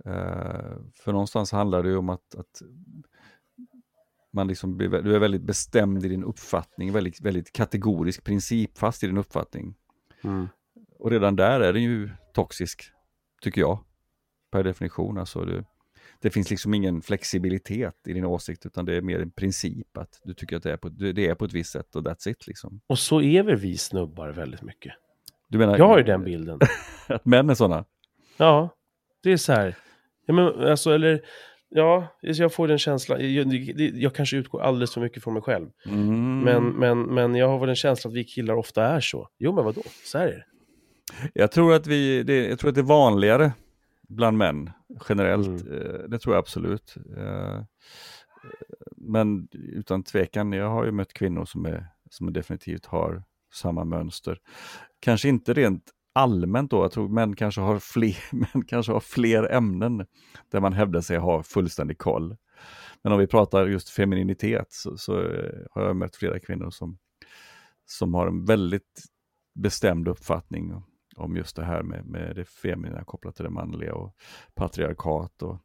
Eh, 0.06 0.78
för 0.96 1.12
någonstans 1.12 1.52
handlar 1.52 1.84
det 1.84 1.90
ju 1.90 1.98
om 1.98 2.10
att, 2.10 2.36
att 2.36 2.62
man 4.32 4.48
liksom 4.48 4.78
blir, 4.78 4.90
du 4.90 5.16
är 5.16 5.20
väldigt 5.20 5.42
bestämd 5.42 6.06
i 6.06 6.10
din 6.10 6.24
uppfattning, 6.24 6.92
väldigt, 6.92 7.22
väldigt 7.22 7.52
kategorisk, 7.52 8.24
principfast 8.24 9.04
i 9.04 9.08
din 9.08 9.18
uppfattning. 9.18 9.76
Mm. 10.22 10.48
Och 11.00 11.12
redan 11.12 11.36
där 11.36 11.60
är 11.60 11.74
den 11.74 11.84
ju 11.84 12.10
toxisk, 12.34 12.92
tycker 13.42 13.62
jag. 13.62 13.80
Per 14.52 14.64
definition. 14.64 15.18
Alltså 15.18 15.46
det, 15.46 15.66
det 16.22 16.30
finns 16.30 16.50
liksom 16.50 16.74
ingen 16.74 17.02
flexibilitet 17.02 17.96
i 18.08 18.14
din 18.14 18.26
åsikt, 18.26 18.66
utan 18.66 18.86
det 18.86 18.96
är 18.96 19.02
mer 19.02 19.20
en 19.20 19.32
princip 19.32 19.98
att 19.98 20.22
du 20.24 20.34
tycker 20.34 20.58
att 20.58 20.64
det 20.64 20.72
är 20.72 20.78
på, 20.78 20.90
det 20.90 21.28
är 21.28 21.36
på 21.36 21.46
ett 21.46 21.54
visst 21.54 21.72
sätt 21.72 21.96
och 21.96 22.04
that's 22.04 22.30
it. 22.30 22.48
Liksom. 22.48 22.82
Och 22.88 23.00
så 23.00 23.22
är 23.22 23.44
väl 23.44 23.56
vi 23.56 23.78
snubbar 23.78 24.30
väldigt 24.30 24.62
mycket. 24.62 24.94
Du 25.48 25.58
menar 25.58 25.78
Jag 25.78 25.88
har 25.88 25.98
ju 25.98 26.04
den 26.04 26.24
bilden. 26.24 26.60
att 27.08 27.26
män 27.26 27.50
är 27.50 27.54
sådana? 27.54 27.86
Ja, 28.38 28.70
det 29.24 29.32
är 29.32 29.38
så 29.38 29.54
här. 29.54 29.76
Ja, 30.26 30.34
men 30.34 30.70
alltså, 30.70 30.92
eller, 30.92 31.22
ja, 31.70 32.08
jag 32.22 32.54
får 32.54 32.68
den 32.68 32.80
känslan. 32.80 33.34
Jag, 33.34 33.54
jag, 33.94 34.16
kanske 34.16 34.38
utgår 34.38 34.62
alldeles 34.62 34.94
för 34.94 35.02
mycket 35.02 35.24
från 35.24 35.34
mig 35.34 35.44
själv. 35.44 35.70
Mm. 35.86 36.40
Men, 36.40 36.70
men, 36.70 37.02
men 37.02 37.36
jag 37.36 37.48
har 37.48 37.60
väl 37.60 37.70
en 37.70 37.76
känsla 37.76 38.08
att 38.08 38.16
vi 38.16 38.24
killar 38.24 38.56
ofta 38.56 38.86
är 38.86 39.00
så. 39.00 39.28
Jo, 39.38 39.54
men 39.54 39.66
vadå? 39.66 39.82
Så 40.06 40.18
här 40.18 40.28
är 40.28 40.32
det. 40.32 40.46
Jag 41.34 41.52
tror 41.52 41.74
att 41.74 41.88
vi, 41.88 42.24
det, 42.24 42.48
jag 42.48 42.60
tror 42.60 42.70
att 42.70 42.76
det 42.76 42.82
är 42.82 42.84
vanligare 42.84 43.52
bland 44.10 44.38
män 44.38 44.70
generellt. 45.10 45.62
Mm. 45.62 45.82
Eh, 45.82 45.99
Det 46.10 46.20
tror 46.20 46.36
jag 46.36 46.39
absolut. 46.39 46.95
Eh, 47.18 47.64
Men 48.97 49.47
utan 49.51 50.03
tvekan, 50.03 50.51
jag 50.51 50.70
har 50.70 50.86
ju 50.86 50.91
mött 50.91 51.14
kvinnor 51.14 51.45
som, 51.45 51.66
är, 51.66 51.88
som 52.10 52.34
definitivt 52.34 52.86
har 52.86 53.24
samma 53.53 53.84
mönster. 53.84 54.39
Kanske 54.99 55.30
inte 55.30 55.53
rent 55.53 55.84
allmänt 56.14 56.72
då, 56.72 56.84
jag 56.84 56.91
tror 56.91 57.10
män 57.10 57.36
kanske 57.36 57.62
har 57.62 57.80
fler, 57.80 58.16
män 58.36 58.66
kanske 58.68 58.91
har 58.91 58.99
fler 58.99 59.51
ämnen 59.51 60.05
där 60.51 60.60
man 60.60 60.74
hävdar 60.74 61.01
sig 61.01 61.18
ha 61.18 61.43
fullständig 61.43 61.97
koll. 61.97 62.38
Men 63.03 63.14
om 63.14 63.20
vi 63.20 63.28
pratar 63.28 63.68
just 63.68 63.89
femininitet 63.89 64.68
så, 64.70 64.97
så 64.97 65.22
eh, 65.22 65.53
har 65.72 65.84
jag 65.84 65.95
mött 65.95 66.16
flera 66.16 66.39
kvinnor 66.39 66.70
som, 66.70 66.97
som 67.86 68.14
har 68.14 68.28
en 68.28 68.45
väldigt 68.45 69.03
bestämd 69.55 70.07
uppfattning 70.07 70.74
om 71.20 71.36
just 71.36 71.56
det 71.56 71.66
här 71.66 71.84
med, 71.84 72.06
med 72.06 72.36
det 72.36 72.46
feminina 72.46 73.04
kopplat 73.04 73.36
till 73.36 73.44
det 73.44 73.50
manliga 73.50 73.94
och 73.94 74.16
patriarkat 74.56 75.42
och 75.42 75.58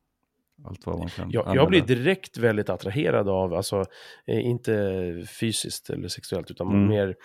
allt 0.65 0.87
vad 0.87 0.99
man 0.99 1.09
kan 1.09 1.31
jag, 1.31 1.57
jag 1.57 1.69
blir 1.69 1.83
direkt 1.83 2.39
väldigt 2.39 2.69
attraherad 2.69 3.29
av, 3.29 3.55
alltså 3.55 3.85
eh, 4.27 4.47
inte 4.47 5.27
fysiskt 5.41 5.91
eller 5.91 6.09
sexuellt, 6.09 6.51
utan 6.51 6.69
mm. 6.69 6.87
mer 6.87 7.17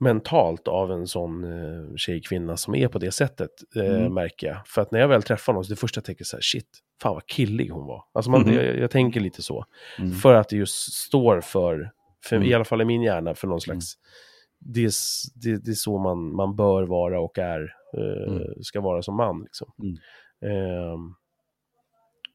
mentalt 0.00 0.68
av 0.68 0.92
en 0.92 1.06
sån 1.06 1.44
eh, 1.44 1.96
tjejkvinna 1.96 2.56
som 2.56 2.74
är 2.74 2.88
på 2.88 2.98
det 2.98 3.10
sättet, 3.10 3.50
eh, 3.76 3.96
mm. 3.96 4.14
märker 4.14 4.46
jag. 4.46 4.66
För 4.66 4.82
att 4.82 4.90
när 4.90 5.00
jag 5.00 5.08
väl 5.08 5.22
träffar 5.22 5.52
någon, 5.52 5.64
så 5.64 5.72
det 5.72 5.80
första 5.80 5.98
jag 5.98 6.04
tänker 6.04 6.24
så 6.24 6.36
här, 6.36 6.42
shit, 6.42 6.78
fan 7.02 7.14
vad 7.14 7.26
killig 7.26 7.68
hon 7.68 7.86
var. 7.86 8.04
Alltså 8.12 8.30
man, 8.30 8.42
mm. 8.42 8.54
jag, 8.54 8.78
jag, 8.78 8.90
tänker 8.90 9.20
lite 9.20 9.42
så. 9.42 9.64
Mm. 9.98 10.12
För 10.12 10.34
att 10.34 10.48
det 10.48 10.56
just 10.56 10.92
står 10.92 11.40
för, 11.40 11.90
för 12.24 12.36
mm. 12.36 12.48
i 12.48 12.54
alla 12.54 12.64
fall 12.64 12.80
i 12.80 12.84
min 12.84 13.02
hjärna, 13.02 13.34
för 13.34 13.46
någon 13.46 13.52
mm. 13.52 13.60
slags, 13.60 13.94
det, 14.60 14.84
är, 14.84 14.92
det, 15.34 15.64
det 15.64 15.70
är 15.70 15.74
så 15.74 15.98
man, 15.98 16.34
man 16.34 16.56
bör 16.56 16.82
vara 16.82 17.20
och 17.20 17.38
är, 17.38 17.74
eh, 17.96 18.32
mm. 18.32 18.62
ska 18.62 18.80
vara 18.80 19.02
som 19.02 19.16
man. 19.16 19.42
Liksom. 19.42 19.72
Eh, 20.42 20.98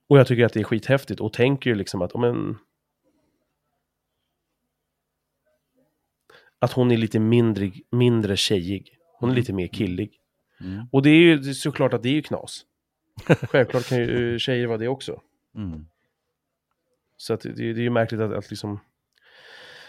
och 0.08 0.20
jag 0.20 0.28
tycker 0.28 0.46
att 0.46 0.54
det 0.54 0.60
är 0.60 0.64
skithäftigt 0.64 1.20
och 1.20 1.34
tänker 1.34 1.70
ju 1.70 1.76
liksom 1.76 2.02
att, 2.02 2.12
om 2.12 2.24
en, 2.24 2.58
att 6.60 6.72
hon 6.72 6.92
är 6.92 6.98
lite 6.98 7.20
mindre, 7.20 7.72
mindre 7.92 8.38
tjejig. 8.38 8.98
Hon 9.20 9.30
är 9.30 9.34
mm. 9.34 9.40
lite 9.40 9.54
mer 9.54 9.68
killig. 9.68 10.20
Mm. 10.62 10.86
Och 10.92 11.02
det 11.02 11.10
är 11.10 11.14
ju 11.14 11.54
såklart 11.54 11.94
att 11.94 12.04
det 12.04 12.10
är 12.10 12.14
ju 12.14 12.22
knas. 12.22 12.66
Självklart 13.26 13.90
kan 13.90 13.98
ju 13.98 14.34
eh, 14.34 14.38
tjejer 14.38 14.68
vara 14.68 14.78
det 14.78 14.88
också. 14.88 15.22
Mm. 15.56 15.86
Så 17.18 17.34
att 17.34 17.42
det, 17.42 17.54
det, 17.54 17.64
är 17.64 17.80
ju 17.80 17.90
märkligt 17.90 18.22
att, 18.22 18.34
att 18.34 18.50
liksom 18.50 18.80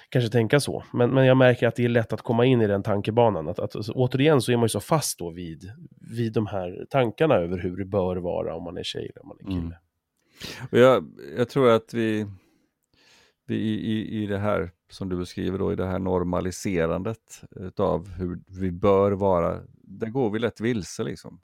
kanske 0.08 0.30
tänka 0.30 0.60
så. 0.60 0.84
Men, 0.92 1.10
men 1.10 1.26
jag 1.26 1.36
märker 1.36 1.68
att 1.68 1.76
det 1.76 1.84
är 1.84 1.88
lätt 1.88 2.12
att 2.12 2.22
komma 2.22 2.44
in 2.44 2.62
i 2.62 2.66
den 2.66 2.82
tankebanan. 2.82 3.48
Att, 3.48 3.58
att, 3.58 3.76
alltså, 3.76 3.92
återigen 3.92 4.42
så 4.42 4.52
är 4.52 4.56
man 4.56 4.64
ju 4.64 4.68
så 4.68 4.80
fast 4.80 5.18
då 5.18 5.30
vid, 5.30 5.72
vid 6.00 6.32
de 6.32 6.46
här 6.46 6.86
tankarna 6.90 7.34
över 7.34 7.58
hur 7.58 7.76
det 7.76 7.84
bör 7.84 8.16
vara 8.16 8.54
om 8.54 8.62
man 8.62 8.76
är 8.76 8.82
tjej 8.82 9.10
eller 9.10 9.22
om 9.22 9.28
man 9.28 9.38
är 9.40 9.44
kille. 9.44 9.60
Mm. 9.60 9.72
Och 10.70 10.78
jag, 10.78 11.04
jag 11.36 11.48
tror 11.48 11.70
att 11.70 11.94
vi, 11.94 12.26
vi 13.46 13.56
i, 13.56 13.92
i, 13.92 14.22
i 14.22 14.26
det 14.26 14.38
här 14.38 14.70
som 14.90 15.08
du 15.08 15.16
beskriver 15.16 15.58
då, 15.58 15.72
i 15.72 15.76
det 15.76 15.86
här 15.86 15.98
normaliserandet 15.98 17.42
av 17.76 18.08
hur 18.08 18.40
vi 18.60 18.70
bör 18.70 19.12
vara, 19.12 19.60
där 19.72 20.06
går 20.06 20.30
vi 20.30 20.38
lätt 20.38 20.60
vilse 20.60 21.04
liksom. 21.04 21.40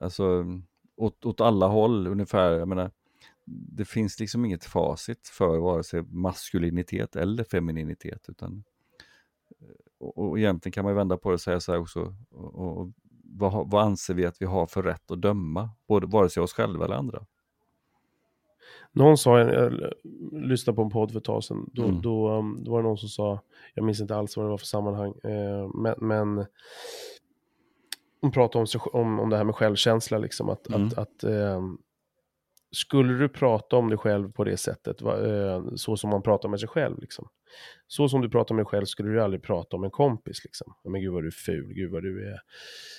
Alltså 0.00 0.44
åt, 0.96 1.24
åt 1.24 1.40
alla 1.40 1.66
håll 1.66 2.06
ungefär, 2.06 2.52
jag 2.52 2.68
menar, 2.68 2.90
det 3.50 3.84
finns 3.84 4.20
liksom 4.20 4.44
inget 4.44 4.64
facit 4.64 5.28
för 5.28 5.58
vare 5.58 5.82
sig 5.82 6.02
maskulinitet 6.02 7.16
eller 7.16 7.44
femininitet. 7.44 8.28
Utan, 8.28 8.64
och, 9.98 10.18
och 10.18 10.38
egentligen 10.38 10.72
kan 10.72 10.84
man 10.84 10.94
vända 10.94 11.16
på 11.16 11.28
det 11.30 11.34
och 11.34 11.40
säga 11.40 11.60
så 11.60 11.72
här 11.72 11.80
också, 11.80 12.14
och, 12.30 12.78
och, 12.78 12.92
vad, 13.24 13.70
vad 13.70 13.84
anser 13.84 14.14
vi 14.14 14.26
att 14.26 14.42
vi 14.42 14.46
har 14.46 14.66
för 14.66 14.82
rätt 14.82 15.10
att 15.10 15.20
döma, 15.20 15.70
både, 15.88 16.06
vare 16.06 16.28
sig 16.28 16.42
oss 16.42 16.52
själva 16.52 16.84
eller 16.84 16.94
andra? 16.94 17.26
Någon 18.92 19.18
sa, 19.18 19.38
jag 19.38 19.92
lyssnade 20.32 20.76
på 20.76 20.82
en 20.82 20.90
podd 20.90 21.10
för 21.10 21.18
ett 21.18 21.24
tag 21.24 21.44
sedan, 21.44 21.70
då, 21.72 21.84
mm. 21.84 22.02
då, 22.02 22.30
um, 22.30 22.64
då 22.64 22.70
var 22.70 22.78
det 22.78 22.88
någon 22.88 22.98
som 22.98 23.08
sa, 23.08 23.40
jag 23.74 23.84
minns 23.84 24.00
inte 24.00 24.16
alls 24.16 24.36
vad 24.36 24.46
det 24.46 24.50
var 24.50 24.58
för 24.58 24.66
sammanhang, 24.66 25.14
eh, 25.24 25.70
men, 25.74 25.94
men 25.98 26.46
hon 28.20 28.30
pratade 28.30 28.66
om, 28.74 29.00
om, 29.00 29.20
om 29.20 29.30
det 29.30 29.36
här 29.36 29.44
med 29.44 29.54
självkänsla, 29.54 30.18
liksom, 30.18 30.48
att, 30.48 30.68
mm. 30.68 30.86
att, 30.86 30.98
att 30.98 31.24
eh, 31.24 31.62
skulle 32.72 33.18
du 33.18 33.28
prata 33.28 33.76
om 33.76 33.88
dig 33.88 33.98
själv 33.98 34.32
på 34.32 34.44
det 34.44 34.56
sättet, 34.56 35.02
eh, 35.02 35.64
så 35.74 35.96
som 35.96 36.10
man 36.10 36.22
pratar 36.22 36.48
med 36.48 36.60
sig 36.60 36.68
själv, 36.68 37.00
liksom. 37.00 37.28
så 37.86 38.08
som 38.08 38.20
du 38.20 38.28
pratar 38.28 38.54
med 38.54 38.64
dig 38.64 38.68
själv 38.68 38.84
skulle 38.84 39.12
du 39.12 39.22
aldrig 39.22 39.42
prata 39.42 39.76
om 39.76 39.84
en 39.84 39.90
kompis. 39.90 40.44
Liksom. 40.44 40.74
Men 40.84 41.00
gud 41.00 41.12
vad 41.12 41.22
du 41.22 41.26
är 41.26 41.30
ful, 41.30 41.72
gud 41.74 41.90
vad 41.90 42.02
du 42.02 42.28
är, 42.28 42.40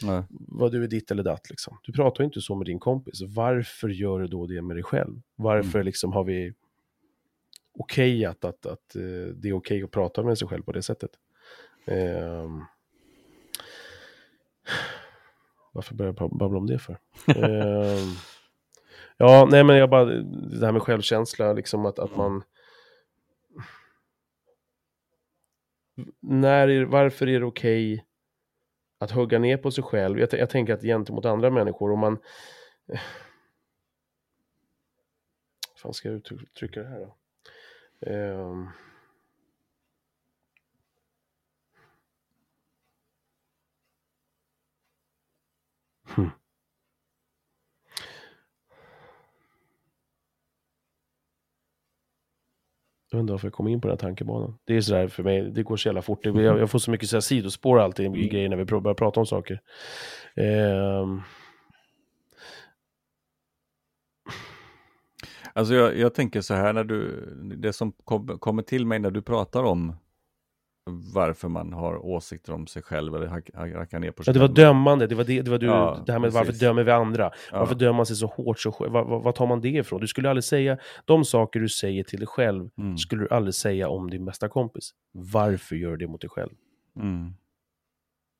Nej. 0.03 0.23
vad 0.29 0.71
du 0.71 0.83
är 0.83 0.87
ditt 0.87 1.11
eller 1.11 1.23
datt. 1.23 1.49
Liksom. 1.49 1.77
Du 1.83 1.93
pratar 1.93 2.23
inte 2.23 2.41
så 2.41 2.55
med 2.55 2.65
din 2.65 2.79
kompis. 2.79 3.21
Varför 3.21 3.89
gör 3.89 4.19
du 4.19 4.27
då 4.27 4.47
det 4.47 4.61
med 4.61 4.75
dig 4.75 4.83
själv? 4.83 5.21
Varför 5.35 5.79
mm. 5.79 5.85
liksom 5.85 6.13
har 6.13 6.23
vi 6.23 6.53
okejat 7.73 8.45
att, 8.45 8.65
att, 8.65 8.71
att 8.71 8.95
uh, 8.95 9.27
det 9.27 9.49
är 9.49 9.53
okej 9.53 9.55
okay 9.55 9.83
att 9.83 9.91
prata 9.91 10.23
med 10.23 10.37
sig 10.37 10.47
själv 10.47 10.63
på 10.63 10.71
det 10.71 10.81
sättet? 10.81 11.11
Uh, 11.91 12.61
varför 15.73 15.95
börjar 15.95 16.15
jag 16.19 16.37
babbla 16.37 16.57
om 16.57 16.67
det 16.67 16.79
för? 16.79 16.97
uh, 17.29 18.13
Ja, 19.21 19.47
nej 19.51 19.63
men 19.63 19.77
jag 19.77 19.89
bara, 19.89 20.05
det 20.05 20.65
här 20.65 20.71
med 20.71 20.81
självkänsla, 20.81 21.53
liksom 21.53 21.85
att, 21.85 21.99
att 21.99 22.15
man... 22.15 22.43
När, 26.19 26.85
varför 26.85 27.29
är 27.29 27.39
det 27.39 27.45
okej 27.45 27.93
okay 27.93 28.05
att 28.99 29.11
hugga 29.11 29.39
ner 29.39 29.57
på 29.57 29.71
sig 29.71 29.83
själv? 29.83 30.19
Jag, 30.19 30.33
jag 30.33 30.49
tänker 30.49 30.73
att 30.73 30.81
gentemot 30.81 31.25
andra 31.25 31.49
människor, 31.49 31.91
om 31.91 31.99
man... 31.99 32.17
Hur 32.87 32.99
fan 35.77 35.93
ska 35.93 36.09
jag 36.09 36.15
uttrycka 36.15 36.79
det 36.79 36.87
här 36.87 36.99
då? 36.99 37.15
Um... 38.11 38.69
Jag 53.11 53.19
undrar 53.19 53.33
varför 53.33 53.47
jag 53.47 53.53
kom 53.53 53.67
in 53.67 53.81
på 53.81 53.87
den 53.87 53.97
här 53.97 53.99
tankebanan. 53.99 54.57
Det 54.65 54.77
är 54.77 54.81
sådär 54.81 55.07
för 55.07 55.23
mig, 55.23 55.41
det 55.41 55.63
går 55.63 55.77
så 55.77 55.87
jävla 55.87 56.01
fort. 56.01 56.25
Jag, 56.25 56.37
jag 56.37 56.69
får 56.71 56.79
så 56.79 56.91
mycket 56.91 57.09
så 57.09 57.15
här 57.15 57.21
sidospår 57.21 57.79
alltid 57.79 58.05
i 58.05 58.07
mm. 58.07 58.29
grejer 58.29 58.49
när 58.49 58.57
vi 58.57 58.65
börjar 58.65 58.93
prata 58.93 59.19
om 59.19 59.25
saker. 59.25 59.61
Um... 60.35 61.21
Alltså 65.53 65.73
jag, 65.73 65.97
jag, 65.97 66.13
tänker 66.13 66.41
så 66.41 66.53
här, 66.53 66.73
när 66.73 66.83
du, 66.83 67.25
det 67.57 67.73
som 67.73 67.91
kom, 67.91 68.39
kommer 68.39 68.63
till 68.63 68.85
mig 68.85 68.99
när 68.99 69.11
du 69.11 69.21
pratar 69.21 69.63
om 69.63 69.95
varför 70.85 71.47
man 71.47 71.73
har 71.73 72.05
åsikter 72.05 72.53
om 72.53 72.67
sig 72.67 72.81
själv 72.81 73.15
eller 73.15 73.27
rackar 73.73 73.99
ner 73.99 74.11
på 74.11 74.23
sig 74.23 74.31
ja, 74.31 74.33
Det 74.33 74.47
var 74.47 74.55
dömande, 74.55 75.07
det 75.07 75.15
var 75.15 75.23
det, 75.23 75.41
det, 75.41 75.51
var 75.51 75.57
du, 75.57 75.65
ja, 75.65 76.03
det 76.05 76.11
här 76.11 76.19
med 76.19 76.31
precis. 76.31 76.47
varför 76.47 76.65
dömer 76.65 76.83
vi 76.83 76.91
andra? 76.91 77.31
Ja. 77.51 77.59
Varför 77.59 77.75
dömer 77.75 77.93
man 77.93 78.05
sig 78.05 78.15
så 78.15 78.27
hårt? 78.27 78.59
Så, 78.59 78.75
vad, 78.79 79.23
vad, 79.23 79.35
tar 79.35 79.47
man 79.47 79.61
det 79.61 79.69
ifrån? 79.69 80.01
Du 80.01 80.07
skulle 80.07 80.29
aldrig 80.29 80.43
säga, 80.43 80.77
de 81.05 81.25
saker 81.25 81.59
du 81.59 81.69
säger 81.69 82.03
till 82.03 82.19
dig 82.19 82.27
själv, 82.27 82.69
mm. 82.77 82.97
skulle 82.97 83.23
du 83.23 83.29
aldrig 83.29 83.53
säga 83.53 83.89
om 83.89 84.09
din 84.09 84.25
bästa 84.25 84.49
kompis. 84.49 84.91
Varför 85.11 85.75
gör 85.75 85.91
du 85.91 85.97
det 85.97 86.07
mot 86.07 86.21
dig 86.21 86.29
själv? 86.29 86.51
Mm. 86.95 87.33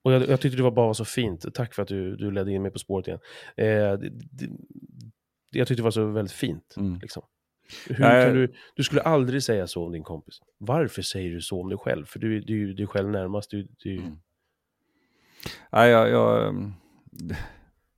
Och 0.03 0.13
jag, 0.13 0.29
jag 0.29 0.41
tyckte 0.41 0.57
det 0.57 0.63
var 0.63 0.71
bara 0.71 0.93
så 0.93 1.05
fint, 1.05 1.53
tack 1.53 1.73
för 1.73 1.81
att 1.81 1.87
du, 1.87 2.15
du 2.15 2.31
ledde 2.31 2.51
in 2.51 2.61
mig 2.61 2.71
på 2.71 2.79
spåret 2.79 3.07
igen. 3.07 3.19
Eh, 3.55 3.65
det, 3.65 4.09
det, 4.31 4.49
jag 5.51 5.67
tyckte 5.67 5.81
det 5.81 5.83
var 5.83 5.91
så 5.91 6.05
väldigt 6.05 6.31
fint. 6.31 6.75
Mm. 6.77 6.99
Liksom. 7.01 7.23
Hur 7.87 7.95
kan 7.95 8.33
du, 8.33 8.53
du 8.75 8.83
skulle 8.83 9.01
aldrig 9.01 9.43
säga 9.43 9.67
så 9.67 9.85
om 9.85 9.91
din 9.91 10.03
kompis. 10.03 10.41
Varför 10.57 11.01
säger 11.01 11.31
du 11.31 11.41
så 11.41 11.61
om 11.61 11.69
dig 11.69 11.77
själv? 11.77 12.05
För 12.05 12.19
du, 12.19 12.39
du, 12.41 12.65
du 12.65 12.71
är 12.71 12.73
dig 12.73 12.87
själv 12.87 13.09
närmast. 13.09 13.51
Du, 13.51 13.67
du... 13.77 13.97
Mm. 13.97 14.19
Nej, 15.71 15.89
jag, 15.89 16.09
jag, 16.09 16.47
ehm, 16.47 16.73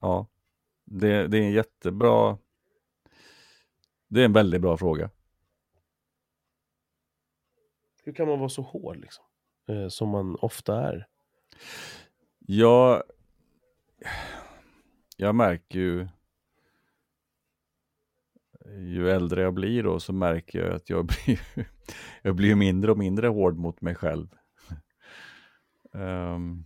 ja, 0.01 0.27
det, 0.85 1.27
det 1.27 1.37
är 1.37 1.41
en 1.41 1.51
jättebra, 1.51 2.37
det 4.07 4.21
är 4.21 4.25
en 4.25 4.33
väldigt 4.33 4.61
bra 4.61 4.77
fråga. 4.77 5.09
Hur 8.03 8.13
kan 8.13 8.27
man 8.27 8.39
vara 8.39 8.49
så 8.49 8.61
hård 8.61 8.97
liksom? 8.97 9.25
Eh, 9.67 9.87
som 9.87 10.09
man 10.09 10.35
ofta 10.35 10.81
är. 10.81 11.07
Ja, 12.39 13.03
jag 15.17 15.35
märker 15.35 15.79
ju 15.79 16.07
ju 18.71 19.09
äldre 19.09 19.41
jag 19.41 19.53
blir 19.53 19.83
då 19.83 19.99
så 19.99 20.13
märker 20.13 20.59
jag 20.59 20.75
att 20.75 20.89
jag 20.89 21.05
blir, 21.25 21.39
jag 22.21 22.35
blir 22.35 22.55
mindre 22.55 22.91
och 22.91 22.97
mindre 22.97 23.27
hård 23.27 23.57
mot 23.57 23.81
mig 23.81 23.95
själv. 23.95 24.27
um, 25.91 26.65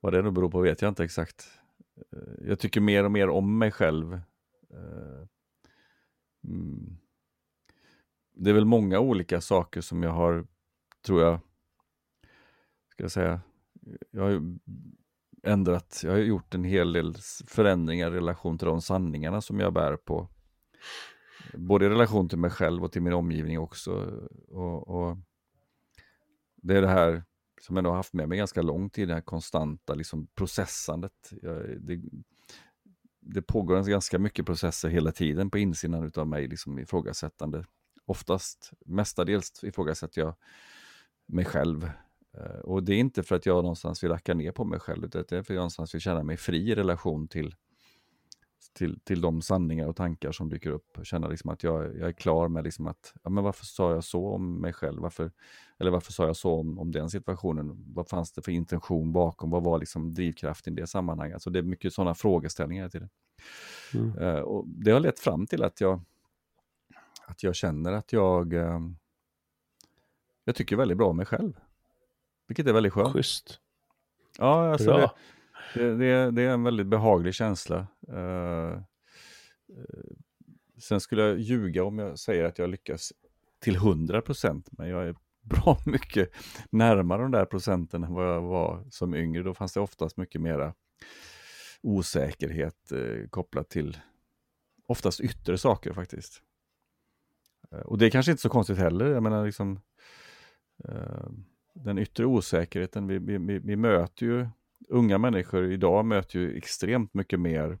vad 0.00 0.12
det 0.12 0.22
nu 0.22 0.30
beror 0.30 0.50
på 0.50 0.60
vet 0.60 0.82
jag 0.82 0.88
inte 0.88 1.04
exakt. 1.04 1.48
Eh, 1.96 2.48
jag 2.48 2.58
tycker 2.58 2.80
mer 2.80 3.04
och 3.04 3.12
mer 3.12 3.28
om 3.28 3.58
mig 3.58 3.70
själv. 3.70 4.12
Eh, 4.70 5.26
mm. 6.44 6.96
Det 8.34 8.50
är 8.50 8.54
väl 8.54 8.64
många 8.64 9.00
olika 9.00 9.40
saker 9.40 9.80
som 9.80 10.02
jag 10.02 10.10
har, 10.10 10.46
tror 11.06 11.22
jag, 11.22 11.40
ska 12.88 13.04
jag 13.04 13.10
säga, 13.10 13.40
jag 14.10 14.22
har 14.22 14.58
ändrat, 15.48 16.00
jag 16.04 16.10
har 16.10 16.18
gjort 16.18 16.54
en 16.54 16.64
hel 16.64 16.92
del 16.92 17.14
förändringar 17.46 18.10
i 18.10 18.14
relation 18.14 18.58
till 18.58 18.68
de 18.68 18.82
sanningarna 18.82 19.40
som 19.40 19.60
jag 19.60 19.72
bär 19.72 19.96
på. 19.96 20.28
Både 21.54 21.86
i 21.86 21.88
relation 21.88 22.28
till 22.28 22.38
mig 22.38 22.50
själv 22.50 22.84
och 22.84 22.92
till 22.92 23.02
min 23.02 23.12
omgivning 23.12 23.58
också. 23.58 23.92
Och, 24.48 24.88
och 24.88 25.16
det 26.56 26.76
är 26.76 26.82
det 26.82 26.88
här 26.88 27.24
som 27.60 27.76
jag 27.76 27.82
har 27.82 27.96
haft 27.96 28.12
med 28.12 28.28
mig 28.28 28.38
ganska 28.38 28.62
lång 28.62 28.90
tid, 28.90 29.08
det 29.08 29.14
här 29.14 29.20
konstanta 29.20 29.94
liksom, 29.94 30.26
processandet. 30.26 31.32
Jag, 31.42 31.80
det, 31.80 32.00
det 33.20 33.42
pågår 33.42 33.82
ganska 33.82 34.18
mycket 34.18 34.46
processer 34.46 34.88
hela 34.88 35.12
tiden 35.12 35.50
på 35.50 35.58
insidan 35.58 36.12
av 36.16 36.26
mig, 36.26 36.48
liksom 36.48 36.78
ifrågasättande. 36.78 37.64
Oftast, 38.06 38.72
mestadels 38.86 39.64
ifrågasätter 39.64 40.20
jag 40.20 40.34
mig 41.26 41.44
själv. 41.44 41.90
Eh, 42.40 42.60
och 42.60 42.82
det 42.82 42.94
är 42.94 42.98
inte 42.98 43.22
för 43.22 43.36
att 43.36 43.46
jag 43.46 43.62
någonstans 43.62 44.04
vill 44.04 44.10
racka 44.10 44.34
ner 44.34 44.52
på 44.52 44.64
mig 44.64 44.80
själv, 44.80 45.04
utan 45.04 45.24
det 45.28 45.36
är 45.36 45.42
för 45.42 45.54
att 45.54 45.56
jag 45.56 45.56
någonstans 45.56 45.94
vill 45.94 46.00
känna 46.00 46.22
mig 46.22 46.36
fri 46.36 46.70
i 46.70 46.74
relation 46.74 47.28
till, 47.28 47.54
till, 48.72 49.00
till 49.00 49.20
de 49.20 49.42
sanningar 49.42 49.86
och 49.86 49.96
tankar 49.96 50.32
som 50.32 50.48
dyker 50.48 50.70
upp. 50.70 50.98
Känna 51.02 51.28
liksom 51.28 51.50
att 51.50 51.62
jag, 51.62 51.96
jag 51.96 52.08
är 52.08 52.12
klar 52.12 52.48
med 52.48 52.64
liksom 52.64 52.86
att, 52.86 53.14
ja, 53.22 53.30
men 53.30 53.44
varför 53.44 53.64
sa 53.64 53.92
jag 53.92 54.04
så 54.04 54.28
om 54.28 54.60
mig 54.60 54.72
själv? 54.72 55.02
Varför, 55.02 55.32
eller 55.78 55.90
varför 55.90 56.12
sa 56.12 56.26
jag 56.26 56.36
så 56.36 56.60
om, 56.60 56.78
om 56.78 56.92
den 56.92 57.10
situationen? 57.10 57.84
Vad 57.94 58.08
fanns 58.08 58.32
det 58.32 58.42
för 58.42 58.52
intention 58.52 59.12
bakom? 59.12 59.50
Vad 59.50 59.64
var 59.64 59.78
liksom 59.78 60.14
drivkraften 60.14 60.72
i 60.72 60.80
det 60.80 60.86
sammanhanget? 60.86 61.34
Alltså 61.34 61.50
det 61.50 61.58
är 61.58 61.62
mycket 61.62 61.92
sådana 61.92 62.14
frågeställningar 62.14 62.88
till 62.88 63.00
det. 63.00 63.08
Mm. 63.94 64.18
Uh, 64.18 64.40
och 64.40 64.68
det 64.68 64.90
har 64.90 65.00
lett 65.00 65.18
fram 65.18 65.46
till 65.46 65.62
att 65.62 65.80
jag, 65.80 66.00
att 67.26 67.42
jag 67.42 67.54
känner 67.54 67.92
att 67.92 68.12
jag, 68.12 68.52
uh, 68.52 68.80
jag 70.44 70.54
tycker 70.54 70.76
väldigt 70.76 70.98
bra 70.98 71.08
om 71.08 71.16
mig 71.16 71.26
själv. 71.26 71.60
Vilket 72.48 72.66
är 72.66 72.72
väldigt 72.72 72.92
skönt. 72.92 73.12
Schysst. 73.12 73.60
Ja, 74.38 74.72
alltså 74.72 74.96
det, 75.74 75.80
det, 75.80 75.96
det, 75.96 76.30
det, 76.30 76.42
är 76.42 76.50
en 76.50 76.62
väldigt 76.62 76.86
behaglig 76.86 77.34
känsla. 77.34 77.86
Uh, 78.12 78.80
sen 80.80 81.00
skulle 81.00 81.22
jag 81.22 81.38
ljuga 81.38 81.84
om 81.84 81.98
jag 81.98 82.18
säger 82.18 82.44
att 82.44 82.58
jag 82.58 82.70
lyckas 82.70 83.12
till 83.60 83.76
100 83.76 84.22
procent, 84.22 84.68
men 84.70 84.88
jag 84.88 85.08
är 85.08 85.14
bra 85.40 85.78
mycket 85.86 86.30
närmare 86.70 87.22
de 87.22 87.30
där 87.30 87.44
procenten 87.44 88.04
än 88.04 88.14
vad 88.14 88.26
jag 88.26 88.42
var 88.42 88.84
som 88.90 89.14
yngre. 89.14 89.42
Då 89.42 89.54
fanns 89.54 89.72
det 89.72 89.80
oftast 89.80 90.16
mycket 90.16 90.40
mera 90.40 90.74
osäkerhet 91.82 92.92
eh, 92.92 93.28
kopplat 93.30 93.68
till 93.68 93.98
oftast 94.86 95.20
yttre 95.20 95.58
saker 95.58 95.92
faktiskt. 95.92 96.42
Eh, 97.72 97.80
och 97.80 97.98
det 97.98 98.06
är 98.06 98.10
kanske 98.10 98.32
inte 98.32 98.42
så 98.42 98.48
konstigt 98.48 98.78
heller. 98.78 99.06
Jag 99.06 99.22
menar 99.22 99.46
liksom 99.46 99.80
eh, 100.84 101.28
den 101.84 101.98
yttre 101.98 102.24
osäkerheten, 102.24 103.06
vi, 103.06 103.18
vi, 103.18 103.58
vi, 103.58 103.76
möter 103.76 104.26
ju, 104.26 104.46
unga 104.88 105.18
människor 105.18 105.72
idag 105.72 106.04
möter 106.04 106.38
ju 106.38 106.56
extremt 106.56 107.14
mycket 107.14 107.40
mer, 107.40 107.78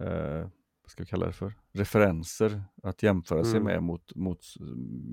eh, 0.00 0.48
vad 0.82 0.90
ska 0.90 1.02
vi 1.02 1.06
kalla 1.06 1.26
det 1.26 1.32
för, 1.32 1.54
referenser 1.72 2.62
att 2.82 3.02
jämföra 3.02 3.38
mm. 3.38 3.50
sig 3.50 3.60
med 3.60 3.82
mot, 3.82 4.14
mot 4.14 4.40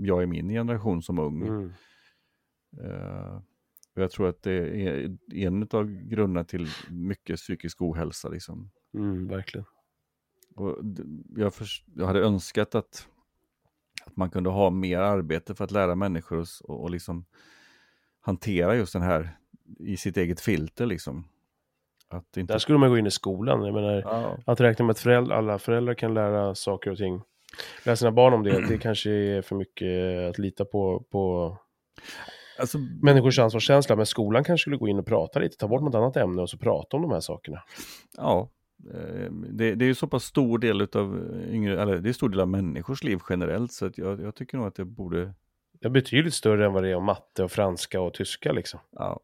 jag 0.01 0.23
i 0.23 0.25
min 0.25 0.49
generation 0.49 1.01
som 1.01 1.19
ung. 1.19 1.41
Mm. 1.41 1.73
Eh, 2.81 3.41
jag 3.95 4.11
tror 4.11 4.29
att 4.29 4.41
det 4.43 4.87
är 4.87 5.17
en 5.33 5.67
av 5.71 5.91
grunderna 5.91 6.43
till 6.43 6.67
mycket 6.89 7.37
psykisk 7.37 7.81
ohälsa. 7.81 8.29
Liksom. 8.29 8.71
Mm, 8.93 9.27
verkligen. 9.27 9.65
Och 10.55 10.77
jag, 11.35 11.53
för, 11.53 11.67
jag 11.95 12.07
hade 12.07 12.19
önskat 12.19 12.75
att, 12.75 13.07
att 14.05 14.17
man 14.17 14.29
kunde 14.29 14.49
ha 14.49 14.69
mer 14.69 14.99
arbete 14.99 15.55
för 15.55 15.63
att 15.63 15.71
lära 15.71 15.95
människor 15.95 16.45
och, 16.63 16.83
och 16.83 16.89
liksom 16.89 17.25
hantera 18.23 18.75
just 18.75 18.93
den 18.93 19.01
här 19.01 19.37
i 19.79 19.97
sitt 19.97 20.17
eget 20.17 20.41
filter 20.41 20.85
liksom. 20.85 21.27
Att 22.09 22.37
inte... 22.37 22.53
Där 22.53 22.59
skulle 22.59 22.77
man 22.77 22.89
gå 22.89 22.97
in 22.97 23.07
i 23.07 23.11
skolan. 23.11 23.63
Jag 23.63 23.73
menar, 23.73 24.01
ja. 24.05 24.37
att 24.45 24.61
räkna 24.61 24.85
med 24.85 24.91
att 24.91 24.99
föräldrar, 24.99 25.37
alla 25.37 25.59
föräldrar 25.59 25.93
kan 25.93 26.13
lära 26.13 26.55
saker 26.55 26.91
och 26.91 26.97
ting. 26.97 27.21
Lära 27.85 27.95
sina 27.95 28.11
barn 28.11 28.33
om 28.33 28.43
det, 28.43 28.67
det 28.67 28.77
kanske 28.81 29.11
är 29.11 29.41
för 29.41 29.55
mycket 29.55 30.29
att 30.29 30.37
lita 30.37 30.65
på, 30.65 31.03
på 31.11 31.57
alltså... 32.59 32.77
människors 32.77 33.39
ansvarskänsla. 33.39 33.95
Men 33.95 34.05
skolan 34.05 34.43
kanske 34.43 34.61
skulle 34.61 34.77
gå 34.77 34.87
in 34.87 34.99
och 34.99 35.05
prata 35.05 35.39
lite, 35.39 35.57
ta 35.57 35.67
bort 35.67 35.81
något 35.81 35.95
annat 35.95 36.17
ämne 36.17 36.41
och 36.41 36.49
så 36.49 36.57
prata 36.57 36.97
om 36.97 37.03
de 37.03 37.11
här 37.11 37.19
sakerna. 37.19 37.63
Ja, 38.17 38.49
eh, 38.93 39.31
det, 39.31 39.75
det 39.75 39.85
är 39.85 39.87
ju 39.87 39.95
så 39.95 40.07
pass 40.07 40.23
stor 40.23 40.59
del 40.59 40.81
av 40.81 41.35
yngre, 41.49 41.81
eller 41.81 41.97
det 41.97 42.09
är 42.09 42.13
stor 42.13 42.29
del 42.29 42.39
av 42.39 42.47
människors 42.47 43.03
liv 43.03 43.19
generellt, 43.29 43.71
så 43.71 43.91
jag, 43.95 44.21
jag 44.21 44.35
tycker 44.35 44.57
nog 44.57 44.67
att 44.67 44.75
det 44.75 44.85
borde 44.85 45.33
det 45.83 45.87
är 45.87 45.91
betydligt 45.91 46.33
större 46.33 46.65
än 46.65 46.73
vad 46.73 46.83
det 46.83 46.89
är 46.89 46.95
om 46.95 47.05
matte 47.05 47.43
och 47.43 47.51
franska 47.51 48.01
och 48.01 48.13
tyska 48.13 48.51
liksom. 48.51 48.79
Ja, 48.91 49.19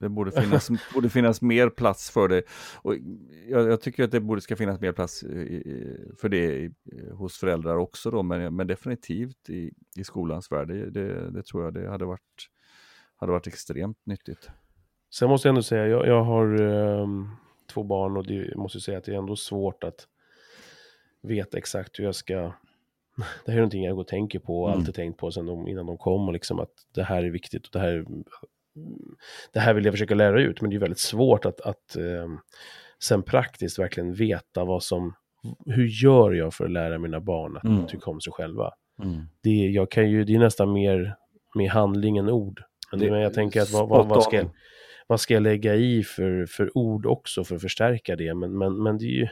det 0.00 0.08
borde 0.08 0.32
finnas, 0.32 0.68
borde 0.94 1.08
finnas 1.08 1.42
mer 1.42 1.68
plats 1.68 2.10
för 2.10 2.28
det. 2.28 2.42
Och 2.76 2.94
jag, 3.48 3.68
jag, 3.70 3.80
tycker 3.80 4.04
att 4.04 4.10
det 4.10 4.20
borde 4.20 4.40
ska 4.40 4.56
finnas 4.56 4.80
mer 4.80 4.92
plats 4.92 5.20
för 6.20 6.28
det 6.28 6.72
hos 7.12 7.38
föräldrar 7.38 7.76
också 7.76 8.10
då, 8.10 8.22
men, 8.22 8.56
men 8.56 8.66
definitivt 8.66 9.50
i, 9.50 9.72
i 9.96 10.04
skolans 10.04 10.52
värld. 10.52 10.68
Det, 10.68 10.90
det, 10.90 11.30
det, 11.30 11.42
tror 11.42 11.64
jag 11.64 11.74
det 11.74 11.90
hade 11.90 12.04
varit, 12.04 12.48
hade 13.16 13.32
varit 13.32 13.46
extremt 13.46 14.06
nyttigt. 14.06 14.50
Sen 15.10 15.28
måste 15.28 15.48
jag 15.48 15.52
ändå 15.52 15.62
säga, 15.62 15.86
jag, 15.86 16.06
jag 16.06 16.24
har 16.24 16.62
um, 16.62 17.36
två 17.72 17.82
barn 17.82 18.16
och 18.16 18.26
det 18.26 18.56
måste 18.56 18.80
säga 18.80 18.98
att 18.98 19.04
det 19.04 19.12
är 19.12 19.18
ändå 19.18 19.36
svårt 19.36 19.84
att 19.84 20.08
veta 21.22 21.58
exakt 21.58 21.98
hur 21.98 22.04
jag 22.04 22.14
ska 22.14 22.52
det 23.44 23.50
här 23.50 23.58
är 23.58 23.60
någonting 23.60 23.84
jag 23.84 23.94
går 23.94 24.02
och 24.02 24.08
tänker 24.08 24.38
på 24.38 24.62
och 24.62 24.68
mm. 24.68 24.78
alltid 24.78 24.94
tänkt 24.94 25.16
på 25.16 25.30
sen 25.30 25.46
de, 25.46 25.68
innan 25.68 25.86
de 25.86 25.98
kom 25.98 26.26
och 26.26 26.32
liksom 26.32 26.60
att 26.60 26.72
det 26.94 27.02
här 27.02 27.24
är 27.24 27.30
viktigt 27.30 27.66
och 27.66 27.72
det 27.72 27.78
här, 27.78 28.04
det 29.52 29.60
här 29.60 29.74
vill 29.74 29.84
jag 29.84 29.94
försöka 29.94 30.14
lära 30.14 30.42
ut, 30.42 30.60
men 30.60 30.70
det 30.70 30.76
är 30.76 30.80
väldigt 30.80 30.98
svårt 30.98 31.44
att, 31.44 31.60
att 31.60 31.96
eh, 31.96 32.28
sen 33.02 33.22
praktiskt 33.22 33.78
verkligen 33.78 34.14
veta 34.14 34.64
vad 34.64 34.82
som, 34.82 35.14
hur 35.66 35.86
gör 35.86 36.32
jag 36.32 36.54
för 36.54 36.64
att 36.64 36.70
lära 36.70 36.98
mina 36.98 37.20
barn 37.20 37.56
att 37.56 37.64
mm. 37.64 37.86
tycka 37.86 38.10
om 38.10 38.20
sig 38.20 38.32
själva? 38.32 38.70
Mm. 39.02 39.24
Det, 39.42 39.50
jag 39.50 39.90
kan 39.90 40.10
ju, 40.10 40.24
det 40.24 40.34
är 40.34 40.38
nästan 40.38 40.72
mer 40.72 41.16
med 41.54 41.70
handling 41.70 42.18
än 42.18 42.28
ord. 42.28 42.62
Men, 42.90 43.00
det, 43.00 43.10
men 43.10 43.20
jag 43.20 43.34
tänker 43.34 43.62
att 43.62 43.70
vad, 43.70 43.88
vad, 43.88 44.08
vad, 44.08 44.22
ska, 44.22 44.44
vad 45.06 45.20
ska 45.20 45.34
jag 45.34 45.42
lägga 45.42 45.74
i 45.74 46.04
för, 46.04 46.46
för 46.46 46.78
ord 46.78 47.06
också 47.06 47.44
för 47.44 47.54
att 47.54 47.62
förstärka 47.62 48.16
det? 48.16 48.34
Men, 48.34 48.58
men, 48.58 48.82
men 48.82 48.98
det 48.98 49.04
är 49.04 49.18
ju 49.18 49.28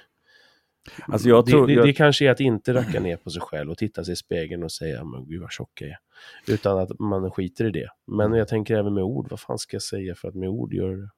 Alltså 1.09 1.29
jag 1.29 1.47
tror, 1.47 1.67
det, 1.67 1.75
det, 1.75 1.83
det 1.83 1.93
kanske 1.93 2.27
är 2.27 2.31
att 2.31 2.41
inte 2.41 2.75
racka 2.75 3.01
ner 3.01 3.17
på 3.17 3.31
sig 3.31 3.43
själv 3.43 3.71
och 3.71 3.79
titta 3.79 4.05
sig 4.05 4.13
i 4.13 4.17
spegeln 4.17 4.63
och 4.63 4.73
säga 4.73 5.05
men 5.05 5.29
gud 5.29 5.41
vad 5.41 5.53
tjock 5.53 5.81
jag 5.81 5.91
är. 5.91 5.99
Utan 6.47 6.79
att 6.79 6.99
man 6.99 7.31
skiter 7.31 7.65
i 7.65 7.71
det. 7.71 7.89
Men 8.07 8.33
jag 8.33 8.49
tänker 8.49 8.77
även 8.77 8.95
med 8.95 9.05
ord, 9.05 9.27
vad 9.31 9.41
fan 9.41 9.59
ska 9.59 9.75
jag 9.75 9.83
säga 9.83 10.15
för 10.15 10.29
att 10.29 10.35
med 10.35 10.49
ord 10.49 10.73
gör 10.73 10.97
det? 10.97 11.11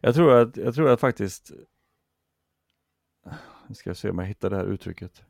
Jag 0.00 0.14
tror 0.14 0.34
att, 0.34 0.56
jag 0.56 0.74
tror 0.74 0.90
att 0.90 1.00
faktiskt, 1.00 1.50
nu 3.68 3.74
ska 3.74 3.90
jag 3.90 3.96
se 3.96 4.10
om 4.10 4.18
jag 4.18 4.26
hittar 4.26 4.50
det 4.50 4.56
här 4.56 4.64
uttrycket. 4.64 5.22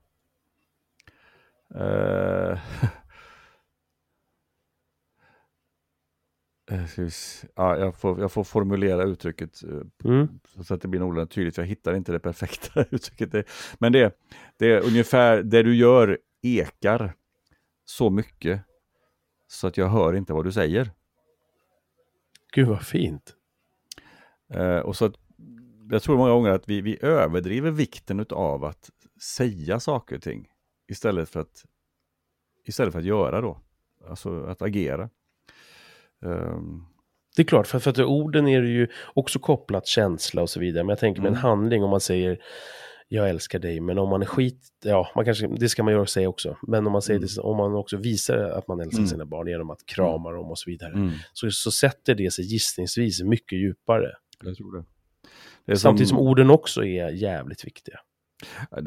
Uh, 1.75 2.59
ja, 7.55 7.79
jag, 7.79 7.95
får, 7.95 8.21
jag 8.21 8.33
får 8.33 8.45
formulera 8.45 9.03
uttrycket 9.03 9.63
eh, 9.65 10.11
mm. 10.13 10.29
så 10.63 10.75
att 10.75 10.83
det 10.83 10.89
blir 10.89 11.01
någorlunda 11.01 11.27
tydligt. 11.27 11.57
Jag 11.57 11.65
hittar 11.65 11.95
inte 11.95 12.13
det 12.13 12.19
perfekta 12.19 12.85
uttrycket. 12.91 13.49
Men 13.79 13.93
det, 13.93 14.19
det 14.57 14.73
är 14.73 14.81
ungefär 14.87 15.43
det 15.43 15.63
du 15.63 15.77
gör 15.77 16.19
ekar 16.43 17.15
så 17.85 18.11
mycket 18.11 18.61
så 19.47 19.67
att 19.67 19.77
jag 19.77 19.89
hör 19.89 20.17
inte 20.17 20.33
vad 20.33 20.45
du 20.45 20.53
säger. 20.53 20.91
Gud 22.53 22.69
vad 22.69 22.87
fint. 22.87 23.37
Eh, 24.49 24.79
och 24.79 24.97
så 24.97 25.05
att, 25.05 25.15
jag 25.91 26.03
tror 26.03 26.17
många 26.17 26.31
gånger 26.31 26.51
att 26.51 26.69
vi, 26.69 26.81
vi 26.81 26.99
överdriver 27.01 27.71
vikten 27.71 28.27
av 28.31 28.65
att 28.65 28.91
säga 29.23 29.81
saker 29.81 30.17
och 30.17 30.23
ting 30.23 30.49
istället 30.89 31.29
för 31.29 31.41
att, 31.41 31.65
istället 32.65 32.93
för 32.93 32.99
att 32.99 33.07
göra 33.07 33.41
då. 33.41 33.61
Alltså 34.09 34.45
att 34.45 34.63
agera. 34.63 35.11
Um... 36.25 36.87
Det 37.37 37.43
är 37.43 37.47
klart, 37.47 37.67
för, 37.67 37.79
för 37.79 37.91
att 37.91 37.99
orden 37.99 38.49
är 38.49 38.63
ju 38.63 38.89
också 39.15 39.39
kopplat 39.39 39.87
känsla 39.87 40.43
och 40.43 40.51
så 40.51 40.61
vidare. 40.61 40.85
Men 40.85 40.89
jag 40.89 40.99
tänker 40.99 41.23
med 41.23 41.29
en 41.29 41.35
mm. 41.35 41.43
handling, 41.43 41.85
om 41.85 41.91
man 41.91 42.01
säger 42.01 42.39
jag 43.09 43.31
älskar 43.31 43.59
dig, 43.59 43.81
men 43.81 43.99
om 43.99 44.09
man 44.09 44.23
är 44.23 44.27
skit, 44.27 44.69
ja, 44.85 45.11
man 45.17 45.25
kanske, 45.25 45.47
det 45.47 45.69
ska 45.69 45.83
man 45.83 45.95
ju 45.95 46.07
säga 46.07 46.29
också. 46.29 46.57
Men 46.63 46.87
om 46.87 46.93
man 46.93 47.03
säger 47.03 47.19
mm. 47.19 47.29
det, 47.37 47.43
om 47.43 47.57
man 47.57 47.75
också 47.75 47.97
visar 47.97 48.39
att 48.39 48.69
man 48.69 48.81
älskar 48.81 48.99
mm. 48.99 49.09
sina 49.09 49.27
barn 49.27 49.49
genom 49.49 49.71
att 49.71 49.87
krama 49.87 50.31
dem 50.31 50.51
och 50.51 50.59
så 50.59 50.71
vidare, 50.71 50.93
mm. 50.93 51.11
så, 51.33 51.51
så 51.51 51.71
sätter 51.71 52.15
det 52.15 52.31
sig 52.31 52.45
gissningsvis 52.45 53.23
mycket 53.23 53.59
djupare. 53.59 54.13
Jag 54.45 54.57
tror 54.57 54.77
det. 54.77 54.85
det 55.67 55.77
Samtidigt 55.77 56.09
som... 56.09 56.19
som 56.19 56.27
orden 56.27 56.51
också 56.51 56.85
är 56.85 57.09
jävligt 57.11 57.67
viktiga. 57.67 57.99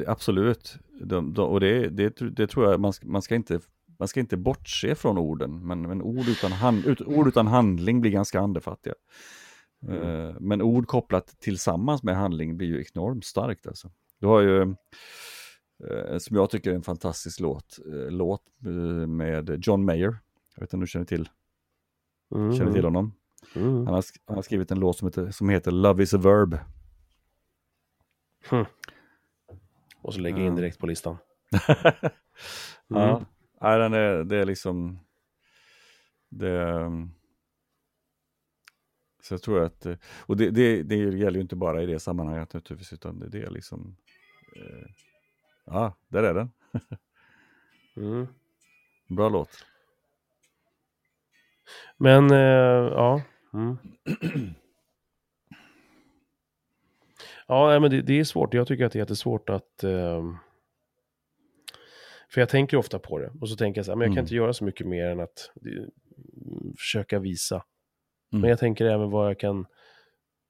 Absolut, 0.06 0.76
de, 1.00 1.34
de, 1.34 1.48
och 1.48 1.60
det, 1.60 1.88
det, 1.88 2.36
det, 2.36 2.46
tror 2.46 2.70
jag 2.70 2.80
man 2.80 2.92
ska, 2.92 3.06
man 3.06 3.22
ska 3.22 3.34
inte 3.34 3.60
man 4.00 4.08
ska 4.08 4.20
inte 4.20 4.36
bortse 4.36 4.94
från 4.94 5.18
orden, 5.18 5.66
men, 5.66 5.82
men 5.82 6.02
ord, 6.02 6.28
utan 6.28 6.52
hand, 6.52 6.86
ut, 6.86 7.00
ord 7.00 7.28
utan 7.28 7.46
handling 7.46 8.00
blir 8.00 8.10
ganska 8.10 8.40
andefattiga. 8.40 8.94
Mm. 9.82 10.02
Uh, 10.02 10.36
men 10.40 10.62
ord 10.62 10.86
kopplat 10.86 11.40
tillsammans 11.40 12.02
med 12.02 12.16
handling 12.16 12.56
blir 12.56 12.68
ju 12.68 12.84
enormt 12.94 13.24
starkt 13.24 13.66
alltså. 13.66 13.90
Du 14.18 14.26
har 14.26 14.40
ju, 14.40 14.60
uh, 14.60 16.18
som 16.18 16.36
jag 16.36 16.50
tycker 16.50 16.70
är 16.70 16.74
en 16.74 16.82
fantastisk 16.82 17.40
låt, 17.40 17.78
uh, 17.86 18.10
låt 18.10 18.42
med 19.08 19.66
John 19.66 19.84
Mayer. 19.84 20.18
Jag 20.54 20.60
vet 20.60 20.62
inte 20.62 20.76
om 20.76 20.80
du 20.80 20.86
känner 20.86 21.06
till, 21.06 21.28
mm. 22.34 22.56
känner 22.56 22.72
till 22.72 22.84
honom? 22.84 23.14
Mm. 23.54 23.74
Han, 23.74 23.94
har, 23.94 24.04
han, 24.26 24.36
har, 24.36 24.42
skrivit 24.42 24.70
en 24.70 24.80
låt 24.80 24.98
som 24.98 25.08
heter, 25.08 25.30
som 25.30 25.48
heter 25.48 25.70
Love 25.70 26.02
is 26.02 26.14
a 26.14 26.18
verb. 26.18 26.58
Hm. 28.50 28.64
Och 30.02 30.14
så 30.14 30.20
lägger 30.20 30.38
jag 30.38 30.46
in 30.46 30.56
direkt 30.56 30.78
på 30.78 30.86
listan. 30.86 31.16
ja. 32.88 33.24
Nej, 33.60 33.78
den 33.78 33.94
är, 33.94 34.24
det 34.24 34.36
är 34.36 34.44
liksom... 34.44 34.98
Det, 36.28 36.90
så 39.22 39.34
jag 39.34 39.42
tror 39.42 39.64
att, 39.64 39.86
och 40.20 40.36
det, 40.36 40.50
det, 40.50 40.82
det 40.82 40.96
gäller 40.96 41.36
ju 41.36 41.40
inte 41.40 41.56
bara 41.56 41.82
i 41.82 41.86
det 41.86 42.00
sammanhanget 42.00 42.54
naturligtvis, 42.54 42.92
utan 42.92 43.18
det, 43.18 43.28
det 43.28 43.42
är 43.42 43.50
liksom, 43.50 43.96
eh, 44.56 44.88
ja, 45.64 45.94
där 46.08 46.22
är 46.22 46.34
den. 46.34 46.50
mm. 47.96 48.26
Bra 49.08 49.28
låt. 49.28 49.66
Men, 51.96 52.30
eh, 52.30 52.36
ja. 52.94 53.22
Mm. 53.52 53.76
Ja, 57.46 57.68
nej, 57.68 57.80
men 57.80 57.90
det, 57.90 58.02
det, 58.02 58.20
är 58.20 58.24
svårt. 58.24 58.54
Jag 58.54 58.66
tycker 58.66 58.84
att 58.84 58.92
det 58.92 58.96
är 58.96 59.00
jättesvårt 59.00 59.50
att... 59.50 59.84
Eh, 59.84 60.34
för 62.32 62.40
jag 62.40 62.48
tänker 62.48 62.76
ofta 62.76 62.98
på 62.98 63.18
det. 63.18 63.32
Och 63.40 63.48
så 63.48 63.56
tänker 63.56 63.78
jag 63.78 63.86
så 63.86 63.90
här, 63.92 63.96
men 63.96 64.04
jag 64.04 64.10
kan 64.10 64.18
Mm. 64.18 64.24
inte 64.24 64.34
göra 64.34 64.52
så 64.52 64.64
mycket 64.64 64.86
mer 64.86 65.06
än 65.06 65.20
att 65.20 65.50
eh, 65.66 65.84
försöka 66.78 67.18
visa. 67.18 67.64
Mm. 68.32 68.40
Men 68.40 68.50
jag 68.50 68.58
tänker 68.58 68.84
även 68.84 69.10
vad 69.10 69.28
jag 69.28 69.40
kan 69.40 69.66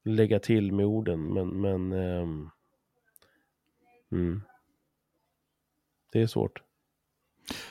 lägga 0.05 0.39
till 0.39 0.73
med 0.73 0.87
orden. 0.87 1.35
Men, 1.35 1.61
men 1.61 1.93
ehm, 1.93 2.51
mm. 4.13 4.43
det 6.13 6.23
är 6.23 6.27
svårt. 6.27 6.63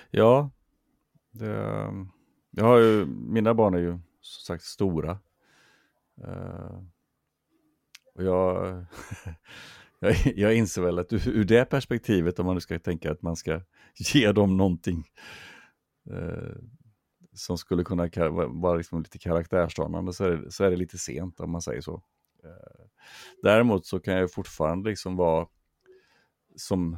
Ja, 0.10 0.52
det, 1.31 1.48
jag 2.52 2.64
har 2.65 2.77
ju, 2.80 3.06
mina 3.06 3.53
barn 3.53 3.73
är 3.73 3.80
ju 3.80 3.99
som 4.22 4.41
sagt 4.45 4.64
stora. 4.64 5.19
Eh, 6.23 6.84
och 8.15 8.23
jag, 8.23 8.86
jag, 9.99 10.15
jag 10.35 10.55
inser 10.55 10.81
väl 10.81 10.99
att 10.99 11.13
ur, 11.13 11.27
ur 11.27 11.43
det 11.43 11.65
perspektivet, 11.65 12.39
om 12.39 12.45
man 12.45 12.55
nu 12.55 12.61
ska 12.61 12.80
tänka 12.80 13.11
att 13.11 13.21
man 13.21 13.35
ska 13.35 13.61
ge 14.13 14.31
dem 14.31 14.57
någonting 14.57 15.07
eh, 16.09 16.55
som 17.34 17.57
skulle 17.57 17.84
kunna 17.84 18.09
vara 18.47 18.76
liksom 18.76 18.99
lite 18.99 19.19
karaktärsdanande, 19.19 20.13
så 20.13 20.26
är, 20.26 20.31
det, 20.31 20.51
så 20.51 20.63
är 20.63 20.69
det 20.71 20.77
lite 20.77 20.97
sent 20.97 21.39
om 21.39 21.51
man 21.51 21.61
säger 21.61 21.81
så. 21.81 22.03
Eh, 22.43 22.85
däremot 23.43 23.85
så 23.85 23.99
kan 23.99 24.13
jag 24.13 24.31
fortfarande 24.31 24.89
liksom 24.89 25.15
vara 25.15 25.47
som 26.55 26.97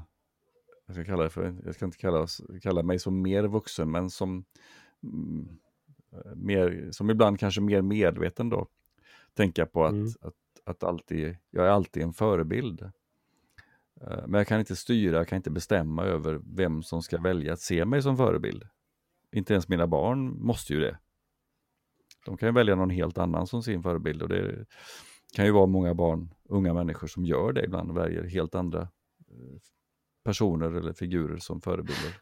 jag 0.86 0.96
ska 0.96 1.06
kalla 1.06 1.24
det 1.24 1.30
för, 1.30 1.56
jag 1.66 1.76
ska 1.76 1.86
inte 1.86 1.98
kalla, 1.98 2.28
kalla 2.62 2.84
mig 2.84 3.00
som 3.00 3.22
mer 3.22 3.44
vuxen, 3.44 3.92
men 3.92 4.10
som, 4.10 4.46
mm, 5.04 5.48
eh, 6.12 6.36
mer, 6.36 6.90
som 6.92 7.10
ibland 7.10 7.40
kanske 7.40 7.62
mer 7.62 7.82
medveten 7.82 8.50
då. 8.50 8.68
Tänka 9.34 9.66
på 9.66 9.86
att, 9.86 9.92
Mm. 9.92 10.08
att, 10.22 10.34
att 10.64 10.84
alltid, 10.84 11.38
jag 11.50 11.66
är 11.66 11.70
alltid 11.70 12.04
en 12.04 12.14
förebild. 12.14 12.82
Eh, 14.02 14.28
men 14.28 14.34
jag 14.34 14.48
kan 14.48 14.60
inte 14.60 14.76
styra, 14.76 15.18
jag 15.18 15.28
kan 15.28 15.36
inte 15.36 15.52
bestämma 15.52 16.04
över 16.04 16.42
vem 16.44 16.84
som 16.84 17.02
ska 17.02 17.22
välja 17.22 17.54
att 17.54 17.60
se 17.60 17.86
mig 17.86 18.02
som 18.02 18.18
förebild. 18.18 18.64
Inte 19.32 19.54
ens 19.54 19.68
mina 19.68 19.88
barn 19.88 20.46
måste 20.46 20.74
ju 20.74 20.80
det. 20.80 20.98
De 22.26 22.38
kan 22.38 22.50
ju 22.50 22.54
välja 22.54 22.76
någon 22.76 22.90
helt 22.90 23.18
annan 23.18 23.48
som 23.48 23.64
sin 23.64 23.84
förebild 23.84 24.22
och 24.22 24.30
det 24.30 24.66
kan 25.36 25.46
ju 25.46 25.52
vara 25.52 25.66
många 25.66 25.94
barn, 25.94 26.34
unga 26.44 26.74
människor 26.74 27.08
som 27.08 27.26
gör 27.26 27.54
det 27.54 27.66
ibland, 27.66 27.92
väljer 27.92 28.24
helt 28.24 28.56
andra 28.56 28.82
eh, 28.82 29.60
personer 30.24 30.72
eller 30.72 30.94
figurer 30.94 31.38
som 31.38 31.62
förebilder. 31.62 32.18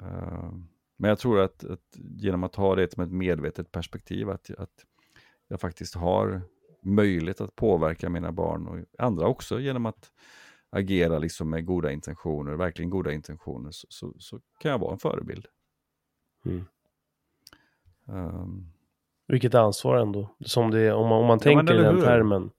Eh, 0.00 0.52
men 0.96 1.08
jag 1.08 1.18
tror 1.18 1.40
att, 1.40 1.64
att 1.64 1.96
genom 1.96 2.44
att 2.44 2.54
ha 2.54 2.74
det 2.74 2.92
som 2.92 3.02
ett 3.02 3.12
medvetet 3.12 3.72
perspektiv, 3.72 4.30
att, 4.30 4.50
att 4.50 4.86
jag 5.48 5.60
faktiskt 5.60 5.94
har 5.94 6.42
möjlighet 6.82 7.40
att 7.40 7.56
påverka 7.56 8.08
mina 8.08 8.32
barn 8.32 8.66
och 8.66 8.78
andra 9.04 9.26
också 9.26 9.60
genom 9.60 9.86
att 9.86 10.12
agera 10.70 11.18
liksom 11.18 11.50
med 11.50 11.66
goda 11.66 11.92
intentioner, 11.92 12.52
verkligen 12.52 12.90
goda 12.90 13.12
intentioner, 13.12 13.70
så, 13.70 13.86
så, 13.90 14.14
så 14.18 14.40
kan 14.60 14.70
jag 14.70 14.78
vara 14.78 14.92
en 14.92 14.98
förebild. 14.98 15.46
Mm. 16.44 16.64
Um, 18.06 18.72
Vilket 19.26 19.54
ansvar 19.54 19.96
ändå. 19.96 20.36
Som 20.44 20.70
det, 20.70 20.92
om 20.92 21.08
man, 21.08 21.18
om 21.18 21.26
man 21.26 21.38
Ja, 21.38 21.42
tänker 21.42 21.74
i 21.74 21.82
den 21.82 21.96
hur? 21.96 22.02
termen 22.04 22.50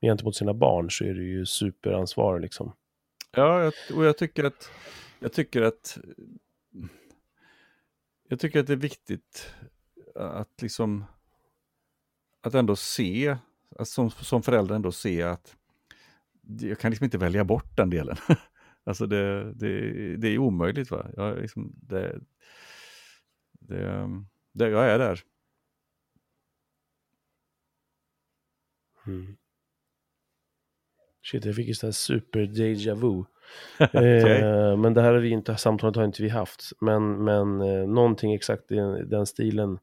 gentemot 0.00 0.36
sina 0.36 0.54
barn 0.54 0.90
så 0.90 1.04
är 1.04 1.14
det 1.14 1.24
ju 1.24 1.46
superansvar 1.46 2.40
liksom. 2.40 2.72
Ja, 3.30 3.62
jag, 3.64 3.72
och 3.96 4.04
jag 4.04 4.18
tycker 4.18 4.44
att 4.44 4.70
jag 5.18 5.32
tycker 5.32 5.62
att 5.62 5.98
jag 8.28 8.40
tycker 8.40 8.60
att 8.60 8.66
det 8.66 8.72
är 8.72 8.76
viktigt 8.76 9.54
att 10.14 10.62
liksom 10.62 11.04
att 12.40 12.54
ändå 12.54 12.76
se, 12.76 13.36
att 13.76 13.88
som, 13.88 14.10
som 14.10 14.42
förälder 14.42 14.74
ändå 14.74 14.92
se 14.92 15.22
att 15.22 15.56
jag 16.60 16.78
kan 16.78 16.90
liksom 16.90 17.04
inte 17.04 17.18
välja 17.18 17.44
bort 17.44 17.76
den 17.76 17.90
delen. 17.90 18.16
alltså 18.84 19.06
det, 19.06 19.52
det, 19.52 20.16
det 20.16 20.28
är 20.28 20.38
omöjligt. 20.38 20.90
Va? 20.90 21.06
Jag, 21.16 21.38
liksom, 21.38 21.72
det, 21.74 22.20
det, 23.52 24.08
det, 24.52 24.68
jag 24.68 24.90
är 24.90 24.98
där. 24.98 25.20
Mm. 29.06 29.36
Shit, 31.22 31.44
jag 31.44 31.56
fick 31.56 31.68
ju 31.68 31.74
sån 31.74 31.86
här 31.86 31.92
super 31.92 32.46
deja 32.46 32.94
vu. 32.94 33.24
Eh, 33.78 34.76
men 34.76 34.94
det 34.94 35.02
här 35.02 35.12
har 35.12 35.20
vi 35.20 35.28
inte, 35.28 35.56
samtalet 35.56 35.96
har 35.96 36.04
inte 36.04 36.22
vi 36.22 36.28
haft. 36.28 36.72
Men, 36.80 37.24
men 37.24 37.60
eh, 37.60 37.88
någonting 37.88 38.34
exakt 38.34 38.72
i 38.72 38.74
den, 38.74 39.08
den 39.08 39.26
stilen. 39.26 39.78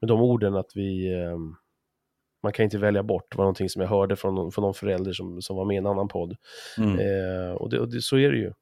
Med 0.00 0.08
de 0.08 0.20
orden 0.20 0.56
att 0.56 0.72
vi, 0.74 1.14
eh, 1.14 1.38
man 2.42 2.52
kan 2.52 2.64
inte 2.64 2.78
välja 2.78 3.02
bort, 3.02 3.36
var 3.36 3.44
någonting 3.44 3.68
som 3.68 3.82
jag 3.82 3.88
hörde 3.88 4.16
från, 4.16 4.34
någon- 4.34 4.52
från 4.52 4.62
någon 4.62 4.74
förälder 4.74 5.12
som, 5.12 5.42
som 5.42 5.56
var 5.56 5.64
med 5.64 5.74
i 5.74 5.78
en 5.78 5.86
annan 5.86 6.08
podd. 6.08 6.36
Mm. 6.78 6.98
Eh, 6.98 7.52
och 7.52 7.70
det, 7.70 7.80
och 7.80 7.88
det, 7.90 8.00
så 8.02 8.16
är 8.18 8.30
det 8.32 8.38
ju. 8.38 8.52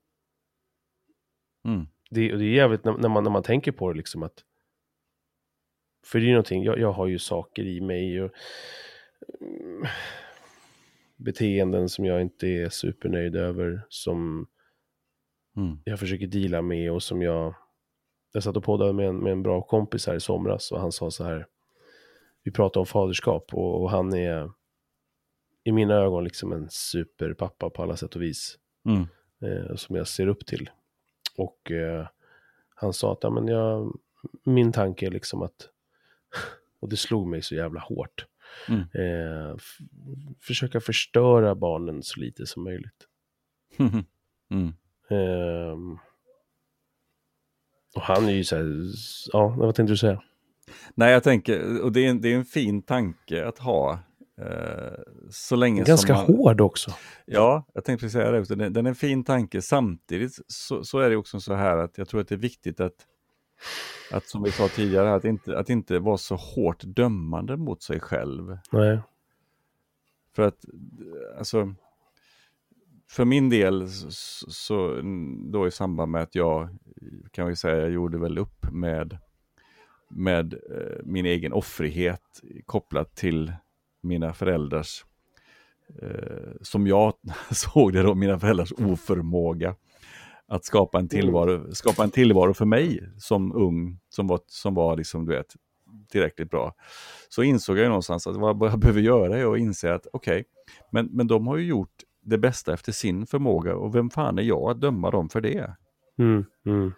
Mm. 1.69 1.86
Det, 2.11 2.32
och 2.32 2.39
det 2.39 2.44
är 2.44 2.55
jävligt 2.55 2.85
när, 2.85 2.93
när, 2.93 3.09
man, 3.09 3.24
när 3.24 3.31
man 3.31 3.43
tänker 3.43 3.73
på 3.73 3.93
det 3.93 3.97
liksom 3.97 4.23
att 4.23 4.44
för 6.07 6.19
det 6.19 6.24
är 6.24 6.27
ju 6.27 6.32
någonting, 6.32 6.62
jag, 6.65 6.78
jag 6.78 6.93
har 6.93 7.07
ju 7.07 7.19
saker 7.19 7.62
i 7.62 7.81
mig 7.81 8.23
och 8.23 8.31
mm, 9.40 9.86
beteenden 11.16 11.89
som 11.89 12.05
jag 12.05 12.20
inte 12.23 12.47
är 12.48 12.69
supernöjd 12.69 13.36
över 13.36 13.82
som 13.89 14.47
Mm. 15.57 15.78
jag 15.85 15.98
försöker 15.98 16.27
deala 16.27 16.62
med 16.62 16.93
och 16.93 17.03
som 17.03 17.23
jag 17.23 17.55
jag 18.32 18.43
satt 18.43 18.57
och 18.57 18.65
poddade 18.65 18.93
med 18.93 19.09
en, 19.09 19.16
med 19.16 19.32
en 19.32 19.43
bra 19.43 19.62
kompis 19.62 20.07
här 20.07 20.15
i 20.15 20.20
somras 20.20 20.73
och 20.73 20.81
han 20.81 20.93
sa 20.93 21.11
så 21.11 21.24
här 21.24 21.47
vi 22.47 22.52
pratade 22.52 22.81
om 22.81 22.86
faderskap 22.86 23.55
och, 23.55 23.82
och 23.82 23.90
han 23.90 24.14
är 24.14 24.51
i 25.64 25.73
mina 25.73 25.94
ögon 25.94 26.24
liksom 26.24 26.52
en 26.52 26.70
superpappa 26.70 27.70
på 27.70 27.82
alla 27.82 27.97
sätt 27.97 28.16
och 28.16 28.23
vis 28.23 28.59
Mm. 28.85 29.06
eh, 29.43 29.74
som 29.77 29.97
jag 29.97 30.09
ser 30.09 30.27
upp 30.27 30.47
till. 30.47 30.70
Och 31.36 31.70
eh, 31.70 32.06
han 32.74 32.93
sa 32.93 33.12
att 33.12 33.18
ja, 33.23 33.31
men 33.31 33.48
jag, 33.48 33.98
min 34.44 34.73
tanke 34.73 35.06
är 35.06 35.10
liksom 35.10 35.43
att, 35.43 35.68
och 36.81 36.89
det 36.89 36.97
slog 36.97 37.27
mig 37.27 37.43
så 37.43 37.55
jävla 37.55 37.81
hårt, 37.81 38.27
Mm. 38.68 38.81
eh, 38.81 39.56
försöka 40.40 40.81
förstöra 40.81 41.55
barnen 41.55 42.02
så 42.02 42.20
lite 42.20 42.47
som 42.47 42.64
möjligt. 42.64 43.06
Mm. 44.51 44.73
Ehm, 45.10 45.98
och 47.94 48.02
han 48.02 48.28
är 48.28 48.32
ju 48.32 48.44
så 48.44 48.56
här, 48.56 48.82
ja, 49.32 49.48
vad 49.48 49.74
tänkte 49.74 49.93
du 49.93 49.97
säga? 49.97 50.23
Nej, 50.95 51.13
jag 51.13 51.23
tänker, 51.23 51.83
och 51.83 51.93
det 51.93 52.07
är 52.07 52.11
en, 52.11 52.21
det 52.21 52.33
är 52.33 52.37
en 52.37 52.45
fin 52.45 52.83
tanke 52.83 53.47
att 53.47 53.59
ha. 53.59 53.99
Eh, 54.41 55.01
så 55.31 55.57
länge 55.57 55.83
Ganska 55.83 56.15
som 56.17 56.35
man, 56.35 56.37
hård 56.37 56.61
också. 56.61 56.91
Ja, 57.27 57.65
jag 57.75 57.85
tänkte 57.85 58.05
precis 58.05 58.13
säga 58.13 58.31
det 58.31 58.41
också. 58.41 58.55
Den, 58.55 58.73
den 58.73 58.87
är 58.87 58.91
en 58.91 58.97
fin 58.97 59.25
tanke. 59.25 59.63
Samtidigt 59.63 60.39
så, 60.47 60.85
så 60.85 60.99
är 60.99 61.11
det 61.11 61.17
också 61.17 61.41
så 61.41 61.55
här 61.55 61.77
att 61.77 61.99
jag 61.99 62.09
tror 62.09 62.21
att 62.21 62.29
det 62.29 62.35
är 62.35 62.39
viktigt 62.39 62.81
att, 62.81 63.07
att 64.13 64.25
som 64.25 64.43
vi 64.43 64.51
sa 64.51 64.69
tidigare, 64.69 65.15
att 65.15 65.25
inte, 65.25 65.59
att 65.59 65.71
inte 65.71 65.99
vara 65.99 66.17
så 66.17 66.37
hårt 66.37 66.83
dömande 66.87 67.57
mot 67.57 67.83
sig 67.83 68.01
själv. 68.01 68.59
Nej. 68.73 69.01
För 70.37 70.43
att, 70.43 70.65
alltså, 71.39 71.75
för 73.09 73.25
min 73.25 73.51
del, 73.51 73.89
så, 73.91 74.51
så 74.51 75.01
då 75.53 75.67
i 75.67 75.71
samband 75.71 76.13
med 76.13 76.23
att 76.23 76.35
jag, 76.35 76.69
kan 77.31 77.47
vi 77.47 77.57
säga, 77.57 77.77
jag 77.77 77.91
gjorde 77.91 78.19
väl 78.19 78.39
upp 78.39 78.73
med, 78.73 79.19
med 80.09 80.55
eh, 80.55 81.05
min 81.05 81.27
egen 81.27 81.53
offrighet 81.53 82.23
kopplat 82.66 83.16
till 83.16 83.53
mina 84.03 84.33
föräldrars, 84.33 85.05
eh, 86.03 86.53
som 86.61 86.87
jag 86.87 87.15
såg 87.51 87.93
det 87.93 88.03
då, 88.03 88.15
mina 88.15 88.39
föräldrars 88.39 88.73
oförmåga 88.73 89.74
att 90.49 90.65
skapa 90.65 90.99
en 90.99 91.09
tillvaro, 91.09 91.74
skapa 91.74 92.05
en 92.05 92.11
tillvaro 92.11 92.55
för 92.55 92.65
mig 92.65 93.09
som 93.19 93.53
ung, 93.53 93.99
som 94.09 94.27
var, 94.27 94.41
som 94.47 94.74
var 94.74 94.97
liksom, 94.97 95.27
du 95.27 95.33
vet, 95.33 95.57
tillräckligt 96.09 96.51
bra. 96.51 96.74
Så 97.28 97.43
insåg 97.43 97.78
jag 97.78 97.89
någonstans 97.89 98.27
att 98.27 98.37
vad 98.37 98.70
jag 98.70 98.78
behöver 98.78 99.01
göra 99.01 99.39
är 99.39 99.53
att 99.53 99.59
inse 99.59 99.95
att 99.95 100.07
okej, 100.12 100.45
men, 100.91 101.07
men 101.07 101.27
de 101.27 101.47
har 101.47 101.57
ju 101.57 101.66
gjort 101.66 101.95
det 102.23 102.39
bästa 102.39 102.74
efter 102.74 102.93
sin 102.93 103.27
förmåga 103.27 103.77
och 103.77 103.95
vem 103.95 104.11
fan 104.11 104.39
är 104.39 104.43
jag 104.43 104.70
att 104.70 104.81
döma 104.81 105.11
dem 105.11 105.28
för 105.28 105.41
det? 105.41 105.77
Mm, 106.19 106.45
mm. 106.66 106.93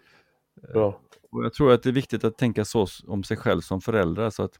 Bra. 0.73 0.99
Och 1.31 1.43
jag 1.45 1.53
tror 1.53 1.71
att 1.71 1.83
det 1.83 1.89
är 1.89 1.93
viktigt 1.93 2.23
att 2.23 2.37
tänka 2.37 2.65
så 2.65 2.87
om 3.07 3.23
sig 3.23 3.37
själv 3.37 3.61
som 3.61 3.81
förälder, 3.81 4.29
så 4.29 4.43
att, 4.43 4.59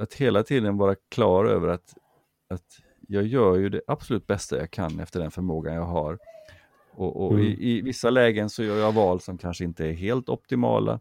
att 0.00 0.14
hela 0.14 0.42
tiden 0.42 0.76
vara 0.76 0.94
klar 1.08 1.44
över 1.44 1.68
att, 1.68 1.94
att 2.48 2.78
jag 3.08 3.24
gör 3.26 3.56
ju 3.56 3.68
det 3.68 3.80
absolut 3.86 4.26
bästa 4.26 4.58
jag 4.58 4.70
kan 4.70 5.00
efter 5.00 5.20
den 5.20 5.30
förmågan 5.30 5.74
jag 5.74 5.84
har. 5.84 6.18
Och, 6.94 7.24
och 7.26 7.32
Mm. 7.32 7.44
i, 7.44 7.56
i 7.78 7.82
vissa 7.82 8.10
lägen 8.10 8.50
så 8.50 8.62
gör 8.62 8.76
jag 8.78 8.92
val 8.92 9.20
som 9.20 9.38
kanske 9.38 9.64
inte 9.64 9.86
är 9.86 9.92
helt 9.92 10.28
optimala, 10.28 11.00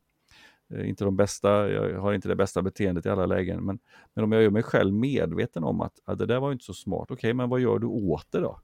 eh, 0.73 0.89
inte 0.89 1.03
de 1.03 1.15
bästa, 1.15 1.69
jag 1.71 1.99
har 2.01 2.13
inte 2.13 2.27
det 2.27 2.35
bästa 2.35 2.61
beteendet 2.61 3.05
i 3.05 3.09
alla 3.09 3.25
lägen, 3.25 3.65
men, 3.65 3.79
men 4.13 4.23
om 4.23 4.31
jag 4.31 4.43
gör 4.43 4.49
mig 4.49 4.63
själv 4.63 4.93
medveten 4.93 5.63
om 5.63 5.81
att 5.81 5.93
ah, 6.05 6.15
det 6.15 6.25
där 6.25 6.39
var 6.39 6.51
inte 6.51 6.65
så 6.65 6.73
smart, 6.73 7.11
okej, 7.11 7.33
men 7.33 7.49
vad 7.49 7.59
gör 7.59 7.79
du 7.79 7.87
åt 7.87 8.27
det 8.31 8.39
då? 8.39 8.59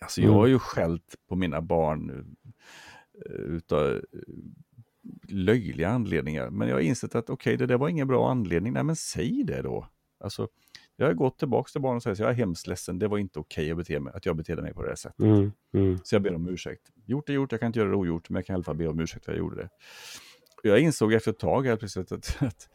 Alltså 0.00 0.20
jag 0.20 0.28
Mm. 0.28 0.38
har 0.40 0.46
ju 0.46 0.58
skällt 0.58 1.14
på 1.28 1.36
mina 1.36 1.60
barn 1.60 2.10
eh, 2.10 2.43
utav, 3.28 4.00
löjliga 5.28 5.88
anledningar. 5.88 6.50
Men 6.50 6.68
jag 6.68 6.76
har 6.76 6.80
insett 6.80 7.14
att 7.14 7.30
okej, 7.30 7.54
okay, 7.54 7.56
det 7.56 7.66
där 7.66 7.78
var 7.78 7.88
ingen 7.88 8.08
bra 8.08 8.30
anledning. 8.30 8.72
Nej, 8.72 8.84
men 8.84 8.96
säg 8.96 9.44
det 9.44 9.62
då. 9.62 9.88
Alltså, 10.20 10.48
jag 10.96 11.06
har 11.06 11.14
gått 11.14 11.38
tillbaka 11.38 11.68
till 11.68 11.80
barnen 11.80 11.96
och 11.96 12.02
sagt 12.02 12.12
att 12.12 12.18
jag 12.18 12.30
är 12.30 12.34
hemskt 12.34 12.66
ledsen, 12.66 12.98
det 12.98 13.08
var 13.08 13.18
inte 13.18 13.38
okej 13.38 13.70
att, 13.70 13.76
bete 13.76 14.00
mig, 14.00 14.12
att 14.16 14.26
jag 14.26 14.36
betedde 14.36 14.62
mig 14.62 14.74
på 14.74 14.82
det 14.82 14.88
här 14.88 14.96
sättet. 14.96 15.20
Mm, 15.20 15.52
mm. 15.74 15.98
Så 16.04 16.14
jag 16.14 16.22
ber 16.22 16.34
om 16.34 16.48
ursäkt. 16.48 16.82
Gjort 17.06 17.28
är 17.28 17.32
gjort, 17.32 17.52
jag 17.52 17.60
kan 17.60 17.66
inte 17.66 17.78
göra 17.78 17.90
det 17.90 17.96
ogjort, 17.96 18.30
men 18.30 18.36
jag 18.36 18.46
kan 18.46 18.54
i 18.54 18.56
alla 18.56 18.64
fall 18.64 18.76
be 18.76 18.88
om 18.88 19.00
ursäkt 19.00 19.24
för 19.24 19.32
att 19.32 19.36
jag 19.36 19.44
gjorde 19.44 19.56
det. 19.56 19.68
Jag 20.62 20.80
insåg 20.80 21.12
efter 21.12 21.30
ett 21.30 21.38
tag 21.38 21.66
helt 21.66 21.80
plötsligt 21.80 22.12
att, 22.12 22.36
att 22.42 22.68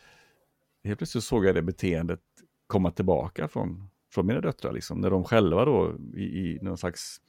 helt 0.84 0.98
plötsligt 1.00 1.24
såg 1.24 1.46
jag 1.46 1.56
det 1.56 1.62
beteendet 1.62 2.22
komma 2.68 2.92
tillbaka 2.92 3.48
från, 3.48 3.90
från 4.14 4.26
mina 4.26 4.42
döttrar, 4.42 4.74
liksom, 4.74 5.02
när 5.02 5.10
de 5.10 5.24
själva 5.24 5.66
då 5.66 5.96
i, 6.16 6.24
i 6.24 6.60
någon 6.62 6.78
slags 6.78 7.22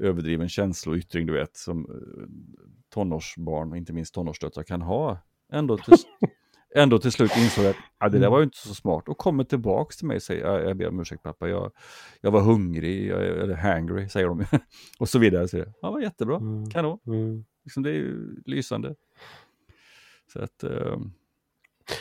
överdriven 0.00 0.48
känsloyttring, 0.48 1.26
du 1.26 1.32
vet, 1.32 1.56
som 1.56 1.80
eh, 1.80 2.26
tonårsbarn, 2.94 3.76
inte 3.76 3.92
minst 3.92 4.14
tonårsdöttrar, 4.14 4.62
kan 4.62 4.82
ha. 4.82 5.18
Ändå 5.52 5.78
till, 5.78 5.94
ändå 6.74 6.98
till 6.98 7.12
slut 7.12 7.36
insåg 7.36 7.66
att 7.98 8.12
det 8.12 8.18
där 8.18 8.30
var 8.30 8.38
ju 8.38 8.44
inte 8.44 8.58
så 8.58 8.74
smart 8.74 9.08
och 9.08 9.18
kommer 9.18 9.44
tillbaka 9.44 9.92
till 9.98 10.06
mig 10.06 10.16
och 10.16 10.22
säger 10.22 10.46
jag, 10.46 10.64
jag 10.64 10.76
ber 10.76 10.88
om 10.88 11.00
ursäkt 11.00 11.22
pappa, 11.22 11.48
jag, 11.48 11.72
jag 12.20 12.30
var 12.30 12.40
hungrig, 12.40 13.06
jag, 13.06 13.26
eller 13.26 13.54
hangry 13.54 14.08
säger 14.08 14.26
de. 14.26 14.44
och 14.98 15.08
så 15.08 15.18
vidare. 15.18 15.48
Så 15.48 15.64
ja, 15.82 15.90
var 15.90 16.00
jättebra, 16.00 16.36
mm. 16.36 16.70
kanon. 16.70 16.98
Mm. 17.06 17.44
Liksom, 17.64 17.82
det 17.82 17.90
är 17.90 17.94
ju 17.94 18.42
lysande. 18.44 18.94
Så 20.32 20.42
att... 20.42 20.64
Eh... 20.64 20.98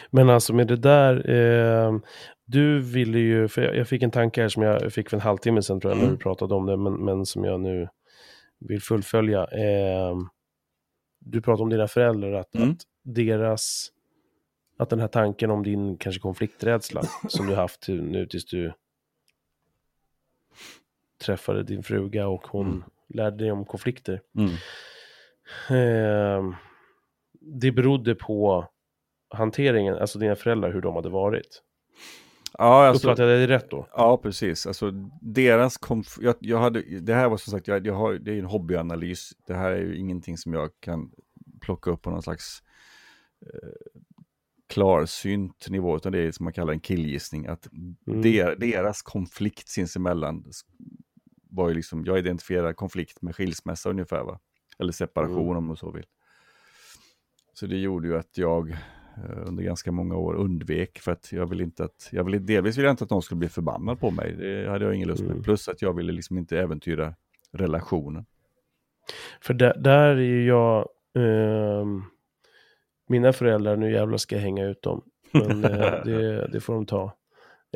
Men 0.10 0.30
alltså 0.30 0.54
med 0.54 0.68
det 0.68 0.76
där, 0.76 1.30
eh, 1.30 2.00
du 2.46 2.80
ville 2.80 3.20
ju, 3.20 3.48
för 3.48 3.62
jag, 3.62 3.76
jag, 3.76 3.88
fick 3.88 4.04
en 4.04 4.12
tanke 4.12 4.42
här 4.42 4.50
som 4.50 4.64
jag 4.64 4.94
fick 4.94 5.10
för 5.10 5.18
en 5.18 5.22
halvtimme 5.22 5.62
sedan 5.62 5.80
tror 5.80 5.92
jag 5.92 5.98
mm. 5.98 6.10
när 6.10 6.18
du 6.18 6.24
pratade 6.24 6.56
om 6.56 6.66
det, 6.66 6.78
men, 6.78 6.94
men 6.94 7.26
som 7.26 7.44
jag 7.44 7.60
nu 7.60 7.88
vill 8.60 8.82
fullfölja. 8.82 9.42
Eh, 9.44 10.16
du 11.20 11.42
pratade 11.42 11.64
om 11.64 11.70
dina 11.70 11.88
föräldrar, 11.88 12.34
att, 12.34 12.56
mm. 12.56 12.72
att 12.72 12.78
deras 13.04 13.90
att 14.78 14.90
den 14.90 15.00
här 15.00 15.08
tanken 15.08 15.52
om 15.52 15.64
din 15.64 15.98
kanske 15.98 16.22
konflikträdsla 16.22 17.02
som 17.28 17.48
du 17.48 17.56
haft 17.56 17.88
nu 17.88 18.26
tills 18.26 18.46
du 18.46 18.74
träffade 21.26 21.64
din 21.64 21.84
fruga 21.84 22.28
och 22.28 22.48
hon 22.48 22.68
mm. 22.68 22.84
lärde 23.08 23.38
dig 23.38 23.52
om 23.52 23.66
konflikter. 23.66 24.22
Mm. 24.38 24.50
Eh, 25.70 26.56
det 27.42 27.72
berodde 27.72 28.16
på 28.16 28.68
hanteringen, 29.34 29.96
alltså 29.96 30.20
dina 30.20 30.36
föräldrar, 30.36 30.74
hur 30.74 30.82
de 30.82 30.96
hade 30.96 31.10
varit. 31.10 31.62
Ja, 32.58 32.88
alltså, 32.88 33.08
Uppfattade 33.08 33.32
jag 33.32 33.50
det 33.50 33.56
rätt 33.56 33.70
då? 33.70 33.88
Ja, 33.92 34.18
precis. 34.18 34.68
Alltså 34.68 34.92
deras 35.22 35.78
konf 35.78 36.18
jag, 36.22 36.36
jag 36.40 36.60
hade, 36.60 37.00
det 37.00 37.14
här 37.14 37.30
var 37.30 37.38
som 37.38 37.52
sagt, 37.52 37.68
jag, 37.68 37.88
jag 37.88 37.94
har, 37.94 38.14
det 38.14 38.32
är 38.32 38.40
en 38.40 38.46
hobbyanalys. 38.46 39.32
Det 39.48 39.54
här 39.54 39.72
är 39.72 39.80
ju 39.80 39.98
ingenting 39.98 40.38
som 40.38 40.54
jag 40.54 40.70
kan 40.80 41.12
plocka 41.62 41.92
upp 41.92 42.02
på 42.02 42.10
någon 42.10 42.24
slags 42.24 42.64
eh, 43.42 43.70
klarsynt 44.70 45.70
nivå, 45.70 45.96
utan 45.96 46.12
det 46.12 46.20
är 46.20 46.32
som 46.32 46.44
man 46.44 46.54
kallar 46.54 46.74
en 46.74 46.80
killgissning. 46.80 47.48
Att 47.48 47.68
mm. 48.08 48.22
der, 48.22 48.56
deras 48.56 49.02
konflikt 49.02 49.70
sinsemellan 49.70 50.46
var 51.50 51.70
ju 51.70 51.76
liksom, 51.76 52.06
jag 52.06 52.20
identifierar 52.20 52.74
konflikt 52.74 53.22
med 53.22 53.36
skilsmässa 53.36 53.90
ungefär, 53.90 54.24
va? 54.24 54.40
eller 54.80 54.92
separation 54.92 55.46
mm. 55.46 55.58
om 55.58 55.66
man 55.66 55.78
så 55.78 55.92
vill. 55.92 56.06
Så 57.54 57.66
det 57.66 57.78
gjorde 57.78 58.08
ju 58.08 58.18
att 58.18 58.38
jag 58.38 58.78
under 59.46 59.64
ganska 59.64 59.92
många 59.92 60.16
år 60.16 60.34
undvek 60.34 61.00
för 61.00 61.12
att 61.12 61.32
jag 61.32 61.46
ville 61.46 61.64
inte 61.64 61.84
att, 61.84 62.10
jag 62.12 62.24
ville, 62.24 62.40
delvis 62.40 62.78
ville 62.78 62.88
jag 62.88 62.94
inte 62.94 63.04
att 63.04 63.10
någon 63.10 63.22
skulle 63.22 63.40
bli 63.40 63.50
förbannad 63.50 64.00
på 64.00 64.12
mig, 64.12 64.34
det 64.34 64.70
hade 64.70 64.86
jag 64.86 64.96
ingen 64.96 65.08
lust 65.08 65.22
med. 65.22 65.32
Mm. 65.32 65.44
Plus 65.44 65.68
att 65.68 65.82
jag 65.82 65.94
ville 65.94 66.12
liksom 66.14 66.38
inte 66.38 66.60
äventyra 66.60 67.14
relationen. 67.52 68.26
För 69.42 69.54
där, 69.54 69.74
där 69.78 70.10
är 70.10 70.16
ju 70.16 70.48
jag, 70.48 70.88
eh, 71.16 71.86
mina 73.10 73.34
föräldrar, 73.34 73.78
nu 73.78 73.92
jävlar 73.92 74.18
ska 74.18 74.36
jag 74.36 74.42
hänga 74.42 74.66
ut 74.66 74.82
dem. 74.82 75.02
Men 75.32 75.66
eh, 75.66 75.72
det, 76.06 76.48
det, 76.48 76.60
får 76.60 76.74
de 76.74 76.86
ta. 76.86 77.18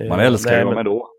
Eh, 0.02 0.10
Man 0.10 0.20
älskar 0.20 0.52
nej, 0.52 0.60
ju 0.60 0.66
dem 0.66 0.78
ändå. 0.78 1.10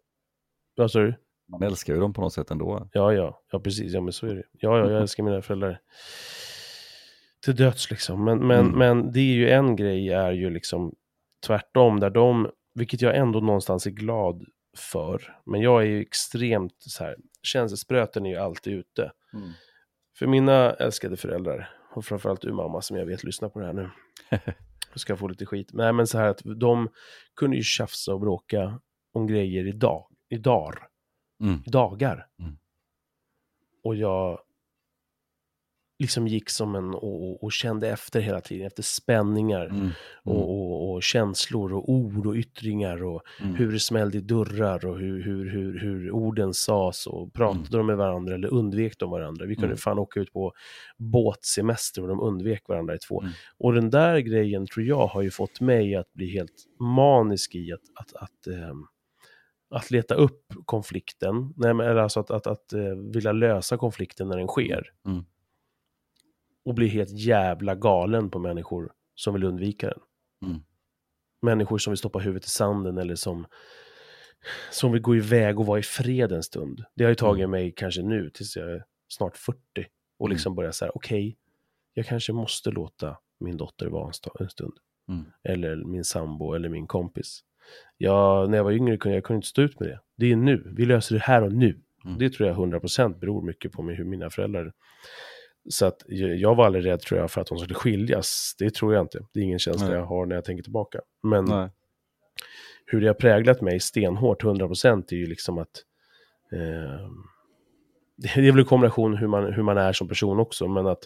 Vad 0.76 0.90
sa 0.90 0.98
du? 0.98 1.14
Man 1.48 1.62
älskar 1.62 1.94
ju 1.94 2.00
dem 2.00 2.12
på 2.12 2.20
något 2.20 2.32
sätt 2.32 2.50
ändå. 2.50 2.88
Ja, 2.92 3.12
ja, 3.12 3.42
ja 3.52 3.60
precis. 3.60 3.92
Ja, 3.92 4.00
men 4.00 4.12
så 4.12 4.26
är 4.26 4.34
det. 4.34 4.42
Ja, 4.52 4.78
ja, 4.78 4.90
jag 4.90 5.00
älskar 5.00 5.22
mina 5.22 5.42
föräldrar. 5.42 5.80
Till 7.44 7.56
döds 7.56 7.90
liksom. 7.90 8.24
Men, 8.24 8.47
men, 8.47 8.60
mm. 8.60 8.78
men 8.78 9.12
det 9.12 9.20
är 9.20 9.35
ju 9.35 9.51
en 9.51 9.77
grej 9.77 10.10
är 10.12 10.32
ju 10.32 10.51
liksom 10.51 10.94
tvärtom 11.47 12.01
där 12.01 12.10
de, 12.10 12.51
vilket 12.74 13.02
jag 13.02 13.16
ändå 13.16 13.40
någonstans 13.40 13.86
är 13.86 13.90
glad 13.90 14.44
för. 14.77 15.36
Men 15.47 15.60
jag 15.60 15.82
är 15.82 15.86
ju 15.86 16.01
extremt 16.01 16.77
så 16.78 17.05
här, 17.05 17.16
känselspröten 17.43 18.27
är 18.27 18.31
ju 18.31 18.36
alltid 18.36 18.73
ute. 18.73 19.12
Mm. 19.32 19.51
För 20.19 20.27
mina 20.27 20.73
älskade 20.73 21.16
föräldrar, 21.16 21.70
och 21.94 22.05
framförallt 22.05 22.40
du 22.40 22.52
mamma 22.52 22.82
som 22.82 22.97
jag 22.97 23.06
vet 23.06 23.24
lyssnar 23.24 23.48
på 23.48 23.60
det 23.60 23.66
här 23.66 23.73
nu. 23.73 23.90
Jag 24.93 25.01
ska 25.01 25.16
få 25.16 25.28
lite 25.28 25.47
skit. 25.47 25.70
Nej 25.73 25.93
men 25.93 26.06
så 26.06 26.19
här 26.19 26.28
att 26.28 26.43
de 26.44 26.89
kunde 27.36 27.56
ju 27.56 27.62
tjafsa 27.62 28.15
och 28.15 28.20
bråka 28.20 28.81
om 29.12 29.27
grejer 29.27 29.66
idag, 29.66 30.06
idag, 30.28 30.74
mm. 31.40 31.62
dagar. 31.66 32.27
Mm. 32.39 32.59
Och 33.85 33.97
jag 33.97 34.39
liksom 35.98 36.28
gick 36.28 36.50
som 36.50 36.74
en 36.74 36.94
och, 36.94 37.44
och, 37.44 37.52
kände 37.52 37.88
efter 37.88 38.20
hela 38.20 38.40
tiden, 38.40 38.66
efter 38.66 38.82
spänningar 38.82 39.64
mm. 39.66 39.76
Mm. 39.80 39.92
Och, 40.24 40.50
och, 40.50 40.92
och, 40.92 41.02
känslor 41.02 41.72
och 41.72 41.88
ord 41.88 42.26
och 42.26 42.34
yttringar 42.34 43.04
och 43.04 43.22
mm. 43.40 43.54
hur 43.54 43.72
det 43.72 43.80
smällde 43.80 44.18
i 44.18 44.20
dörrar 44.20 44.86
och 44.86 44.98
hur, 44.98 45.22
hur, 45.22 45.50
hur, 45.50 45.80
hur 45.80 46.10
orden 46.10 46.54
sas 46.54 47.06
och 47.06 47.32
pratade 47.32 47.58
mm. 47.58 47.70
de 47.70 47.86
med 47.86 47.96
varandra 47.96 48.34
eller 48.34 48.54
undvek 48.54 48.98
de 48.98 49.10
varandra. 49.10 49.46
Vi 49.46 49.54
kunde 49.54 49.66
mm. 49.66 49.78
fan 49.78 49.98
åka 49.98 50.20
ut 50.20 50.32
på 50.32 50.52
båtsemester 50.98 52.02
och 52.02 52.08
de 52.08 52.20
undvek 52.20 52.68
varandra 52.68 52.94
i 52.94 52.98
två. 52.98 53.20
Mm. 53.20 53.32
Och 53.58 53.72
den 53.74 53.90
där 53.90 54.18
grejen 54.18 54.66
tror 54.66 54.86
jag 54.86 55.06
har 55.06 55.22
ju 55.22 55.30
fått 55.30 55.60
mig 55.60 55.96
att 55.96 56.12
bli 56.12 56.32
helt 56.32 56.64
manisk 56.80 57.54
i 57.54 57.72
att, 57.72 57.80
att, 57.94 58.22
att 58.22 58.46
ähm, 58.46 58.86
att 59.70 59.90
leta 59.90 60.14
upp 60.14 60.42
konflikten, 60.64 61.54
nej, 61.56 61.70
eller 61.70 61.96
alltså 61.96 62.20
att, 62.20 62.30
att, 62.30 62.46
att, 62.46 62.72
att 62.72 62.78
uh, 62.78 63.12
vilja 63.12 63.32
lösa 63.32 63.76
konflikten 63.76 64.28
när 64.28 64.36
den 64.36 64.46
sker. 64.46 64.82
Mm 65.06 65.24
och 66.68 66.74
blir 66.74 66.88
helt 66.88 67.10
jävla 67.10 67.74
galen 67.74 68.30
på 68.30 68.38
människor 68.38 68.92
som 69.14 69.34
vill 69.34 69.44
undvika 69.44 69.86
den. 69.86 70.00
Mm. 70.50 70.62
Människor 71.42 71.78
som 71.78 71.90
vill 71.90 71.98
stoppa 71.98 72.18
huvudet 72.18 72.46
i 72.46 72.50
sanden 72.50 72.98
eller 72.98 73.14
som, 73.14 73.46
som 74.70 74.92
vill 74.92 75.02
gå 75.02 75.16
iväg 75.16 75.60
och 75.60 75.66
vara 75.66 75.78
i 75.78 75.82
fred 75.82 76.32
en 76.32 76.42
stund. 76.42 76.84
Det 76.94 77.04
har 77.04 77.08
ju 77.08 77.14
tagit 77.14 77.44
mm. 77.44 77.50
mig 77.50 77.72
kanske 77.76 78.02
nu 78.02 78.30
tills 78.30 78.56
jag 78.56 78.70
är 78.70 78.84
snart 79.08 79.36
40 79.36 79.58
och 80.18 80.26
mm. 80.26 80.34
liksom 80.34 80.54
börja 80.54 80.72
säga 80.72 80.90
okej, 80.94 81.28
okay, 81.28 81.36
jag 81.94 82.06
kanske 82.06 82.32
måste 82.32 82.70
låta 82.70 83.16
min 83.40 83.56
dotter 83.56 83.86
vara 83.86 84.12
en 84.40 84.50
stund. 84.50 84.74
Mm. 85.08 85.24
Eller 85.42 85.76
min 85.76 86.04
sambo 86.04 86.52
eller 86.52 86.68
min 86.68 86.86
kompis. 86.86 87.40
Jag, 87.96 88.50
när 88.50 88.56
jag 88.56 88.64
var 88.64 88.72
yngre 88.72 88.96
kunde 88.96 89.16
jag 89.16 89.24
kunde 89.24 89.38
inte 89.38 89.48
stå 89.48 89.62
ut 89.62 89.80
med 89.80 89.88
det. 89.88 90.00
Det 90.16 90.32
är 90.32 90.36
nu, 90.36 90.72
vi 90.76 90.84
löser 90.84 91.14
det 91.14 91.22
här 91.22 91.42
och 91.42 91.52
nu. 91.52 91.80
Mm. 92.04 92.18
Det 92.18 92.30
tror 92.30 92.48
jag 92.48 92.56
100% 92.56 93.18
beror 93.18 93.42
mycket 93.42 93.72
på 93.72 93.82
hur 93.82 94.04
mina 94.04 94.30
föräldrar 94.30 94.72
så 95.70 95.86
att 95.86 96.02
jag 96.08 96.54
var 96.54 96.66
aldrig 96.66 96.86
rädd 96.86 97.00
tror 97.00 97.20
jag 97.20 97.30
för 97.30 97.40
att 97.40 97.46
de 97.46 97.58
skulle 97.58 97.74
skiljas. 97.74 98.54
Det 98.58 98.74
tror 98.74 98.94
jag 98.94 99.04
inte. 99.04 99.20
Det 99.32 99.40
är 99.40 99.44
ingen 99.44 99.58
känsla 99.58 99.86
Nej. 99.86 99.96
jag 99.96 100.04
har 100.04 100.26
när 100.26 100.34
jag 100.34 100.44
tänker 100.44 100.62
tillbaka. 100.62 101.00
Men 101.22 101.44
Nej. 101.44 101.68
hur 102.86 103.00
det 103.00 103.06
har 103.06 103.14
präglat 103.14 103.60
mig 103.60 103.80
stenhårt, 103.80 104.42
100% 104.42 105.04
är 105.12 105.16
ju 105.16 105.26
liksom 105.26 105.58
att 105.58 105.84
eh, 106.52 107.10
det 108.16 108.28
är 108.28 108.52
väl 108.52 108.58
en 108.58 108.64
kombination 108.64 109.16
hur 109.16 109.26
man, 109.26 109.52
hur 109.52 109.62
man 109.62 109.78
är 109.78 109.92
som 109.92 110.08
person 110.08 110.38
också, 110.38 110.68
men 110.68 110.86
att, 110.86 111.04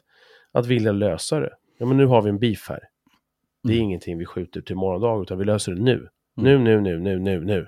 att 0.53 0.67
vilja 0.67 0.93
lösa 0.93 1.41
det. 1.41 1.53
Ja, 1.79 1.87
men 1.87 1.97
nu 1.97 2.07
har 2.07 2.23
vi 2.23 2.29
en 2.29 2.39
beef 2.39 2.69
här. 2.69 2.81
Det 3.63 3.73
är 3.73 3.77
mm. 3.77 3.85
ingenting 3.85 4.19
vi 4.19 4.27
skjuter 4.27 4.61
till 4.61 4.77
morgondag, 4.77 5.23
utan 5.23 5.39
vi 5.39 5.45
löser 5.45 5.73
det 5.73 5.83
nu. 5.83 5.93
Mm. 5.95 6.09
Nu, 6.37 6.59
nu, 6.59 6.81
nu, 6.81 6.99
nu, 6.99 7.19
nu, 7.19 7.45
nu. 7.45 7.67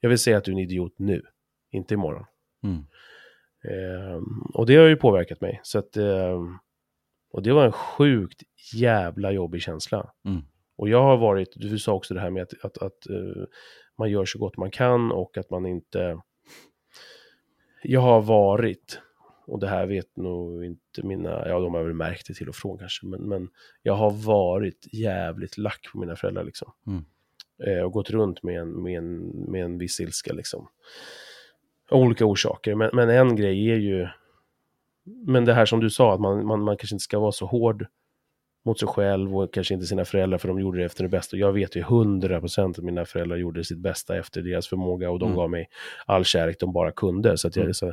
Jag 0.00 0.08
vill 0.08 0.18
säga 0.18 0.38
att 0.38 0.44
du 0.44 0.50
är 0.50 0.54
en 0.54 0.60
idiot 0.62 0.94
nu, 0.96 1.22
inte 1.70 1.94
imorgon. 1.94 2.24
Mm. 2.64 2.84
Eh, 3.70 4.22
och 4.54 4.66
det 4.66 4.76
har 4.76 4.86
ju 4.86 4.96
påverkat 4.96 5.40
mig. 5.40 5.60
Så 5.62 5.78
att, 5.78 5.96
eh, 5.96 6.42
och 7.30 7.42
det 7.42 7.52
var 7.52 7.66
en 7.66 7.72
sjukt 7.72 8.42
jävla 8.74 9.32
jobbig 9.32 9.62
känsla. 9.62 10.12
Mm. 10.24 10.42
Och 10.76 10.88
jag 10.88 11.02
har 11.02 11.16
varit, 11.16 11.52
du 11.56 11.78
sa 11.78 11.92
också 11.92 12.14
det 12.14 12.20
här 12.20 12.30
med 12.30 12.42
att, 12.42 12.64
att, 12.64 12.78
att 12.78 13.10
uh, 13.10 13.44
man 13.98 14.10
gör 14.10 14.24
så 14.24 14.38
gott 14.38 14.56
man 14.56 14.70
kan 14.70 15.12
och 15.12 15.38
att 15.38 15.50
man 15.50 15.66
inte... 15.66 16.20
Jag 17.82 18.00
har 18.00 18.20
varit, 18.20 19.00
och 19.46 19.60
det 19.60 19.68
här 19.68 19.86
vet 19.86 20.16
nog 20.16 20.64
inte 20.64 21.02
mina, 21.02 21.48
ja 21.48 21.60
de 21.60 21.74
har 21.74 21.84
väl 21.84 21.94
märkt 21.94 22.26
det 22.26 22.34
till 22.34 22.48
och 22.48 22.54
från 22.54 22.78
kanske, 22.78 23.06
men, 23.06 23.28
men 23.28 23.48
jag 23.82 23.94
har 23.94 24.10
varit 24.10 24.88
jävligt 24.92 25.58
lack 25.58 25.92
på 25.92 25.98
mina 25.98 26.16
föräldrar 26.16 26.44
liksom. 26.44 26.72
Mm. 26.86 27.04
Eh, 27.66 27.84
och 27.84 27.92
gått 27.92 28.10
runt 28.10 28.42
med 28.42 28.60
en, 28.60 28.82
med 28.82 28.98
en, 28.98 29.18
med 29.50 29.64
en 29.64 29.78
viss 29.78 30.00
ilska 30.00 30.32
liksom 30.32 30.68
olika 31.90 32.24
orsaker. 32.24 32.74
Men, 32.74 32.90
men 32.92 33.10
en 33.10 33.36
grej 33.36 33.70
är 33.70 33.76
ju, 33.76 34.08
men 35.26 35.44
det 35.44 35.54
här 35.54 35.66
som 35.66 35.80
du 35.80 35.90
sa, 35.90 36.14
att 36.14 36.20
man, 36.20 36.46
man, 36.46 36.62
man 36.62 36.76
kanske 36.76 36.94
inte 36.94 37.02
ska 37.02 37.18
vara 37.18 37.32
så 37.32 37.46
hård 37.46 37.86
mot 38.64 38.78
sig 38.78 38.88
själv 38.88 39.36
och 39.36 39.54
kanske 39.54 39.74
inte 39.74 39.86
sina 39.86 40.04
föräldrar 40.04 40.38
för 40.38 40.48
de 40.48 40.60
gjorde 40.60 40.78
det 40.78 40.84
efter 40.84 41.02
det 41.02 41.08
bästa. 41.08 41.36
Jag 41.36 41.52
vet 41.52 41.76
ju 41.76 41.82
hundra 41.82 42.40
procent 42.40 42.78
att 42.78 42.84
mina 42.84 43.04
föräldrar 43.04 43.36
gjorde 43.36 43.64
sitt 43.64 43.78
bästa 43.78 44.16
efter 44.16 44.42
deras 44.42 44.68
förmåga 44.68 45.10
och 45.10 45.18
de 45.18 45.26
mm. 45.26 45.36
gav 45.36 45.50
mig 45.50 45.68
all 46.06 46.24
kärlek 46.24 46.56
de 46.60 46.72
bara 46.72 46.92
kunde. 46.92 47.38
Så 47.38 47.48
att 47.48 47.56
jag, 47.56 47.62
mm. 47.62 47.74
så, 47.74 47.92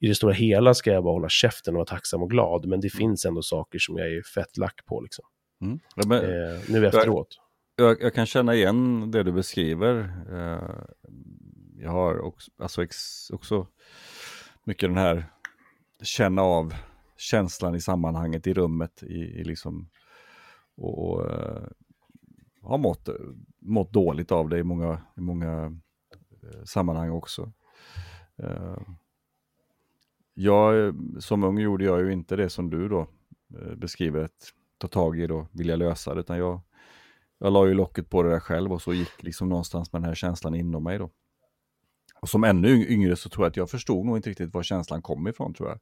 i 0.00 0.08
det 0.08 0.14
stora 0.14 0.32
hela 0.32 0.74
ska 0.74 0.92
jag 0.92 1.04
bara 1.04 1.14
hålla 1.14 1.28
käften 1.28 1.74
och 1.74 1.78
vara 1.78 1.86
tacksam 1.86 2.22
och 2.22 2.30
glad, 2.30 2.66
men 2.66 2.80
det 2.80 2.94
mm. 2.94 2.98
finns 2.98 3.24
ändå 3.24 3.42
saker 3.42 3.78
som 3.78 3.96
jag 3.96 4.12
är 4.12 4.22
fett 4.22 4.56
lack 4.56 4.86
på 4.86 5.00
liksom. 5.00 5.24
Mm. 5.62 5.78
Ja, 5.96 6.02
men, 6.06 6.24
eh, 6.24 6.60
nu 6.68 6.86
efteråt. 6.86 7.28
jag, 7.76 8.02
jag 8.02 8.14
kan 8.14 8.26
känna 8.26 8.54
igen 8.54 9.10
det 9.10 9.22
du 9.22 9.32
beskriver. 9.32 9.98
Eh, 10.32 10.70
jag 11.78 11.90
har 11.90 12.18
också, 12.20 12.50
alltså 12.58 12.82
ex, 12.82 13.30
också 13.30 13.66
mycket 14.64 14.88
den 14.88 14.98
här 14.98 15.24
känna 16.02 16.42
av 16.42 16.74
känslan 17.16 17.74
i 17.74 17.80
sammanhanget, 17.80 18.46
i 18.46 18.54
rummet, 18.54 19.02
i, 19.02 19.14
i 19.14 19.44
liksom, 19.44 19.88
och, 20.76 20.98
och 20.98 21.26
uh, 21.26 21.66
har 22.62 22.78
mått, 22.78 23.08
mått 23.58 23.92
dåligt 23.92 24.32
av 24.32 24.48
det 24.48 24.58
i 24.58 24.62
många, 24.62 25.00
i 25.16 25.20
många 25.20 25.64
uh, 26.44 26.64
sammanhang 26.64 27.10
också. 27.10 27.52
Uh, 28.42 28.78
jag, 30.34 30.94
som 31.20 31.44
ung 31.44 31.58
gjorde 31.58 31.84
jag 31.84 32.00
ju 32.00 32.12
inte 32.12 32.36
det 32.36 32.50
som 32.50 32.70
du 32.70 32.88
då 32.88 33.08
beskriver, 33.76 34.24
att 34.24 34.52
ta 34.78 34.88
tag 34.88 35.20
i 35.20 35.26
det 35.26 35.46
vilja 35.52 35.76
lösa 35.76 36.14
det, 36.14 36.20
utan 36.20 36.38
jag, 36.38 36.60
jag 37.38 37.52
la 37.52 37.66
ju 37.66 37.74
locket 37.74 38.10
på 38.10 38.22
det 38.22 38.30
där 38.30 38.40
själv 38.40 38.72
och 38.72 38.82
så 38.82 38.92
gick 38.92 39.22
liksom 39.22 39.48
någonstans 39.48 39.92
med 39.92 40.02
den 40.02 40.08
här 40.08 40.14
känslan 40.14 40.54
inom 40.54 40.84
mig 40.84 40.98
då. 40.98 41.10
Och 42.26 42.30
som 42.30 42.44
ännu 42.44 42.86
yngre 42.86 43.16
så 43.16 43.28
tror 43.28 43.44
jag 43.44 43.50
att 43.50 43.56
jag 43.56 43.70
förstod 43.70 44.06
nog 44.06 44.16
inte 44.18 44.30
riktigt 44.30 44.54
var 44.54 44.62
känslan 44.62 45.02
kom 45.02 45.26
ifrån 45.26 45.54
tror 45.54 45.68
jag. 45.68 45.78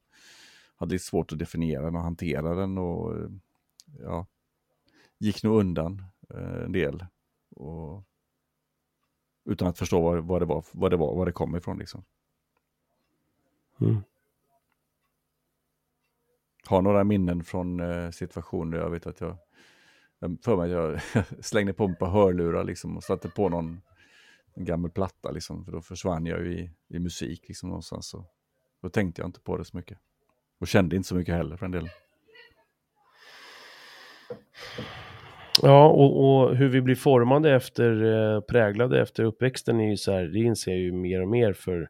Hade 0.76 0.92
lite 0.92 1.04
svårt 1.04 1.32
att 1.32 1.38
definiera 1.38 1.84
den 1.84 1.96
och 1.96 2.02
hantera 2.02 2.54
den 2.54 2.78
och 2.78 3.30
ja, 4.00 4.26
gick 5.18 5.42
nog 5.42 5.60
undan 5.60 6.04
eh, 6.30 6.64
en 6.64 6.72
del. 6.72 7.06
Och, 7.50 8.04
utan 9.44 9.68
att 9.68 9.78
förstå 9.78 10.00
vad, 10.00 10.24
vad, 10.24 10.42
det 10.42 10.46
var, 10.46 10.64
vad 10.72 10.90
det 10.90 10.96
var, 10.96 11.16
var 11.16 11.26
det 11.26 11.32
kom 11.32 11.56
ifrån 11.56 11.78
liksom. 11.78 12.04
Mm. 13.80 13.96
Har 16.66 16.82
några 16.82 17.04
minnen 17.04 17.44
från 17.44 17.80
eh, 17.80 18.10
situationer, 18.10 18.78
jag 18.78 18.90
vet 18.90 19.06
att 19.06 19.20
jag, 19.20 19.36
för 20.42 20.56
mig 20.56 20.74
att 20.74 21.00
jag 21.14 21.24
slängde 21.44 21.72
på 21.72 21.84
ett 21.84 21.98
par 21.98 22.10
hörlurar 22.10 22.64
liksom 22.64 22.96
och 22.96 23.04
satte 23.04 23.28
på 23.28 23.48
någon 23.48 23.80
en 24.56 24.64
gammal 24.64 24.90
platta 24.90 25.30
liksom, 25.30 25.64
för 25.64 25.72
då 25.72 25.80
försvann 25.80 26.26
jag 26.26 26.46
ju 26.46 26.58
i, 26.58 26.70
i 26.88 26.98
musik 26.98 27.48
liksom 27.48 27.68
någonstans. 27.68 28.08
Så, 28.08 28.24
då 28.82 28.88
tänkte 28.88 29.22
jag 29.22 29.28
inte 29.28 29.40
på 29.40 29.56
det 29.56 29.64
så 29.64 29.76
mycket. 29.76 29.98
Och 30.60 30.68
kände 30.68 30.96
inte 30.96 31.08
så 31.08 31.14
mycket 31.14 31.34
heller 31.34 31.56
för 31.56 31.66
en 31.66 31.72
del. 31.72 31.88
Ja, 35.62 35.88
och, 35.88 36.24
och, 36.24 36.56
hur 36.56 36.68
vi 36.68 36.80
blir 36.80 36.94
formade 36.94 37.54
efter, 37.54 38.04
eh, 38.04 38.40
präglade 38.40 39.02
efter 39.02 39.24
uppväxten 39.24 39.80
är 39.80 39.90
ju 39.90 39.96
så 39.96 40.12
här, 40.12 40.24
det 40.24 40.38
inser 40.38 40.70
jag 40.70 40.80
ju 40.80 40.92
mer 40.92 41.22
och 41.22 41.28
mer 41.28 41.52
för, 41.52 41.88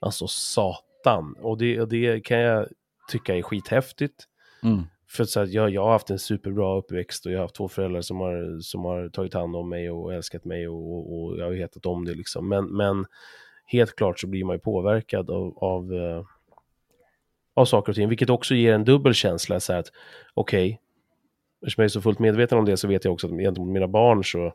alltså 0.00 0.26
satan. 0.28 1.34
Och 1.38 1.58
det, 1.58 1.80
och 1.80 1.88
det 1.88 2.24
kan 2.24 2.38
jag 2.38 2.68
tycka 3.08 3.36
är 3.36 3.42
skithäftigt. 3.42 4.24
Mm. 4.62 4.82
För 5.10 5.24
så 5.24 5.40
här, 5.40 5.46
jag, 5.46 5.70
jag 5.70 5.84
har 5.84 5.92
haft 5.92 6.10
en 6.10 6.18
superbra 6.18 6.76
uppväxt 6.78 7.26
och 7.26 7.32
jag 7.32 7.38
har 7.38 7.44
haft 7.44 7.54
två 7.54 7.68
föräldrar 7.68 8.00
som 8.00 8.20
har, 8.20 8.60
som 8.60 8.84
har 8.84 9.08
tagit 9.08 9.34
hand 9.34 9.56
om 9.56 9.68
mig 9.68 9.90
och 9.90 10.14
älskat 10.14 10.44
mig 10.44 10.68
och, 10.68 11.14
och 11.14 11.38
jag 11.38 11.44
har 11.44 11.52
hetat 11.52 11.86
om 11.86 12.04
det 12.04 12.14
liksom. 12.14 12.48
Men, 12.48 12.64
men 12.64 13.06
helt 13.66 13.96
klart 13.96 14.20
så 14.20 14.26
blir 14.26 14.44
man 14.44 14.56
ju 14.56 14.60
påverkad 14.60 15.30
av, 15.30 15.58
av, 15.58 15.94
eh, 15.94 16.24
av 17.54 17.64
saker 17.64 17.92
och 17.92 17.96
ting, 17.96 18.08
vilket 18.08 18.30
också 18.30 18.54
ger 18.54 18.74
en 18.74 18.84
dubbel 18.84 19.14
känsla 19.14 19.60
så 19.60 19.72
att 19.72 19.92
okej, 20.34 20.66
okay, 20.66 20.78
eftersom 21.62 21.82
jag 21.82 21.84
är 21.84 21.88
så 21.88 22.00
fullt 22.00 22.18
medveten 22.18 22.58
om 22.58 22.64
det 22.64 22.76
så 22.76 22.88
vet 22.88 23.04
jag 23.04 23.12
också 23.14 23.26
att 23.26 23.32
gentemot 23.32 23.68
mina 23.68 23.88
barn 23.88 24.24
så 24.24 24.46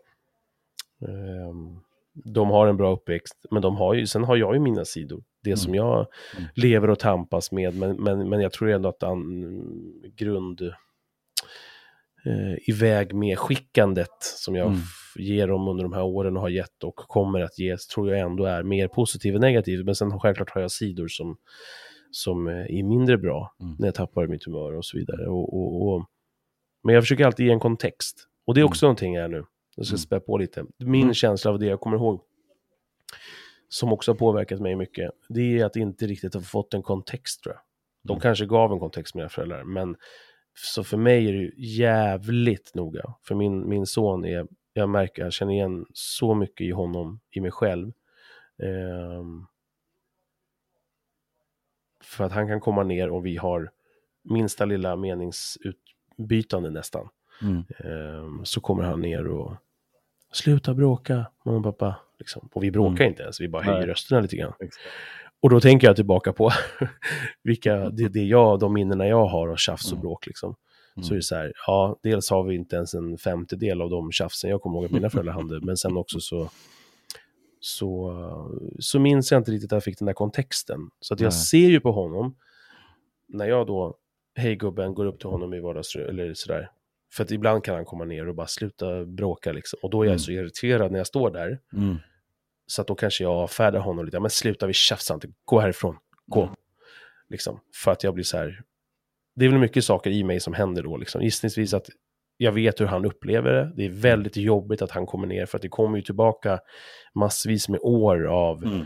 eh, 1.02 1.54
de 2.14 2.50
har 2.50 2.68
en 2.68 2.78
bra 2.78 2.94
uppväxt, 2.94 3.46
men 3.52 3.62
de 3.62 3.76
har 3.76 3.94
ju, 3.94 4.08
sen 4.08 4.24
har 4.24 4.36
jag 4.36 4.54
ju 4.54 4.60
mina 4.60 4.86
sidor. 4.86 5.24
Det 5.44 5.50
mm. 5.50 5.58
som 5.58 5.76
jag 5.76 6.08
mm. 6.38 6.50
lever 6.56 6.90
och 6.90 7.00
tampas 7.00 7.52
med, 7.52 7.76
men, 7.76 7.96
men, 7.96 8.30
men 8.30 8.42
jag 8.42 8.52
tror 8.52 8.70
ändå 8.70 8.90
att 8.90 9.04
an, 9.04 9.44
grund 10.16 10.62
eh, 12.26 12.70
iväg 12.70 13.14
med 13.16 13.40
skickandet 13.40 14.18
som 14.22 14.56
jag 14.56 14.68
mm. 14.68 14.80
ger 15.16 15.48
dem 15.48 15.68
under 15.68 15.84
de 15.84 15.94
här 15.94 16.04
åren 16.04 16.36
och 16.36 16.42
har 16.42 16.50
gett 16.50 16.84
och 16.84 16.96
kommer 16.96 17.42
att 17.42 17.60
ge, 17.60 17.78
tror 17.78 18.12
jag 18.12 18.20
ändå 18.20 18.46
är 18.46 18.64
mer 18.64 18.88
positiv 18.88 19.36
än 19.36 19.42
negativ. 19.42 19.86
Men 19.86 19.96
sen 19.96 20.20
självklart 20.20 20.50
har 20.50 20.62
jag 20.62 20.72
sidor 20.72 21.08
som, 21.08 21.38
som 22.12 22.48
är 22.48 22.84
mindre 22.84 23.18
bra 23.18 23.56
mm. 23.62 23.76
när 23.80 23.88
jag 23.88 23.96
tappar 23.96 24.28
mitt 24.28 24.46
humör 24.46 24.74
och 24.74 24.86
så 24.86 24.98
vidare. 24.98 25.28
Och, 25.28 25.54
och, 25.54 25.88
och, 25.88 26.06
men 26.84 26.96
jag 26.96 27.04
försöker 27.04 27.26
alltid 27.26 27.46
ge 27.46 27.52
en 27.52 27.60
kontext. 27.60 28.28
Och 28.46 28.54
det 28.54 28.60
är 28.60 28.62
mm. 28.62 28.70
också 28.70 28.86
mm. 28.86 28.90
någonting 28.90 29.18
här 29.18 29.28
nu. 29.28 29.44
Jag 29.76 29.86
ska 29.86 29.94
mm. 29.94 30.00
spä 30.00 30.20
på 30.20 30.38
lite. 30.38 30.66
Min 30.80 31.02
mm. 31.02 31.14
känsla 31.14 31.52
av 31.52 31.60
det 31.60 31.66
jag 31.66 31.80
kommer 31.80 31.98
ihåg, 31.98 32.22
som 33.74 33.94
också 33.94 34.12
har 34.12 34.16
påverkat 34.16 34.60
mig 34.60 34.76
mycket, 34.76 35.12
det 35.30 35.60
är 35.60 35.66
att 35.66 35.76
inte 35.76 36.08
riktigt 36.08 36.34
ha 36.34 36.42
fått 36.42 36.74
en 36.74 36.84
kontext 36.84 37.44
tror 37.44 37.56
jag. 37.56 37.62
De 38.04 38.14
mm. 38.14 38.22
kanske 38.22 38.46
gav 38.46 38.72
en 38.72 38.80
kontext 38.80 39.16
mina 39.16 39.30
föräldrar, 39.30 39.64
men 39.64 39.96
så 40.54 40.84
för 40.84 40.98
mig 40.98 41.28
är 41.28 41.34
det 41.34 41.52
jävligt 41.58 42.76
noga. 42.76 43.14
För 43.22 43.36
min, 43.36 43.70
min 43.70 43.86
son 43.86 44.26
är, 44.26 44.48
jag 44.74 44.90
märker, 44.90 45.24
jag 45.24 45.34
känner 45.34 45.54
igen 45.54 45.86
så 45.94 46.36
mycket 46.36 46.62
i 46.62 46.72
honom, 46.72 47.20
i 47.32 47.42
mig 47.42 47.52
själv. 47.52 47.92
Um, 48.58 49.48
för 52.02 52.24
att 52.24 52.32
han 52.32 52.48
kan 52.48 52.60
komma 52.60 52.84
ner 52.84 53.10
och 53.10 53.26
vi 53.26 53.38
har 53.38 53.72
minsta 54.24 54.66
lilla 54.66 54.96
meningsutbytande 54.96 56.70
nästan. 56.70 57.10
Mm. 57.42 57.64
Um, 57.80 58.46
så 58.46 58.62
kommer 58.62 58.84
han 58.84 59.02
ner 59.02 59.28
och 59.28 59.56
sluta 60.32 60.74
bråka, 60.74 61.26
mamma 61.46 61.58
och 61.58 61.64
pappa. 61.64 61.96
Liksom. 62.24 62.50
Och 62.54 62.64
vi 62.64 62.72
bråkar 62.72 63.04
mm. 63.04 63.08
inte 63.08 63.24
ens, 63.24 63.42
vi 63.42 63.48
bara 63.48 63.64
höjer 63.64 63.88
rösterna 63.88 64.22
lite 64.22 64.36
grann. 64.36 64.54
Exakt. 64.60 64.86
Och 65.42 65.50
då 65.50 65.60
tänker 65.60 65.88
jag 65.88 65.96
tillbaka 65.96 66.34
på 66.34 66.52
vilka, 67.44 67.90
det, 67.90 68.08
det 68.08 68.24
jag, 68.24 68.60
de 68.60 68.74
minnena 68.74 69.08
jag 69.08 69.26
har 69.26 69.48
av 69.48 69.56
tjafs 69.56 69.86
och 69.86 69.92
mm. 69.92 70.02
bråk. 70.02 70.28
Liksom. 70.28 70.56
Mm. 70.96 71.04
Så 71.04 71.14
är 71.14 71.16
det 71.16 71.24
så 71.24 71.36
här, 71.36 71.54
ja, 71.68 72.00
dels 72.04 72.30
har 72.30 72.44
vi 72.44 72.56
inte 72.56 72.76
ens 72.76 72.94
en 72.94 73.18
femtedel 73.18 73.82
av 73.82 73.90
de 73.90 74.12
tjafsen 74.12 74.50
jag 74.50 74.62
kommer 74.62 74.78
ihåg 74.78 74.86
att 74.86 74.92
mina 74.92 75.10
föräldrar 75.10 75.34
hade, 75.34 75.62
men 75.62 75.78
sen 75.78 75.98
också 75.98 76.20
så, 76.20 76.50
så, 77.60 78.14
så 78.80 79.00
minns 79.00 79.32
jag 79.32 79.40
inte 79.40 79.52
riktigt 79.52 79.72
att 79.72 79.76
jag 79.76 79.84
fick 79.84 80.00
den 80.00 80.06
där 80.06 80.14
kontexten. 80.14 80.80
Så 81.00 81.14
att 81.14 81.20
jag 81.20 81.32
Nej. 81.32 81.40
ser 81.40 81.70
ju 81.70 81.80
på 81.80 81.92
honom, 81.92 82.36
när 83.28 83.46
jag 83.46 83.68
då, 83.68 83.98
hej 84.36 84.56
gubben, 84.56 84.94
går 84.94 85.06
upp 85.06 85.20
till 85.20 85.30
honom 85.30 85.54
i 85.54 85.60
vardagsrummet, 85.60 86.10
eller 86.10 86.34
sådär, 86.34 86.70
för 87.14 87.24
att 87.24 87.32
ibland 87.32 87.64
kan 87.64 87.76
han 87.76 87.86
komma 87.86 88.06
ner 88.06 88.28
och 88.28 88.36
bara 88.36 88.48
sluta 88.48 89.06
bråka 89.06 89.52
liksom. 89.52 89.80
Och 89.84 89.90
då 89.90 90.02
är 90.02 90.06
jag 90.06 90.12
mm. 90.12 90.20
så 90.20 90.32
irriterad 90.32 90.92
när 90.92 91.00
jag 91.00 91.08
står 91.08 91.32
där. 91.32 91.60
Mm. 91.74 91.98
Så 92.74 92.82
att 92.82 92.88
då 92.88 92.96
kanske 92.96 93.24
jag 93.24 93.34
avfärdar 93.34 93.80
honom 93.80 94.06
lite. 94.06 94.20
Men 94.20 94.30
sluta, 94.30 94.68
vi 94.68 94.74
tjafsar 94.74 95.16
inte. 95.16 95.28
Gå 95.46 95.60
härifrån. 95.60 95.98
Gå. 96.28 96.42
Mm. 96.42 96.56
Liksom. 97.30 97.60
För 97.84 97.92
att 97.92 98.04
jag 98.04 98.14
blir 98.14 98.24
så 98.24 98.38
här. 98.38 98.62
Det 99.36 99.46
är 99.46 99.50
väl 99.50 99.60
mycket 99.60 99.86
saker 99.86 100.12
i 100.12 100.24
mig 100.24 100.40
som 100.40 100.54
händer 100.54 100.84
då. 100.84 100.98
Liksom. 100.98 101.22
Gissningsvis 101.22 101.74
att 101.74 101.90
jag 102.38 102.52
vet 102.52 102.82
hur 102.82 102.86
han 102.86 103.06
upplever 103.06 103.54
det. 103.54 103.74
Det 103.76 103.86
är 103.86 103.90
väldigt 103.90 104.38
jobbigt 104.38 104.82
att 104.82 104.92
han 104.92 105.06
kommer 105.06 105.28
ner. 105.28 105.46
För 105.46 105.58
att 105.58 105.62
det 105.62 105.70
kommer 105.70 105.98
ju 105.98 106.04
tillbaka 106.04 106.60
massvis 107.14 107.70
med 107.70 107.80
år 107.84 108.26
av 108.28 108.64
mm 108.64 108.86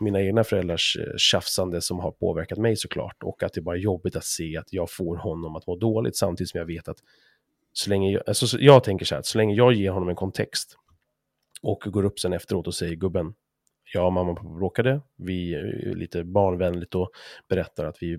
mina 0.00 0.22
egna 0.22 0.44
föräldrars 0.44 0.96
eh, 1.00 1.16
tjafsande 1.16 1.80
som 1.80 1.98
har 1.98 2.10
påverkat 2.10 2.58
mig 2.58 2.76
såklart. 2.76 3.22
Och 3.22 3.42
att 3.42 3.52
det 3.52 3.60
är 3.60 3.62
bara 3.62 3.76
jobbigt 3.76 4.16
att 4.16 4.24
se 4.24 4.56
att 4.56 4.72
jag 4.72 4.90
får 4.90 5.16
honom 5.16 5.56
att 5.56 5.66
må 5.66 5.76
dåligt 5.76 6.16
samtidigt 6.16 6.50
som 6.50 6.58
jag 6.58 6.66
vet 6.66 6.88
att 6.88 6.98
så 7.72 7.90
länge 7.90 8.12
jag, 8.12 8.22
alltså 8.26 8.58
jag 8.58 8.84
tänker 8.84 9.04
så 9.04 9.14
här, 9.14 9.20
att 9.20 9.26
så 9.26 9.38
länge 9.38 9.54
jag 9.54 9.72
ger 9.72 9.90
honom 9.90 10.08
en 10.08 10.16
kontext 10.16 10.78
och 11.64 11.82
går 11.92 12.04
upp 12.04 12.18
sen 12.18 12.32
efteråt 12.32 12.66
och 12.66 12.74
säger 12.74 12.94
gubben, 12.94 13.34
jag 13.92 14.06
och 14.06 14.12
mamma 14.12 14.30
och 14.30 14.36
pappa 14.36 14.48
bråkade, 14.48 15.00
vi 15.16 15.54
är 15.54 15.94
lite 15.94 16.24
barnvänligt 16.24 16.94
och 16.94 17.10
berättar 17.48 17.84
att 17.84 17.96
vi 18.00 18.18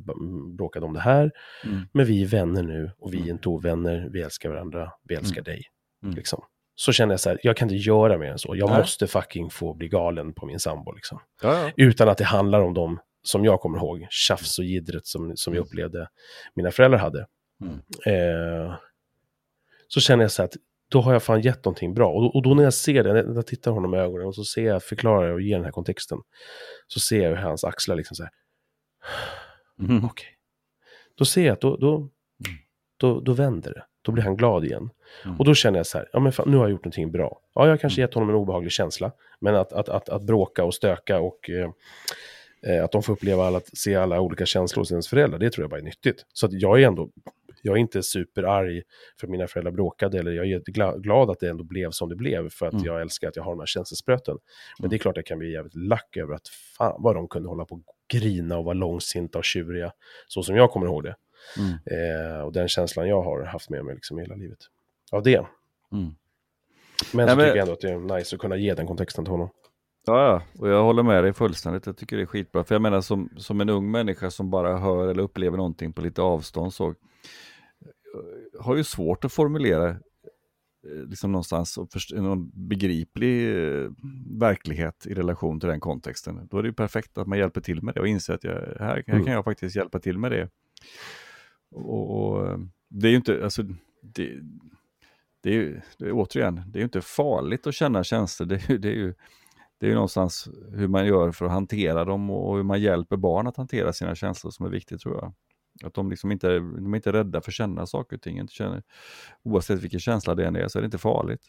bråkade 0.58 0.86
om 0.86 0.94
det 0.94 1.00
här, 1.00 1.32
mm. 1.64 1.82
men 1.94 2.06
vi 2.06 2.24
är 2.24 2.28
vänner 2.28 2.64
nu 2.64 2.92
och 2.98 3.14
vi 3.14 3.18
är 3.18 3.30
inte 3.30 3.50
ovänner, 3.50 4.10
vi 4.12 4.22
älskar 4.22 4.50
varandra, 4.50 4.92
vi 5.04 5.16
älskar 5.16 5.42
mm. 5.42 5.44
dig. 5.44 5.64
Mm. 6.04 6.16
Liksom 6.16 6.44
så 6.76 6.92
känner 6.92 7.14
jag 7.14 7.20
så 7.20 7.30
här, 7.30 7.40
jag 7.44 7.58
kan 7.58 7.70
inte 7.70 7.90
göra 7.90 8.18
mer 8.18 8.32
än 8.32 8.40
så. 8.40 8.56
Jag 8.56 8.70
Nej. 8.70 8.80
måste 8.80 9.08
fucking 9.08 9.50
få 9.50 9.74
bli 9.74 9.88
galen 9.88 10.34
på 10.34 10.46
min 10.46 10.60
sambo. 10.60 10.92
Liksom. 10.92 11.20
Ja, 11.42 11.60
ja. 11.60 11.72
Utan 11.78 12.10
att 12.10 12.18
det 12.18 12.24
handlar 12.24 12.62
om 12.62 12.74
dem 12.74 13.00
som 13.24 13.46
jag 13.46 13.60
kommer 13.60 13.78
ihåg, 13.78 14.08
tjafs 14.10 14.60
och 14.60 14.66
jiddret 14.66 15.06
som, 15.06 15.32
som 15.36 15.54
jag 15.54 15.62
mm. 15.62 15.68
upplevde 15.68 16.08
mina 16.56 16.72
föräldrar 16.72 17.00
hade. 17.00 17.28
Mm. 17.62 17.80
Eh, 18.06 18.76
så 19.88 20.00
känner 20.00 20.24
jag 20.24 20.32
så 20.32 20.42
här 20.42 20.48
att 20.48 20.56
då 20.90 21.02
har 21.02 21.14
jag 21.14 21.24
fan 21.24 21.42
gett 21.42 21.66
någonting 21.66 21.94
bra. 21.94 22.12
Och, 22.12 22.36
och 22.36 22.42
då 22.42 22.54
när 22.54 22.64
jag 22.64 22.74
ser 22.74 23.04
det, 23.04 23.14
när 23.14 23.36
jag 23.36 23.48
tittar 23.48 23.72
honom 23.72 23.96
i 23.96 23.98
ögonen 23.98 24.28
och 24.28 24.36
så 24.36 24.44
ser 24.44 24.66
jag, 24.66 24.84
förklarar 24.84 25.32
och 25.32 25.42
ger 25.42 25.56
den 25.56 25.66
här 25.66 25.72
kontexten, 25.72 26.18
så 26.88 27.00
ser 27.00 27.24
jag 27.24 27.30
hur 27.30 27.36
hans 27.36 27.64
axlar 27.64 27.96
liksom 27.96 28.16
så 28.16 28.24
här, 28.24 28.32
mm. 29.80 29.98
okej. 29.98 30.08
Okay. 30.08 30.30
Då 31.18 31.26
ser 31.26 31.46
jag 31.46 31.54
att 31.54 31.62
då, 31.62 31.78
då, 31.78 31.96
mm. 31.96 32.10
då, 32.98 33.20
då 33.20 33.34
vänder 33.34 33.74
det. 33.74 33.84
Då 34.02 34.12
blir 34.12 34.24
han 34.24 34.38
glad 34.38 34.66
igen. 34.66 34.90
Mm. 35.26 35.40
Och 35.40 35.46
då 35.46 35.54
känner 35.54 35.80
jag 35.80 35.86
så 35.86 35.98
här, 35.98 36.10
ja 36.14 36.20
men 36.20 36.32
fan, 36.32 36.52
nu 36.52 36.58
har 36.58 36.64
jag 36.64 36.72
gjort 36.72 36.86
någonting 36.86 37.12
bra. 37.12 37.42
Ja, 37.56 37.64
jag 37.64 37.72
har 37.72 37.78
kanske 37.78 38.02
mm. 38.02 38.08
gett 38.08 38.14
honom 38.14 38.30
en 38.30 38.36
obehaglig 38.36 38.72
känsla. 38.72 39.12
Men 39.40 39.56
att, 39.56 39.74
att, 39.74 39.90
att, 39.90 40.10
att 40.10 40.22
bråka 40.22 40.64
och 40.64 40.74
stöka 40.74 41.20
och 41.20 41.50
eh, 41.50 41.70
eh 42.68 42.84
att 42.84 42.92
de 42.92 43.04
får 43.04 43.14
uppleva 43.14 43.48
alla, 43.48 43.62
se 43.74 43.96
alla 43.96 44.22
olika 44.22 44.46
känslor 44.46 44.82
hos 44.82 44.92
ens 44.92 45.08
föräldrar, 45.08 45.40
det 45.40 45.50
tror 45.50 45.64
jag 45.64 45.70
bara 45.70 45.80
är 45.80 45.84
nyttigt. 45.84 46.26
Så 46.34 46.46
att 46.46 46.54
jag 46.54 46.82
är 46.82 46.88
ändå, 46.88 47.10
jag 47.66 47.76
är 47.76 47.80
inte 47.80 48.04
superarg 48.04 48.82
för 49.20 49.28
att 49.28 49.32
mina 49.32 49.48
föräldrar 49.48 49.72
bråkade, 49.72 50.20
eller 50.20 50.32
jag 50.32 50.48
är 50.48 51.00
glad 51.00 51.30
att 51.30 51.40
det 51.40 51.50
ändå 51.50 51.64
blev 51.64 51.92
som 51.92 52.10
det 52.10 52.16
blev, 52.16 52.50
för 52.50 52.66
att 52.66 52.74
mm. 52.74 52.86
jag 52.86 53.02
älskar 53.02 53.28
att 53.28 53.36
jag 53.36 53.44
har 53.44 53.52
den 53.52 53.60
här 53.60 53.66
känselspröten. 53.66 54.38
Men 54.80 54.84
mm. 54.84 54.90
det 54.90 54.96
är 54.96 54.98
klart 54.98 55.16
jag 55.16 55.26
kan 55.26 55.40
bli 55.40 55.52
jävligt 55.52 55.76
lack 55.76 56.18
över 56.18 56.34
att 56.34 56.48
fan 56.48 56.96
vad 57.00 57.16
de 57.16 57.28
kunde 57.28 57.50
hålla 57.50 57.66
på 57.66 57.76
och 57.76 57.82
grina 58.14 58.58
och 58.58 58.66
vara 58.66 58.74
långsinta 58.74 59.38
och 59.38 59.46
tjuriga, 59.46 59.92
så 60.28 60.44
som 60.44 60.56
jag 60.56 60.72
kommer 60.72 60.86
ihåg 60.88 61.04
det. 61.04 61.16
Mm. 61.58 61.72
Eh, 61.72 62.42
och 62.42 62.54
den 62.54 62.68
känslan 62.68 63.08
jag 63.08 63.22
har 63.22 63.44
haft 63.44 63.70
med 63.70 63.86
mig 63.86 63.96
liksom 63.96 64.18
hela 64.18 64.36
livet. 64.36 64.60
Av 65.12 65.24
det. 65.24 65.36
Mm. 65.38 65.48
Men 65.92 66.06
Nej, 67.14 67.30
så 67.30 67.36
men- 67.36 67.38
tycker 67.38 67.46
jag 67.46 67.58
ändå 67.58 67.74
att 67.74 67.82
det 67.82 67.90
är 67.90 68.18
nice 68.18 68.36
att 68.36 68.42
kunna 68.42 68.58
ge 68.58 68.74
den 68.74 68.88
kontexten 68.88 69.26
till 69.26 69.32
honom. 69.32 69.50
Ja, 70.08 70.28
ja, 70.28 70.62
och 70.62 70.70
jag 70.70 70.84
håller 70.84 71.04
med 71.04 71.24
dig 71.24 71.34
fullständigt. 71.34 71.86
Jag 71.86 71.98
tycker 71.98 72.18
det 72.18 72.24
är 72.24 72.28
skitbra. 72.28 72.64
För 72.64 72.76
jag 72.76 72.82
menar 72.82 73.02
som, 73.02 73.30
som 73.38 73.62
en 73.62 73.70
ung 73.70 73.92
människa 73.92 74.32
som 74.32 74.50
bara 74.50 74.78
hör 74.78 75.08
eller 75.08 75.24
upplever 75.24 75.58
någonting 75.58 75.94
på 75.94 76.02
lite 76.02 76.22
avstånd 76.22 76.74
så 76.74 76.96
har 78.60 78.76
ju 78.76 78.84
svårt 78.84 79.26
att 79.26 79.34
formulera 79.34 79.90
eh, 79.90 79.98
liksom 81.08 81.32
någonstans 81.32 81.78
och 81.78 81.88
någon 82.12 82.52
begriplig 82.68 83.50
eh, 83.58 83.90
verklighet 84.40 85.06
i 85.06 85.14
relation 85.14 85.60
till 85.60 85.70
den 85.70 85.80
kontexten. 85.80 86.48
Då 86.52 86.58
är 86.58 86.62
det 86.64 86.68
ju 86.68 86.74
perfekt 86.74 87.18
att 87.18 87.28
man 87.28 87.38
hjälper 87.38 87.62
till 87.62 87.84
med 87.84 87.94
det 87.94 88.02
och 88.02 88.08
inser 88.08 88.34
att 88.34 88.44
jag, 88.44 88.54
här, 88.54 88.78
här 88.80 89.04
Mm. 89.08 89.26
kan 89.26 89.34
jag 89.34 89.44
faktiskt 89.44 89.76
hjälpa 89.76 90.00
till 90.00 90.18
med 90.18 90.32
det. 90.32 90.50
Och, 91.72 92.18
och 92.18 92.48
eh, 92.48 92.58
det 92.90 93.08
är 93.08 93.12
ju 93.12 93.18
inte, 93.18 93.44
alltså, 93.44 93.64
det, 94.04 94.40
det 95.42 95.50
är 95.50 95.54
ju, 95.54 95.82
det 95.98 96.06
är, 96.06 96.12
återigen, 96.14 96.62
det 96.68 96.78
är 96.78 96.82
ju 96.82 96.86
inte 96.86 97.02
farligt 97.02 97.68
att 97.68 97.76
känna 97.76 98.04
känslor. 98.04 98.48
Det 98.48 98.70
är, 98.70 98.78
det 98.78 98.90
är 98.90 98.94
ju 98.96 99.14
det 99.78 99.86
är 99.86 99.90
ju 99.90 99.96
någonstans 99.96 100.50
hur 100.72 100.88
man 100.88 101.06
gör 101.08 101.32
för 101.32 101.46
att 101.46 101.52
hantera 101.52 102.06
dem 102.06 102.30
och 102.30 102.56
hur 102.56 102.64
man 102.64 102.82
hjälper 102.82 103.18
barn 103.18 103.48
att 103.48 103.58
hantera 103.58 103.94
sina 103.94 104.16
känslor 104.16 104.52
som 104.52 104.66
är 104.66 104.70
viktigt 104.70 105.02
tror 105.02 105.16
jag. 105.16 105.34
Att 105.84 105.94
de 105.94 106.10
liksom 106.10 106.32
inte, 106.32 106.48
de 106.48 106.94
är 106.94 106.96
inte 106.96 107.14
rädda 107.14 107.42
för 107.42 107.52
att 107.52 107.56
känna 107.56 107.86
saker 107.86 108.16
och 108.16 108.22
ting. 108.22 108.40
Inte 108.40 108.54
känner, 108.54 108.84
oavsett 109.44 109.84
vilken 109.84 110.00
känsla 110.00 110.36
det 110.36 110.46
än 110.46 110.56
är 110.56 110.68
så 110.68 110.80
är 110.80 110.82
det 110.82 110.86
inte 110.86 110.98
farligt. 110.98 111.42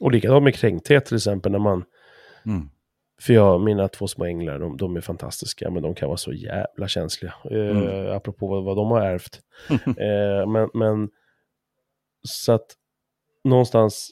Och 0.00 0.12
likadant 0.12 0.44
med 0.44 0.54
kränkthet 0.54 1.06
till 1.06 1.16
exempel 1.16 1.52
när 1.52 1.58
man 1.58 1.84
Mm. 2.46 2.68
För 3.20 3.34
jag, 3.34 3.60
mina 3.60 3.88
två 3.88 4.08
små 4.08 4.24
änglar, 4.24 4.58
de, 4.58 4.76
de 4.76 4.96
är 4.96 5.00
fantastiska, 5.00 5.70
men 5.70 5.82
de 5.82 5.94
kan 5.94 6.08
vara 6.08 6.16
så 6.16 6.32
jävla 6.32 6.88
känsliga. 6.88 7.34
Eh, 7.50 7.76
Mm. 7.76 8.16
Apropå 8.16 8.46
vad, 8.46 8.64
vad 8.64 8.76
de 8.76 8.90
har 8.90 9.00
ärvt. 9.00 9.40
eh, 9.86 10.50
men, 10.50 10.70
men, 10.74 11.10
så 12.22 12.52
att 12.52 12.66
någonstans, 13.44 14.10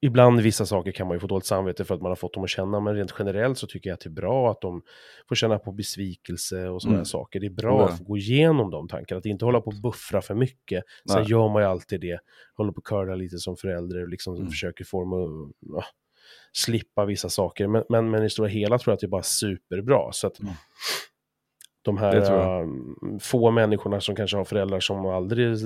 ibland 0.00 0.40
vissa 0.40 0.66
saker 0.66 0.92
kan 0.92 1.06
man 1.06 1.16
ju 1.16 1.20
få 1.20 1.26
dåligt 1.26 1.46
samvete 1.46 1.84
för 1.84 1.94
att 1.94 2.00
man 2.02 2.10
har 2.10 2.16
fått 2.16 2.34
dem 2.34 2.44
att 2.44 2.50
känna, 2.50 2.80
men 2.80 2.94
rent 2.94 3.14
generellt 3.18 3.58
så 3.58 3.66
tycker 3.66 3.90
jag 3.90 3.94
att 3.94 4.00
det 4.00 4.08
är 4.08 4.10
bra 4.10 4.50
att 4.50 4.60
de 4.60 4.82
får 5.28 5.34
känna 5.34 5.58
på 5.58 5.72
besvikelse 5.72 6.68
och 6.68 6.82
sådana 6.82 6.96
Mm. 6.96 7.04
saker. 7.04 7.40
Det 7.40 7.46
är 7.46 7.50
bra 7.50 7.80
Ja. 7.80 7.88
att 7.88 8.00
gå 8.04 8.16
igenom 8.16 8.70
de 8.70 8.88
tankarna, 8.88 9.18
att 9.18 9.26
inte 9.26 9.44
hålla 9.44 9.60
på 9.60 9.66
och 9.70 9.80
buffra 9.82 10.22
för 10.22 10.34
mycket. 10.34 10.84
Sen 11.10 11.22
Nej. 11.22 11.30
gör 11.30 11.48
man 11.48 11.62
ju 11.62 11.68
alltid 11.68 12.00
det, 12.00 12.20
håller 12.54 12.72
på 12.72 12.78
och 12.78 12.86
curlar 12.86 13.16
lite 13.16 13.38
som 13.38 13.56
förälder 13.56 14.02
och 14.02 14.08
liksom 14.08 14.34
Mm. 14.36 14.48
försöker 14.48 14.84
få 14.84 15.00
dem 15.00 15.12
att 15.12 15.52
ja, 15.60 15.84
slippa 16.52 17.04
vissa 17.04 17.28
saker. 17.28 17.66
Men, 17.66 17.84
men, 17.88 18.10
men 18.10 18.24
i 18.24 18.30
stora 18.30 18.48
hela 18.48 18.78
tror 18.78 18.92
jag 18.92 18.94
att 18.94 19.00
det 19.00 19.06
är 19.06 19.08
bara 19.08 19.22
superbra. 19.22 20.12
Så 20.12 20.26
att 20.26 20.40
Mm. 20.40 20.52
De 21.82 21.98
här 21.98 22.60
um, 22.62 23.18
få 23.20 23.50
människorna 23.50 24.00
som 24.00 24.14
kanske 24.16 24.36
har 24.36 24.44
föräldrar 24.44 24.80
som 24.80 25.06
aldrig 25.06 25.56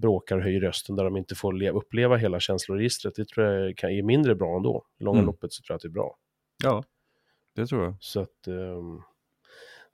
bråkar 0.00 0.36
och 0.36 0.42
höjer 0.42 0.60
rösten, 0.60 0.96
där 0.96 1.04
de 1.04 1.16
inte 1.16 1.34
får 1.34 1.52
le- 1.52 1.70
uppleva 1.70 2.16
hela 2.16 2.40
känsloregistret, 2.40 3.14
det 3.16 3.28
tror 3.28 3.46
jag 3.46 3.76
kan, 3.76 3.90
är 3.90 4.02
mindre 4.02 4.34
bra 4.34 4.56
ändå. 4.56 4.84
I 5.00 5.04
långa 5.04 5.18
Mm. 5.18 5.26
loppet 5.26 5.52
så 5.52 5.62
tror 5.62 5.72
jag 5.74 5.76
att 5.76 5.82
det 5.82 5.88
är 5.88 5.90
bra. 5.90 6.16
Ja, 6.64 6.84
det 7.56 7.66
tror 7.66 7.84
jag. 7.84 7.94
Så 8.00 8.20
att, 8.20 8.46
ehm, 8.46 9.00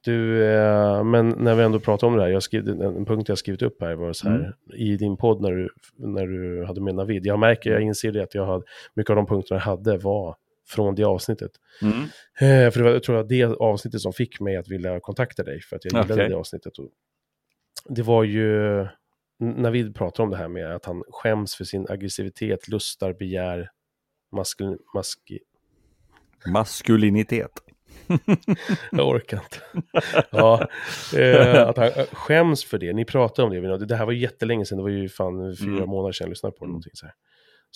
du, 0.04 0.44
eh, 0.44 1.04
men 1.04 1.28
när 1.28 1.54
vi 1.54 1.62
ändå 1.62 1.80
pratar 1.80 2.06
om 2.06 2.16
det 2.16 2.22
här, 2.22 2.28
jag 2.28 2.42
skrev, 2.42 2.68
en 2.68 3.04
punkt 3.04 3.28
jag 3.28 3.38
skrivit 3.38 3.62
upp 3.62 3.80
här 3.80 3.94
var 3.94 4.12
så 4.12 4.28
här, 4.28 4.36
Mm. 4.36 4.52
i 4.74 4.96
din 4.96 5.16
podd 5.16 5.40
när 5.42 5.50
du, 5.52 5.68
när 5.96 6.26
du 6.26 6.64
hade 6.64 6.80
med 6.80 6.94
Navid, 6.94 7.26
jag 7.26 7.38
märker, 7.38 7.70
jag 7.70 7.82
inser 7.82 8.12
det 8.12 8.22
att 8.22 8.34
jag 8.34 8.46
hade, 8.46 8.64
mycket 8.94 9.10
av 9.10 9.16
de 9.16 9.26
punkterna 9.26 9.60
jag 9.60 9.64
hade 9.64 9.98
var 9.98 10.36
från 10.66 10.94
det 10.94 11.04
avsnittet. 11.04 11.50
Mm. 11.82 12.02
Eh, 12.40 12.70
för 12.70 12.78
det 12.78 12.82
var, 12.82 12.90
jag 12.90 13.02
tror 13.02 13.16
att 13.20 13.28
det 13.28 13.44
avsnittet 13.44 14.00
som 14.00 14.12
fick 14.12 14.40
mig 14.40 14.56
att 14.56 14.68
vilja 14.68 15.00
kontakta 15.00 15.42
dig, 15.42 15.60
för 15.60 15.76
att 15.76 15.84
jag 15.84 15.92
gillade 15.92 16.14
Okej. 16.14 16.28
det 16.28 16.36
avsnittet. 16.36 16.78
Och 16.78 16.88
det 17.88 18.02
var 18.02 18.24
ju, 18.24 18.80
n- 18.80 18.88
Navid 19.38 19.94
pratar 19.94 20.24
om 20.24 20.30
det 20.30 20.36
här 20.36 20.48
med 20.48 20.74
att 20.74 20.84
han 20.84 21.02
skäms 21.08 21.54
för 21.54 21.64
sin 21.64 21.86
aggressivitet, 21.88 22.68
lustar, 22.68 23.12
begär, 23.12 23.70
maskul, 24.32 24.78
maski, 24.94 25.38
Maskulinitet. 26.52 27.50
Jag 28.92 29.08
orkar 29.08 29.36
inte. 29.42 29.82
ja, 30.30 30.68
eh, 31.16 31.68
att 31.68 31.76
han 31.76 31.86
eh, 31.86 32.04
skäms 32.12 32.64
för 32.64 32.78
det. 32.78 32.92
Ni 32.92 33.04
pratade 33.04 33.46
om 33.62 33.78
det. 33.78 33.86
Det 33.86 33.96
här 33.96 34.06
var 34.06 34.12
jättelänge 34.12 34.64
sedan. 34.66 34.76
Det 34.78 34.82
var 34.82 34.90
ju 34.90 35.08
fan 35.08 35.56
fyra 35.56 35.68
Mm. 35.76 35.88
månader 35.88 36.12
sedan 36.12 36.24
jag 36.24 36.28
lyssnade 36.30 36.52
på 36.56 36.64
det. 36.64 36.66
Mm. 36.66 36.70
Någonting 36.72 36.90
så 36.94 37.06
här. 37.06 37.14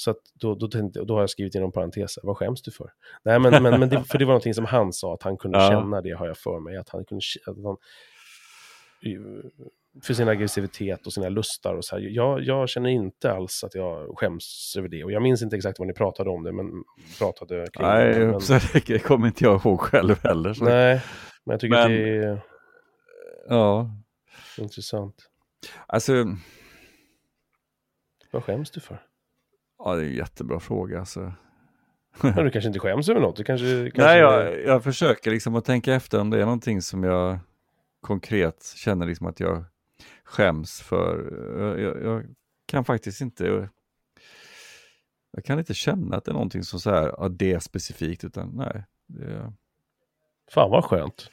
Så 0.01 0.15
då, 0.35 0.55
då, 0.55 0.69
tänkte, 0.69 1.01
då 1.05 1.15
har 1.15 1.21
jag 1.21 1.31
skrivit 1.31 1.55
inom 1.55 1.73
parenteser. 1.73 2.23
Vad 2.27 2.37
skäms 2.37 2.63
du 2.63 2.71
för? 2.71 2.93
Nej, 3.23 3.39
men, 3.39 3.63
men, 3.63 3.81
men 3.81 3.89
det, 3.89 4.05
för 4.05 4.19
det 4.19 4.25
var 4.25 4.33
någonting 4.33 4.55
som 4.55 4.65
han 4.65 4.93
sa. 4.93 5.15
Att 5.15 5.23
han 5.23 5.37
kunde 5.37 5.59
Ja. 5.59 5.69
känna 5.71 6.01
det, 6.01 6.11
har 6.11 6.27
jag 6.27 6.39
för 6.39 6.61
mig. 6.61 6.77
Att 6.77 6.89
han 6.89 7.05
kunde 7.05 7.23
att 7.47 7.57
han, 7.65 7.77
för 10.03 10.15
sin 10.15 10.29
aggressivitet 10.29 11.07
och 11.07 11.13
sina 11.13 11.29
lustar 11.29 11.75
och 11.75 11.85
så 11.85 11.97
här. 11.97 12.03
Jag, 12.03 12.43
jag 12.43 12.69
känner 12.69 12.91
inte 12.91 13.33
alls 13.33 13.65
att 13.65 13.75
jag 13.75 14.19
skäms 14.19 14.75
över 14.79 14.89
det. 14.89 15.05
Och 15.05 15.13
jag 15.13 15.23
minns 15.23 15.43
inte 15.43 15.57
exakt 15.57 15.79
vad 15.79 15.89
ni 15.89 15.95
pratade 15.95 16.31
om 16.31 16.43
det, 16.43 16.53
men 16.53 16.85
pratade 17.19 17.67
kring 17.73 17.87
Nej, 17.87 18.15
det. 18.15 18.27
Men, 18.27 18.41
så 18.41 18.59
det 18.87 18.99
kommer 18.99 19.27
inte 19.27 19.45
jag 19.45 19.61
ihåg 19.65 19.81
själv 19.81 20.19
heller. 20.23 20.53
Så. 20.55 20.65
nej, 20.65 21.03
men 21.45 21.53
jag 21.53 21.61
tycker 21.61 21.77
Men- 21.77 21.83
att 21.83 21.89
det 21.89 22.17
är 22.27 22.41
Ja, 23.49 23.91
intressant. 24.59 25.15
alltså, 25.87 26.13
Vad 28.31 28.45
skäms 28.45 28.71
du 28.71 28.81
för? 28.81 29.03
Ja, 29.85 29.95
det 29.95 30.03
är 30.03 30.07
en 30.07 30.15
jättebra 30.15 30.61
fråga. 30.61 30.99
Alltså. 30.99 31.33
Ja, 32.23 32.43
du 32.43 32.51
kanske 32.51 32.69
inte 32.69 32.81
skäms 32.81 33.09
över 33.09 33.21
något? 33.21 33.37
Du 33.37 33.45
kanske, 33.45 33.67
kanske... 33.67 34.03
Nej, 34.03 34.19
jag, 34.19 34.61
jag 34.65 34.85
försöker 34.85 35.31
liksom 35.31 35.55
att 35.55 35.65
tänka 35.65 35.95
efter 35.95 36.21
om 36.21 36.31
det 36.31 36.41
är 36.41 36.45
någonting 36.45 36.83
som 36.83 37.05
jag 37.05 37.39
konkret 38.01 38.75
känner 38.77 39.07
liksom 39.07 39.27
att 39.27 39.41
jag 39.41 39.65
skäms 40.25 40.81
för. 40.81 41.33
Jag, 41.59 41.81
jag, 41.81 42.05
jag 42.05 42.35
kan 42.67 42.85
faktiskt 42.85 43.21
inte, 43.21 43.69
jag 45.33 45.45
kan 45.45 45.59
inte 45.59 45.75
känna 45.75 46.17
att 46.17 46.25
det 46.25 46.31
är 46.31 46.33
någonting 46.33 46.63
som 46.63 46.81
så 46.81 46.91
här, 46.91 47.15
ja 47.19 47.29
det 47.29 47.53
är 47.53 47.59
specifikt, 47.59 48.25
utan 48.25 48.51
nej. 48.55 48.85
Det, 49.07 49.53
Fan 50.51 50.71
vad 50.71 50.85
skönt. 50.85 51.31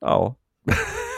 ja, 0.00 0.34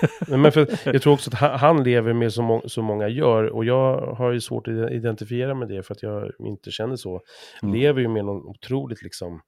Men 0.29 0.53
för, 0.53 0.66
jag 0.93 1.03
tror 1.03 1.12
också 1.12 1.31
att 1.31 1.61
han, 1.61 1.85
lever 1.85 2.12
med 2.12 2.33
som, 2.33 2.45
må, 2.45 2.62
som 2.69 2.85
många 2.85 3.09
gör 3.09 3.45
och 3.45 3.65
jag 3.65 4.01
har 4.15 4.33
ju 4.33 4.41
svårt 4.41 4.69
att 4.69 4.93
identifiera 4.93 5.55
med 5.55 5.69
det 5.69 5.83
för 5.83 5.95
att 5.95 6.03
jag 6.03 6.33
inte 6.39 6.70
känner 6.70 6.97
så. 6.97 7.20
Mm. 7.62 7.75
Lever 7.75 8.01
ju 8.01 8.09
med 8.09 8.25
någon 8.25 8.47
otroligt 8.47 9.03
liksom, 9.03 9.41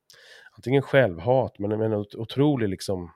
antingen 0.56 0.82
självhat 0.82 1.58
men 1.58 1.72
en 1.72 1.92
ot- 1.94 2.14
otrolig 2.14 2.68
liksom 2.68 3.10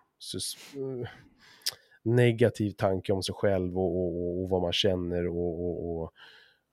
negativ 2.02 2.70
tanke 2.70 3.12
om 3.12 3.22
sig 3.22 3.34
själv 3.34 3.78
och, 3.78 3.96
och, 3.96 4.42
och 4.42 4.48
vad 4.50 4.62
man 4.62 4.72
känner 4.72 5.26
och, 5.28 6.00
och, 6.00 6.12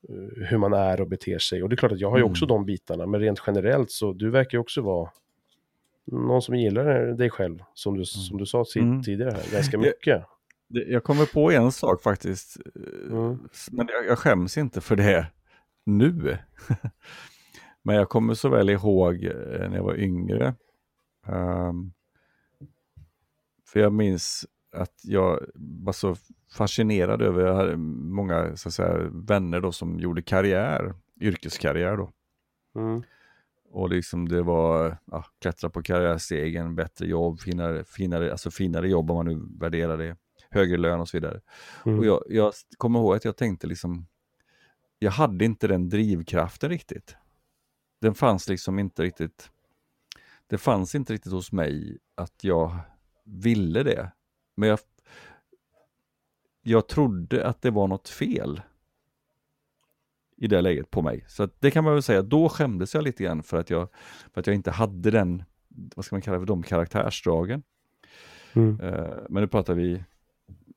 eh, 0.10 0.48
hur 0.50 0.58
man 0.58 0.74
är 0.74 1.02
och 1.02 1.08
beter 1.08 1.38
sig. 1.40 1.64
Och 1.64 1.70
det 1.70 1.74
är 1.74 1.78
klart 1.78 1.92
att 1.92 2.00
jag 2.00 2.10
har 2.10 2.18
ju 2.18 2.24
också 2.24 2.46
Mm. 2.46 2.56
de 2.56 2.66
bitarna, 2.66 3.06
men 3.06 3.20
rent 3.20 3.42
generellt 3.48 3.92
så 3.92 4.14
du 4.14 4.30
verkar 4.30 4.58
ju 4.58 4.60
också 4.62 4.82
vara 4.82 5.10
någon 6.06 6.42
som 6.42 6.56
gillar 6.56 7.14
dig 7.14 7.30
själv, 7.30 7.60
som 7.74 7.98
du, 7.98 8.06
som 8.06 8.38
du 8.38 8.46
sa 8.46 8.66
Mm. 8.76 9.04
tidigare 9.04 9.32
här, 9.32 9.52
ganska 9.52 9.78
mycket. 9.78 10.24
Jag 10.74 11.04
kommer 11.04 11.26
på 11.26 11.52
en 11.52 11.72
sak 11.72 12.02
faktiskt, 12.02 12.58
Mm. 13.10 13.40
men 13.72 13.88
jag, 13.88 14.06
jag 14.08 14.20
skäms 14.20 14.58
inte 14.58 14.82
för 14.82 14.96
det 14.96 15.28
nu. 15.86 16.38
men 17.84 17.96
jag 17.96 18.10
kommer 18.10 18.34
så 18.34 18.50
väl 18.50 18.70
ihåg 18.70 19.24
eh, 19.24 19.70
när 19.70 19.76
jag 19.76 19.84
var 19.84 20.00
yngre. 20.00 20.56
Ehm, 21.28 21.92
för 23.68 23.80
jag 23.80 23.94
minns 23.94 24.46
att 24.76 25.00
jag 25.04 25.46
var 25.56 25.94
så 25.94 26.16
fascinerad 26.52 27.22
över, 27.22 27.46
jag 27.46 27.56
hade 27.56 27.78
många 27.78 28.56
så 28.56 28.70
att 28.70 28.74
säga, 28.74 29.10
vänner 29.12 29.62
då 29.62 29.72
som 29.72 30.00
gjorde 30.00 30.22
karriär, 30.22 30.94
yrkeskarriär 31.22 31.98
då. 31.98 32.12
Mm. 32.76 33.04
Och 33.74 33.90
liksom 33.90 34.30
det 34.30 34.42
var 34.42 34.98
ja, 35.06 35.26
klättra 35.42 35.70
på 35.70 35.82
karriärstegen, 35.82 36.76
bättre 36.76 37.08
jobb, 37.08 37.40
finare, 37.40 37.84
finare, 37.84 38.32
alltså 38.32 38.52
finare 38.52 38.90
jobb 38.90 39.12
om 39.12 39.18
man 39.18 39.26
nu 39.26 39.58
värderar 39.60 39.98
det, 39.98 40.16
högre 40.52 40.78
lön 40.78 41.00
och 41.00 41.10
så 41.10 41.18
vidare. 41.18 41.42
Mm. 41.86 42.00
Och 42.00 42.06
jag, 42.06 42.24
jag 42.30 42.54
kommer 42.78 43.00
ihåg 43.00 43.16
att 43.16 43.26
jag 43.26 43.38
tänkte 43.38 43.68
liksom, 43.68 44.08
jag 45.00 45.12
hade 45.12 45.46
inte 45.46 45.68
den 45.68 45.90
drivkraften 45.90 46.70
riktigt. 46.70 47.16
Den 48.00 48.16
fanns 48.16 48.50
liksom 48.50 48.80
inte 48.80 49.04
riktigt, 49.04 49.50
det 50.48 50.58
fanns 50.58 50.96
inte 50.96 51.14
riktigt 51.14 51.32
hos 51.32 51.52
mig 51.52 51.98
att 52.16 52.44
jag 52.44 52.78
ville 53.24 53.84
det. 53.84 54.12
Men 54.56 54.70
jag, 54.70 54.80
jag 56.62 56.88
trodde 56.88 57.48
att 57.48 57.62
det 57.62 57.72
var 57.72 57.88
något 57.88 58.10
fel 58.10 58.62
i 60.38 60.48
det 60.48 60.62
läget 60.62 60.92
på 60.92 61.02
mig. 61.02 61.26
Så 61.28 61.50
det 61.60 61.72
kan 61.72 61.84
man 61.84 61.94
väl 61.94 62.04
säga, 62.04 62.22
då 62.22 62.50
skämdes 62.50 62.94
jag 62.94 63.04
lite 63.04 63.24
grann 63.24 63.44
för 63.44 63.58
att 63.58 63.70
jag, 63.70 63.88
för 64.34 64.42
att 64.42 64.48
jag 64.48 64.56
inte 64.56 64.72
hade 64.72 65.12
den, 65.12 65.44
vad 65.68 66.06
ska 66.06 66.16
man 66.16 66.22
kalla 66.22 66.40
det, 66.40 66.46
de 66.46 66.64
karaktärsdragen. 66.64 67.64
Mm. 68.54 68.80
Eh, 68.80 69.18
men 69.30 69.42
nu 69.44 69.48
pratar 69.48 69.74
vi, 69.74 70.04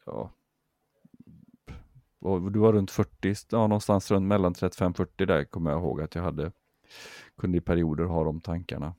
ja, 0.07 0.33
och 2.21 2.53
du 2.53 2.59
var 2.59 2.73
runt 2.73 2.91
40, 2.91 3.35
ja, 3.51 3.67
någonstans 3.67 4.11
runt 4.11 4.27
mellan 4.27 4.55
35-40 4.55 5.27
där 5.27 5.45
kommer 5.45 5.71
jag 5.71 5.81
ihåg 5.81 6.03
att 6.03 6.15
jag 6.15 6.23
hade, 6.23 6.53
kunde 7.37 7.59
i 7.59 7.61
perioder 7.61 8.05
ha 8.05 8.25
de 8.25 8.41
tankarna. 8.41 8.95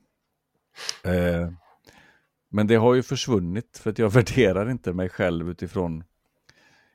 Eh, 1.04 1.50
men 2.48 2.66
det 2.66 2.74
har 2.74 2.94
ju 2.94 3.02
försvunnit 3.02 3.78
för 3.78 3.90
att 3.90 3.98
jag 3.98 4.10
värderar 4.12 4.70
inte 4.70 4.92
mig 4.92 5.08
själv 5.08 5.50
utifrån 5.50 6.04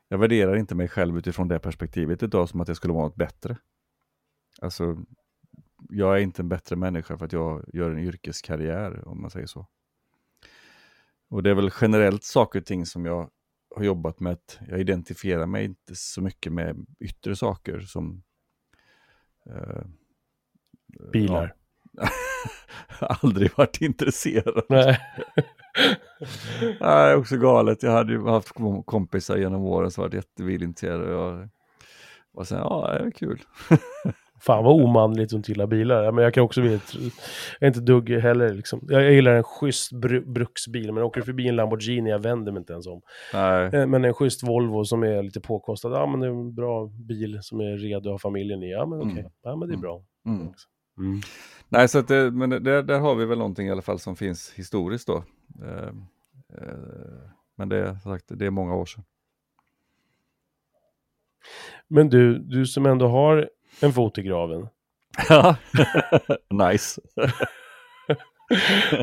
jag 0.07 0.17
värderar 0.17 0.55
inte 0.55 0.75
mig 0.75 0.87
själv 0.87 1.17
utifrån 1.17 1.47
det 1.47 1.59
perspektivet 1.59 2.23
idag 2.23 2.49
som 2.49 2.61
att 2.61 2.67
jag 2.67 2.77
skulle 2.77 2.93
vara 2.93 3.03
något 3.03 3.15
bättre. 3.15 3.57
Alltså, 4.61 4.97
jag 5.89 6.17
är 6.17 6.21
inte 6.21 6.41
en 6.41 6.49
bättre 6.49 6.75
människa 6.75 7.17
för 7.17 7.25
att 7.25 7.33
jag 7.33 7.65
gör 7.73 7.91
en 7.91 7.99
yrkeskarriär, 7.99 9.07
om 9.07 9.21
man 9.21 9.31
säger 9.31 9.47
så. 9.47 9.67
Och 11.29 11.43
det 11.43 11.49
är 11.49 11.53
väl 11.53 11.71
generellt 11.81 12.23
saker 12.23 12.59
och 12.59 12.65
ting 12.65 12.85
som 12.85 13.05
jag 13.05 13.29
har 13.75 13.83
jobbat 13.83 14.19
med 14.19 14.33
att 14.33 14.59
jag 14.67 14.79
identifierar 14.79 15.45
mig 15.45 15.65
inte 15.65 15.95
så 15.95 16.21
mycket 16.21 16.53
med 16.53 16.85
yttre 16.99 17.35
saker 17.35 17.79
som... 17.79 18.23
Eh, 19.45 19.83
Bilar? 21.13 21.55
Ja. 21.91 22.09
Aldrig 23.21 23.57
varit 23.57 23.81
intresserad. 23.81 24.65
Nej. 24.69 24.99
det 26.59 26.85
är 26.85 27.15
också 27.15 27.37
galet. 27.37 27.83
Jag 27.83 27.91
hade 27.91 28.13
ju 28.13 28.27
haft 28.27 28.51
kompisar 28.85 29.37
genom 29.37 29.61
åren 29.61 29.91
som 29.91 30.01
varit 30.01 30.13
jättebilintresserade. 30.13 31.15
Och, 31.15 31.47
och 32.33 32.47
sen, 32.47 32.57
ja, 32.57 32.87
det 32.93 33.07
är 33.07 33.11
kul. 33.11 33.41
Fan 34.41 34.63
vad 34.63 34.83
omanligt 34.83 35.33
att 35.33 35.49
gillar 35.49 35.67
bilar. 35.67 36.11
Men 36.11 36.23
jag 36.23 36.33
kan 36.33 36.43
också 36.43 36.61
bli 36.61 36.73
ett, 36.73 36.93
jag 36.93 37.11
är 37.59 37.67
inte 37.67 37.79
dugg 37.79 38.09
heller 38.09 38.53
liksom. 38.53 38.81
Jag 38.89 39.13
gillar 39.13 39.35
en 39.35 39.43
schysst 39.43 39.91
br 39.91 40.19
bruksbil, 40.19 40.91
men 40.91 41.03
åker 41.03 41.21
förbi 41.21 41.47
en 41.47 41.55
Lamborghini, 41.55 42.09
jag 42.09 42.19
vänder 42.19 42.51
mig 42.51 42.59
inte 42.59 42.73
ens 42.73 42.87
om. 42.87 43.01
Nej. 43.33 43.65
Eh, 43.65 43.87
men 43.87 44.05
en 44.05 44.13
schysst 44.13 44.43
Volvo 44.43 44.85
som 44.85 45.03
är 45.03 45.23
lite 45.23 45.41
påkostad, 45.41 45.91
ja 45.91 46.05
men 46.05 46.19
det 46.19 46.27
är 46.27 46.31
en 46.31 46.55
bra 46.55 46.85
bil 46.85 47.39
som 47.41 47.59
är 47.59 47.77
redo 47.77 48.09
att 48.09 48.13
ha 48.13 48.19
familjen 48.19 48.63
i. 48.63 48.71
Ja 48.71 48.85
men 48.85 48.99
okej, 48.99 49.11
okay. 49.11 49.21
mm. 49.21 49.31
ja 49.43 49.55
men 49.55 49.69
det 49.69 49.75
är 49.75 49.77
bra. 49.77 50.03
Mm. 50.25 50.53
Mm. 50.97 51.21
Nej, 51.69 51.87
så 51.87 51.99
att 51.99 52.07
det, 52.07 52.31
men 52.31 52.49
det, 52.49 52.81
där 52.81 52.99
har 52.99 53.15
vi 53.15 53.25
väl 53.25 53.37
någonting 53.37 53.67
i 53.67 53.71
alla 53.71 53.81
fall 53.81 53.99
som 53.99 54.15
finns 54.15 54.53
historiskt 54.55 55.07
då. 55.07 55.23
Eh, 55.63 55.87
eh, 56.57 57.29
men 57.55 57.69
det, 57.69 57.99
sagt, 57.99 58.25
det 58.27 58.45
är 58.45 58.49
många 58.49 58.75
år 58.75 58.85
sedan. 58.85 59.03
Men 61.87 62.09
du, 62.09 62.39
du 62.39 62.65
som 62.65 62.85
ändå 62.85 63.07
har 63.07 63.49
en 63.81 63.93
fot 63.93 64.17
i 64.17 64.21
graven. 64.21 64.67
Ja, 65.29 65.55
nice. 66.71 67.01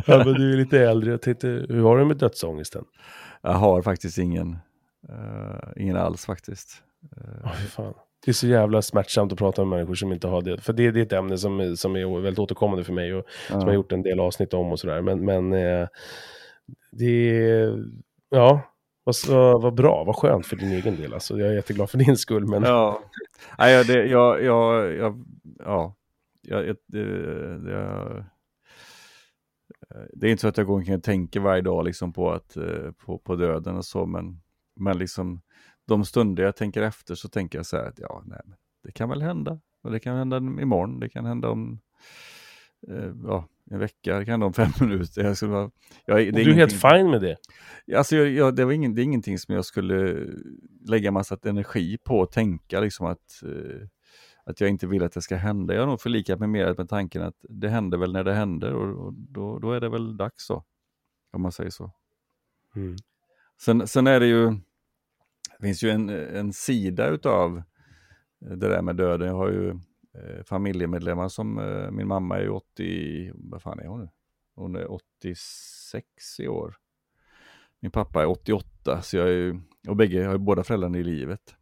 ja, 0.06 0.24
men 0.24 0.34
du 0.34 0.52
är 0.52 0.56
lite 0.56 0.80
äldre, 0.80 1.10
jag 1.10 1.22
tänkte, 1.22 1.48
hur 1.48 1.82
har 1.82 1.98
du 1.98 2.04
med 2.04 2.16
dödsångesten? 2.16 2.84
Jag 3.42 3.52
har 3.52 3.82
faktiskt 3.82 4.18
ingen, 4.18 4.58
uh, 5.08 5.72
ingen 5.76 5.96
alls 5.96 6.26
faktiskt. 6.26 6.82
Uh, 7.16 7.46
oh, 7.46 7.52
fan. 7.52 7.94
Det 8.24 8.30
är 8.30 8.34
så 8.34 8.46
jävla 8.46 8.82
smärtsamt 8.82 9.32
att 9.32 9.38
prata 9.38 9.64
med 9.64 9.78
människor 9.78 9.94
som 9.94 10.12
inte 10.12 10.28
har 10.28 10.42
det. 10.42 10.58
För 10.58 10.72
det, 10.72 10.90
det 10.90 11.00
är 11.00 11.02
ett 11.02 11.12
ämne 11.12 11.38
som, 11.38 11.76
som 11.76 11.96
är 11.96 12.20
väldigt 12.20 12.38
återkommande 12.38 12.84
för 12.84 12.92
mig 12.92 13.14
och 13.14 13.26
ja. 13.26 13.52
som 13.52 13.60
jag 13.60 13.66
har 13.66 13.74
gjort 13.74 13.92
en 13.92 14.02
del 14.02 14.20
avsnitt 14.20 14.54
om 14.54 14.72
och 14.72 14.80
sådär. 14.80 15.02
Men, 15.02 15.24
men 15.24 15.52
eh, 15.52 15.88
det 16.90 17.38
är, 17.38 17.84
ja, 18.30 18.62
vad, 19.28 19.62
vad 19.62 19.74
bra, 19.74 20.04
vad 20.04 20.16
skönt 20.16 20.46
för 20.46 20.56
din 20.56 20.72
egen 20.72 20.96
del. 20.96 21.14
Alltså, 21.14 21.38
jag 21.38 21.48
är 21.48 21.54
jätteglad 21.54 21.90
för 21.90 21.98
din 21.98 22.16
skull. 22.16 22.46
Men... 22.46 22.62
Ja, 22.62 23.00
Nej, 23.58 23.84
det, 23.84 24.06
jag, 24.06 24.42
jag, 24.44 24.94
jag, 24.94 25.24
ja, 25.58 25.94
jag, 26.42 26.76
det, 26.86 27.04
det, 27.58 28.24
det 30.12 30.26
är 30.26 30.30
inte 30.30 30.40
så 30.40 30.48
att 30.48 30.56
jag 30.56 30.66
går 30.66 30.74
omkring 30.74 30.96
och 30.96 31.02
tänker 31.02 31.40
varje 31.40 31.62
dag 31.62 31.84
liksom 31.84 32.12
på, 32.12 32.32
att, 32.32 32.56
eh, 32.56 32.92
på, 32.92 33.18
på 33.18 33.36
döden 33.36 33.76
och 33.76 33.84
så, 33.84 34.06
men, 34.06 34.40
men 34.76 34.98
liksom 34.98 35.42
de 35.86 36.04
stunder 36.04 36.42
jag 36.42 36.56
tänker 36.56 36.82
efter 36.82 37.14
så 37.14 37.28
tänker 37.28 37.58
jag 37.58 37.66
så 37.66 37.76
här 37.76 37.84
att 37.84 37.98
ja, 37.98 38.22
nej, 38.26 38.40
det 38.82 38.92
kan 38.92 39.08
väl 39.08 39.22
hända. 39.22 39.60
Och 39.82 39.90
det 39.90 40.00
kan 40.00 40.16
hända 40.16 40.36
imorgon, 40.36 41.00
det 41.00 41.08
kan 41.08 41.24
hända 41.24 41.50
om 41.50 41.80
eh, 42.88 43.12
ja, 43.24 43.48
en 43.70 43.78
vecka, 43.78 44.24
kan 44.24 44.42
om 44.42 44.52
fem 44.52 44.70
minuter. 44.80 45.24
Jag 45.24 45.36
skulle 45.36 45.52
vara, 45.52 45.70
jag, 46.04 46.16
det 46.16 46.28
är 46.28 46.44
du 46.44 46.50
är 46.50 46.54
helt 46.54 46.72
fine 46.72 47.10
med 47.10 47.20
det? 47.20 47.36
Alltså, 47.96 48.16
jag, 48.16 48.28
jag, 48.28 48.56
det, 48.56 48.64
var 48.64 48.72
ingen, 48.72 48.94
det 48.94 49.02
är 49.02 49.04
ingenting 49.04 49.38
som 49.38 49.54
jag 49.54 49.64
skulle 49.64 50.26
lägga 50.88 51.10
massa 51.10 51.38
energi 51.42 51.98
på 52.04 52.22
att 52.22 52.32
tänka, 52.32 52.80
liksom 52.80 53.06
att, 53.06 53.42
eh, 53.42 53.88
att 54.44 54.60
jag 54.60 54.70
inte 54.70 54.86
vill 54.86 55.02
att 55.02 55.12
det 55.12 55.22
ska 55.22 55.36
hända. 55.36 55.74
Jag 55.74 55.82
har 55.82 55.86
nog 55.86 56.00
förlikat 56.00 56.38
mig 56.38 56.48
mer 56.48 56.74
med 56.78 56.88
tanken 56.88 57.22
att 57.22 57.36
det 57.40 57.68
händer 57.68 57.98
väl 57.98 58.12
när 58.12 58.24
det 58.24 58.34
händer 58.34 58.72
och, 58.72 59.06
och 59.06 59.12
då, 59.14 59.58
då 59.58 59.72
är 59.72 59.80
det 59.80 59.88
väl 59.88 60.16
dags 60.16 60.46
så. 60.46 60.64
Om 61.32 61.42
man 61.42 61.52
säger 61.52 61.70
så. 61.70 61.92
Mm. 62.76 62.96
Sen, 63.60 63.86
sen 63.86 64.06
är 64.06 64.20
det 64.20 64.26
ju, 64.26 64.50
det 65.58 65.66
finns 65.66 65.82
ju 65.82 65.90
en, 65.90 66.08
en 66.08 66.52
sida 66.52 67.08
utav 67.08 67.62
det 68.40 68.68
där 68.68 68.82
med 68.82 68.96
döden. 68.96 69.28
Jag 69.28 69.34
har 69.34 69.50
ju 69.50 69.78
familjemedlemmar 70.44 71.28
som, 71.28 71.58
eh, 71.58 71.90
min 71.90 72.08
mamma 72.08 72.38
är 72.38 72.50
80, 72.50 73.32
vad 73.34 73.62
fan 73.62 73.78
är 73.78 73.86
hon 73.86 74.00
nu? 74.00 74.08
Hon 74.54 74.76
är 74.76 74.92
86 74.92 76.40
i 76.40 76.48
år. 76.48 76.76
Min 77.80 77.90
pappa 77.90 78.22
är 78.22 78.26
88, 78.26 79.02
så 79.02 79.16
jag 79.16 79.30
är 79.30 79.60
och 79.88 79.96
bägge, 79.96 80.22
jag 80.22 80.30
har 80.30 80.38
båda 80.38 80.64
föräldrarna 80.64 80.98
i 80.98 81.04
livet. 81.04 81.56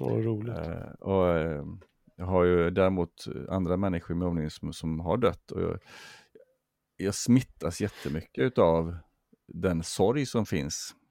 Vad 0.00 0.24
roligt. 0.24 0.56
Eh, 0.56 0.92
och 1.00 1.28
eh, 1.28 1.64
jag 2.16 2.26
har 2.26 2.44
ju 2.44 2.70
däremot 2.70 3.24
andra 3.48 3.76
människor 3.76 4.14
med 4.14 4.28
omgivningen 4.28 4.50
som, 4.50 4.72
som 4.72 5.00
har 5.00 5.16
dött. 5.16 5.50
Och 5.50 5.62
jag, 5.62 5.78
jag 6.96 7.14
smittas 7.14 7.80
jättemycket 7.80 8.58
av 8.58 8.96
den 9.46 9.82
sorg 9.82 10.26
som 10.26 10.46
finns 10.46 10.94
eh, 10.94 11.03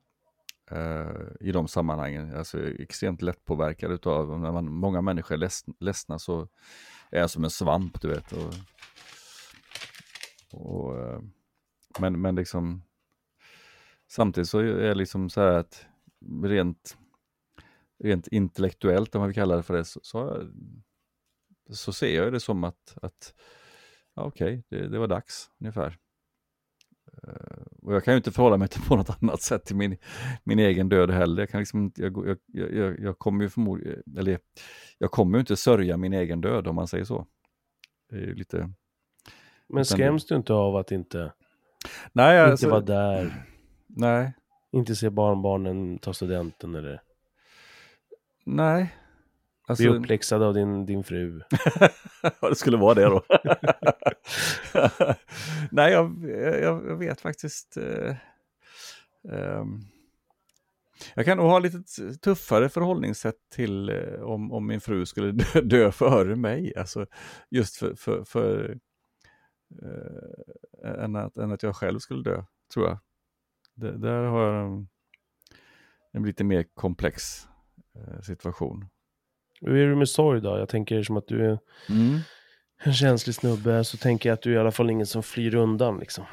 Eh, 0.72 1.12
i 1.40 1.52
de 1.52 1.68
sammanhangen. 1.68 2.36
Alltså 2.36 2.60
jag 2.60 2.68
är 2.68 2.82
extremt 2.82 3.22
lättpåverkad 3.22 4.08
av, 4.08 4.40
när 4.40 4.52
man, 4.52 4.72
många 4.72 5.02
människor 5.02 5.36
är 5.36 5.40
leds, 5.40 5.66
ledsna 5.80 6.20
så 6.20 6.48
är 7.12 7.20
jag 7.20 7.30
som 7.30 7.44
en 7.44 7.50
svamp, 7.50 8.02
du 8.02 8.08
vet. 8.08 8.32
Och, 8.32 8.54
och, 10.52 11.00
eh, 11.00 11.22
men, 12.00 12.22
men 12.22 12.36
liksom, 12.36 12.84
samtidigt 14.08 14.50
så 14.50 14.60
är 14.60 14.66
det 14.66 14.96
liksom 14.96 15.30
så 15.30 15.42
här 15.42 15.54
att 15.54 15.86
rent, 16.44 16.98
rent 18.04 18.28
intellektuellt, 18.28 19.16
om 19.16 19.20
man 19.20 19.28
vill 19.28 19.36
kalla 19.36 19.56
det 19.56 19.64
för 19.64 19.74
det, 19.74 19.86
så, 19.86 20.00
så, 20.04 20.50
så 21.70 21.94
ser 21.94 22.16
jag 22.24 22.34
det 22.34 22.40
som 22.40 22.64
att, 22.64 22.98
att 23.02 23.34
ja, 24.14 24.24
okej, 24.24 24.60
okay, 24.60 24.80
det, 24.82 24.88
det, 24.88 25.00
var 25.00 25.08
dags 25.08 25.50
ungefär. 25.60 25.98
Uh, 27.28 27.34
och 27.82 27.96
jag 27.96 28.04
kan 28.04 28.14
ju 28.14 28.18
inte 28.18 28.32
förhålla 28.32 28.58
mig 28.58 28.68
till 28.68 28.82
på 28.82 28.96
något 28.96 29.18
annat 29.22 29.42
sätt 29.42 29.66
till 29.66 29.76
min, 29.76 29.98
min 30.44 30.60
egen 30.60 30.90
död 30.90 31.12
heller. 31.12 31.42
Jag, 31.42 31.50
kan 31.50 31.60
liksom, 31.60 31.92
jag, 31.96 32.38
jag, 32.54 32.74
jag, 32.74 33.00
jag 33.00 33.20
kommer 33.20 33.44
ju 33.44 33.50
förmodligen, 33.50 34.04
eller 34.18 34.40
jag 34.98 35.12
kommer 35.12 35.38
ju 35.38 35.40
inte 35.40 35.56
sörja 35.56 35.98
min 35.98 36.14
egen 36.14 36.42
död 36.42 36.68
om 36.68 36.76
man 36.76 36.88
säger 36.88 37.06
så. 37.06 37.28
Det 38.10 38.16
är 38.16 38.22
ju 38.22 38.36
lite... 38.36 38.70
Men 39.70 39.86
skräms 39.86 40.26
du 40.26 40.36
inte 40.36 40.54
av 40.54 40.76
att 40.76 40.92
inte, 40.92 41.34
nej, 42.14 42.40
inte 42.40 42.52
alltså, 42.52 42.70
vara 42.70 42.82
där? 42.82 43.46
Nej. 43.88 44.34
Inte 44.72 44.96
se 44.96 45.10
barnbarnen 45.10 46.00
ta 46.00 46.14
studenten 46.14 46.76
eller? 46.76 47.02
Nej. 48.46 48.96
Alltså... 49.68 49.84
Bli 49.84 50.00
uppläxad 50.00 50.44
av 50.44 50.54
din, 50.54 50.86
din 50.86 51.04
fru. 51.04 51.42
ja, 52.42 52.50
det 52.50 52.56
skulle 52.56 52.78
vara 52.78 52.94
det 52.94 53.06
då. 53.06 53.24
Nej, 55.72 55.92
jag, 55.92 56.30
jag, 56.30 56.62
jag, 56.64 56.98
vet 56.98 57.22
faktiskt. 57.22 57.78
Eh, 57.78 58.16
eh, 59.30 59.64
jag 61.16 61.26
kan 61.26 61.38
nog 61.38 61.48
ha 61.48 61.60
lite 61.60 61.84
tuffare 62.22 62.70
förhållningssätt 62.70 63.36
till 63.52 63.90
eh, 63.90 64.22
om, 64.22 64.52
om 64.52 64.68
min 64.68 64.82
fru 64.82 65.06
skulle 65.06 65.32
dö, 65.32 65.62
dö 65.64 65.92
före 65.92 66.36
mig. 66.36 66.74
Alltså 66.78 67.06
just 67.50 67.78
för, 67.78 67.96
för, 67.96 68.24
för 68.24 68.78
eh, 69.82 71.04
än, 71.04 71.16
att, 71.16 71.38
än 71.38 71.52
att 71.52 71.64
jag 71.64 71.76
själv 71.76 72.00
skulle 72.00 72.24
dö, 72.24 72.44
tror 72.74 72.88
jag. 72.88 73.00
Det, 73.76 73.98
där 73.98 74.24
har 74.24 74.54
jag 74.54 74.66
en, 74.66 74.88
en 76.12 76.24
lite 76.24 76.44
mer 76.44 76.66
komplex 76.74 77.48
eh, 77.96 78.22
situation. 78.22 78.90
Hur 79.66 79.76
är 79.76 79.90
du 79.90 79.96
med 79.96 80.10
sorg 80.10 80.42
då? 80.42 80.58
Jag 80.58 80.70
tänker 80.70 81.04
som 81.04 81.18
att 81.18 81.28
du 81.28 81.46
är 81.46 81.60
mm. 81.90 82.20
en 82.84 82.94
känslig 82.94 83.36
snubbe, 83.36 83.84
så 83.84 83.98
tänker 83.98 84.30
jag 84.30 84.34
att 84.34 84.42
du 84.42 84.52
är 84.52 84.56
i 84.56 84.60
alla 84.60 84.72
fall 84.72 84.90
ingen 84.90 85.06
som 85.06 85.24
flyr 85.24 85.56
undan 85.56 86.00
liksom. 86.00 86.26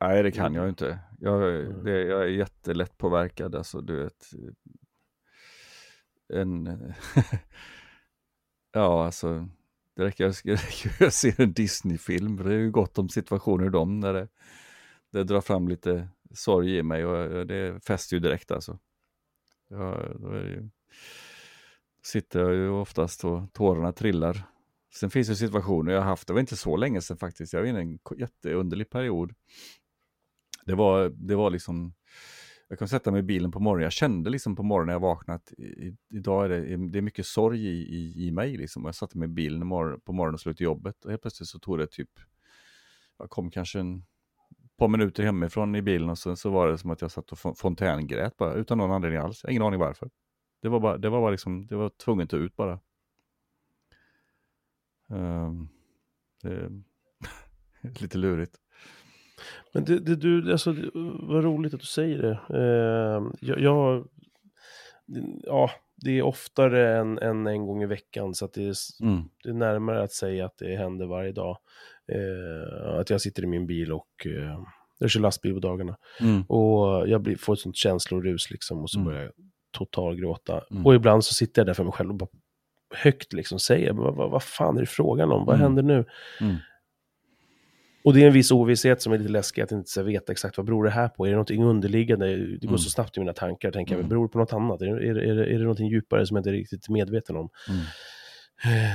Nej, 0.00 0.22
det 0.22 0.32
kan 0.32 0.54
jag 0.54 0.68
inte. 0.68 0.98
Jag, 1.20 1.60
mm. 1.60 1.84
det, 1.84 2.02
jag 2.02 2.22
är 2.22 2.28
jättelätt 2.28 2.98
påverkad, 2.98 3.54
alltså 3.54 3.80
du 3.80 4.02
vet. 4.02 4.30
En... 6.32 6.64
ja, 8.72 9.04
alltså. 9.04 9.48
Det 9.96 10.04
räcker, 10.04 10.26
att 10.28 11.00
jag 11.00 11.12
ser 11.12 11.40
en 11.40 11.52
Disney-film, 11.52 12.36
det 12.36 12.54
är 12.54 12.58
ju 12.58 12.70
gott 12.70 12.98
om 12.98 13.08
situationer 13.08 13.70
de 13.70 14.00
när 14.00 14.12
det, 14.12 14.28
det 15.12 15.24
drar 15.24 15.40
fram 15.40 15.68
lite 15.68 16.08
sorg 16.34 16.76
i 16.76 16.82
mig 16.82 17.04
och 17.04 17.46
det 17.46 17.84
fäster 17.84 18.16
ju 18.16 18.20
direkt 18.20 18.50
alltså. 18.50 18.78
Ja, 19.68 20.02
då 20.18 20.28
är 20.28 20.42
det 20.42 20.50
ju, 20.50 20.68
sitter 22.06 22.40
jag 22.40 22.54
ju 22.54 22.68
oftast 22.68 23.24
och 23.24 23.52
tårarna 23.52 23.92
trillar. 23.92 24.46
Sen 24.94 25.10
finns 25.10 25.28
det 25.28 25.36
situationer 25.36 25.92
jag 25.92 26.00
har 26.00 26.06
haft, 26.06 26.26
det 26.26 26.32
var 26.32 26.40
inte 26.40 26.56
så 26.56 26.76
länge 26.76 27.00
sedan 27.00 27.16
faktiskt, 27.16 27.52
jag 27.52 27.60
var 27.60 27.68
inne 27.68 27.78
i 27.78 27.82
en 27.82 27.98
jätteunderlig 28.18 28.90
period. 28.90 29.34
Det 30.66 30.74
var, 30.74 31.08
det 31.08 31.34
var 31.34 31.50
liksom, 31.50 31.94
jag 32.68 32.78
kan 32.78 32.88
sätta 32.88 33.10
mig 33.10 33.20
i 33.20 33.22
bilen 33.22 33.50
på 33.50 33.60
morgonen, 33.60 33.82
jag 33.82 33.92
kände 33.92 34.30
liksom 34.30 34.56
på 34.56 34.62
morgonen 34.62 34.86
när 34.86 34.94
jag 34.94 35.00
vaknade 35.00 35.36
att 35.36 35.52
idag 36.10 36.44
är 36.44 36.48
det, 36.48 36.76
det 36.90 36.98
är 36.98 37.02
mycket 37.02 37.26
sorg 37.26 37.66
i, 37.66 37.96
i, 37.96 38.26
i 38.26 38.30
mig 38.30 38.56
liksom. 38.56 38.84
Jag 38.84 38.94
satte 38.94 39.18
mig 39.18 39.26
i 39.26 39.32
bilen 39.32 39.60
på 39.60 40.12
morgonen 40.12 40.34
och 40.34 40.40
skulle 40.40 40.54
till 40.54 40.64
jobbet 40.64 41.04
och 41.04 41.10
helt 41.10 41.22
plötsligt 41.22 41.48
så 41.48 41.58
tog 41.58 41.78
det 41.78 41.86
typ, 41.86 42.10
jag 43.18 43.30
kom 43.30 43.50
kanske 43.50 43.80
en 43.80 44.04
par 44.78 44.88
minuter 44.88 45.22
hemifrån 45.22 45.74
i 45.74 45.82
bilen 45.82 46.10
och 46.10 46.18
sen 46.18 46.36
så 46.36 46.50
var 46.50 46.68
det 46.68 46.78
som 46.78 46.90
att 46.90 47.00
jag 47.00 47.10
satt 47.10 47.32
och 47.32 47.58
fontängrät 47.58 48.36
bara 48.36 48.54
utan 48.54 48.78
någon 48.78 48.90
anledning 48.90 49.20
alls. 49.20 49.40
Jag 49.42 49.48
har 49.48 49.52
ingen 49.52 49.62
aning 49.62 49.80
varför. 49.80 50.10
Det 50.64 50.70
var 50.70 50.80
bara, 50.80 50.98
det 50.98 51.08
var 51.08 51.20
bara 51.20 51.30
liksom, 51.30 51.66
det 51.66 51.76
var 51.76 51.88
tvunget 51.88 52.34
ut 52.34 52.56
bara. 52.56 52.80
Um, 55.08 55.68
det 56.42 56.70
lite 58.00 58.18
lurigt. 58.18 58.56
Men 59.74 59.84
det, 59.84 59.98
det, 59.98 60.16
du, 60.16 60.52
alltså, 60.52 60.72
det, 60.72 60.90
vad 61.28 61.44
roligt 61.44 61.74
att 61.74 61.80
du 61.80 61.86
säger 61.86 62.18
det. 62.18 62.40
Uh, 62.50 63.32
jag, 63.40 63.60
jag, 63.60 64.08
ja, 65.42 65.70
det 65.96 66.18
är 66.18 66.22
oftare 66.22 66.98
än, 66.98 67.18
än 67.18 67.46
en 67.46 67.66
gång 67.66 67.82
i 67.82 67.86
veckan, 67.86 68.34
så 68.34 68.44
att 68.44 68.52
det, 68.52 68.64
är, 68.64 68.74
mm. 69.02 69.22
det 69.42 69.48
är 69.48 69.54
närmare 69.54 70.02
att 70.02 70.12
säga 70.12 70.46
att 70.46 70.58
det 70.58 70.76
händer 70.76 71.06
varje 71.06 71.32
dag. 71.32 71.58
Uh, 72.12 72.98
att 73.00 73.10
jag 73.10 73.20
sitter 73.20 73.42
i 73.42 73.46
min 73.46 73.66
bil 73.66 73.92
och 73.92 74.26
uh, 74.26 74.64
jag 74.98 75.10
kör 75.10 75.20
lastbil 75.20 75.54
på 75.54 75.60
dagarna. 75.60 75.96
Mm. 76.20 76.42
Och 76.42 77.08
jag 77.08 77.22
blir, 77.22 77.36
får 77.36 77.52
ett 77.52 77.60
sånt 77.60 77.76
känslorus 77.76 78.50
liksom 78.50 78.82
och 78.82 78.90
så 78.90 78.98
mm. 78.98 79.06
börjar 79.06 79.22
jag 79.22 79.32
totalgråta. 79.74 80.64
Mm. 80.70 80.86
Och 80.86 80.94
ibland 80.94 81.24
så 81.24 81.34
sitter 81.34 81.62
jag 81.62 81.66
där 81.66 81.74
för 81.74 81.84
mig 81.84 81.92
själv 81.92 82.10
och 82.10 82.16
bara 82.16 82.28
högt 82.94 83.32
liksom 83.32 83.58
säger, 83.58 83.92
vad, 83.92 84.14
vad, 84.14 84.30
vad 84.30 84.42
fan 84.42 84.76
är 84.76 84.80
det 84.80 84.86
frågan 84.86 85.32
om? 85.32 85.46
Vad 85.46 85.54
mm. 85.54 85.62
händer 85.62 85.82
nu? 85.82 86.04
Mm. 86.40 86.56
Och 88.04 88.14
det 88.14 88.22
är 88.22 88.26
en 88.26 88.32
viss 88.32 88.50
ovisshet 88.50 89.02
som 89.02 89.12
är 89.12 89.18
lite 89.18 89.30
läskig, 89.30 89.62
att 89.62 89.72
inte 89.72 90.02
veta 90.02 90.32
exakt 90.32 90.56
vad 90.56 90.66
beror 90.66 90.84
det 90.84 90.90
här 90.90 91.08
på. 91.08 91.24
Är 91.24 91.28
det 91.28 91.34
någonting 91.34 91.64
underliggande? 91.64 92.36
Det 92.36 92.60
går 92.60 92.68
mm. 92.68 92.78
så 92.78 92.90
snabbt 92.90 93.16
i 93.16 93.20
mina 93.20 93.32
tankar, 93.32 93.70
tänker 93.70 93.94
mm. 93.94 94.08
beror 94.08 94.26
det 94.26 94.32
på 94.32 94.38
något 94.38 94.52
annat? 94.52 94.82
Är 94.82 94.86
är, 94.86 95.18
är, 95.18 95.34
det, 95.34 95.46
är 95.46 95.58
det 95.58 95.62
någonting 95.62 95.88
djupare 95.88 96.26
som 96.26 96.36
jag 96.36 96.40
inte 96.40 96.50
är 96.50 96.54
riktigt 96.54 96.88
medveten 96.88 97.36
om? 97.36 97.48
Mm. 97.68 97.80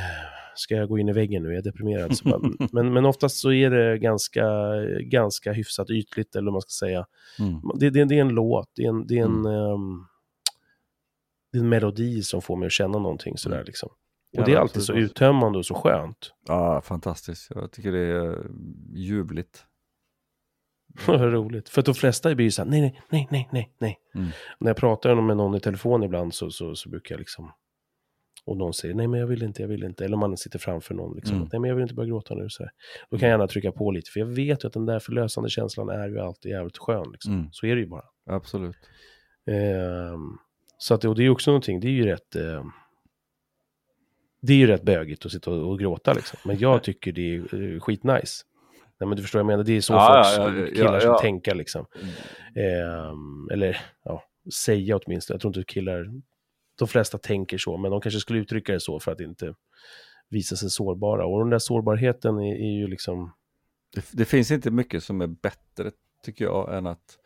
Ska 0.56 0.76
jag 0.76 0.90
gå 0.90 1.00
in 1.00 1.10
i 1.10 1.14
väggen 1.14 1.44
nu? 1.44 1.50
Jag 1.50 1.58
är 1.58 1.62
deprimerad. 1.62 2.18
Bara, 2.24 2.40
men, 2.72 2.94
men 2.94 3.06
oftast 3.06 3.38
så 3.38 3.52
är 3.52 3.70
det 3.70 3.98
ganska, 3.98 4.46
ganska 5.02 5.54
hyfsat 5.54 5.90
ytligt, 5.90 6.36
eller 6.36 6.46
vad 6.46 6.54
man 6.54 6.62
ska 6.62 6.86
säga. 6.86 7.06
Mm. 7.40 7.62
Det, 7.80 7.90
det, 7.90 8.06
det, 8.06 8.18
är 8.18 8.22
en 8.22 8.30
låt, 8.30 8.72
det 8.76 8.84
är 8.84 8.90
en, 8.90 9.08
det 9.08 9.20
är 9.20 9.24
en, 9.24 9.46
um, 9.46 10.06
en 11.54 11.70
melodi 11.70 12.24
som 12.24 12.42
får 12.42 12.56
mig 12.56 12.66
att 12.66 12.72
känna 12.72 13.00
någonting 13.00 13.38
sådär 13.38 13.56
mm. 13.56 13.66
liksom. 13.66 13.90
Och 14.38 14.46
det 14.46 14.54
är 14.54 14.58
alltid 14.58 14.84
så 14.84 14.94
uttömmande 14.94 15.58
och 15.60 15.66
så 15.66 15.74
skönt. 15.74 16.34
Ja, 16.48 16.82
fantastiskt. 16.82 17.52
Jag 17.56 17.72
tycker 17.72 17.92
det 17.92 18.00
är 18.00 18.46
ljuvligt. 18.94 19.66
roligt. 21.08 21.70
För 21.70 21.82
att 21.82 21.86
de 21.86 21.96
flesta 21.96 22.36
blir 22.36 22.46
ju 22.46 22.52
såhär, 22.52 22.70
nej, 22.70 22.82
nej, 22.82 23.02
nej, 23.10 23.28
nej, 23.32 23.50
nej, 23.52 23.74
nej. 23.80 24.00
Mm. 24.16 24.28
När 24.60 24.70
jag 24.70 24.78
pratar 24.78 25.16
med 25.16 25.38
någon 25.38 25.56
i 25.56 25.60
telefon 25.60 26.04
ibland 26.04 26.34
så, 26.34 26.52
så, 26.52 26.76
så, 26.76 26.90
brukar 26.90 27.16
jag 27.16 27.20
liksom, 27.20 27.52
och 28.46 28.58
någon 28.58 28.74
säger, 28.74 28.96
nej 28.96 29.08
men 29.08 29.20
jag 29.20 29.28
vill 29.28 29.44
inte, 29.44 29.62
jag 29.62 29.70
vill 29.70 29.84
inte. 29.84 30.06
Eller 30.06 30.18
man 30.18 30.38
sitter 30.38 30.60
framför 30.60 30.96
någon, 30.96 31.16
liksom, 31.16 31.36
mm. 31.36 31.50
nej 31.52 31.60
men 31.60 31.70
jag 31.70 31.76
vill 31.76 31.84
inte 31.84 31.94
börja 31.94 32.10
gråta 32.10 32.36
nu. 32.36 32.50
Så 32.50 32.64
här. 32.64 32.72
Då 33.10 33.18
kan 33.18 33.30
jag 33.30 33.34
gärna 33.34 33.48
trycka 33.48 33.72
på 33.72 33.92
lite, 33.92 34.12
för 34.12 34.20
jag 34.20 34.28
vet 34.28 34.64
ju 34.64 34.68
att 34.68 34.74
den 34.74 34.86
där 34.86 35.00
förlösande 35.00 35.50
känslan 35.50 35.90
är 35.90 36.10
ju 36.10 36.20
alltid 36.20 36.52
jävligt 36.52 36.78
skön. 36.78 37.12
Liksom. 37.12 37.34
Mm. 37.34 37.48
Så 37.52 37.66
är 37.66 37.76
det 37.76 37.82
ju 37.82 37.88
bara. 37.88 38.06
Absolut. 38.26 38.78
Eh, 39.48 40.18
så 40.82 40.94
att, 40.94 41.06
och 41.06 41.16
det 41.16 41.26
är 41.26 41.30
också 41.30 41.52
någonting, 41.52 41.80
det 41.80 41.88
är 41.88 41.92
ju 41.92 42.06
rätt... 42.06 42.36
Eh, 42.36 42.64
det 44.42 44.54
är 44.54 44.58
ju 44.58 44.68
rätt 44.68 44.84
bögigt 44.84 45.26
att 45.26 45.32
sitta 45.32 45.52
och, 45.52 45.72
och 45.72 45.80
gråta 45.80 46.14
liksom. 46.14 46.40
Men 46.44 46.60
jag 46.60 46.84
tycker 46.84 47.12
det 47.12 47.36
är 47.36 47.56
uh, 47.56 47.80
skitnice. 47.80 48.46
Nej 49.00 49.08
men 49.08 49.16
du 49.16 49.22
förstår 49.22 49.40
vad 49.40 49.44
jag 49.44 49.58
menar, 49.58 49.64
det 49.64 49.78
är 49.78 49.82
så 49.82 49.94
ja, 49.94 50.34
folk, 50.38 50.58
ja, 50.58 50.62
ja, 50.62 50.74
killar 50.76 51.00
ska 51.00 51.18
tänka 51.18 51.54
liksom. 51.54 51.86
Eh, 52.56 53.14
eller 53.54 53.78
ja, 54.04 54.24
säga 54.54 54.98
åtminstone. 54.98 55.36
Jag 55.36 55.42
tror 55.42 55.58
inte 55.58 55.74
killar, 55.74 56.06
de 56.80 56.88
flesta 56.88 57.18
tänker 57.18 57.58
så, 57.58 57.78
men 57.78 57.92
de 57.92 58.02
kanske 58.02 58.20
skulle 58.20 58.40
uttrycka 58.40 58.74
det 58.74 58.80
så 58.80 59.00
för 59.00 59.12
att 59.12 59.22
inte 59.22 59.54
visa 60.30 60.56
sig 60.56 60.70
sårbara. 60.70 61.26
Och 61.26 61.40
den 61.40 61.50
där 61.50 61.60
sårbarheten 61.60 62.40
är, 62.40 62.56
är 62.56 62.80
ju 62.80 62.88
liksom... 62.88 63.34
Det, 63.96 64.06
det, 64.12 64.26
finns 64.26 64.52
inte 64.52 64.72
mycket 64.72 65.04
som 65.04 65.22
är 65.22 65.28
bättre, 65.28 65.92
tycker 66.24 66.46
jag, 66.46 66.78
än 66.78 66.88
att, 66.88 67.18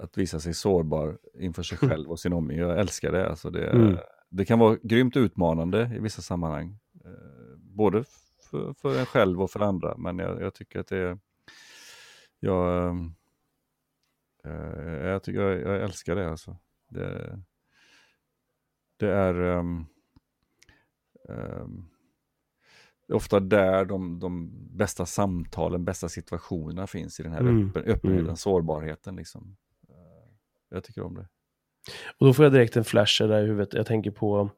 att 0.00 0.18
visa 0.18 0.40
sig 0.40 0.54
sårbar 0.54 1.18
inför 1.34 1.62
sig 1.62 1.78
själv 1.88 2.10
och 2.10 2.20
sin 2.20 2.32
omgivning. 2.32 2.68
Jag 2.68 2.80
älskar 2.80 3.12
det. 3.12 3.28
Alltså 3.28 3.50
det, 3.50 3.66
mm 3.66 3.96
det 4.30 4.44
kan 4.44 4.58
vara 4.58 4.78
grymt 4.82 5.16
utmanande 5.16 5.90
i 5.94 5.98
vissa 5.98 6.22
sammanhang. 6.22 6.78
Eh, 7.04 7.56
både 7.56 8.04
för, 8.50 8.72
för 8.72 8.98
en 8.98 9.06
själv 9.06 9.42
och 9.42 9.50
för 9.50 9.60
andra. 9.60 9.96
Men 9.96 10.18
jag, 10.18 10.42
jag 10.42 10.54
tycker 10.54 10.80
att 10.80 10.86
det 10.86 10.98
är... 10.98 11.18
Jag, 12.40 12.88
eh, 14.44 14.52
jag, 14.82 15.22
tycker, 15.22 15.40
jag, 15.40 15.60
jag, 15.60 15.82
älskar 15.82 16.16
det 16.16 16.30
alltså. 16.30 16.56
Det, 16.88 17.40
det 18.96 19.12
är... 19.12 19.40
Um, 19.40 19.86
um, 21.28 21.88
ofta 23.08 23.40
där 23.40 23.84
de, 23.84 24.18
de 24.18 24.50
bästa 24.76 25.06
samtalen, 25.06 25.84
bästa 25.84 26.08
situationerna 26.08 26.86
finns 26.86 27.20
i 27.20 27.22
den 27.22 27.32
här 27.32 27.40
mm. 27.40 27.68
öppen, 27.68 27.82
öppenheten, 27.82 28.24
mm. 28.24 28.36
sårbarheten. 28.36 29.16
Liksom. 29.16 29.56
Jag 30.70 30.84
tycker 30.84 31.02
om 31.02 31.14
det. 31.14 31.28
Och 32.18 32.26
då 32.26 32.34
får 32.34 32.44
jag 32.44 32.52
direkt 32.52 32.76
en 32.76 32.84
flash 32.84 33.22
där 33.22 33.42
i 33.42 33.46
huvudet. 33.46 33.74
Jag 33.74 33.86
tänker 33.86 34.10
på 34.10 34.50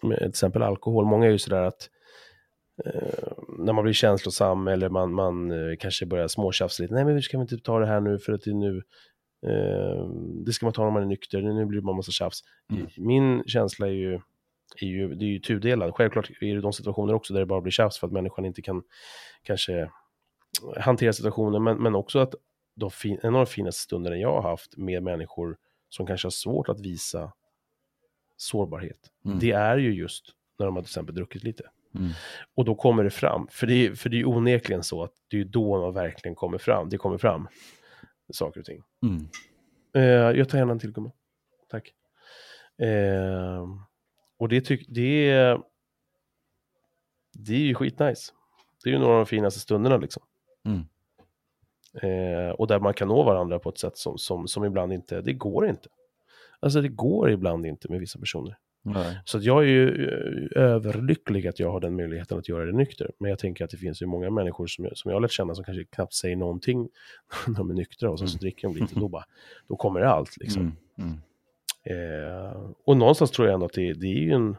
till 0.00 0.28
exempel 0.28 0.62
alkohol. 0.62 1.06
Många 1.06 1.26
är 1.26 1.30
ju 1.30 1.38
sådär 1.38 1.62
att 1.62 1.90
eh, 2.84 3.32
när 3.58 3.72
man 3.72 3.84
blir 3.84 3.94
känslosam 3.94 4.68
eller 4.68 4.88
man, 4.88 5.14
man 5.14 5.50
eh, 5.50 5.76
kanske 5.78 6.06
börjar 6.06 6.28
småtjafsa 6.28 6.82
lite. 6.82 6.94
Nej 6.94 7.04
men 7.04 7.22
ska 7.22 7.38
vi 7.38 7.42
inte 7.42 7.58
ta 7.58 7.78
det 7.78 7.86
här 7.86 8.00
nu 8.00 8.18
för 8.18 8.32
att 8.32 8.42
det 8.42 8.50
är 8.50 8.54
nu 8.54 8.82
eh, 9.46 10.08
det 10.44 10.52
ska 10.52 10.66
man 10.66 10.72
ta 10.72 10.84
när 10.84 10.90
man 10.90 11.02
är 11.02 11.06
nykter. 11.06 11.42
Nu 11.42 11.66
blir 11.66 11.80
bara 11.80 11.96
massa 11.96 12.12
tjafs. 12.12 12.40
Mm. 12.70 12.86
Min 12.96 13.44
känsla 13.46 13.86
är 13.86 13.92
ju, 13.92 14.14
är 14.80 14.86
ju, 14.86 15.14
det 15.14 15.24
är 15.24 15.28
ju 15.28 15.38
tudelad. 15.38 15.94
Självklart 15.94 16.30
är 16.40 16.54
det 16.54 16.60
de 16.60 16.72
situationer 16.72 17.14
också 17.14 17.32
där 17.32 17.40
det 17.40 17.46
bara 17.46 17.60
blir 17.60 17.72
tjafs 17.72 17.98
för 17.98 18.06
att 18.06 18.12
människan 18.12 18.44
inte 18.44 18.62
kan 18.62 18.82
kanske 19.42 19.90
hantera 20.76 21.12
situationen. 21.12 21.62
Men, 21.62 21.82
men 21.82 21.94
också 21.94 22.18
att 22.18 22.34
de 22.74 22.90
fin 22.90 23.18
en 23.22 23.34
av 23.34 23.46
de 23.46 23.46
finaste 23.46 23.82
stunderna 23.82 24.16
jag 24.16 24.42
har 24.42 24.50
haft 24.50 24.76
med 24.76 25.02
människor 25.02 25.56
som 25.88 26.06
kanske 26.06 26.26
har 26.26 26.30
svårt 26.30 26.68
att 26.68 26.80
visa 26.80 27.32
sårbarhet. 28.36 29.10
Mm. 29.24 29.38
Det 29.38 29.50
är 29.50 29.76
ju 29.78 29.94
just 29.94 30.24
när 30.58 30.66
de 30.66 30.74
har 30.74 30.82
till 30.82 30.88
exempel 30.88 31.14
druckit 31.14 31.44
lite. 31.44 31.70
Mm. 31.94 32.10
Och 32.54 32.64
då 32.64 32.74
kommer 32.74 33.04
det 33.04 33.10
fram, 33.10 33.48
för 33.50 33.66
det, 33.66 33.74
är, 33.74 33.94
för 33.94 34.08
det 34.08 34.20
är 34.20 34.28
onekligen 34.28 34.82
så 34.82 35.02
att 35.02 35.12
det 35.28 35.40
är 35.40 35.44
då 35.44 35.80
man 35.80 35.94
verkligen 35.94 36.34
kommer 36.34 36.58
fram. 36.58 36.88
Det 36.88 36.98
kommer 36.98 37.18
fram 37.18 37.48
saker 38.32 38.60
och 38.60 38.66
ting. 38.66 38.82
Mm. 39.02 39.28
Eh, 39.94 40.38
jag 40.38 40.48
tar 40.48 40.58
gärna 40.58 40.72
en 40.72 40.78
till 40.78 40.92
gumma. 40.92 41.12
Tack. 41.70 41.94
Eh, 42.78 43.66
och 44.38 44.48
det, 44.48 44.60
tyck, 44.60 44.86
det, 44.88 45.30
är, 45.30 45.62
det 47.32 47.54
är 47.54 47.58
ju 47.58 47.74
skitnice. 47.74 48.32
Det 48.84 48.90
är 48.90 48.92
ju 48.92 48.98
några 48.98 49.12
av 49.12 49.18
de 49.18 49.26
finaste 49.26 49.60
stunderna 49.60 49.96
liksom. 49.96 50.22
Mm. 50.64 50.84
Eh, 52.02 52.50
och 52.50 52.66
där 52.66 52.80
man 52.80 52.94
kan 52.94 53.08
nå 53.08 53.22
varandra 53.22 53.58
på 53.58 53.68
ett 53.68 53.78
sätt 53.78 53.96
som, 53.96 54.18
som, 54.18 54.48
som 54.48 54.64
ibland 54.64 54.92
inte, 54.92 55.20
det 55.20 55.32
går 55.32 55.68
inte. 55.68 55.88
Alltså 56.60 56.80
det 56.80 56.88
går 56.88 57.30
ibland 57.30 57.66
inte 57.66 57.90
med 57.90 58.00
vissa 58.00 58.18
personer. 58.18 58.56
Nej. 58.84 59.18
Så 59.24 59.38
jag 59.38 59.62
är 59.62 59.68
ju 59.68 60.08
eh, 60.08 60.62
överlycklig 60.62 61.46
att 61.46 61.58
jag 61.58 61.72
har 61.72 61.80
den 61.80 61.96
möjligheten 61.96 62.38
att 62.38 62.48
göra 62.48 62.64
det 62.64 62.72
nykter. 62.72 63.10
Men 63.18 63.30
jag 63.30 63.38
tänker 63.38 63.64
att 63.64 63.70
det 63.70 63.76
finns 63.76 64.02
ju 64.02 64.06
många 64.06 64.30
människor 64.30 64.66
som, 64.66 64.88
som 64.92 65.08
jag 65.08 65.16
har 65.16 65.20
lärt 65.20 65.32
känna 65.32 65.54
som 65.54 65.64
kanske 65.64 65.84
knappt 65.84 66.14
säger 66.14 66.36
någonting 66.36 66.88
när 67.46 67.54
de 67.54 67.70
är 67.70 67.74
nyktra 67.74 68.10
och 68.10 68.18
sen 68.18 68.28
så 68.28 68.34
mm. 68.34 68.40
dricker 68.40 68.68
de 68.68 68.76
lite. 68.76 69.00
Då, 69.00 69.08
bara, 69.08 69.24
då 69.68 69.76
kommer 69.76 70.00
det 70.00 70.08
allt 70.08 70.36
liksom. 70.36 70.76
Mm. 70.98 71.08
Mm. 71.08 71.18
Eh, 71.84 72.70
och 72.84 72.96
någonstans 72.96 73.30
tror 73.30 73.48
jag 73.48 73.54
ändå 73.54 73.66
att 73.66 73.72
det, 73.72 73.92
det 73.92 74.06
är 74.06 74.20
ju 74.20 74.32
en 74.32 74.56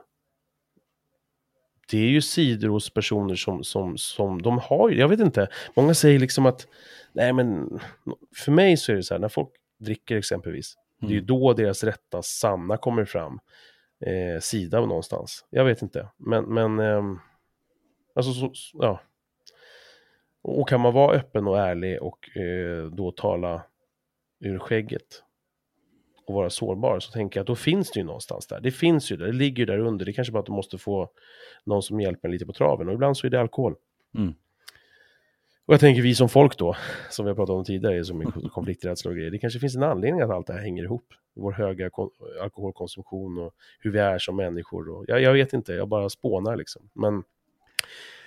det 1.89 1.97
är 1.97 2.10
ju 2.10 2.22
sidor 2.22 2.69
hos 2.69 2.89
personer 2.89 3.35
som, 3.35 3.64
som, 3.64 3.97
som 3.97 4.41
de 4.41 4.57
har 4.57 4.89
jag 4.89 5.07
vet 5.07 5.19
inte, 5.19 5.47
många 5.76 5.93
säger 5.93 6.19
liksom 6.19 6.45
att, 6.45 6.68
nej 7.14 7.34
men, 7.34 7.80
för 8.35 8.51
mig 8.51 8.77
så 8.77 8.91
är 8.91 8.95
det 8.95 9.03
så 9.03 9.14
här, 9.14 9.19
när 9.19 9.30
folk 9.30 9.49
dricker 9.80 10.18
exempelvis, 10.18 10.76
mm. 11.01 11.10
det 11.10 11.14
är 11.14 11.15
ju 11.15 11.19
mm. 11.19 11.27
då 11.27 11.53
deras 11.53 11.84
rätta, 11.84 12.22
sanna 12.22 12.77
kommer 12.77 13.05
fram, 13.05 13.39
eh, 14.05 14.39
sida 14.39 14.80
någonstans. 14.80 15.45
Jag 15.49 15.65
vet 15.65 15.81
inte, 15.81 16.07
men, 16.18 16.43
men, 16.43 16.80
eh, 16.80 17.03
alltså 18.15 18.34
så, 18.34 18.51
ja. 18.73 19.01
Och 20.41 20.69
kan 20.69 20.81
man 20.81 20.93
vara 20.93 21.15
öppen 21.15 21.47
och 21.47 21.60
ärlig 21.60 22.01
och 22.01 22.38
eh, 22.38 22.85
då 22.85 23.11
tala 23.11 23.64
ur 24.39 24.60
skägget, 24.60 25.23
och 26.26 26.34
vara 26.36 26.50
sårbar 26.50 27.00
så 27.00 27.12
tänker 27.12 27.40
jag 27.40 27.44
att 27.44 27.48
då 27.48 27.56
finns 27.56 27.91
det 27.91 28.00
ju 28.00 28.06
någonstans 28.06 28.48
där. 28.48 28.60
Det 28.62 28.72
finns 28.72 29.12
ju 29.12 29.18
där, 29.18 29.26
det 29.26 29.32
ligger 29.32 29.60
ju 29.60 29.66
där 29.66 29.80
under. 29.80 30.06
Det 30.06 30.14
kanske 30.14 30.32
bara 30.32 30.40
att 30.40 30.45
du 30.45 30.52
måste 30.52 30.78
få 30.78 31.10
någon 31.64 31.84
som 31.84 32.02
hjälper 32.02 32.28
en 32.28 32.32
lite 32.32 32.45
på 32.45 32.54
traven 32.54 32.88
och 32.88 32.94
ibland 32.94 33.18
så 33.18 33.28
är 33.28 33.32
det 33.32 33.41
alkohol. 33.41 33.76
Mm. 34.18 34.34
Och 35.66 35.74
jag 35.74 35.80
tänker 35.80 36.02
vi 36.02 36.16
som 36.16 36.30
folk 36.30 36.58
då, 36.58 36.76
som 37.10 37.26
vi 37.26 37.30
har 37.30 37.36
pratat 37.36 37.54
om 37.54 37.64
tidigare, 37.64 38.06
som 38.06 38.22
är 38.22 38.26
konflikträdsla 38.50 39.12
och 39.12 39.18
grejer, 39.18 39.32
det 39.32 39.40
kanske 39.40 39.60
finns 39.60 39.76
en 39.76 39.84
anledning 39.84 40.22
att 40.22 40.30
allt 40.30 40.48
det 40.48 40.54
här 40.54 40.62
hänger 40.62 40.84
ihop. 40.84 41.06
Vår 41.36 41.52
höga 41.52 41.90
alkoholkonsumtion 42.41 43.38
och 43.38 43.54
hur 43.80 43.91
vi 43.91 44.00
är 44.00 44.18
som 44.20 44.36
människor. 44.36 44.90
Och, 44.90 45.06
jag, 45.08 45.22
jag 45.22 45.34
vet 45.34 45.54
inte, 45.54 45.74
jag 45.74 45.88
bara 45.88 46.10
spånar 46.10 46.56
liksom. 46.56 46.90
Men 46.94 47.24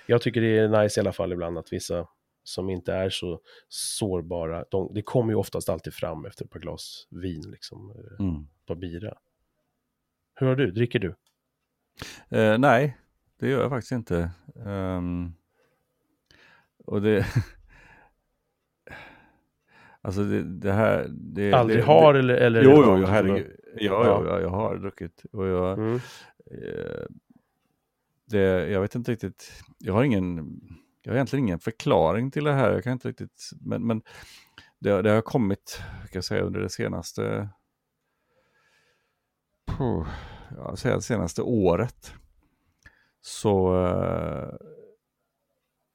jag 0.05 0.21
tycker 0.21 0.41
det 0.41 0.57
är 0.57 0.83
nice 0.83 0.99
i 0.99 1.01
alla 1.01 1.13
fall 1.13 1.33
ibland 1.33 1.57
att 1.57 1.73
vissa 1.73 2.07
som 2.47 2.69
inte 2.69 2.93
är 2.93 3.09
så 3.09 3.39
sårbara, 3.67 4.65
de, 4.71 4.93
det 4.93 5.01
kommer 5.01 5.31
ju 5.31 5.35
oftast 5.35 5.69
alltid 5.69 5.93
fram 5.93 6.25
efter 6.25 6.45
ett 6.45 6.51
par 6.51 6.59
glas 6.59 7.07
vin, 7.09 7.41
liksom, 7.51 7.91
eh, 7.91 8.25
mm. 8.25 8.41
ett 8.41 8.65
par 8.65 8.75
bira. 8.75 9.17
Hur 10.35 10.47
har 10.47 10.55
du, 10.55 10.71
dricker 10.71 10.99
du? 10.99 11.15
Eh, 12.29 12.57
nej, 12.57 12.97
det 13.39 13.49
gör 13.49 13.61
jag 13.61 13.69
faktiskt 13.69 13.91
inte. 13.91 14.31
Um, 14.65 15.33
och 16.85 17.01
det... 17.01 17.25
Alltså 20.01 20.23
det, 20.23 20.43
det 20.43 20.71
här... 20.71 21.07
Det, 21.09 21.53
Aldrig 21.53 21.79
det, 21.79 21.83
har 21.83 22.13
eller? 22.13 22.33
eller 22.33 22.63
Jo, 22.63 22.83
jo, 22.85 23.05
herregud. 23.05 23.55
Ja, 23.75 24.05
Ja. 24.05 24.05
ja. 24.05 24.23
Ja, 24.27 24.41
jag 24.41 24.49
har 24.49 24.77
druckit. 24.77 25.25
Och 25.31 25.47
jag, 25.47 25.77
Mm. 25.79 25.95
eh, 26.51 27.05
det, 28.25 28.69
jag 28.69 28.81
vet 28.81 28.95
inte 28.95 29.11
riktigt, 29.11 29.63
jag 29.77 29.93
har 29.93 30.03
ingen, 30.03 30.59
jag 31.07 31.11
har 31.13 31.15
egentligen 31.15 31.45
ingen 31.45 31.59
förklaring 31.59 32.31
till 32.31 32.43
det 32.43 32.53
här. 32.53 32.71
Jag 32.71 32.83
kan 32.83 32.93
inte 32.93 33.09
riktigt, 33.09 33.49
men, 33.61 33.87
men 33.87 34.01
det, 34.79 35.01
det 35.01 35.09
har 35.11 35.21
kommit, 35.21 35.81
kan 35.99 36.09
jag 36.13 36.23
säga, 36.23 36.41
under 36.41 36.59
det 36.59 36.69
senaste, 36.69 37.49
puh, 39.77 40.07
ja, 40.57 40.75
det 40.83 41.01
senaste 41.01 41.41
året. 41.41 42.13
Så 43.21 43.85
eh, 43.85 44.53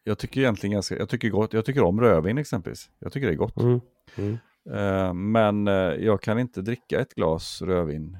jag 0.04 0.18
tycker 0.18 0.40
egentligen 0.40 0.72
ganska, 0.74 0.96
jag 0.98 1.08
tycker, 1.08 1.28
gott, 1.28 1.52
jag 1.52 1.64
tycker 1.64 1.82
om 1.82 2.00
rödvin 2.00 2.38
exempelvis. 2.38 2.90
Jag 2.98 3.12
tycker 3.12 3.26
det 3.26 3.32
är 3.32 3.36
gott. 3.36 3.56
Mm. 3.60 3.80
Mm. 4.16 4.38
Eh, 4.70 5.14
men 5.14 5.68
eh, 5.68 5.74
jag 6.04 6.22
kan 6.22 6.38
inte 6.38 6.62
dricka 6.62 7.00
ett 7.00 7.14
glas 7.14 7.62
rödvin. 7.62 8.18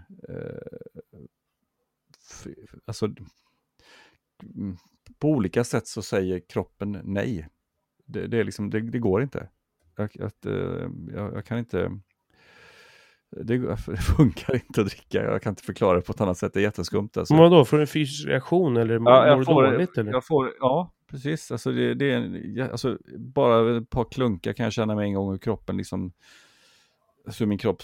f- 2.30 2.46
alltså, 2.84 3.06
mm, 4.54 4.76
på 5.22 5.28
olika 5.28 5.64
sätt 5.64 5.86
så 5.86 6.02
säger 6.02 6.40
kroppen 6.48 7.00
nej. 7.04 7.48
Det, 8.06 8.26
det, 8.26 8.38
är 8.38 8.44
liksom, 8.44 8.70
det, 8.70 8.80
det 8.80 8.98
går 8.98 9.22
inte. 9.22 9.48
Jag, 9.96 10.22
att, 10.22 10.46
eh, 10.46 10.52
jag, 11.14 11.34
jag 11.34 11.44
kan 11.46 11.58
inte... 11.58 11.90
Det, 13.30 13.58
det 13.58 13.76
funkar 14.16 14.54
inte 14.54 14.80
att 14.80 14.86
dricka, 14.86 15.22
jag 15.24 15.42
kan 15.42 15.50
inte 15.50 15.62
förklara 15.62 15.96
det 15.96 16.02
på 16.02 16.12
ett 16.12 16.20
annat 16.20 16.38
sätt, 16.38 16.52
det 16.52 16.60
är 16.60 16.62
jätteskumt. 16.62 17.08
Alltså. 17.16 17.34
Men 17.34 17.42
vadå, 17.42 17.64
får 17.64 17.76
du 17.76 17.82
en 17.82 17.86
fysisk 17.86 18.28
reaktion 18.28 18.76
eller 18.76 18.98
mår 18.98 19.12
Ja, 19.12 19.36
du 19.36 19.44
dåligt? 19.44 19.98
Eller? 19.98 20.12
jag 20.12 20.26
får, 20.26 20.52
ja, 20.60 20.92
precis. 21.06 21.52
Alltså 21.52 21.72
det, 21.72 21.94
det 21.94 22.10
är, 22.12 22.16
en- 22.16 22.60
alltså 22.70 22.98
bara 23.18 23.76
ett 23.76 23.90
par 23.90 24.04
klunkar 24.10 24.52
kan 24.52 24.64
jag 24.64 24.72
känna 24.72 24.94
med 24.94 25.04
en 25.04 25.14
gång 25.14 25.30
hur 25.30 25.38
kroppen 25.38 25.76
liksom, 25.76 26.12
alltså 27.26 27.46
min 27.46 27.58
kropp, 27.58 27.82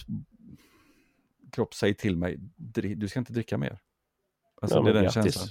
kropp 1.53 1.75
säger 1.75 1.95
till 1.95 2.17
mig, 2.17 2.39
"Dri- 2.57 2.95
du 2.95 3.09
ska 3.09 3.19
inte 3.19 3.33
dricka 3.33 3.59
mer. 3.59 3.79
Alltså 4.63 4.77
ja, 4.79 4.83
det 4.83 4.91
är 4.91 4.95
den 4.95 5.03
grattis. 5.03 5.15
känslan. 5.35 5.49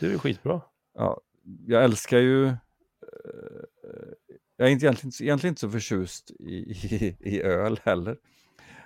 Du 0.00 0.14
är 0.14 0.18
skitbra. 0.18 0.60
Ja, 0.94 1.20
jag 1.66 1.84
älskar 1.84 2.18
ju, 2.18 2.46
eh, 2.46 2.54
jag 4.56 4.68
är 4.68 4.72
inte 4.72 4.86
egentligen, 4.86 5.12
egentligen 5.20 5.52
inte 5.52 5.60
så 5.60 5.70
förtjust 5.70 6.30
i, 6.30 6.54
i, 6.54 7.16
i 7.20 7.42
öl 7.42 7.80
heller. 7.84 8.18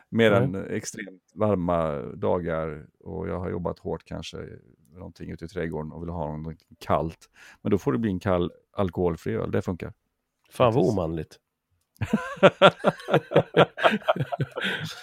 Mer 0.09 0.33
än 0.33 0.55
extremt 0.71 1.33
varma 1.35 1.99
dagar 1.99 2.87
och 2.99 3.29
jag 3.29 3.39
har 3.39 3.51
jobbat 3.51 3.79
hårt 3.79 4.05
kanske, 4.05 4.49
någonting 4.93 5.31
ute 5.31 5.45
i 5.45 5.49
trädgården 5.49 5.93
och 5.93 6.03
vill 6.03 6.11
ha 6.11 6.37
något 6.37 6.57
kallt. 6.79 7.31
Men 7.63 7.71
då 7.71 7.79
får 7.79 7.93
det 7.93 7.99
bli 7.99 8.11
en 8.11 8.21
kall 8.21 8.53
alkoholfri 8.73 9.35
öl, 9.35 9.51
det 9.51 9.63
funkar. 9.63 9.93
Fan 10.51 10.75
vad 10.75 10.85
omanligt. 10.85 11.39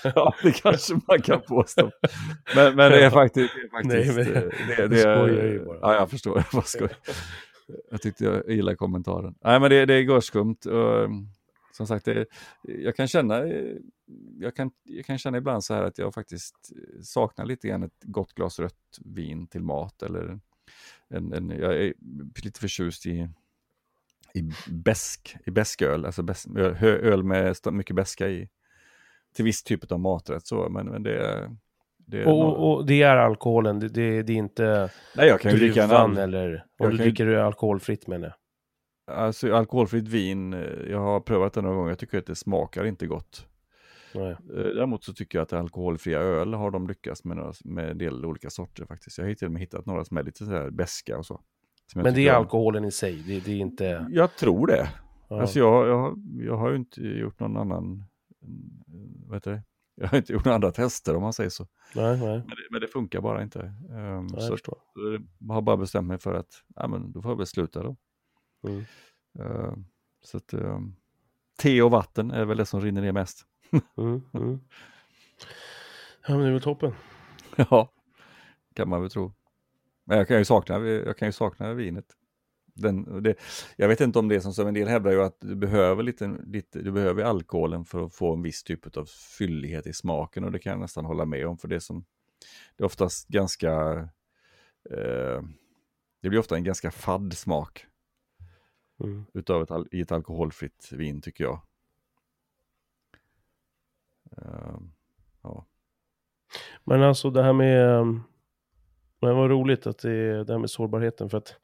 ja, 0.04 0.36
det 0.44 0.52
kanske 0.52 0.94
man 1.08 1.22
kan 1.22 1.42
påstå. 1.42 1.92
Men, 2.56 2.76
men 2.76 2.92
det 2.92 3.06
är 3.06 3.10
faktiskt... 3.10 3.54
Det 3.56 3.62
är 3.62 3.70
faktiskt 3.70 4.16
Nej, 4.18 4.26
men- 4.26 4.36
eh, 4.36 4.44
det, 4.78 4.88
det, 4.88 5.00
jag 5.02 5.28
skojar 5.28 5.46
ju 5.46 5.66
bara. 5.66 5.78
Ja, 5.82 5.94
jag 5.94 6.10
förstår. 6.10 6.38
Jag 6.38 6.46
bara 6.54 6.62
skojar. 6.64 6.96
Jag 7.92 8.02
tyckte 8.02 8.24
jag 8.26 8.50
gillade 8.50 8.78
kommentaren. 8.78 9.36
Nej, 9.44 9.60
men 9.60 9.70
det, 9.70 9.86
det 9.86 9.94
är 9.94 10.00
görskumt. 10.02 10.58
Som 11.72 11.88
sagt, 11.88 12.06
det, 12.06 12.26
jag, 12.62 12.96
kan 12.96 13.08
känna, 13.08 13.44
jag, 14.40 14.56
kan, 14.56 14.72
jag 14.84 15.06
kan 15.06 15.18
känna 15.18 15.38
ibland 15.38 15.64
så 15.64 15.74
här 15.74 15.84
att 15.84 15.98
jag 15.98 16.14
faktiskt 16.14 16.56
saknar 17.04 17.46
lite 17.46 17.68
grann 17.68 17.84
ett 17.84 17.98
gott 18.02 18.34
glas 18.34 18.60
rött 18.60 18.98
vin 19.06 19.48
till 19.48 19.64
mat. 19.64 20.04
Eller 20.04 20.40
en, 21.10 21.34
en, 21.34 21.50
jag 21.50 21.74
är 21.78 21.94
lite 22.44 22.60
förtjust 22.60 23.06
i, 23.06 23.30
i 24.34 24.52
bäsk, 24.72 25.36
i 25.46 25.52
bäsköl, 25.52 26.06
alltså 26.06 26.24
bäs, 26.24 26.48
öl, 26.82 27.24
med 27.24 27.56
mycket 27.72 27.96
bäska 27.96 28.28
i. 28.28 28.50
Till 29.36 29.46
viss 29.46 29.64
typ 29.64 29.92
av 29.92 30.00
maträtt 30.00 30.48
så, 30.48 30.70
men, 30.70 30.86
men 30.86 31.04
det 31.04 31.18
är... 31.18 31.56
Det 31.98 32.22
är 32.22 32.28
Och, 32.28 32.40
nå- 32.40 32.52
och, 32.52 32.86
det 32.86 33.02
är 33.02 33.18
alkoholen, 33.18 33.80
det, 33.80 33.88
det, 33.88 34.24
det 34.24 34.34
är 34.34 34.38
inte 34.38 34.90
nej, 35.16 35.28
jag 35.28 35.42
kan 35.42 35.52
ju 35.52 35.58
dricka 35.58 35.84
en 35.84 36.18
eller... 36.18 36.66
Om 36.80 36.90
du 36.90 36.98
kan 36.98 37.06
dricker 37.06 37.26
det 37.26 37.46
alkoholfritt 37.46 38.08
menar 38.08 38.34
jag. 39.08 39.18
alltså, 39.18 39.54
alkoholfritt 39.54 40.08
vin, 40.08 40.54
eh, 40.54 40.60
jag 40.90 41.00
har 41.00 41.20
prövat 41.20 41.54
det 41.54 41.62
några 41.62 41.76
gånger, 41.76 41.90
jag 41.90 42.00
tycker 42.00 42.18
att 42.18 42.26
det 42.26 42.36
smakar 42.36 42.86
inte 42.86 43.08
gott. 43.08 43.48
Nej. 44.14 44.32
Eh, 44.32 44.38
Däremot 44.48 45.04
så 45.04 45.14
tycker 45.14 45.38
jag 45.38 45.44
att 45.44 45.54
alkoholfria 45.54 46.20
öl 46.20 46.54
har 46.54 46.72
de 46.72 46.88
lyckats 46.88 47.24
med, 47.24 47.38
några, 47.38 47.54
med 47.66 47.90
en 47.90 47.98
del 47.98 48.26
olika 48.26 48.50
sorter 48.50 48.86
faktiskt. 48.86 49.18
Jag 49.18 49.26
har 49.26 49.34
till 49.34 49.46
och 49.48 49.52
med 49.52 49.62
hittat 49.62 49.86
några 49.86 50.06
som 50.06 50.18
är 50.18 50.24
lite 50.24 50.46
så 50.46 50.52
här 50.52 50.70
beska 50.70 51.18
och 51.18 51.26
så. 51.26 51.42
Jag 52.00 52.04
Men 52.04 52.14
det 52.14 52.28
är 52.28 52.34
alkoholen 52.34 52.86
i 52.86 52.92
sig, 52.92 53.24
det, 53.28 53.40
det 53.40 53.52
är 53.52 53.58
inte... 53.58 54.08
Jag 54.12 54.36
tror 54.36 54.68
det. 54.68 54.90
Ja. 55.28 55.42
Alltså 55.42 55.60
jag, 55.60 55.88
jag, 55.88 55.98
har- 56.00 56.16
jag 56.46 56.58
har 56.58 56.70
ju 56.70 56.76
inte 56.76 57.02
gjort 57.02 57.40
någon 57.40 57.58
annan, 57.58 58.04
vad 59.28 59.36
heter 59.36 59.52
det? 59.52 59.64
Jag 59.96 60.08
har 60.08 60.18
inte 60.18 60.34
gjort 60.34 60.46
några 60.46 60.56
andra 60.56 60.72
tester 60.72 61.16
om 61.16 61.22
man 61.22 61.34
säger 61.34 61.50
så. 61.50 61.68
Nej, 61.96 62.18
nej, 62.20 62.38
Men 62.38 62.48
det, 62.48 62.56
men 62.72 62.82
det 62.82 62.88
funkar 62.88 63.22
bara 63.22 63.44
inte. 63.44 63.60
Um, 63.60 64.26
nej 64.26 64.30
jag 64.34 64.42
så 64.44 64.52
förstår. 64.54 64.78
jag 65.40 65.54
har 65.54 65.62
bara 65.62 65.78
bestämt 65.78 66.08
mig 66.08 66.18
för 66.18 66.34
att, 66.34 66.64
ja 66.76 66.88
men 66.88 67.12
då 67.12 67.22
får 67.22 67.32
jag 67.32 67.38
väl 67.38 67.46
sluta 67.48 67.84
då. 67.84 67.96
Mm. 68.68 68.84
Eh, 69.40 69.74
så 70.24 70.38
att, 70.38 70.54
ehm, 70.54 70.96
te 71.60 71.82
och 71.82 71.92
vatten 71.92 72.32
är 72.32 72.46
väl 72.46 72.58
det 72.58 72.66
som 72.66 72.82
rinner 72.82 73.02
ner 73.02 73.12
mest. 73.12 73.46
Mm, 73.98 74.22
mm. 74.34 74.60
Ja, 76.28 76.34
men 76.34 76.40
det 76.40 76.48
är 76.48 76.52
väl 76.52 76.62
toppen. 76.62 76.94
ja, 77.56 77.92
kan 78.74 78.90
man 78.90 79.02
väl 79.02 79.10
tro. 79.12 79.34
Men 80.04 80.18
jag 80.18 80.28
kan 80.28 80.38
ju 80.38 80.46
sakna, 80.46 80.80
jag 80.88 81.18
kan 81.18 81.28
ju 81.28 81.32
sakna 81.32 81.74
vinet. 81.74 82.06
Den, 82.74 83.24
det, 83.24 83.36
jag 83.76 83.88
vet 83.88 84.02
inte 84.02 84.20
om 84.20 84.28
det 84.28 84.36
är 84.36 84.40
som, 84.40 84.54
som 84.54 84.68
en 84.68 84.74
del 84.74 84.88
hävdar 84.88 85.12
ju 85.12 85.22
att 85.24 85.38
du 85.40 85.56
behöver, 85.56 86.04
lite, 86.04 86.38
lite, 86.46 86.82
du 86.82 86.92
behöver 86.92 87.24
alkoholen 87.24 87.86
för 87.86 88.06
att 88.06 88.16
få 88.16 88.34
en 88.34 88.42
viss 88.42 88.64
typ 88.64 88.98
av 88.98 89.06
fyllighet 89.38 89.88
i 89.88 89.94
smaken 89.94 90.44
och 90.44 90.52
det 90.52 90.60
kan 90.60 90.72
jag 90.72 90.80
nästan 90.80 91.06
hålla 91.06 91.26
med 91.26 91.48
om 91.48 91.58
för 91.58 91.68
det 91.68 91.80
som 91.82 92.06
det 92.78 92.84
är 92.84 92.86
oftast 92.86 93.28
ganska 93.28 93.72
eh, 94.90 95.42
det 96.22 96.30
blir 96.30 96.40
ofta 96.40 96.56
en 96.56 96.64
ganska 96.64 96.92
fadd 96.92 97.34
smak 97.34 97.86
Mm. 99.04 99.26
utav 99.34 99.62
ett, 99.62 99.94
i 99.94 100.02
ett 100.02 100.12
alkoholfritt 100.12 100.90
vin 100.92 101.22
tycker 101.22 101.44
jag. 101.44 101.62
Eh, 104.38 104.80
ja. 105.42 105.66
Men 106.84 107.04
alltså 107.04 107.30
det 107.30 107.44
här 107.44 107.54
med... 107.54 108.00
um, 108.00 108.24
Men 109.22 109.36
vad 109.36 109.50
roligt 109.50 109.88
att 109.88 109.98
det 109.98 110.12
är 110.12 110.44
det 110.44 110.54
här 110.54 110.60
med 110.60 110.70
sårbarheten 110.70 111.30
för 111.30 111.38
att 111.38 111.56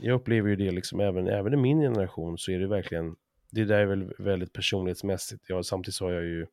jag 0.00 0.14
upplever 0.14 0.48
ju 0.48 0.56
det 0.56 0.70
liksom 0.70 1.00
även, 1.00 1.26
även 1.28 1.54
i 1.54 1.56
min 1.56 1.80
generation 1.80 2.38
så 2.38 2.50
är 2.52 2.58
det 2.58 2.66
verkligen, 2.66 3.16
det 3.50 3.64
där 3.64 3.78
är 3.78 3.86
väl 3.86 4.12
väldigt 4.18 4.52
personlighetsmässigt. 4.52 5.44
Ja, 5.48 5.62
samtidigt 5.62 5.94
så 5.94 6.04
har 6.04 6.12
jag 6.12 6.24
ju 6.24 6.46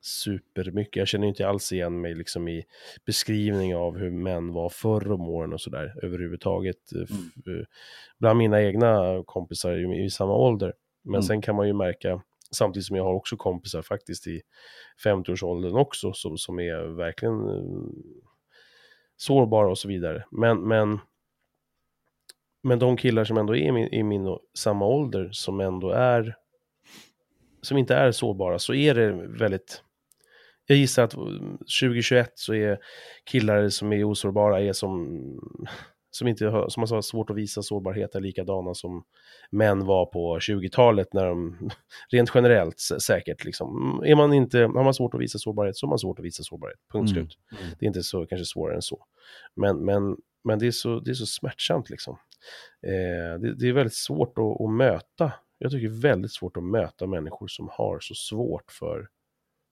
supermycket, 0.00 0.96
jag 0.96 1.08
känner 1.08 1.26
inte 1.26 1.48
alls 1.48 1.72
igen 1.72 2.00
mig 2.00 2.14
liksom 2.14 2.48
i 2.48 2.64
beskrivning 3.06 3.76
av 3.76 3.98
hur 3.98 4.10
män 4.10 4.52
var 4.52 4.68
förr 4.68 5.12
om 5.12 5.28
åren 5.28 5.52
och 5.52 5.60
sådär 5.60 5.94
överhuvudtaget. 6.02 6.76
f- 7.02 7.10
eh, 7.46 7.66
Bland 8.18 8.38
mina 8.38 8.62
egna 8.62 9.22
kompisar 9.26 9.72
i, 9.94 10.04
i 10.04 10.10
samma 10.10 10.34
ålder. 10.36 10.72
Men 11.02 11.14
Mm. 11.14 11.22
sen 11.22 11.42
kan 11.42 11.56
man 11.56 11.66
ju 11.66 11.72
märka, 11.72 12.22
samtidigt 12.52 12.86
som 12.86 12.96
jag 12.96 13.04
har 13.04 13.14
också 13.14 13.36
kompisar 13.36 13.82
faktiskt 13.82 14.26
i 14.26 14.42
50-årsåldern 15.04 15.76
också 15.76 16.12
som, 16.12 16.38
som 16.38 16.58
är 16.58 16.96
verkligen 16.96 17.48
eh, 17.48 17.88
sårbara 19.16 19.70
och 19.70 19.78
så 19.78 19.88
vidare. 19.88 20.24
Men, 20.30 20.68
men, 20.68 20.98
men 22.62 22.78
de 22.78 22.96
killar 22.96 23.24
som 23.24 23.36
ändå 23.36 23.56
är 23.56 23.60
i 23.60 23.72
min, 23.72 23.88
i 23.88 24.02
min 24.02 24.26
och 24.26 24.40
samma 24.58 24.86
ålder 24.86 25.28
som 25.32 25.60
ändå 25.60 25.90
är 25.90 26.36
som 27.62 27.78
inte 27.78 27.94
är 27.94 28.12
sårbara 28.12 28.58
så 28.58 28.74
är 28.74 28.94
det 28.94 29.12
väldigt 29.12 29.82
jag 30.66 30.78
gissar 30.78 31.04
att 31.04 31.10
2021 31.10 32.32
så 32.34 32.54
är 32.54 32.78
killar 33.24 33.68
som 33.68 33.92
är 33.92 34.04
osårbara 34.04 34.60
är 34.60 34.72
som 34.72 35.20
som 36.14 36.28
inte 36.28 36.46
har, 36.46 36.68
som 36.68 36.80
har 36.82 37.02
svårt 37.02 37.30
att 37.30 37.36
visa 37.36 37.62
sårbarhet 37.62 38.14
är 38.14 38.20
likadana 38.20 38.74
som 38.74 39.04
män 39.50 39.84
var 39.86 40.06
på 40.06 40.38
20-talet 40.38 41.12
när 41.12 41.26
de, 41.26 41.58
rent 42.10 42.30
generellt 42.34 42.76
sä- 42.76 42.98
säkert 42.98 43.44
liksom, 43.44 44.00
är 44.06 44.14
man 44.14 44.32
inte, 44.32 44.58
har 44.58 44.84
man 44.84 44.94
svårt 44.94 45.14
att 45.14 45.20
visa 45.20 45.38
sårbarhet 45.38 45.76
så 45.76 45.86
har 45.86 45.88
man 45.90 45.98
svårt 45.98 46.18
att 46.18 46.24
visa 46.24 46.42
sårbarhet, 46.42 46.78
punkt 46.92 47.10
Mm. 47.12 47.14
slut. 47.26 47.38
Det 47.78 47.84
är 47.84 47.86
inte 47.86 48.02
så, 48.02 48.26
kanske 48.26 48.44
svårare 48.44 48.76
än 48.76 48.82
så. 48.82 49.04
Men, 49.56 49.84
men, 49.84 50.16
men 50.44 50.58
det, 50.58 50.66
är 50.66 50.70
så, 50.70 51.00
det 51.00 51.10
är 51.10 51.14
så 51.14 51.26
smärtsamt 51.26 51.90
liksom. 51.90 52.18
Eh, 52.86 53.40
det, 53.40 53.54
det 53.54 53.68
är 53.68 53.72
väldigt 53.72 53.94
svårt 53.94 54.38
att, 54.38 54.60
att 54.60 54.70
möta, 54.70 55.32
jag 55.58 55.70
tycker 55.70 55.88
det 55.88 55.94
är 55.94 56.00
väldigt 56.00 56.32
svårt 56.32 56.56
att 56.56 56.62
möta 56.64 57.06
människor 57.06 57.46
som 57.48 57.68
har 57.72 57.98
så 58.00 58.14
svårt 58.14 58.72
för 58.72 59.08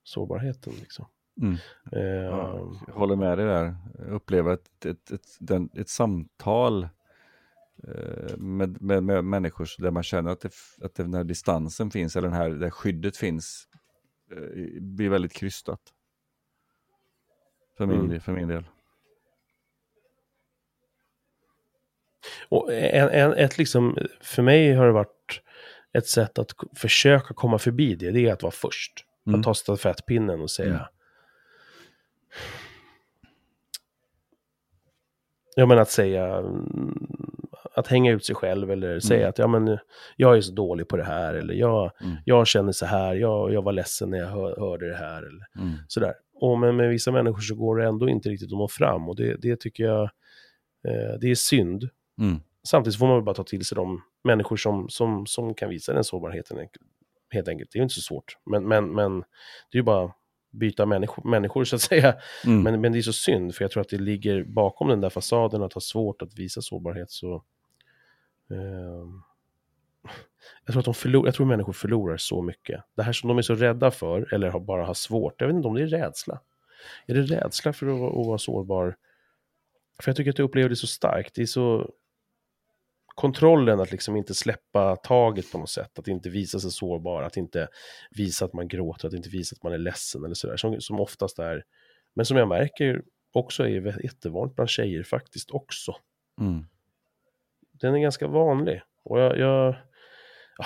sårbarheten 0.05 0.73
liksom. 0.81 1.07
Mm. 1.43 1.57
Ja, 1.91 2.73
jag 2.87 2.95
håller 2.95 3.17
med 3.17 3.39
dig 3.39 3.47
där. 3.47 3.75
Uppleva 4.09 4.53
ett, 4.53 4.85
ett, 4.87 5.11
ett, 5.11 5.27
den, 5.39 5.71
ett 5.75 5.89
samtal 5.89 6.89
eh, 7.89 8.37
med, 8.37 8.83
med, 8.83 9.03
med 9.03 9.25
människor 9.25 9.69
där 9.79 9.91
man 9.91 10.03
känner 10.03 10.31
att, 10.31 10.41
det, 10.41 10.53
att 10.83 10.95
den 10.95 11.15
här 11.15 11.25
distansen 11.25 11.91
finns, 11.91 12.17
eller 12.17 12.29
den 12.29 12.37
här, 12.37 12.51
det 12.51 12.67
här 12.67 12.71
skyddet 12.71 13.17
finns, 13.17 13.69
eh, 14.33 14.83
blir 14.83 15.09
väldigt 15.09 15.33
krystat. 15.33 15.81
För 17.77 17.87
min, 17.87 18.01
Mm. 18.01 18.21
för 18.21 18.33
min 18.33 18.49
del. 18.49 18.65
Och 22.49 22.73
en, 22.73 23.09
en, 23.09 23.33
ett 23.33 23.59
liksom, 23.59 23.99
för 24.21 24.43
mig 24.43 24.73
har 24.73 24.87
det 24.87 24.93
varit 24.93 25.43
ett 25.93 26.07
sätt 26.07 26.39
att 26.39 26.51
försöka 26.77 27.35
komma 27.35 27.59
förbi 27.59 27.95
det, 27.95 28.11
det 28.11 28.29
är 28.29 28.33
att 28.33 28.43
vara 28.43 28.53
först. 28.53 28.93
Mm. 29.27 29.41
Att 29.41 29.45
ta 29.45 29.55
stafettpinnen 29.55 30.41
och 30.41 30.51
säga... 30.51 30.71
Mm. 30.75 30.83
Ja, 35.57 35.67
men 35.67 35.79
att 35.79 35.91
säga... 35.91 36.37
mm, 36.37 37.07
Att 37.75 37.87
hänga 37.87 38.13
ut 38.13 38.25
sig 38.25 38.35
själv 38.35 38.71
eller 38.71 39.01
säga 39.01 39.19
Mm. 39.21 39.29
att 39.31 39.39
ja, 39.39 39.47
men, 39.47 39.79
jag 40.17 40.37
är 40.37 40.41
så 40.41 40.53
dålig 40.53 40.89
på 40.89 40.97
det 40.97 41.05
här. 41.05 41.35
Eller 41.35 41.55
jag, 41.55 41.93
Mm. 42.01 42.17
jag 42.25 42.47
känner 42.47 42.73
så 42.73 42.87
här, 42.87 43.15
jag, 43.15 43.53
jag 43.53 43.63
var 43.63 43.73
ledsen 43.73 44.11
när 44.11 44.19
jag 44.19 44.27
hör, 44.27 44.57
hörde 44.61 44.89
det 44.89 44.97
här. 44.97 45.23
Eller 45.23 45.47
Mm. 45.59 45.73
sådär. 45.89 46.15
Och 46.35 46.59
men 46.59 46.77
med 46.77 46.89
vissa 46.89 47.13
människor 47.13 47.41
så 47.41 47.55
går 47.55 47.77
det 47.77 47.87
ändå 47.87 48.09
inte 48.09 48.29
riktigt 48.29 48.53
att 48.53 48.59
nå 48.59 48.69
fram. 48.69 49.09
Och 49.09 49.17
det, 49.17 49.37
det 49.43 49.61
tycker 49.61 49.85
jag, 49.85 50.03
eh, 50.89 51.19
det 51.21 51.31
är 51.31 51.35
synd. 51.35 51.89
Mm. 52.21 52.37
Samtidigt 52.69 52.99
får 52.99 53.07
man 53.07 53.17
väl 53.17 53.25
bara 53.25 53.35
ta 53.35 53.45
till 53.45 53.65
sig 53.65 53.77
de 53.77 54.03
människor 54.25 54.57
som, 54.57 54.89
som, 54.89 55.27
som 55.27 55.55
kan 55.55 55.71
visa 55.71 55.93
den 55.93 56.05
sårbarheten. 56.05 56.59
Helt 57.31 57.49
enkelt. 57.49 57.71
Det 57.73 57.77
är 57.77 57.81
ju 57.81 57.83
inte 57.85 57.95
så 57.95 58.01
svårt. 58.01 58.37
Men, 58.51 58.69
men, 58.69 58.95
men 58.95 59.21
det 59.21 59.73
är 59.73 59.79
ju 59.79 59.83
bara 59.83 60.13
byta 60.51 60.87
människor, 60.87 61.31
människor 61.31 61.65
så 61.65 61.77
att 61.77 61.83
säga. 61.83 62.17
Mm. 62.47 62.63
Men, 62.63 62.81
men 62.81 62.93
det 62.93 62.99
är 62.99 63.03
så 63.03 63.13
synd, 63.13 63.55
för 63.55 63.65
jag 63.65 63.71
tror 63.71 63.81
att 63.81 63.89
det 63.89 63.99
ligger 63.99 64.45
bakom 64.45 64.89
den 64.89 65.01
där 65.01 65.11
fasaden 65.11 65.63
att 65.63 65.73
ha 65.73 65.81
svårt 65.81 66.23
att 66.23 66.39
visa 66.39 66.63
sårbarhet. 66.63 67.11
Så, 67.11 67.45
ehm, 68.51 69.23
jag, 70.65 70.73
tror 70.73 70.79
att 70.79 70.85
de 70.85 70.95
förlor, 70.95 71.27
jag 71.27 71.35
tror 71.35 71.47
människor 71.47 71.73
förlorar 71.73 72.17
så 72.17 72.43
mycket. 72.43 72.81
Det 72.97 73.03
här 73.03 73.13
som 73.13 73.29
de 73.29 73.39
är 73.39 73.43
så 73.43 73.55
rädda 73.55 73.91
för, 73.91 74.35
eller 74.35 74.49
har, 74.49 74.61
bara 74.61 74.85
har 74.85 74.95
svårt, 74.95 75.41
jag 75.41 75.47
vet 75.47 75.57
inte 75.57 75.69
om 75.69 75.75
det 75.75 75.83
är 75.83 75.87
rädsla. 75.87 76.41
Är 77.07 77.15
det 77.15 77.23
rädsla 77.23 77.73
för 77.73 77.87
att, 77.87 77.99
vara- 77.99 78.21
att 78.21 78.27
vara 78.27 78.39
sårbar? 78.39 78.97
För 80.03 80.09
jag 80.09 80.17
tycker 80.17 80.31
att 80.31 80.39
jag 80.39 80.45
upplever 80.45 80.69
det 80.69 80.77
så 80.77 80.87
starkt. 80.87 81.35
Det 81.35 81.43
är 81.43 81.47
så 81.47 81.91
kontrollen 83.15 83.81
att 83.81 83.91
liksom 83.91 84.17
inte 84.17 84.35
släppa 84.35 84.97
taget 84.97 85.53
på 85.53 85.59
något 85.59 85.71
sätt. 85.71 85.99
Att 85.99 86.09
inte 86.09 86.31
visa 86.31 86.59
sig 86.59 86.71
sårbar, 86.71 87.23
att 87.23 87.37
inte 87.37 87.69
visa 88.11 88.45
att 88.45 88.53
man 88.53 88.69
gråter, 88.69 89.09
att 89.09 89.15
inte 89.15 89.29
visa 89.29 89.57
att 89.57 89.63
man 89.63 89.73
är 89.73 89.79
ledsen 89.79 90.25
eller 90.25 90.35
sådär. 90.35 90.57
Som, 90.57 90.81
som 90.81 91.01
oftast 91.01 91.39
är, 91.39 91.65
men 92.15 92.27
som 92.27 92.37
jag 92.37 92.49
märker 92.49 93.03
också 93.33 93.69
är 93.69 94.05
jättevanligt 94.05 94.57
bland 94.57 94.71
tjejer 94.71 95.03
faktiskt 95.03 95.51
också. 95.51 95.95
Mm. 96.41 96.65
Den 97.73 97.95
är 97.95 97.99
ganska 97.99 98.27
vanlig. 98.27 98.83
Och 99.05 99.21
jag, 99.21 99.39
jag 99.39 99.77
ja. 100.59 100.65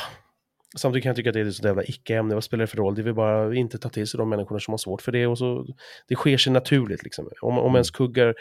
Samtidigt 0.77 1.03
kan 1.03 1.11
jag 1.11 1.17
tycka 1.17 1.31
att 1.31 1.35
det 1.35 1.41
är 1.41 1.47
ett 1.47 1.55
sånt 1.55 1.67
jävla 1.67 1.85
icke-ämne. 1.85 2.35
Vad 2.35 2.45
spelar 2.45 2.63
det 2.63 2.67
för 2.67 2.77
roll? 2.77 2.95
Det 2.95 3.03
vill 3.03 3.15
bara 3.15 3.55
inte 3.55 3.79
ta 3.79 3.89
till 3.89 4.07
sig 4.07 4.19
de 4.19 4.29
människorna 4.29 4.61
som 4.61 4.73
har 4.73 4.79
svårt 4.79 5.03
för 5.03 5.13
det. 5.13 5.27
Och 5.27 5.39
så, 5.39 5.67
det 6.09 6.15
sker 6.15 6.37
sig 6.37 6.53
naturligt. 6.53 7.03
Liksom. 7.03 7.31
Om, 7.41 7.59
om 7.59 7.75
ens 7.75 7.91
kuggar... 7.91 8.35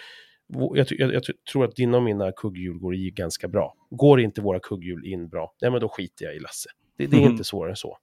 Jag, 0.48 0.88
jag, 0.90 1.14
jag 1.14 1.24
tror 1.52 1.66
att 1.66 1.76
dina 1.76 1.98
och 1.98 2.04
mina 2.04 2.32
kugghjul 2.32 2.78
går 2.80 2.96
i 2.96 3.12
ganska 3.12 3.48
bra. 3.48 3.74
Går 3.90 4.22
inte 4.22 4.42
våra 4.42 4.60
kugghjul 4.60 5.06
in 5.06 5.30
bra, 5.30 5.54
nej 5.62 5.72
men 5.72 5.82
då 5.82 5.90
skiter 5.90 6.26
jag 6.26 6.36
i 6.36 6.40
Lasse. 6.40 6.70
Det, 6.98 7.08
det 7.08 7.18
är 7.18 7.22
Mhm. 7.22 7.32
inte 7.32 7.44
svårare 7.44 7.72
än 7.72 7.76
så. 7.76 7.98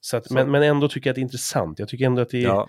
Så, 0.00 0.16
att, 0.16 0.26
Så- 0.26 0.34
Men, 0.34 0.50
men 0.50 0.62
ändå 0.62 0.88
tycker 0.88 1.08
jag 1.08 1.12
att 1.12 1.14
det 1.14 1.20
är 1.20 1.22
intressant. 1.22 1.78
Jag 1.78 1.88
tycker 1.88 2.04
ändå 2.06 2.22
att 2.22 2.28
det 2.30 2.38
är... 2.38 2.42
Ja. 2.44 2.68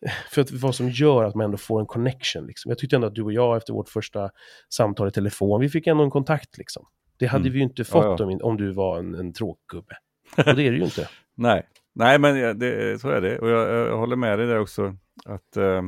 För 0.30 0.40
att 0.42 0.50
vad 0.50 0.74
som 0.74 0.90
gör 0.90 1.24
att 1.24 1.34
man 1.34 1.44
ändå 1.44 1.56
får 1.56 1.80
en 1.80 1.86
connection. 1.86 2.46
Liksom. 2.46 2.68
Jag 2.70 2.78
tyckte 2.78 2.96
ändå 2.96 3.06
att 3.08 3.14
du 3.14 3.22
och 3.22 3.32
jag 3.32 3.56
efter 3.56 3.72
vårt 3.72 3.88
första 3.88 4.30
samtal 4.68 5.08
i 5.08 5.10
telefon, 5.10 5.60
vi 5.60 5.68
fick 5.68 5.86
ändå 5.86 6.04
en 6.04 6.10
kontakt. 6.10 6.58
Liksom. 6.58 6.86
Det 7.18 7.26
hade 7.26 7.42
Mm. 7.42 7.52
vi 7.52 7.58
ju 7.58 7.64
inte 7.64 7.80
Ja, 7.82 7.84
fått 7.84 8.20
ja. 8.20 8.26
Om, 8.26 8.38
om 8.42 8.56
du 8.56 8.72
var 8.72 8.98
en, 8.98 9.14
en 9.14 9.32
tråkgubbe. 9.32 9.96
Och 10.36 10.44
det 10.44 10.50
är 10.50 10.70
det 10.70 10.76
ju 10.78 10.84
inte. 10.84 11.08
Nej. 11.34 11.66
Nej, 11.94 12.18
men 12.18 12.36
ja, 12.38 12.52
det, 12.54 13.00
så 13.00 13.08
är 13.08 13.20
det. 13.20 13.38
Och 13.38 13.48
jag, 13.48 13.70
jag 13.88 13.96
håller 13.98 14.16
med 14.16 14.38
dig 14.38 14.46
där 14.46 14.58
också. 14.60 14.96
Att 15.24 15.56
eh, 15.56 15.82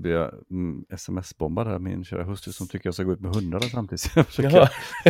blir 0.00 0.12
jag 0.12 0.34
mm, 0.50 0.84
sms-bombad 0.90 1.66
här, 1.66 1.78
min 1.78 2.04
kära 2.04 2.22
hustru 2.24 2.52
som 2.52 2.68
tycker 2.68 2.86
jag 2.86 2.94
ska 2.94 3.02
gå 3.02 3.12
ut 3.12 3.20
med 3.20 3.34
hundarna 3.34 3.62
samtidigt. 3.62 4.10
Jaha. 4.38 4.68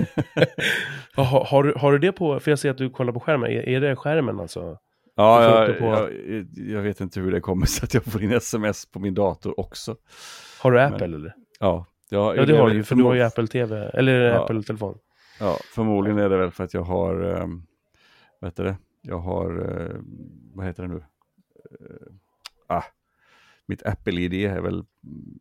Jaha, 1.17 1.45
har, 1.47 1.63
du, 1.65 1.75
har 1.77 1.93
du 1.93 1.99
det 1.99 2.13
på, 2.13 2.41
för 2.41 2.51
jag 2.51 2.59
ser 2.59 2.71
att 2.71 2.79
du 2.79 2.91
kollar 2.91 3.13
på 3.13 3.21
skärmen, 3.21 3.51
är, 3.51 3.69
är 3.69 3.81
det 3.81 3.97
skärmen 3.97 4.41
alltså? 4.41 4.79
Ja, 5.15 5.37
får 5.37 5.69
jag, 5.69 5.79
på- 5.79 6.11
jag, 6.29 6.47
jag 6.57 6.83
vet 6.83 7.01
inte 7.01 7.21
hur 7.21 7.33
det 7.33 7.41
kommer 7.41 7.67
sig 7.67 7.85
att 7.85 7.95
jag 7.95 8.05
får 8.05 8.23
in 8.23 8.33
sms 8.33 8.87
på 8.87 8.99
min 8.99 9.15
dator 9.15 9.61
också. 9.61 9.97
Har 10.63 10.73
du 10.73 10.81
Apple 10.81 11.05
eller? 11.05 11.35
Ja, 11.61 11.87
jag, 12.09 12.37
Ja 12.37 12.47
det 12.47 12.57
har 12.57 12.69
du 12.69 12.75
ju, 12.75 12.85
för 12.85 12.95
du 12.95 13.03
har 13.03 13.15
ju 13.15 13.23
Apple 13.23 13.47
TV, 13.47 13.91
eller 13.95 14.21
Ja. 14.21 14.45
Apple-telefon. 14.45 14.99
Ja, 15.41 15.57
förmodligen 15.75 16.19
är 16.19 16.29
det 16.29 16.37
väl 16.37 16.51
för 16.51 16.65
att 16.65 16.75
jag 16.75 16.83
har, 16.83 17.23
um, 17.43 17.67
vad 18.41 18.51
heter 18.51 18.65
det, 18.65 18.77
jag 19.03 19.19
har, 19.19 19.81
eh, 19.91 19.97
vad 20.55 20.67
heter 20.67 20.83
det 20.83 20.89
nu? 20.89 20.97
Eh, 21.81 22.77
ah, 22.77 22.83
mitt 23.71 23.87
Apple-ID 23.87 24.35
är 24.35 24.61
väl 24.61 24.85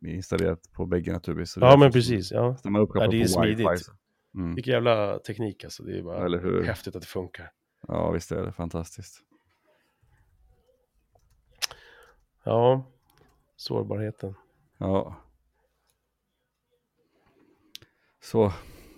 installerat 0.06 0.72
på 0.72 0.86
bägge 0.86 1.12
naturligtvis. 1.12 1.56
Ja 1.60 1.76
men 1.76 1.92
precis, 1.92 2.32
ja. 2.32 2.56
man 2.64 2.88
Ja, 2.94 3.06
det 3.06 3.22
är 3.22 3.26
smidigt. 3.26 3.68
Mm. 4.34 4.54
Vilken 4.54 4.72
jävla 4.74 5.18
teknik 5.18 5.64
alltså, 5.64 5.82
det 5.82 5.98
är 5.98 6.02
bara 6.02 6.24
Eller 6.24 6.38
hur? 6.38 6.64
häftigt 6.64 6.96
att 6.96 7.02
det 7.02 7.08
funkar. 7.08 7.50
Ja, 7.88 8.10
visst 8.10 8.32
är 8.32 8.42
det 8.42 8.52
fantastiskt. 8.52 9.20
Ja, 12.44 12.86
sårbarheten. 13.56 14.34
Ja. 14.78 15.16
Så, 18.22 18.52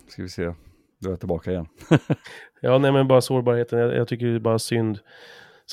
ska 0.07 0.21
vi 0.21 0.29
se. 0.29 0.53
Då 0.99 1.09
är 1.09 1.11
jag 1.11 1.19
tillbaka 1.19 1.51
igen. 1.51 1.67
Ja, 2.65 2.77
nej 2.77 2.91
men 2.91 3.07
bara 3.07 3.21
sårbarheten. 3.21 3.79
Jag, 3.79 3.95
jag 3.95 4.07
tycker 4.07 4.25
det 4.25 4.35
är 4.35 4.39
bara 4.39 4.59
synd. 4.59 4.99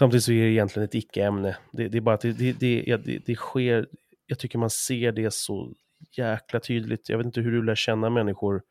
Samtidigt 0.00 0.24
så 0.24 0.32
är 0.32 0.44
det 0.44 0.50
egentligen 0.50 0.84
ett 0.84 0.94
icke-ämne. 0.94 1.56
Det, 1.72 1.88
det 1.88 1.98
är 1.98 2.02
bara 2.02 2.14
att 2.14 2.20
det, 2.20 2.32
det, 2.32 2.52
det, 2.52 2.96
det, 2.96 3.18
det 3.26 3.34
sker, 3.34 3.88
jag 4.26 4.38
tycker 4.38 4.58
man 4.58 4.70
ser 4.70 5.12
det 5.12 5.34
så 5.34 5.72
jäkla 6.16 6.60
tydligt. 6.60 7.08
Jag 7.08 7.18
vet 7.18 7.24
inte 7.26 7.40
hur 7.40 7.52
du 7.52 7.62
lär 7.62 7.74
känna 7.74 8.10
människor. 8.10 8.62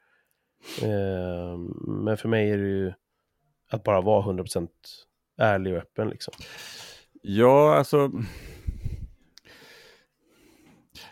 Eh, 0.84 1.58
men 1.88 2.18
för 2.18 2.30
mig 2.30 2.50
är 2.52 2.58
det 2.58 2.68
ju 2.68 2.94
att 3.70 3.84
bara 3.84 4.02
vara 4.02 4.34
100% 4.34 4.68
ärlig 5.38 5.74
och 5.74 5.80
öppen 5.80 6.10
liksom. 6.10 6.34
Ja, 7.22 7.76
alltså. 7.76 7.98
Är, 7.98 8.12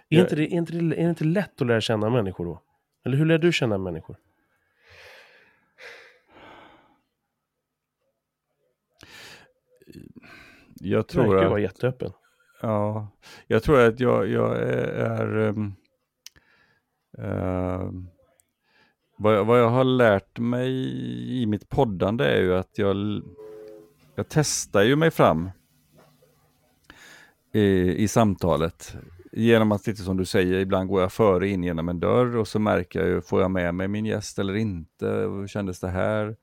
Jag- 0.07 0.21
inte 0.21 0.35
det, 0.35 0.43
är, 0.43 0.57
inte 0.57 0.73
det, 0.73 0.79
är 0.99 1.03
det 1.03 1.09
inte 1.09 1.23
lätt 1.23 1.61
att 1.61 1.67
lära 1.67 1.81
känna 1.81 2.09
människor 2.09 2.45
då? 2.45 2.61
Eller 3.05 3.17
hur 3.17 3.25
lär 3.25 3.37
du 3.37 3.51
känna 3.51 3.77
människor? 3.77 4.17
Jag 10.79 10.97
verkar 10.97 11.07
tror 11.07 11.35
ju 11.35 11.43
att... 11.43 11.49
vara 11.49 11.59
jätteöppen. 11.59 12.11
Ja, 12.61 13.07
jag 13.47 13.63
tror 13.63 13.79
att 13.79 13.99
jag, 13.99 14.27
jag 14.27 14.57
är... 14.57 14.87
är 14.87 15.49
ehm, 15.49 15.73
ehm, 17.17 18.07
vad, 19.17 19.35
jag, 19.35 19.45
vad 19.45 19.59
jag 19.59 19.69
har 19.69 19.83
lärt 19.83 20.39
mig 20.39 20.71
i 21.41 21.45
mitt 21.45 21.69
poddande 21.69 22.25
är 22.25 22.41
ju 22.41 22.55
att 22.55 22.77
jag, 22.77 23.21
jag 24.15 24.29
testar 24.29 24.83
ju 24.83 24.95
mig 24.95 25.11
fram 25.11 25.49
i, 27.53 27.95
i 28.03 28.07
samtalet. 28.07 28.95
Genom 29.31 29.71
att, 29.71 29.87
lite 29.87 30.01
som 30.01 30.17
du 30.17 30.25
säger, 30.25 30.59
ibland 30.59 30.89
går 30.89 31.01
jag 31.01 31.11
före 31.11 31.47
in 31.47 31.63
genom 31.63 31.89
en 31.89 31.99
dörr 31.99 32.35
och 32.35 32.47
så 32.47 32.59
märker 32.59 32.99
jag 32.99 33.09
ju, 33.09 33.21
får 33.21 33.41
jag 33.41 33.51
med 33.51 33.75
mig 33.75 33.87
min 33.87 34.05
gäst 34.05 34.39
eller 34.39 34.55
inte? 34.55 35.05
Hur 35.07 35.47
kändes 35.47 35.79
det 35.79 35.89
här? 35.89 36.35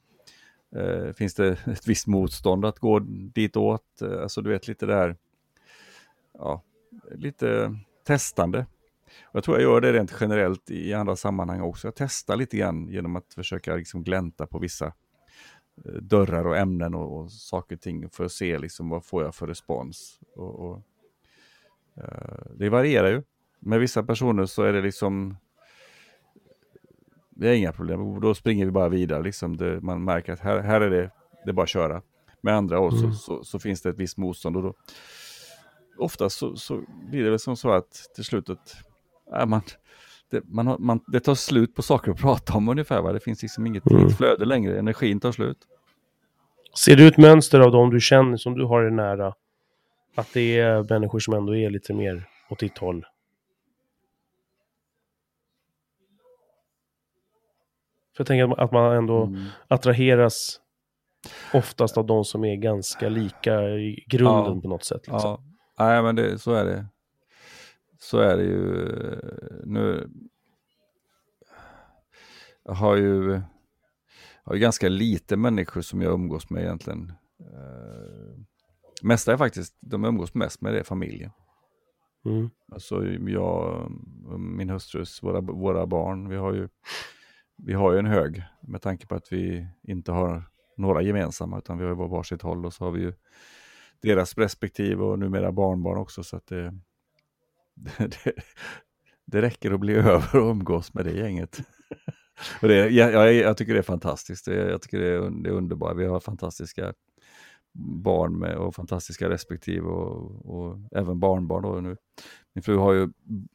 Eh, 0.74 1.12
finns 1.12 1.34
det 1.34 1.48
ett 1.66 1.86
visst 1.88 2.06
motstånd 2.06 2.64
att 2.64 2.78
gå 2.78 2.98
ditåt? 3.34 4.02
Eh, 4.02 4.22
Alltså 4.22 4.40
du 4.42 4.50
vet 4.50 4.68
lite 4.68 4.86
där 4.86 5.16
ja, 6.38 6.62
lite 7.14 7.76
testande. 8.06 8.66
Och 9.22 9.36
jag 9.36 9.44
tror 9.44 9.56
jag 9.56 9.62
gör 9.62 9.80
det 9.80 9.92
rent 9.92 10.14
generellt 10.20 10.70
i 10.70 10.94
andra 10.94 11.16
sammanhang 11.16 11.60
också. 11.60 11.86
Jag 11.86 11.94
testar 11.94 12.36
lite 12.36 12.56
grann 12.56 12.88
genom 12.88 13.16
att 13.16 13.34
försöka 13.34 13.76
liksom 13.76 14.02
glänta 14.02 14.46
på 14.46 14.58
vissa 14.58 14.86
eh, 15.84 15.92
dörrar 15.92 16.46
och 16.46 16.56
ämnen 16.56 16.94
och, 16.94 17.18
och 17.20 17.32
saker 17.32 17.76
och 17.76 17.82
ting 17.82 18.10
för 18.10 18.24
att 18.24 18.32
se 18.32 18.58
liksom 18.58 18.88
vad 18.88 19.04
får 19.04 19.22
jag 19.24 19.34
för 19.34 19.46
respons. 19.46 20.20
Och, 20.36 20.54
och, 20.54 20.82
eh, 21.96 22.46
det 22.54 22.68
varierar 22.68 23.10
ju. 23.10 23.22
Med 23.60 23.80
vissa 23.80 24.02
personer 24.02 24.46
så 24.46 24.62
är 24.62 24.72
det 24.72 24.82
liksom 24.82 25.36
det 27.36 27.48
är 27.48 27.54
inga 27.54 27.72
problem, 27.72 28.20
då 28.20 28.34
springer 28.34 28.64
vi 28.64 28.70
bara 28.70 28.88
vidare. 28.88 29.22
Liksom 29.22 29.56
det, 29.56 29.80
man 29.80 30.04
märker 30.04 30.32
att 30.32 30.40
här, 30.40 30.60
här 30.60 30.80
är 30.80 30.90
det, 30.90 31.10
det 31.44 31.50
är 31.50 31.52
bara 31.52 31.62
att 31.62 31.68
köra. 31.68 32.02
Med 32.40 32.54
andra 32.54 32.80
år 32.80 32.90
så, 32.90 32.96
Mm. 32.96 33.12
så, 33.12 33.44
så 33.44 33.58
finns 33.58 33.82
det 33.82 33.88
ett 33.88 33.98
visst 33.98 34.16
motstånd 34.18 34.56
och 34.56 34.62
då, 34.62 34.74
oftast 35.98 36.38
så, 36.38 36.56
så 36.56 36.82
blir 37.10 37.24
det 37.24 37.30
väl 37.30 37.38
som 37.38 37.56
så 37.56 37.70
att 37.70 37.92
till 38.14 38.24
slutet, 38.24 38.58
ja, 39.30 39.46
man, 39.46 39.60
det, 40.30 40.42
man 40.44 40.66
har, 40.66 40.78
man, 40.78 41.00
det 41.06 41.20
tar 41.20 41.34
slut 41.34 41.74
på 41.74 41.82
saker 41.82 42.10
att 42.12 42.20
prata 42.20 42.54
om 42.54 42.68
ungefär. 42.68 43.02
Va? 43.02 43.12
Det 43.12 43.20
finns 43.20 43.42
liksom 43.42 43.66
inget, 43.66 43.86
Mm. 43.90 44.02
inget 44.02 44.16
flöde 44.16 44.44
längre, 44.44 44.78
energin 44.78 45.20
tar 45.20 45.32
slut. 45.32 45.58
Ser 46.84 46.96
du 46.96 47.08
ett 47.08 47.18
mönster 47.18 47.60
av 47.60 47.72
de 47.72 47.90
du 47.90 48.00
känner, 48.00 48.36
som 48.36 48.54
du 48.58 48.64
har 48.64 48.82
är 48.82 48.90
nära? 48.90 49.34
Att 50.14 50.32
det 50.34 50.58
är 50.58 50.82
människor 50.90 51.18
som 51.18 51.34
ändå 51.34 51.56
är 51.56 51.70
lite 51.70 51.94
mer 51.94 52.28
åt 52.50 52.58
ditt 52.58 52.78
håll? 52.78 53.04
För 58.16 58.20
jag 58.22 58.26
tänker 58.26 58.60
att 58.62 58.72
man- 58.72 58.96
ändå 58.96 59.22
Mm. 59.24 59.44
attraheras 59.68 60.60
oftast 61.54 61.98
av 61.98 62.06
de 62.06 62.24
som 62.24 62.44
är 62.44 62.56
ganska 62.56 63.08
lika 63.08 63.60
i 63.68 64.04
grunden 64.08 64.54
Ja. 64.54 64.60
på 64.62 64.68
något 64.68 64.84
sätt. 64.84 65.06
Liksom. 65.06 65.20
Ja, 65.76 65.86
nej 65.88 66.02
men 66.02 66.16
det, 66.16 66.38
så 66.38 66.52
är 66.52 66.64
det. 66.64 66.86
Så 67.98 68.18
är 68.18 68.36
det 68.36 68.42
ju. 68.42 68.88
Nu 69.64 70.08
jag 72.64 72.74
har 72.74 72.96
ju 72.96 73.40
har 74.44 74.54
ju 74.54 74.60
ganska 74.60 74.88
lite 74.88 75.36
människor 75.36 75.80
som 75.80 76.02
jag 76.02 76.12
umgås 76.12 76.50
med 76.50 76.62
egentligen. 76.62 77.12
Uh, 77.40 78.38
mesta 79.02 79.32
är 79.32 79.36
faktiskt, 79.36 79.76
de 79.80 80.02
jag 80.04 80.08
umgås 80.08 80.34
mest 80.34 80.60
med 80.60 80.72
det 80.72 80.78
är 80.80 80.84
familjen. 80.84 81.30
Mm. 82.24 82.50
Alltså 82.72 83.04
jag, 83.06 83.86
min 84.38 84.70
hustrus, 84.70 85.22
våra, 85.22 85.40
våra 85.40 85.86
barn, 85.86 86.28
vi 86.28 86.36
har 86.36 86.52
ju 86.52 86.68
vi 87.56 87.72
har 87.72 87.92
ju 87.92 87.98
en 87.98 88.06
hög 88.06 88.42
med 88.60 88.82
tanke 88.82 89.06
på 89.06 89.14
att 89.14 89.32
vi 89.32 89.68
inte 89.82 90.12
har 90.12 90.42
några 90.76 91.02
gemensamma 91.02 91.58
utan 91.58 91.78
vi 91.78 91.84
har 91.84 91.90
ju 91.90 92.08
varsitt 92.08 92.42
håll 92.42 92.66
och 92.66 92.72
så 92.72 92.84
har 92.84 92.90
vi 92.90 93.00
ju 93.00 93.12
deras 94.02 94.38
respektive 94.38 95.04
och 95.04 95.18
numera 95.18 95.52
barnbarn 95.52 95.98
också 95.98 96.22
så 96.22 96.36
att 96.36 96.46
det, 96.46 96.78
det, 97.98 98.32
det 99.24 99.42
räcker 99.42 99.72
att 99.72 99.80
bli 99.80 99.94
över 99.94 100.36
och 100.36 100.50
umgås 100.50 100.94
med 100.94 101.04
det 101.04 101.12
gänget. 101.12 101.58
och 102.62 102.68
det, 102.68 102.88
jag, 102.88 103.34
jag, 103.34 103.56
tycker 103.56 103.72
det 103.72 103.78
är 103.78 103.82
fantastiskt, 103.82 104.44
det, 104.44 104.54
jag 104.54 104.82
tycker 104.82 104.98
det 104.98 105.08
är, 105.08 105.42
det 105.42 105.48
är 105.48 105.54
underbart, 105.54 105.96
vi 105.96 106.06
har 106.06 106.20
fantastiska 106.20 106.94
barn 107.78 108.38
med 108.38 108.56
och 108.56 108.74
fantastiska 108.74 109.28
respektive 109.28 109.86
och, 109.86 110.46
och 110.54 110.78
även 110.92 111.20
barnbarn 111.20 111.62
då 111.62 111.80
nu. 111.80 111.96
Min 112.52 112.62
fru 112.62 112.76
har 112.76 112.92
ju 112.92 113.08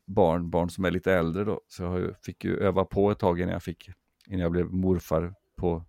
barn, 0.05 0.49
barn 0.49 0.69
som 0.69 0.85
är 0.85 0.91
lite 0.91 1.13
äldre 1.13 1.43
då, 1.43 1.61
så 1.67 1.83
jag 1.83 1.99
ju, 1.99 2.13
fick 2.21 2.43
ju 2.43 2.57
öva 2.57 2.85
på 2.85 3.11
ett 3.11 3.19
tag 3.19 3.39
innan 3.39 3.53
jag, 3.53 3.63
fick, 3.63 3.89
innan 4.27 4.41
jag 4.41 4.51
blev 4.51 4.65
morfar 4.65 5.33
på, 5.55 5.71
om 5.71 5.83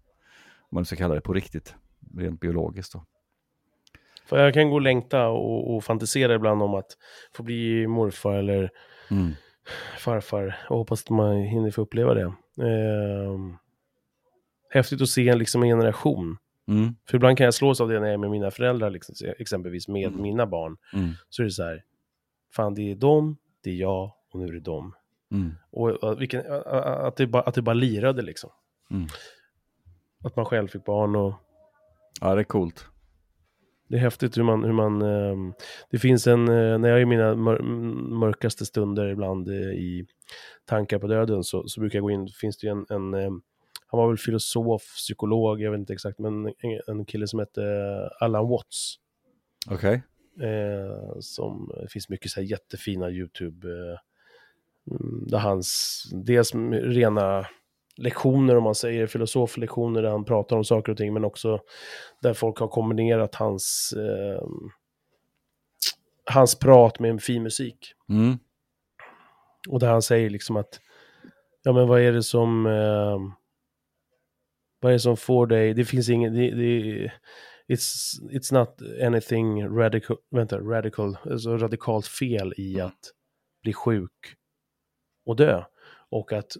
man 0.70 0.84
ska 0.84 0.96
kalla 0.96 1.14
det 1.14 1.20
på 1.20 1.32
riktigt, 1.32 1.74
rent 2.16 2.40
biologiskt 2.40 2.92
då. 2.92 3.04
För 4.26 4.44
jag 4.44 4.54
kan 4.54 4.68
gå 4.70 4.74
och 4.74 4.80
längta 4.80 5.28
och, 5.28 5.74
och 5.74 5.84
fantisera 5.84 6.34
ibland 6.34 6.62
om 6.62 6.74
att 6.74 6.96
få 7.32 7.42
bli 7.42 7.86
morfar 7.86 8.34
eller 8.34 8.70
mm. 9.10 9.32
farfar 9.98 10.58
och 10.68 10.78
hoppas 10.78 11.02
att 11.02 11.10
man 11.10 11.36
hinner 11.36 11.70
få 11.70 11.82
uppleva 11.82 12.14
det. 12.14 12.32
Eh, 12.62 13.38
häftigt 14.70 15.02
att 15.02 15.08
se 15.08 15.28
en, 15.28 15.38
liksom, 15.38 15.62
en 15.62 15.68
generation. 15.68 16.36
Mm. 16.70 16.94
För 17.08 17.16
ibland 17.16 17.38
kan 17.38 17.44
jag 17.44 17.54
slås 17.54 17.80
av 17.80 17.88
det 17.88 18.00
när 18.00 18.06
jag 18.06 18.14
är 18.14 18.18
med 18.18 18.30
mina 18.30 18.50
föräldrar, 18.50 18.90
liksom, 18.90 19.14
exempelvis 19.38 19.88
med 19.88 20.08
mm. 20.08 20.22
mina 20.22 20.46
barn. 20.46 20.76
Mm. 20.92 21.10
Så 21.28 21.42
är 21.42 21.44
det 21.44 21.50
så 21.50 21.62
här, 21.62 21.84
fan 22.56 22.74
det 22.74 22.90
är 22.90 22.94
dem, 22.94 23.36
det 23.64 23.70
är 23.70 23.74
jag 23.74 24.12
och 24.32 24.40
nu 24.40 24.46
är 24.46 24.52
det 24.52 24.60
dem. 24.60 24.94
Mm. 25.32 25.52
Och, 25.70 25.90
och 25.90 26.20
vilken, 26.20 26.42
att, 26.66 27.16
det 27.16 27.26
bara, 27.26 27.42
att 27.42 27.54
det 27.54 27.62
bara 27.62 27.74
lirade 27.74 28.22
liksom. 28.22 28.50
Mm. 28.90 29.06
Att 30.24 30.36
man 30.36 30.44
själv 30.44 30.68
fick 30.68 30.84
barn 30.84 31.16
och... 31.16 31.34
Ja, 32.20 32.34
det 32.34 32.40
är 32.40 32.44
coolt. 32.44 32.86
Det 33.88 33.96
är 33.96 34.00
häftigt 34.00 34.38
hur 34.38 34.42
man, 34.42 34.64
hur 34.64 34.72
man 34.72 35.02
um, 35.02 35.54
det 35.90 35.98
finns 35.98 36.26
en, 36.26 36.48
uh, 36.48 36.78
när 36.78 36.88
jag 36.88 36.98
är 36.98 37.02
i 37.02 37.06
mina 37.06 37.34
mör 37.34 37.62
mörkaste 38.08 38.66
stunder 38.66 39.08
ibland 39.08 39.48
uh, 39.48 39.72
i 39.72 40.06
tankar 40.64 40.98
på 40.98 41.06
döden 41.06 41.44
så, 41.44 41.68
så 41.68 41.80
brukar 41.80 41.98
jag 41.98 42.02
gå 42.02 42.10
in, 42.10 42.28
finns 42.40 42.58
det 42.58 42.66
ju 42.66 42.70
en, 42.70 42.86
en 42.88 43.14
um, 43.14 43.42
han 43.90 44.00
var 44.00 44.08
väl 44.08 44.18
filosof, 44.18 44.82
psykolog, 44.82 45.60
jag 45.60 45.70
vet 45.70 45.78
inte 45.78 45.92
exakt, 45.92 46.18
men 46.18 46.46
en, 46.46 46.54
en 46.86 47.04
kille 47.04 47.26
som 47.26 47.38
hette 47.38 47.62
Alan 48.20 48.48
Watts. 48.48 48.96
Okej. 49.70 49.76
Okay. 49.76 50.00
Eh, 50.48 51.20
som, 51.20 51.72
det 51.82 51.88
finns 51.88 52.08
mycket 52.08 52.30
så 52.30 52.40
här 52.40 52.46
jättefina 52.46 53.10
YouTube, 53.10 53.68
eh, 53.68 53.98
mm, 54.90 55.26
där 55.26 55.38
hans, 55.38 56.02
dels 56.12 56.54
rena 56.54 57.46
lektioner 57.96 58.56
om 58.56 58.64
man 58.64 58.74
säger, 58.74 59.06
filosoflektioner 59.06 60.02
där 60.02 60.10
han 60.10 60.24
pratar 60.24 60.56
om 60.56 60.64
saker 60.64 60.92
och 60.92 60.98
ting, 60.98 61.12
men 61.12 61.24
också 61.24 61.60
där 62.22 62.34
folk 62.34 62.58
har 62.58 62.68
kombinerat 62.68 63.34
hans, 63.34 63.94
eh, 63.96 64.42
hans 66.24 66.58
prat 66.58 66.98
med 66.98 67.10
en 67.10 67.18
fin 67.18 67.42
musik. 67.42 67.94
Mm. 68.08 68.38
Och 69.68 69.80
där 69.80 69.90
han 69.92 70.02
säger 70.02 70.30
liksom 70.30 70.56
att, 70.56 70.80
ja 71.62 71.72
men 71.72 71.88
vad 71.88 72.00
är 72.00 72.12
det 72.12 72.22
som, 72.22 72.66
eh, 72.66 73.18
vad 74.80 74.92
är 74.92 74.94
det 74.94 75.00
som 75.00 75.16
får 75.16 75.46
dig, 75.46 75.74
det 75.74 75.84
finns 75.84 76.08
ingen, 76.08 76.34
det, 76.34 76.50
det, 76.50 77.12
it's, 77.68 78.20
it's 78.30 78.54
not 78.54 78.82
anything 79.02 79.68
radical, 79.68 80.16
vänta, 80.30 80.58
radical, 80.58 81.16
alltså 81.30 81.56
radikalt 81.56 82.06
fel 82.06 82.54
i 82.56 82.74
mm. 82.74 82.86
att 82.86 83.12
bli 83.62 83.72
sjuk 83.72 84.34
och 85.26 85.36
dö. 85.36 85.64
Och 86.10 86.32
att 86.32 86.56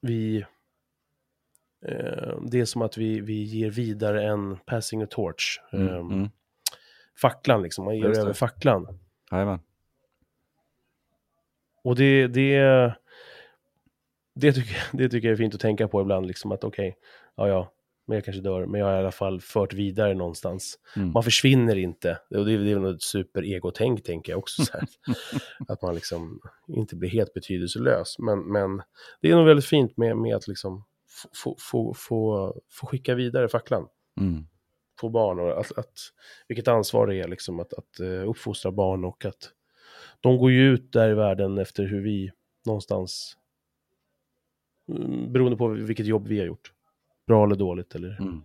vi, 0.00 0.44
eh, 1.86 2.40
det 2.42 2.60
är 2.60 2.64
som 2.64 2.82
att 2.82 2.96
vi, 2.96 3.20
vi 3.20 3.42
ger 3.42 3.70
vidare 3.70 4.28
en 4.28 4.56
passing 4.56 5.02
a 5.02 5.06
torch. 5.10 5.60
Mm, 5.72 5.88
eh, 5.88 5.94
mm. 5.94 6.28
Facklan 7.20 7.62
liksom, 7.62 7.84
man 7.84 7.96
ger 7.96 8.18
över 8.18 8.32
facklan. 8.32 8.98
Jajamän. 9.30 9.60
Och 11.84 11.96
det, 11.96 12.26
det, 12.26 12.60
det, 14.34 14.52
tycker, 14.52 14.76
det 14.92 15.08
tycker 15.08 15.28
jag 15.28 15.32
är 15.32 15.36
fint 15.36 15.54
att 15.54 15.60
tänka 15.60 15.88
på 15.88 16.00
ibland, 16.00 16.26
liksom 16.26 16.52
att 16.52 16.64
okej, 16.64 16.88
okay, 16.88 17.00
ja 17.38 17.48
ja, 17.48 17.72
men 18.08 18.14
jag 18.14 18.24
kanske 18.24 18.42
dör, 18.42 18.66
men 18.66 18.80
jag 18.80 18.86
har 18.86 18.94
i 18.94 18.98
alla 18.98 19.12
fall 19.12 19.40
fört 19.40 19.72
vidare 19.72 20.14
någonstans. 20.14 20.78
Mm. 20.96 21.12
Man 21.12 21.22
försvinner 21.22 21.76
inte, 21.76 22.18
och 22.30 22.46
det 22.46 22.52
är, 22.52 22.58
det 22.58 22.70
är 22.70 22.78
något 22.78 23.02
super-ego-tänk, 23.02 24.04
tänker 24.04 24.32
jag 24.32 24.38
också. 24.38 24.64
Så 24.64 24.78
att 25.68 25.82
man 25.82 25.94
liksom 25.94 26.40
inte 26.68 26.96
blir 26.96 27.10
helt 27.10 27.34
betydelselös. 27.34 28.18
Men, 28.18 28.52
men 28.52 28.82
det 29.20 29.30
är 29.30 29.36
nog 29.36 29.46
väldigt 29.46 29.64
fint 29.64 29.96
med, 29.96 30.16
med 30.16 30.36
att 30.36 30.48
liksom 30.48 30.84
få, 31.42 31.56
få, 31.58 31.94
få, 31.94 32.54
få 32.70 32.86
skicka 32.86 33.14
vidare 33.14 33.48
facklan. 33.48 33.88
Mm. 34.20 34.46
Få 35.00 35.08
barn 35.08 35.40
och 35.40 35.60
att, 35.60 35.78
att, 35.78 35.94
vilket 36.48 36.68
ansvar 36.68 37.06
det 37.06 37.16
är 37.16 37.28
liksom 37.28 37.60
att, 37.60 37.72
att 37.72 38.00
uh, 38.00 38.28
uppfostra 38.28 38.72
barn 38.72 39.04
och 39.04 39.24
att 39.24 39.50
de 40.20 40.38
går 40.38 40.50
ju 40.50 40.72
ut 40.72 40.92
där 40.92 41.10
i 41.10 41.14
världen 41.14 41.58
efter 41.58 41.84
hur 41.84 42.00
vi 42.00 42.30
någonstans, 42.66 43.36
mm, 44.88 45.32
beroende 45.32 45.56
på 45.56 45.68
vilket 45.68 46.06
jobb 46.06 46.28
vi 46.28 46.38
har 46.38 46.46
gjort 46.46 46.72
bra 47.28 47.44
eller 47.44 47.56
dåligt. 47.56 47.94
Eller... 47.94 48.20
Mm. 48.20 48.42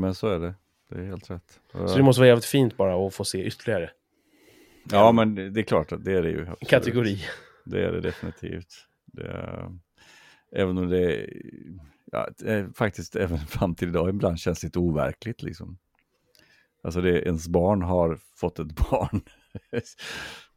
Men 0.00 0.14
så 0.14 0.28
är 0.28 0.38
det. 0.38 0.54
Det 0.88 1.00
är 1.00 1.04
helt 1.04 1.30
rätt. 1.30 1.60
Så 1.72 1.96
det 1.96 2.02
måste 2.02 2.20
vara 2.20 2.28
jävligt 2.28 2.44
fint 2.44 2.76
bara 2.76 3.06
att 3.06 3.14
få 3.14 3.24
se 3.24 3.44
ytterligare. 3.44 3.90
Ja, 4.90 5.12
men 5.12 5.34
det 5.34 5.60
är 5.60 5.64
klart 5.64 5.92
att 5.92 6.04
det 6.04 6.12
är 6.12 6.22
det 6.22 6.30
ju. 6.30 6.40
Absolut. 6.40 6.68
Kategori. 6.68 7.18
Det 7.64 7.84
är 7.84 7.92
det 7.92 8.00
definitivt. 8.00 8.86
Det 9.06 9.26
är, 9.26 9.78
även 10.52 10.78
om 10.78 10.88
det 10.88 11.14
är, 11.14 11.30
ja, 12.12 12.28
faktiskt 12.74 13.16
även 13.16 13.38
fram 13.48 13.74
till 13.74 13.88
idag 13.88 14.08
ibland 14.08 14.38
känns 14.38 14.62
lite 14.62 14.78
overkligt 14.78 15.42
liksom. 15.42 15.78
Alltså 16.82 17.00
det, 17.00 17.22
ens 17.22 17.48
barn 17.48 17.82
har 17.82 18.18
fått 18.34 18.58
ett 18.58 18.76
barn. 18.90 19.20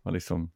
Man 0.03 0.13
liksom, 0.13 0.51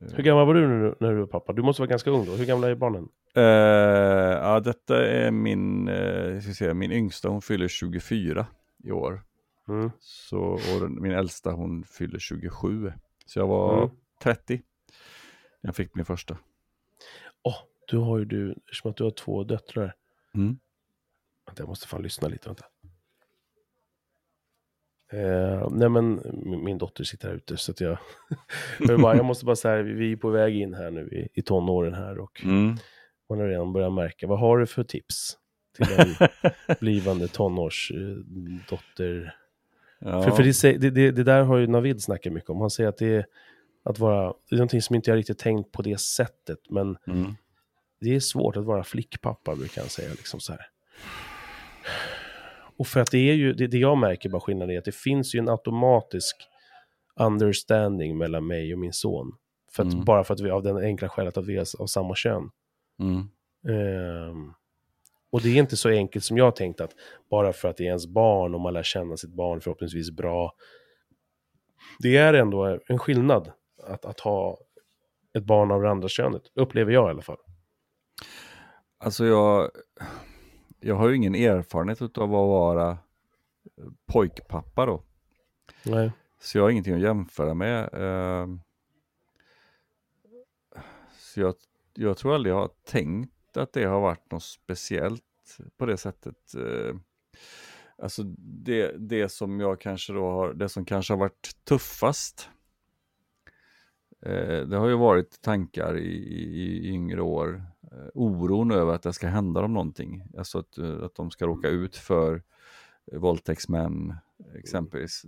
Hur 0.00 0.22
gammal 0.22 0.46
var 0.46 0.54
du 0.54 0.94
när 1.00 1.12
du 1.12 1.18
var 1.18 1.26
pappa? 1.26 1.52
Du 1.52 1.62
måste 1.62 1.82
vara 1.82 1.90
ganska 1.90 2.10
ung 2.10 2.26
då. 2.26 2.32
Hur 2.32 2.44
gamla 2.44 2.70
är 2.70 2.74
barnen? 2.74 3.08
Uh, 3.36 3.42
ja, 3.42 4.60
detta 4.60 5.06
är 5.06 5.30
min, 5.30 5.88
uh, 5.88 6.40
ska 6.40 6.54
säga, 6.54 6.74
min 6.74 6.92
yngsta, 6.92 7.28
hon 7.28 7.42
fyller 7.42 7.68
24 7.68 8.46
i 8.84 8.90
år. 8.90 9.22
Mm. 9.68 9.90
Så, 10.00 10.38
och 10.40 10.90
min 10.90 11.12
äldsta 11.12 11.50
hon 11.50 11.84
fyller 11.84 12.18
27. 12.18 12.92
Så 13.26 13.38
jag 13.38 13.46
var 13.46 13.78
mm. 13.78 13.90
30 14.22 14.62
när 15.60 15.68
jag 15.68 15.76
fick 15.76 15.94
min 15.94 16.04
första. 16.04 16.38
Åh, 17.42 17.52
oh, 17.52 17.58
du 17.88 17.98
har 17.98 18.18
ju 18.18 18.24
du, 18.24 18.52
eftersom 18.52 18.90
att 18.90 18.96
du 18.96 19.04
har 19.04 19.10
två 19.10 19.44
döttrar. 19.44 19.94
Mm. 20.34 20.58
Jag 21.56 21.68
måste 21.68 21.88
fan 21.88 22.02
lyssna 22.02 22.28
lite, 22.28 22.48
vänta. 22.48 22.64
Eh, 25.12 25.68
nej 25.70 25.88
men 25.88 26.22
min, 26.32 26.64
min, 26.64 26.78
dotter 26.78 27.04
sitter 27.04 27.28
här 27.28 27.34
ute 27.34 27.56
så 27.56 27.72
att 27.72 27.80
jag, 27.80 27.98
jag, 28.80 29.00
bara, 29.00 29.16
jag 29.16 29.24
måste 29.24 29.44
bara 29.44 29.56
säga, 29.56 29.82
vi 29.82 30.12
är 30.12 30.16
på 30.16 30.30
väg 30.30 30.56
in 30.56 30.74
här 30.74 30.90
nu 30.90 31.08
i, 31.08 31.40
i 31.40 31.42
tonåren 31.42 31.94
här 31.94 32.18
och 32.18 32.44
mm. 32.44 32.76
Man 33.30 33.38
har 33.38 33.46
redan 33.46 33.72
börjat 33.72 33.92
märka. 33.92 34.26
Vad 34.26 34.38
har 34.38 34.58
du 34.58 34.66
för 34.66 34.84
tips 34.84 35.38
till 35.76 35.86
en 35.98 36.14
blivande 36.80 37.28
tonårsdotter? 37.28 39.36
Ja. 39.98 40.22
För, 40.22 40.30
för 40.30 40.42
det, 40.78 40.90
det, 40.90 41.10
det, 41.10 41.24
där 41.24 41.42
har 41.42 41.58
ju 41.58 41.66
Navid 41.66 42.02
snackat 42.02 42.32
mycket 42.32 42.50
om. 42.50 42.60
Han 42.60 42.70
säger 42.70 42.88
att 42.88 42.98
det 42.98 43.16
är 43.16 43.26
att 43.84 43.98
vara, 43.98 44.34
det 44.48 44.54
är 44.54 44.56
någonting 44.56 44.82
som 44.82 44.96
inte 44.96 45.10
jag 45.10 45.18
riktigt 45.18 45.38
tänkt 45.38 45.72
på 45.72 45.82
det 45.82 46.00
sättet, 46.00 46.58
men 46.70 46.96
mm. 47.06 47.34
det 48.00 48.14
är 48.14 48.20
svårt 48.20 48.56
att 48.56 48.64
vara 48.64 48.84
flickpappa, 48.84 49.56
brukar 49.56 49.80
han 49.80 49.88
säga. 49.88 50.10
Liksom 50.10 50.40
så 50.40 50.52
här. 50.52 50.66
Och 52.76 52.86
för 52.86 53.00
att 53.00 53.10
det 53.10 53.30
är 53.30 53.34
ju, 53.34 53.52
det, 53.52 53.66
det 53.66 53.78
jag 53.78 53.98
märker 53.98 54.28
bara 54.28 54.40
skillnaden 54.40 54.74
är 54.74 54.78
att 54.78 54.84
det 54.84 54.94
finns 54.94 55.34
ju 55.34 55.38
en 55.38 55.48
automatisk 55.48 56.36
understanding 57.16 58.18
mellan 58.18 58.46
mig 58.46 58.72
och 58.72 58.78
min 58.78 58.92
son. 58.92 59.32
För 59.72 59.82
att, 59.82 59.92
mm. 59.92 60.04
Bara 60.04 60.24
för 60.24 60.34
att 60.34 60.40
vi, 60.40 60.50
av 60.50 60.62
den 60.62 60.76
enkla 60.76 61.08
skälet 61.08 61.36
att 61.36 61.46
vi 61.46 61.56
är 61.56 61.82
av 61.82 61.86
samma 61.86 62.14
kön. 62.14 62.50
Mm. 62.98 63.28
Um, 64.30 64.54
och 65.30 65.40
det 65.42 65.48
är 65.48 65.56
inte 65.56 65.76
så 65.76 65.88
enkelt 65.88 66.24
som 66.24 66.36
jag 66.36 66.56
tänkt 66.56 66.80
att 66.80 66.94
bara 67.30 67.52
för 67.52 67.68
att 67.68 67.76
det 67.76 67.84
är 67.84 67.88
ens 67.88 68.06
barn 68.06 68.54
och 68.54 68.60
man 68.60 68.72
lär 68.72 68.82
känna 68.82 69.16
sitt 69.16 69.34
barn 69.34 69.60
förhoppningsvis 69.60 70.10
bra. 70.10 70.54
Det 71.98 72.16
är 72.16 72.34
ändå 72.34 72.78
en 72.86 72.98
skillnad 72.98 73.52
att, 73.82 74.04
att 74.04 74.20
ha 74.20 74.58
ett 75.34 75.44
barn 75.44 75.70
av 75.70 75.82
det 75.82 75.90
andra 75.90 76.08
könet, 76.08 76.42
upplever 76.54 76.92
jag 76.92 77.08
i 77.08 77.10
alla 77.10 77.22
fall. 77.22 77.38
Alltså 78.98 79.24
jag, 79.24 79.70
jag 80.80 80.94
har 80.94 81.08
ju 81.08 81.16
ingen 81.16 81.34
erfarenhet 81.34 82.00
av 82.00 82.24
att 82.24 82.30
vara 82.30 82.98
pojkpappa 84.12 84.86
då. 84.86 85.02
Nej. 85.82 86.12
Så 86.40 86.58
jag 86.58 86.62
har 86.62 86.70
ingenting 86.70 86.94
att 86.94 87.00
jämföra 87.00 87.54
med. 87.54 87.88
Ehm, 87.92 88.60
så 91.18 91.40
jag 91.40 91.54
jag 91.94 92.16
tror 92.16 92.34
aldrig 92.34 92.52
jag 92.52 92.60
har 92.60 92.70
tänkt 92.84 93.56
att 93.56 93.72
det 93.72 93.84
har 93.84 94.00
varit 94.00 94.30
något 94.30 94.42
speciellt 94.42 95.22
på 95.76 95.86
det 95.86 95.96
sättet. 95.96 96.54
Eh, 96.54 96.96
alltså 97.98 98.22
det, 98.38 98.94
det 98.98 99.28
som 99.28 99.60
jag 99.60 99.80
kanske 99.80 100.12
då 100.12 100.30
har, 100.30 100.54
det 100.54 100.68
som 100.68 100.84
kanske 100.84 101.12
har 101.12 101.18
varit 101.18 101.64
tuffast. 101.64 102.48
Eh, 104.26 104.60
det 104.60 104.76
har 104.76 104.88
ju 104.88 104.96
varit 104.96 105.40
tankar 105.40 105.98
i, 105.98 106.16
i, 106.60 106.88
yngre 106.88 107.22
år. 107.22 107.64
Eh, 107.92 108.08
oron 108.14 108.70
över 108.70 108.94
att 108.94 109.02
det 109.02 109.12
ska 109.12 109.28
hända 109.28 109.60
dem 109.60 109.72
någonting. 109.72 110.22
Alltså 110.38 110.58
att, 110.58 110.78
att 110.78 111.14
de 111.14 111.30
ska 111.30 111.46
råka 111.46 111.68
ut 111.68 111.96
för 111.96 112.42
våldtäktsmän 113.12 114.14
exempelvis. 114.54 115.22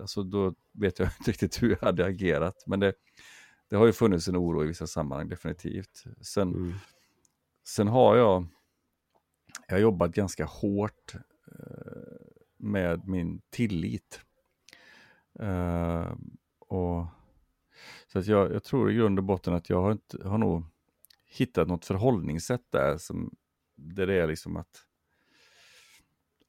Alltså 0.00 0.22
då 0.22 0.54
vet 0.72 0.98
jag 0.98 1.08
inte 1.18 1.30
riktigt 1.30 1.62
hur 1.62 1.70
jag 1.70 1.86
hade 1.86 2.04
agerat. 2.04 2.64
Men 2.66 2.80
det, 2.80 2.92
det 3.70 3.76
har 3.76 3.86
ju 3.86 3.92
funnits 3.92 4.28
en 4.28 4.36
oro 4.36 4.64
i 4.64 4.66
vissa 4.66 4.86
sammanhang 4.86 5.28
definitivt. 5.28 6.04
Sen, 6.20 6.54
mm. 6.54 6.72
sen 7.64 7.88
har 7.88 8.16
jag, 8.16 8.46
jag 9.68 9.74
har 9.74 9.80
jobbat 9.80 10.10
ganska 10.10 10.44
hårt 10.44 11.14
eh, 11.46 12.20
med 12.56 13.08
min 13.08 13.40
tillit. 13.50 14.20
Uh, 15.42 16.14
och, 16.58 17.06
så 18.06 18.18
att 18.18 18.26
jag, 18.26 18.52
jag, 18.52 18.64
tror 18.64 18.90
i 18.90 18.94
grund 18.94 19.18
och 19.18 19.24
botten 19.24 19.54
att 19.54 19.70
jag 19.70 19.82
har, 19.82 19.92
inte, 19.92 20.28
har 20.28 20.38
nog 20.38 20.64
hittat 21.24 21.68
något 21.68 21.84
förhållningssätt 21.84 22.64
där 22.70 22.98
som 22.98 23.34
där 23.76 24.06
det 24.06 24.14
är 24.14 24.26
liksom 24.26 24.56
att 24.56 24.86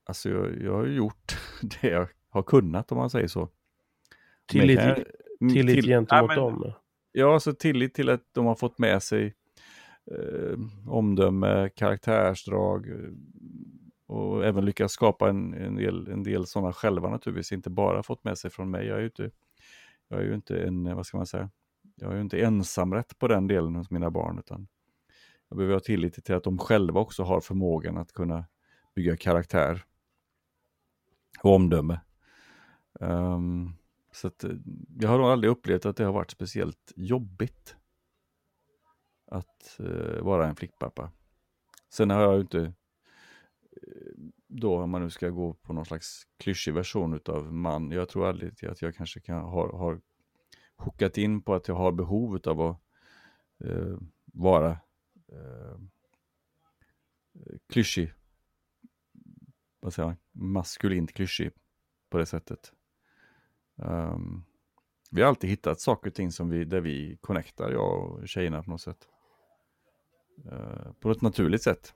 alltså 0.04 0.30
jag, 0.30 0.62
jag 0.62 0.74
har 0.74 0.86
gjort 0.86 1.38
det 1.82 1.88
jag 1.88 2.08
har 2.30 2.44
kunnat 2.44 2.92
om 2.92 2.98
man 2.98 3.10
säger 3.10 3.28
så. 3.28 3.50
Tillit, 4.46 4.80
jag, 4.80 5.06
tillit 5.40 5.76
till, 5.76 5.86
gentemot 5.86 6.32
ja, 6.32 6.36
dem? 6.36 6.74
Ja, 7.12 7.34
alltså 7.34 7.54
tillit 7.54 7.94
till 7.94 8.10
att 8.10 8.24
de 8.32 8.46
har 8.46 8.56
fått 8.56 8.78
med 8.78 9.04
sig 9.04 9.36
eh, 10.12 10.58
omdöme, 10.88 11.70
karaktärsdrag 11.70 12.90
eh, 12.90 13.12
och 14.08 14.46
även 14.46 14.66
lyckats 14.66 14.94
skapa 14.94 15.30
en, 15.30 15.54
en, 15.54 15.76
del, 15.76 16.08
en 16.08 16.24
del 16.24 16.46
sådana 16.46 16.74
själva 16.74 17.10
naturligtvis, 17.10 17.52
inte 17.52 17.70
bara 17.70 18.04
fått 18.04 18.24
med 18.24 18.38
sig 18.38 18.52
från 18.52 18.72
mig. 18.72 18.88
Jag 18.88 18.98
är 18.98 19.02
ju 19.02 19.06
inte, 19.06 19.32
jag 20.08 20.20
är 20.20 20.24
ju 20.24 20.36
inte 20.36 20.64
en, 20.64 20.96
vad 20.96 21.06
ska 21.06 21.18
man 21.18 21.28
säga, 21.28 21.50
jag 21.96 22.12
är 22.12 22.16
ju 22.16 22.22
inte 22.22 22.42
ensamrätt 22.42 23.20
på 23.20 23.28
den 23.28 23.48
delen 23.48 23.76
hos 23.76 23.92
mina 23.92 24.12
barn, 24.12 24.40
utan 24.40 24.68
jag 25.50 25.58
behöver 25.58 25.74
ha 25.74 25.80
tillit 25.80 26.26
till 26.26 26.36
att 26.36 26.44
de 26.44 26.58
själva 26.58 27.00
också 27.00 27.24
har 27.24 27.42
förmågan 27.42 27.98
att 27.98 28.14
kunna 28.14 28.46
bygga 28.96 29.18
karaktär 29.18 29.84
och 31.44 31.56
omdöme. 31.56 32.00
Um, 33.00 33.76
så 34.12 34.28
att, 34.28 34.44
eh, 34.44 34.52
jag 35.00 35.10
har 35.10 35.18
nog 35.18 35.28
aldrig 35.28 35.52
upplevt 35.52 35.86
att 35.86 35.98
det 35.98 36.04
har 36.04 36.14
varit 36.14 36.32
speciellt 36.32 36.94
jobbigt 36.96 37.76
att 39.26 39.80
eh, 39.80 40.22
vara 40.24 40.48
en 40.48 40.56
flickpappa. 40.56 41.12
Sen 41.90 42.10
har 42.10 42.22
jag 42.22 42.36
ju 42.36 42.42
inte, 42.42 42.60
eh, 42.62 44.12
då 44.48 44.82
om 44.82 44.90
man 44.90 45.02
nu 45.02 45.10
ska 45.10 45.30
gå 45.30 45.54
på 45.54 45.74
någon 45.74 45.86
slags 45.86 46.28
klyschig 46.38 46.74
version 46.74 47.14
utav 47.14 47.54
man, 47.54 47.92
jag 47.92 48.10
tror 48.10 48.28
aldrig 48.28 48.66
att 48.66 48.82
jag 48.82 48.96
kanske 48.96 49.20
kan, 49.20 49.42
har, 49.42 49.70
har 49.70 50.02
hookat 50.76 51.18
in 51.18 51.42
på 51.42 51.54
att 51.54 51.68
jag 51.68 51.76
har 51.76 51.92
behov 51.92 52.40
av 52.46 52.62
att 52.62 52.82
eh, 53.64 53.98
vara 54.26 54.72
eh, 55.28 55.78
klyschig, 57.70 58.14
vad 59.80 59.94
säger 59.94 60.08
man, 60.08 60.18
maskulint 60.32 61.14
klyschig 61.14 61.52
på 62.10 62.18
det 62.18 62.26
sättet. 62.26 62.74
Um, 63.82 64.44
vi 65.12 65.22
har 65.22 65.30
alltid 65.30 65.50
hittat 65.50 65.80
saker 65.80 66.10
och 66.10 66.16
ting 66.16 66.32
som 66.32 66.50
vi, 66.50 66.66
där 66.66 66.82
vi 66.82 67.18
connectar, 67.22 67.72
jag 67.72 68.04
och 68.04 68.28
tjejerna 68.28 68.64
på 68.64 68.72
något 68.72 68.82
sätt. 68.82 69.08
Uh, 70.46 70.92
på 71.00 71.12
ett 71.12 71.22
naturligt 71.22 71.64
sätt. 71.64 71.94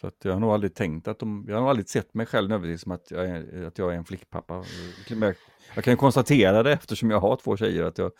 Så 0.00 0.06
att 0.06 0.24
jag 0.24 0.32
har 0.32 0.40
nog 0.40 0.50
aldrig 0.50 0.74
tänkt 0.74 1.08
att 1.08 1.18
de, 1.18 1.44
jag 1.48 1.54
har 1.54 1.60
nog 1.60 1.70
aldrig 1.70 1.88
sett 1.88 2.14
mig 2.14 2.26
själv 2.26 2.48
nödvändigtvis 2.48 2.82
som 2.82 2.92
att 2.92 3.10
jag 3.10 3.28
är, 3.28 3.64
att 3.66 3.78
jag 3.78 3.92
är 3.92 3.96
en 3.96 4.04
flickpappa. 4.04 4.64
Jag, 5.08 5.34
jag 5.74 5.84
kan 5.84 5.96
konstatera 5.96 6.62
det 6.62 6.72
eftersom 6.72 7.10
jag 7.10 7.20
har 7.20 7.36
två 7.36 7.56
tjejer, 7.56 7.84
att 7.84 7.98
jag, 7.98 8.12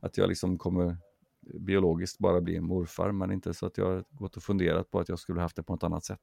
att 0.00 0.16
jag 0.16 0.28
liksom 0.28 0.58
kommer 0.58 0.96
biologiskt 1.60 2.18
bara 2.18 2.40
bli 2.40 2.56
en 2.56 2.64
morfar, 2.64 3.12
men 3.12 3.32
inte 3.32 3.54
så 3.54 3.66
att 3.66 3.78
jag 3.78 3.86
har 3.86 4.04
gått 4.10 4.36
och 4.36 4.42
funderat 4.42 4.90
på 4.90 5.00
att 5.00 5.08
jag 5.08 5.18
skulle 5.18 5.40
haft 5.40 5.56
det 5.56 5.62
på 5.62 5.72
något 5.72 5.82
annat 5.82 6.04
sätt. 6.04 6.20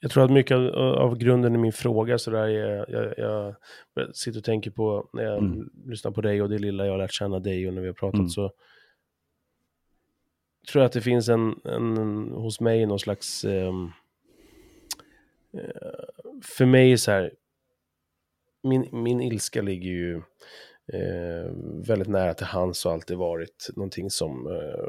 Jag 0.00 0.10
tror 0.10 0.24
att 0.24 0.30
mycket 0.30 0.54
av, 0.54 0.66
av 0.76 1.18
grunden 1.18 1.54
i 1.54 1.58
min 1.58 1.72
fråga 1.72 2.18
så 2.18 2.30
där 2.30 2.48
är, 2.48 2.86
jag, 2.88 3.14
jag, 3.16 4.16
sitter 4.16 4.38
och 4.38 4.44
tänker 4.44 4.70
på 4.70 5.08
när 5.12 5.22
jag 5.22 5.38
mm. 5.38 5.70
lyssnar 5.86 6.10
på 6.10 6.20
dig 6.20 6.42
och 6.42 6.48
det 6.48 6.58
lilla 6.58 6.84
jag 6.84 6.92
har 6.92 6.98
lärt 6.98 7.12
känna 7.12 7.38
dig 7.38 7.68
och 7.68 7.74
när 7.74 7.80
vi 7.80 7.86
har 7.86 7.94
pratat 7.94 8.18
mm. 8.18 8.28
så 8.28 8.52
tror 10.72 10.82
jag 10.82 10.86
att 10.86 10.92
det 10.92 11.00
finns 11.00 11.28
en, 11.28 11.54
en 11.64 11.96
hos 12.32 12.60
mig 12.60 12.86
någon 12.86 12.98
slags, 12.98 13.44
um, 13.44 13.92
för 16.42 16.66
mig 16.66 16.98
så 16.98 17.10
här, 17.10 17.32
min, 18.62 18.88
min 18.92 19.20
ilska 19.20 19.62
ligger 19.62 19.90
ju 19.90 20.16
eh, 20.92 21.52
väldigt 21.86 22.08
nära 22.08 22.34
till 22.34 22.46
hans 22.46 22.86
och 22.86 22.92
alltid 22.92 23.16
varit 23.16 23.68
någonting 23.76 24.10
som 24.10 24.46
eh, 24.46 24.86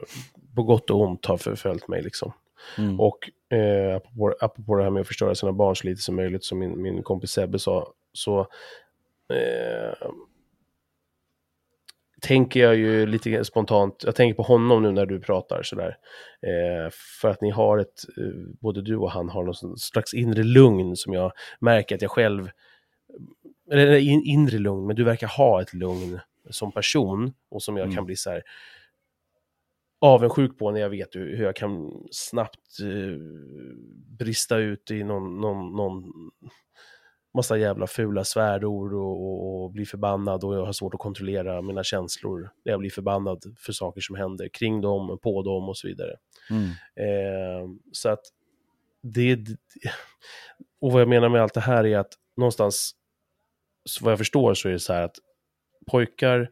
på 0.55 0.63
gott 0.63 0.89
och 0.89 1.01
ont 1.01 1.25
har 1.25 1.37
förföljt 1.37 1.87
mig 1.87 2.01
liksom. 2.01 2.31
Mm. 2.77 2.99
Och 2.99 3.29
eh, 3.57 3.95
apropå, 3.95 4.35
apropå 4.39 4.75
det 4.75 4.83
här 4.83 4.89
med 4.89 5.01
att 5.01 5.07
förstöra 5.07 5.35
sina 5.35 5.53
barn 5.53 5.75
så 5.75 5.87
lite 5.87 6.01
som 6.01 6.15
möjligt, 6.15 6.43
som 6.43 6.59
min, 6.59 6.81
min 6.81 7.03
kompis 7.03 7.31
Sebbe 7.31 7.59
sa, 7.59 7.93
så 8.13 8.39
eh, 9.33 10.07
tänker 12.21 12.59
jag 12.59 12.75
ju 12.75 13.05
lite 13.05 13.45
spontant, 13.45 14.03
jag 14.05 14.15
tänker 14.15 14.35
på 14.35 14.43
honom 14.43 14.83
nu 14.83 14.91
när 14.91 15.05
du 15.05 15.19
pratar 15.19 15.63
sådär. 15.63 15.97
Eh, 16.41 16.91
för 17.21 17.29
att 17.29 17.41
ni 17.41 17.49
har 17.49 17.77
ett, 17.77 18.03
eh, 18.17 18.23
både 18.59 18.81
du 18.81 18.95
och 18.95 19.11
han 19.11 19.29
har 19.29 19.43
någon 19.43 19.77
slags 19.77 20.13
inre 20.13 20.43
lugn 20.43 20.95
som 20.95 21.13
jag 21.13 21.31
märker 21.59 21.95
att 21.95 22.01
jag 22.01 22.11
själv, 22.11 22.49
eller 23.71 23.95
in, 23.95 24.23
inre 24.23 24.57
lugn, 24.57 24.87
men 24.87 24.95
du 24.95 25.03
verkar 25.03 25.27
ha 25.27 25.61
ett 25.61 25.73
lugn 25.73 26.19
som 26.49 26.71
person 26.71 27.33
och 27.49 27.63
som 27.63 27.77
jag 27.77 27.85
mm. 27.85 27.95
kan 27.95 28.05
bli 28.05 28.15
så 28.15 28.29
här, 28.29 28.43
avundsjuk 29.99 30.57
på 30.57 30.71
när 30.71 30.79
jag 30.79 30.89
vet 30.89 31.15
hur 31.15 31.43
jag 31.43 31.55
kan 31.55 31.91
snabbt 32.11 32.79
eh, 32.81 33.19
brista 34.19 34.57
ut 34.57 34.91
i 34.91 35.03
någon, 35.03 35.41
någon, 35.41 35.75
någon 35.75 36.03
massa 37.33 37.57
jävla 37.57 37.87
fula 37.87 38.23
svärord 38.23 38.93
och, 38.93 39.23
och, 39.23 39.63
och 39.63 39.71
bli 39.71 39.85
förbannad 39.85 40.43
och 40.43 40.55
jag 40.55 40.65
har 40.65 40.73
svårt 40.73 40.93
att 40.93 40.99
kontrollera 40.99 41.61
mina 41.61 41.83
känslor 41.83 42.49
när 42.65 42.71
jag 42.71 42.79
blir 42.79 42.89
förbannad 42.89 43.43
för 43.57 43.73
saker 43.73 44.01
som 44.01 44.15
händer 44.15 44.49
kring 44.53 44.81
dem, 44.81 45.19
på 45.23 45.41
dem 45.41 45.69
och 45.69 45.77
så 45.77 45.87
vidare. 45.87 46.15
Mm. 46.49 46.69
Eh, 46.95 47.69
så 47.91 48.09
att 48.09 48.21
det, 49.01 49.39
och 50.81 50.91
vad 50.91 51.01
jag 51.01 51.09
menar 51.09 51.29
med 51.29 51.41
allt 51.41 51.53
det 51.53 51.61
här 51.61 51.85
är 51.85 51.97
att 51.97 52.13
någonstans, 52.37 52.91
så 53.85 54.05
vad 54.05 54.11
jag 54.11 54.17
förstår 54.17 54.53
så 54.53 54.67
är 54.67 54.73
det 54.73 54.79
så 54.79 54.93
här 54.93 55.01
att 55.01 55.15
pojkar 55.91 56.49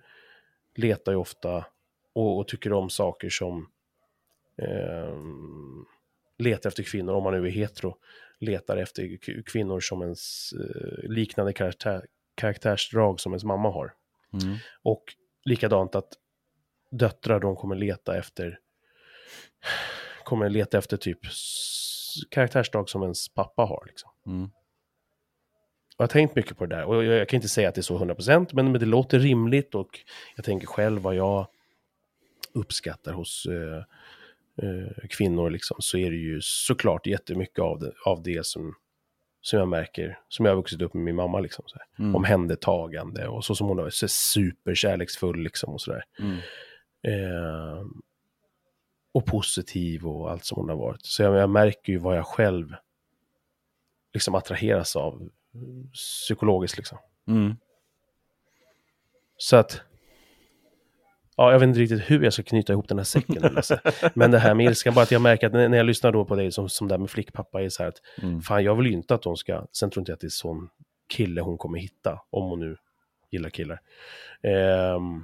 letar 0.76 1.12
ju 1.12 1.18
ofta 1.18 1.66
och, 2.16 2.38
och 2.38 2.48
tycker 2.48 2.74
om 2.74 2.90
saker 2.90 3.30
som 3.30 3.70
eh, 4.62 5.16
letar 6.38 6.70
efter 6.70 6.84
kvinnor, 6.84 7.14
om 7.14 7.24
man 7.24 7.34
nu 7.34 7.48
är 7.48 7.52
hetero, 7.52 7.98
letar 8.40 8.78
efter 8.78 9.18
kvinnor 9.44 9.80
som 9.80 10.02
ens 10.02 10.54
eh, 10.54 11.10
liknande 11.10 11.54
karaktär, 11.54 12.06
karaktärsdrag 12.36 13.20
som 13.20 13.32
ens 13.32 13.44
mamma 13.44 13.72
har. 13.72 13.94
Mm. 14.34 14.58
Och 14.84 15.04
likadant 15.46 15.96
att 15.96 16.14
döttrar, 16.92 17.40
de 17.40 17.56
kommer 17.56 17.76
leta 17.76 18.18
efter 18.18 18.60
kommer 20.24 20.50
leta 20.50 20.78
efter 20.78 20.98
typ 20.98 21.20
karaktärsdrag 22.30 22.90
som 22.90 23.04
ens 23.04 23.30
pappa 23.30 23.62
har. 23.62 23.84
Liksom. 23.88 24.10
Mm. 24.26 24.50
Jag 25.98 26.04
har 26.04 26.08
tänkt 26.08 26.36
mycket 26.36 26.58
på 26.58 26.66
det 26.66 26.76
där 26.76 26.86
och 26.86 27.04
jag, 27.04 27.20
jag 27.20 27.30
kan 27.30 27.38
inte 27.38 27.50
säga 27.50 27.70
att 27.70 27.76
det 27.76 27.82
är 27.82 27.84
så 27.84 28.00
100% 28.00 28.50
men, 28.54 28.72
men 28.72 28.80
det 28.80 28.86
låter 28.86 29.20
rimligt 29.20 29.76
och 29.76 30.00
jag 30.36 30.46
tänker 30.46 30.68
själv 30.68 31.02
vad 31.02 31.16
jag 31.16 31.48
uppskattar 32.56 33.14
hos 33.14 33.46
eh, 33.46 33.84
eh, 34.68 35.08
kvinnor 35.10 35.50
liksom, 35.50 35.78
så 35.80 35.98
är 35.98 36.12
det 36.12 36.18
ju 36.18 36.42
såklart 36.42 37.08
jättemycket 37.08 37.60
av 37.60 37.80
det, 37.80 37.92
av 38.06 38.24
det 38.24 38.46
som, 38.46 38.76
som 39.42 39.60
jag 39.60 39.68
märker, 39.68 40.20
som 40.28 40.46
jag 40.46 40.52
har 40.52 40.58
vuxit 40.58 40.82
upp 40.82 40.94
med 40.94 41.04
min 41.04 41.16
mamma. 41.16 41.40
Liksom, 41.40 41.66
så 41.68 41.78
mm. 42.00 42.16
Omhändertagande 42.16 43.28
och 43.28 43.46
så 43.46 43.56
som 43.56 43.68
hon 43.68 43.80
är 43.80 43.90
så 43.90 44.08
superkärleksfull 44.08 45.44
liksom 45.44 45.74
och 45.74 45.82
sådär. 45.82 46.04
Mm. 46.20 46.38
Eh, 47.04 47.86
och 49.12 49.26
positiv 49.26 50.08
och 50.08 50.32
allt 50.32 50.46
som 50.46 50.56
hon 50.60 50.70
har 50.70 50.76
varit. 50.76 51.06
Så 51.06 51.24
jag, 51.24 51.36
jag 51.36 51.50
märker 51.50 51.94
ju 51.94 52.00
vad 52.00 52.18
jag 52.18 52.26
själv 52.26 52.76
liksom 54.14 54.36
attraheras 54.36 54.96
av 54.96 55.30
psykologiskt 55.94 56.78
liksom. 56.78 56.98
Mm. 57.28 57.56
Så 59.38 59.56
att 59.56 59.82
Ja, 61.38 61.52
jag 61.52 61.60
vet 61.60 61.68
inte 61.68 61.80
riktigt 61.80 62.12
hur 62.12 62.24
jag 62.24 62.34
ska 62.34 62.44
knyta 62.44 62.74
ihop 62.74 62.88
den 62.88 62.98
här 62.98 63.06
säcken. 63.06 63.44
Alltså. 63.56 63.78
Men 64.14 64.32
det 64.32 64.40
här 64.40 64.54
med 64.54 64.66
ilskan, 64.66 64.94
bara 64.94 65.02
att 65.02 65.12
jag 65.12 65.22
märker 65.22 65.48
att 65.48 65.54
när 65.54 65.78
jag 65.78 65.86
lyssnar 65.86 66.12
då 66.12 66.26
på 66.26 66.36
dig 66.36 66.52
som, 66.52 66.70
som 66.70 66.88
där 66.88 66.98
med 66.98 67.10
flickpappa 67.10 67.62
är 67.62 67.70
så 67.70 67.84
här 67.84 67.90
att 67.90 68.02
mm. 68.22 68.42
fan 68.42 68.64
jag 68.64 68.76
vill 68.76 68.86
ju 68.86 68.94
inte 68.94 69.16
att 69.16 69.26
hon 69.26 69.38
ska, 69.38 69.66
sen 69.72 69.90
tror 69.90 70.02
inte 70.02 70.12
jag 70.12 70.16
att 70.16 70.22
det 70.22 70.28
är 70.28 70.30
sån 70.30 70.70
kille 71.10 71.42
hon 71.42 71.58
kommer 71.58 71.80
hitta, 71.80 72.20
om 72.30 72.50
hon 72.50 72.60
nu 72.60 72.78
gillar 73.32 73.50
killar. 73.50 73.80
Um, 74.96 75.24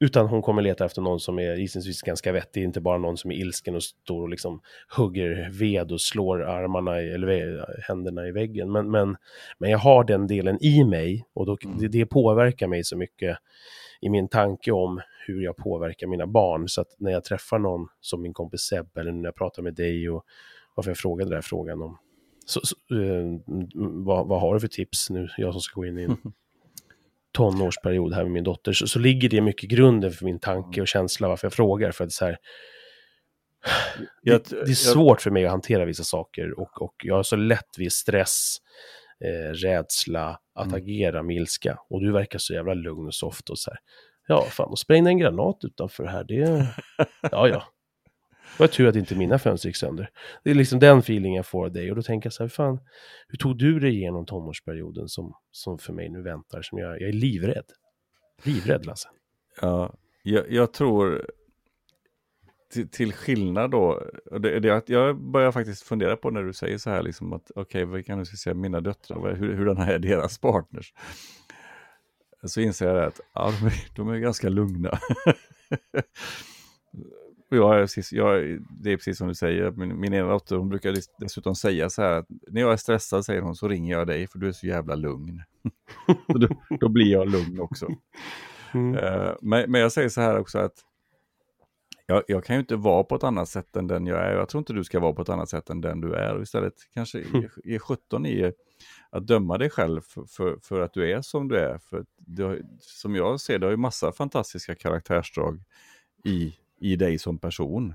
utan 0.00 0.26
hon 0.26 0.42
kommer 0.42 0.62
leta 0.62 0.84
efter 0.84 1.02
någon 1.02 1.20
som 1.20 1.38
är 1.38 1.54
gissningsvis 1.54 2.02
ganska 2.02 2.32
vettig, 2.32 2.64
inte 2.64 2.80
bara 2.80 2.98
någon 2.98 3.16
som 3.16 3.30
är 3.30 3.34
ilsken 3.34 3.74
och 3.74 3.82
står 3.82 4.22
och 4.22 4.28
liksom 4.28 4.60
hugger 4.96 5.50
ved 5.52 5.92
och 5.92 6.00
slår 6.00 6.42
armarna 6.42 7.02
i, 7.02 7.10
eller 7.10 7.64
händerna 7.88 8.26
i 8.26 8.32
väggen. 8.32 8.72
Men, 8.72 8.90
men, 8.90 9.16
men 9.58 9.70
jag 9.70 9.78
har 9.78 10.04
den 10.04 10.26
delen 10.26 10.58
i 10.64 10.84
mig 10.84 11.24
och 11.34 11.46
då, 11.46 11.58
mm. 11.64 11.78
det, 11.78 11.88
det 11.88 12.06
påverkar 12.06 12.66
mig 12.66 12.84
så 12.84 12.96
mycket 12.96 13.38
i 14.00 14.08
min 14.08 14.28
tanke 14.28 14.72
om 14.72 15.00
hur 15.26 15.42
jag 15.42 15.56
påverkar 15.56 16.06
mina 16.06 16.26
barn. 16.26 16.68
Så 16.68 16.80
att 16.80 16.96
när 16.98 17.10
jag 17.10 17.24
träffar 17.24 17.58
någon 17.58 17.88
som 18.00 18.22
min 18.22 18.34
kompis 18.34 18.60
Seb 18.60 18.96
eller 18.96 19.12
när 19.12 19.24
jag 19.24 19.34
pratar 19.34 19.62
med 19.62 19.74
dig 19.74 20.10
och 20.10 20.24
varför 20.74 20.90
jag 20.90 20.98
frågade 20.98 21.30
den 21.30 21.36
här 21.36 21.42
frågan 21.42 21.82
om 21.82 21.98
så, 22.48 22.60
så, 22.64 22.76
eh, 22.94 23.40
vad, 23.74 24.28
vad, 24.28 24.40
har 24.40 24.54
du 24.54 24.60
för 24.60 24.68
tips 24.68 25.10
nu, 25.10 25.28
jag 25.36 25.52
som 25.52 25.60
ska 25.60 25.80
gå 25.80 25.86
in 25.86 25.98
i 25.98 26.02
en 26.02 26.16
tonårsperiod 27.32 28.14
här 28.14 28.22
med 28.22 28.32
min 28.32 28.44
dotter, 28.44 28.72
så, 28.72 28.86
så 28.86 28.98
ligger 28.98 29.28
det 29.28 29.40
mycket 29.40 29.70
grunden 29.70 30.12
för 30.12 30.24
min 30.24 30.38
tanke 30.38 30.80
och 30.80 30.88
känsla 30.88 31.28
varför 31.28 31.46
jag 31.46 31.52
frågar. 31.52 31.92
För 31.92 32.04
att 32.04 32.12
så 32.12 32.24
här, 32.24 32.38
det, 34.22 34.50
det, 34.50 34.70
är 34.70 34.74
svårt 34.74 35.20
för 35.20 35.30
mig 35.30 35.44
att 35.44 35.50
hantera 35.50 35.84
vissa 35.84 36.04
saker 36.04 36.60
och, 36.60 36.82
och 36.82 36.94
jag 37.04 37.14
har 37.14 37.22
så 37.22 37.36
lätt 37.36 37.78
vid 37.78 37.92
stress, 37.92 38.56
eh, 39.24 39.52
rädsla, 39.52 40.40
att 40.58 40.66
mm. 40.66 40.76
agera 40.76 41.22
med 41.22 41.36
ilska. 41.36 41.78
Och 41.90 42.00
du 42.00 42.12
verkar 42.12 42.38
så 42.38 42.54
jävla 42.54 42.74
lugn 42.74 43.06
och 43.06 43.14
soft 43.14 43.50
och 43.50 43.58
så 43.58 43.70
här. 43.70 43.78
Ja, 44.26 44.42
fan, 44.42 44.68
och 44.68 44.78
sprängde 44.78 45.10
en 45.10 45.18
granat 45.18 45.64
utanför 45.64 46.04
här, 46.04 46.24
det... 46.24 46.66
Ja, 47.30 47.48
ja. 47.48 47.62
Det 48.56 48.62
var 48.62 48.68
tur 48.68 48.88
att 48.88 48.96
inte 48.96 49.14
mina 49.14 49.38
fönster 49.38 49.68
gick 49.68 49.76
sönder. 49.76 50.10
Det 50.44 50.50
är 50.50 50.54
liksom 50.54 50.78
den 50.78 50.98
feelingen 50.98 51.36
jag 51.36 51.46
får 51.46 51.64
av 51.64 51.72
dig. 51.72 51.90
Och 51.90 51.96
då 51.96 52.02
tänker 52.02 52.26
jag 52.26 52.32
så 52.32 52.42
här, 52.42 52.48
fan, 52.48 52.80
hur 53.28 53.38
tog 53.38 53.58
du 53.58 53.80
dig 53.80 53.96
igenom 53.96 54.26
tonårsperioden 54.26 55.08
som, 55.08 55.34
som 55.50 55.78
för 55.78 55.92
mig 55.92 56.08
nu 56.08 56.22
väntar? 56.22 56.62
Som 56.62 56.78
jag, 56.78 57.00
jag 57.00 57.08
är 57.08 57.12
livrädd. 57.12 57.64
Livrädd, 58.42 58.86
Lasse. 58.86 59.08
Ja, 59.60 59.94
jag, 60.22 60.52
jag 60.52 60.72
tror 60.72 61.26
till, 62.72 62.88
till, 62.88 63.12
skillnad 63.12 63.70
då, 63.70 64.02
det, 64.40 64.60
det, 64.60 64.88
jag 64.88 65.20
börjar 65.20 65.52
faktiskt 65.52 65.82
fundera 65.82 66.16
på 66.16 66.30
när 66.30 66.42
du 66.42 66.52
säger 66.52 66.78
så 66.78 66.90
här, 66.90 67.02
liksom 67.02 67.32
att 67.32 67.50
okej, 67.50 67.62
okay, 67.62 67.84
vad 67.84 68.06
kan 68.06 68.18
du 68.18 68.24
säga, 68.24 68.54
mina 68.54 68.80
döttrar, 68.80 69.34
hur, 69.34 69.54
hur 69.54 69.66
den 69.66 69.76
här 69.76 69.92
är 69.92 69.98
deras 69.98 70.38
partners. 70.38 70.92
Så 72.42 72.60
inser 72.60 72.94
jag 72.94 73.04
att 73.04 73.20
ja, 73.34 73.52
de, 73.60 73.66
är, 73.66 73.96
de 73.96 74.08
är 74.08 74.18
ganska 74.18 74.48
lugna. 74.48 74.98
jag, 77.48 77.88
jag, 78.10 78.60
det 78.70 78.92
är 78.92 78.96
precis 78.96 79.18
som 79.18 79.28
du 79.28 79.34
säger, 79.34 79.70
min, 79.70 80.00
min 80.00 80.14
ena 80.14 80.28
dotter 80.28 80.56
hon 80.56 80.68
brukar 80.68 80.96
dessutom 81.18 81.54
säga 81.54 81.90
så 81.90 82.02
här 82.02 82.12
att 82.12 82.26
när 82.48 82.60
jag 82.60 82.72
är 82.72 82.76
stressad 82.76 83.24
säger 83.24 83.40
hon 83.40 83.54
så 83.54 83.68
ringer 83.68 83.98
jag 83.98 84.06
dig 84.06 84.26
för 84.26 84.38
du 84.38 84.48
är 84.48 84.52
så 84.52 84.66
jävla 84.66 84.94
lugn. 84.94 85.42
då, 86.26 86.48
då, 86.80 86.88
blir 86.88 87.12
jag 87.12 87.30
lugn 87.30 87.60
också. 87.60 87.88
Mm. 88.74 88.94
Uh, 88.94 89.34
men, 89.42 89.70
men 89.70 89.80
jag 89.80 89.92
säger 89.92 90.08
så 90.08 90.20
här 90.20 90.38
också 90.38 90.58
att 90.58 90.84
jag, 92.10 92.22
jag, 92.28 92.44
kan 92.44 92.56
ju 92.56 92.60
inte 92.60 92.76
vara 92.76 93.04
på 93.04 93.14
ett 93.14 93.24
annat 93.24 93.48
sätt 93.48 93.76
än 93.76 93.86
den 93.86 94.06
jag 94.06 94.18
är. 94.18 94.32
Jag 94.32 94.48
tror 94.48 94.58
inte 94.58 94.72
du 94.72 94.84
ska 94.84 95.00
vara 95.00 95.12
på 95.12 95.22
ett 95.22 95.28
annat 95.28 95.48
sätt 95.48 95.70
än 95.70 95.80
den 95.80 96.00
du 96.00 96.14
är. 96.14 96.34
Och 96.34 96.42
istället 96.42 96.74
kanske 96.94 97.18
ge, 97.18 97.48
ge 97.64 97.78
17 97.78 98.26
i 98.26 98.52
att 99.10 99.26
döma 99.26 99.58
dig 99.58 99.70
själv 99.70 100.00
för, 100.00 100.24
för, 100.24 100.58
för, 100.62 100.80
att 100.80 100.94
du 100.94 101.12
är 101.12 101.22
som 101.22 101.48
du 101.48 101.56
är. 101.56 101.78
För 101.78 102.04
det, 102.16 102.62
som 102.80 103.14
jag 103.14 103.40
ser 103.40 103.58
det 103.58 103.66
har 103.66 103.70
ju 103.70 103.76
massa 103.76 104.12
fantastiska 104.12 104.74
karaktärsdrag 104.74 105.62
i 106.24 106.54
i 106.78 106.96
dig 106.96 107.18
som 107.18 107.38
person. 107.38 107.94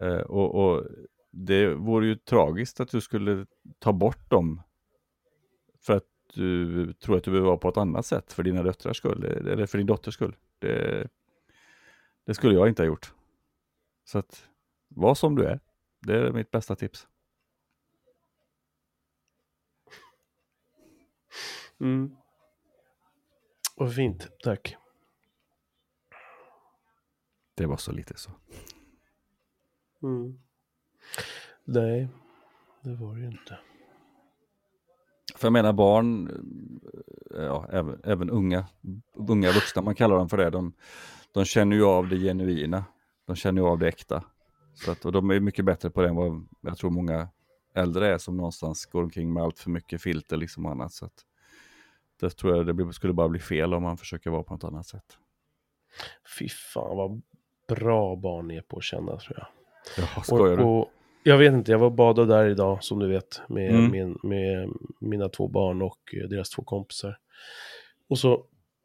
Eh, 0.00 0.20
och, 0.20 0.54
och, 0.54 0.86
det 1.32 1.74
vore 1.74 2.06
ju 2.06 2.14
tragiskt 2.14 2.80
att 2.80 2.90
du 2.90 3.00
skulle 3.00 3.46
ta 3.78 3.92
bort 3.92 4.30
dem 4.30 4.62
för 5.80 5.96
att 5.96 6.04
du 6.34 6.92
tror 6.92 7.16
att 7.16 7.24
du 7.24 7.30
behöver 7.30 7.48
vara 7.48 7.58
på 7.58 7.68
ett 7.68 7.76
annat 7.76 8.06
sätt 8.06 8.32
för 8.32 8.42
dina 8.42 8.62
döttrars 8.62 8.96
skull, 8.96 9.24
eller 9.24 9.66
för 9.66 9.78
din 9.78 9.86
dotters 9.86 10.14
skull. 10.14 10.36
Det, 10.58 11.08
det 12.24 12.34
skulle 12.34 12.54
jag 12.54 12.68
inte 12.68 12.82
ha 12.82 12.86
gjort. 12.86 13.14
Så 14.04 14.18
att, 14.18 14.48
var 14.88 15.14
som 15.14 15.36
du 15.36 15.44
är. 15.44 15.60
Det 16.00 16.18
är 16.18 16.32
mitt 16.32 16.50
bästa 16.50 16.76
tips. 16.76 17.08
Mm. 21.80 22.16
Vad 23.76 23.94
fint, 23.94 24.28
tack. 24.42 24.76
Det 27.54 27.66
var 27.66 27.76
så 27.76 27.92
lite 27.92 28.16
så. 28.16 28.30
Mm. 30.02 30.40
Nej, 31.64 32.08
det 32.80 32.94
var 32.94 33.14
det 33.14 33.20
ju 33.20 33.26
inte. 33.26 33.58
För 35.40 35.46
jag 35.46 35.52
menar 35.52 35.72
barn, 35.72 36.28
eh, 37.36 37.44
ja, 37.44 37.66
även, 37.72 38.00
även 38.04 38.30
unga, 38.30 38.66
unga 39.14 39.52
vuxna, 39.52 39.82
man 39.82 39.94
kallar 39.94 40.16
dem 40.16 40.28
för 40.28 40.36
det, 40.36 40.50
de, 40.50 40.72
de 41.32 41.44
känner 41.44 41.76
ju 41.76 41.84
av 41.84 42.08
det 42.08 42.16
genuina. 42.16 42.84
De 43.26 43.36
känner 43.36 43.62
ju 43.62 43.68
av 43.68 43.78
det 43.78 43.88
äkta. 43.88 44.24
Så 44.74 44.90
att, 44.90 45.04
och 45.04 45.12
de 45.12 45.30
är 45.30 45.40
mycket 45.40 45.64
bättre 45.64 45.90
på 45.90 46.02
det 46.02 46.08
än 46.08 46.16
vad 46.16 46.46
jag 46.60 46.78
tror 46.78 46.90
många 46.90 47.28
äldre 47.74 48.14
är 48.14 48.18
som 48.18 48.36
någonstans 48.36 48.86
går 48.86 49.02
omkring 49.02 49.32
med 49.32 49.42
allt 49.42 49.58
för 49.58 49.70
mycket 49.70 50.02
filter 50.02 50.36
liksom 50.36 50.66
annat. 50.66 50.92
Så 50.92 51.04
att, 51.04 51.24
det 52.20 52.30
tror 52.30 52.56
jag 52.56 52.76
det 52.76 52.92
skulle 52.92 53.12
bara 53.12 53.28
bli 53.28 53.40
fel 53.40 53.74
om 53.74 53.82
man 53.82 53.96
försöker 53.96 54.30
vara 54.30 54.42
på 54.42 54.54
något 54.54 54.64
annat 54.64 54.86
sätt. 54.86 55.18
Fy 56.38 56.48
fan 56.48 56.96
vad 56.96 57.22
bra 57.68 58.16
barn 58.16 58.50
är 58.50 58.60
på 58.60 58.76
att 58.76 58.84
känna 58.84 59.16
tror 59.16 59.38
jag. 59.38 59.46
Ja, 60.16 60.22
skojar 60.22 60.56
du? 60.56 60.62
Och, 60.62 60.88
jag 61.22 61.38
vet 61.38 61.52
inte, 61.52 61.72
jag 61.72 61.78
var 61.78 61.86
och 61.86 61.92
badade 61.92 62.34
där 62.34 62.48
idag 62.48 62.84
som 62.84 62.98
du 62.98 63.08
vet 63.08 63.40
med, 63.48 63.70
mm. 63.70 63.90
med, 63.90 64.24
med, 64.24 64.70
mina 64.98 65.28
två 65.28 65.48
barn 65.48 65.82
och 65.82 66.14
eh, 66.14 66.28
deras 66.28 66.50
två 66.50 66.62
kompisar. 66.62 67.18
Och 68.08 68.18
så, 68.18 68.44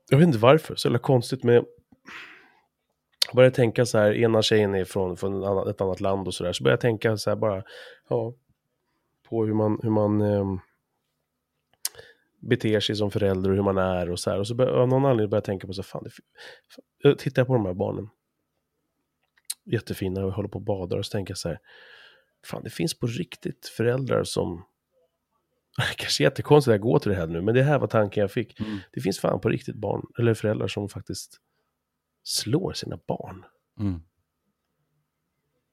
jag 0.10 0.18
vet 0.18 0.28
inte 0.28 0.40
varför, 0.40 0.76
så 0.76 0.88
jävla 0.88 1.00
konstigt 1.00 1.44
med 1.44 1.66
jag 3.28 3.36
började 3.36 3.56
tänka 3.56 3.86
så 3.86 3.98
här, 3.98 4.14
ena 4.14 4.42
tjejen 4.42 4.76
är 4.76 4.86
från, 4.86 5.18
från 5.18 5.44
annan, 5.44 5.70
ett 5.70 5.82
annat 5.82 6.02
land 6.02 6.28
och 6.28 6.34
så 6.34 6.44
där, 6.44 6.54
så 6.54 6.64
började 6.64 6.74
jag 6.74 6.82
tänka 6.82 7.18
så 7.18 7.30
här 7.30 7.36
bara, 7.38 7.64
ja, 8.10 8.34
på 9.30 9.46
hur 9.46 9.54
man, 9.54 9.80
hur 9.84 9.90
man 9.90 10.22
eh, 10.22 10.56
beter 12.40 12.80
sig 12.80 12.96
som 12.96 13.12
förälder 13.12 13.50
och 13.50 13.56
hur 13.56 13.64
man 13.64 13.78
är 13.78 14.12
och 14.12 14.20
så 14.20 14.30
här. 14.30 14.40
Och 14.40 14.48
så 14.48 14.56
började, 14.56 14.78
av 14.78 14.88
någon 14.88 15.06
anledning 15.06 15.30
började 15.30 15.36
jag 15.36 15.44
tänka 15.44 15.68
på 15.68 15.74
så 15.74 15.82
här, 15.82 15.88
fan, 15.88 16.04
det, 16.04 16.10
fan, 17.04 17.18
tittar 17.18 17.40
jag 17.40 17.48
på 17.48 17.54
de 17.54 17.66
här 17.66 17.74
barnen, 17.74 18.10
jättefina 19.64 20.26
och 20.26 20.34
håller 20.34 20.50
på 20.50 20.60
och 20.60 20.66
badar 20.66 20.98
och 20.98 21.06
så 21.06 21.12
tänker 21.12 21.32
jag 21.32 21.38
så 21.38 21.50
här, 21.50 21.60
fan 22.46 22.64
det 22.64 22.70
finns 22.70 23.00
på 23.00 23.08
riktigt 23.08 23.68
föräldrar 23.68 24.24
som, 24.24 24.66
kanske 25.98 26.24
jättekonstigt 26.24 26.70
att 26.70 26.74
jag 26.74 26.82
går 26.82 27.00
till 27.00 27.12
det 27.12 27.18
här 27.18 27.28
nu, 27.28 27.42
men 27.42 27.56
det 27.56 27.64
här 27.64 27.80
var 27.80 27.88
tanken 27.88 28.22
jag 28.22 28.32
fick. 28.32 28.60
Mm. 28.60 28.78
Det 28.92 29.02
finns 29.02 29.20
fan 29.20 29.40
på 29.40 29.50
riktigt 29.50 29.76
barn, 29.76 30.06
eller 30.20 30.34
föräldrar 30.34 30.68
som 30.68 30.90
faktiskt 30.90 31.40
slår 32.24 32.74
sina 32.74 33.00
barn. 33.08 33.46
Mm. 33.80 34.02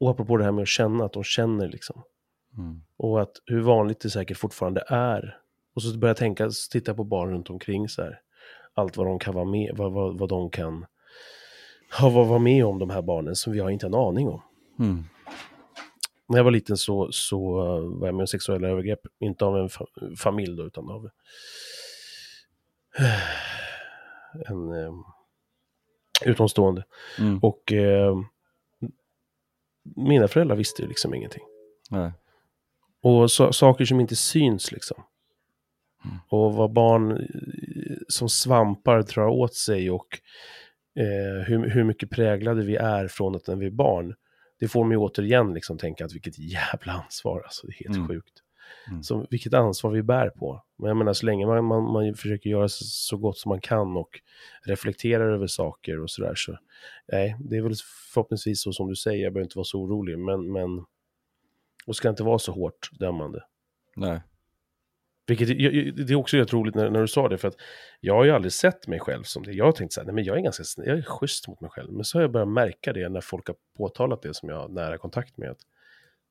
Och 0.00 0.10
apropå 0.10 0.36
det 0.36 0.44
här 0.44 0.52
med 0.52 0.62
att 0.62 0.68
känna, 0.68 1.04
att 1.04 1.12
de 1.12 1.24
känner 1.24 1.68
liksom. 1.68 2.02
Mm. 2.58 2.82
Och 2.96 3.22
att 3.22 3.32
hur 3.46 3.60
vanligt 3.60 4.00
det 4.00 4.10
säkert 4.10 4.36
fortfarande 4.36 4.84
är. 4.88 5.38
Och 5.74 5.82
så 5.82 5.98
börjar 5.98 6.10
jag 6.10 6.16
tänka, 6.16 6.50
titta 6.70 6.94
på 6.94 7.04
barn 7.04 7.30
runt 7.30 7.50
omkring 7.50 7.88
så 7.88 8.02
här. 8.02 8.20
Allt 8.74 8.96
vad 8.96 9.06
de 9.06 9.18
kan 9.18 9.34
vara 9.34 9.44
med, 9.44 9.74
vad, 9.76 9.92
vad, 9.92 10.18
vad 10.18 10.28
de 10.28 10.50
kan 10.50 10.86
har 11.92 12.10
varit 12.10 12.42
med 12.42 12.64
om 12.64 12.78
de 12.78 12.90
här 12.90 13.02
barnen 13.02 13.36
som 13.36 13.52
vi 13.52 13.58
har 13.58 13.70
inte 13.70 13.86
en 13.86 13.94
aning 13.94 14.28
om. 14.28 14.42
Mm. 14.78 15.04
När 16.28 16.38
jag 16.38 16.44
var 16.44 16.50
liten 16.50 16.76
så, 16.76 17.08
så 17.12 17.60
uh, 17.60 17.98
var 17.98 18.08
jag 18.08 18.14
med 18.14 18.22
om 18.22 18.26
sexuella 18.26 18.68
övergrepp, 18.68 19.00
inte 19.20 19.44
av 19.44 19.58
en 19.58 19.68
fa 19.68 19.84
familj 20.18 20.56
då, 20.56 20.66
utan 20.66 20.90
av 20.90 21.08
en 24.48 24.72
uh, 24.72 24.92
utomstående. 26.24 26.84
Mm. 27.18 27.38
Och 27.38 27.72
uh, 27.72 28.22
mina 29.96 30.28
föräldrar 30.28 30.56
visste 30.56 30.82
ju 30.82 30.88
liksom 30.88 31.14
ingenting. 31.14 31.42
Nej. 31.90 32.12
Och 33.02 33.30
så, 33.30 33.52
saker 33.52 33.84
som 33.84 34.00
inte 34.00 34.16
syns 34.16 34.72
liksom. 34.72 35.02
Mm. 36.04 36.16
Och 36.28 36.54
vad 36.54 36.72
barn 36.72 37.26
som 38.08 38.28
svampar 38.28 39.02
drar 39.02 39.28
åt 39.28 39.54
sig 39.54 39.90
och 39.90 40.18
eh, 40.98 41.46
hur, 41.46 41.70
hur 41.70 41.84
mycket 41.84 42.10
präglade 42.10 42.64
vi 42.64 42.76
är 42.76 43.08
från 43.08 43.36
att 43.36 43.46
när 43.46 43.56
vi 43.56 43.66
är 43.66 43.70
barn. 43.70 44.14
Det 44.62 44.68
får 44.68 44.84
mig 44.84 44.96
återigen 44.96 45.54
liksom 45.54 45.78
tänka 45.78 46.04
att 46.04 46.14
vilket 46.14 46.38
jävla 46.38 46.92
ansvar, 46.92 47.40
alltså 47.40 47.66
det 47.66 47.72
är 47.72 47.84
helt 47.84 47.96
mm. 47.96 48.08
sjukt. 48.08 48.42
Mm. 48.88 49.02
Så 49.02 49.26
vilket 49.30 49.54
ansvar 49.54 49.90
vi 49.90 50.02
bär 50.02 50.30
på. 50.30 50.64
Men 50.78 50.88
jag 50.88 50.96
menar 50.96 51.12
så 51.12 51.26
länge 51.26 51.46
man, 51.46 51.64
man, 51.64 51.92
man 51.92 52.14
försöker 52.14 52.50
göra 52.50 52.68
så, 52.68 53.16
gott 53.16 53.38
som 53.38 53.48
man 53.48 53.60
kan 53.60 53.96
och 53.96 54.20
reflekterar 54.64 55.34
över 55.34 55.46
saker 55.46 56.00
och 56.00 56.10
sådär 56.10 56.34
så, 56.34 56.58
nej, 57.12 57.36
det 57.40 57.56
är 57.56 57.62
väl 57.62 57.74
förhoppningsvis 58.12 58.62
så 58.62 58.72
som 58.72 58.88
du 58.88 58.96
säger, 58.96 59.24
jag 59.24 59.32
behöver 59.32 59.44
inte 59.44 59.58
vara 59.58 59.64
så 59.64 59.80
orolig, 59.80 60.18
men, 60.18 60.52
men 60.52 60.84
och 61.86 61.96
ska 61.96 62.08
inte 62.08 62.22
vara 62.22 62.38
så 62.38 62.52
hårt 62.52 62.90
dömande. 62.92 63.44
Nej. 63.96 64.20
Vilket 65.26 65.48
det 66.06 66.12
är 66.12 66.14
också 66.14 66.36
helt 66.36 66.52
roligt 66.52 66.74
när, 66.74 66.90
när 66.90 67.00
du 67.00 67.08
sa 67.08 67.28
det, 67.28 67.38
för 67.38 67.48
att 67.48 67.56
jag 68.00 68.14
har 68.14 68.24
ju 68.24 68.30
aldrig 68.30 68.52
sett 68.52 68.86
mig 68.86 69.00
själv 69.00 69.22
som 69.22 69.42
det. 69.42 69.52
Jag 69.52 69.64
har 69.64 69.72
tänkt 69.72 69.92
så 69.92 70.00
här, 70.00 70.06
nej 70.06 70.14
men 70.14 70.24
jag 70.24 70.36
är 70.38 70.40
ganska 70.40 70.64
jag 70.76 70.98
är 70.98 71.02
schysst 71.02 71.48
mot 71.48 71.60
mig 71.60 71.70
själv. 71.70 71.92
Men 71.92 72.04
så 72.04 72.18
har 72.18 72.22
jag 72.22 72.32
börjat 72.32 72.48
märka 72.48 72.92
det 72.92 73.08
när 73.08 73.20
folk 73.20 73.46
har 73.46 73.56
påtalat 73.78 74.22
det 74.22 74.34
som 74.34 74.48
jag 74.48 74.56
har 74.56 74.68
nära 74.68 74.98
kontakt 74.98 75.38
med. 75.38 75.50
Att 75.50 75.60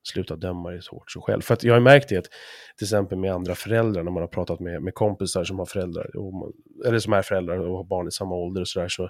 sluta 0.03 0.35
döma 0.35 0.69
dig 0.69 0.81
så 0.81 0.95
hårt 0.95 1.11
så 1.11 1.22
själv. 1.22 1.41
För 1.41 1.53
att 1.53 1.63
jag 1.63 1.73
har 1.73 1.80
märkt 1.80 2.09
det, 2.09 2.18
att, 2.18 2.30
till 2.77 2.85
exempel 2.85 3.18
med 3.18 3.34
andra 3.34 3.55
föräldrar, 3.55 4.03
när 4.03 4.11
man 4.11 4.23
har 4.23 4.27
pratat 4.27 4.59
med, 4.59 4.81
med 4.81 4.93
kompisar 4.93 5.43
som 5.43 5.59
har 5.59 5.65
föräldrar, 5.65 6.18
och, 6.18 6.51
eller 6.85 6.99
som 6.99 7.13
är 7.13 7.22
föräldrar 7.22 7.57
och 7.57 7.77
har 7.77 7.84
barn 7.84 8.07
i 8.07 8.11
samma 8.11 8.35
ålder 8.35 8.61
och 8.61 8.68
sådär, 8.68 8.88
så 8.88 9.09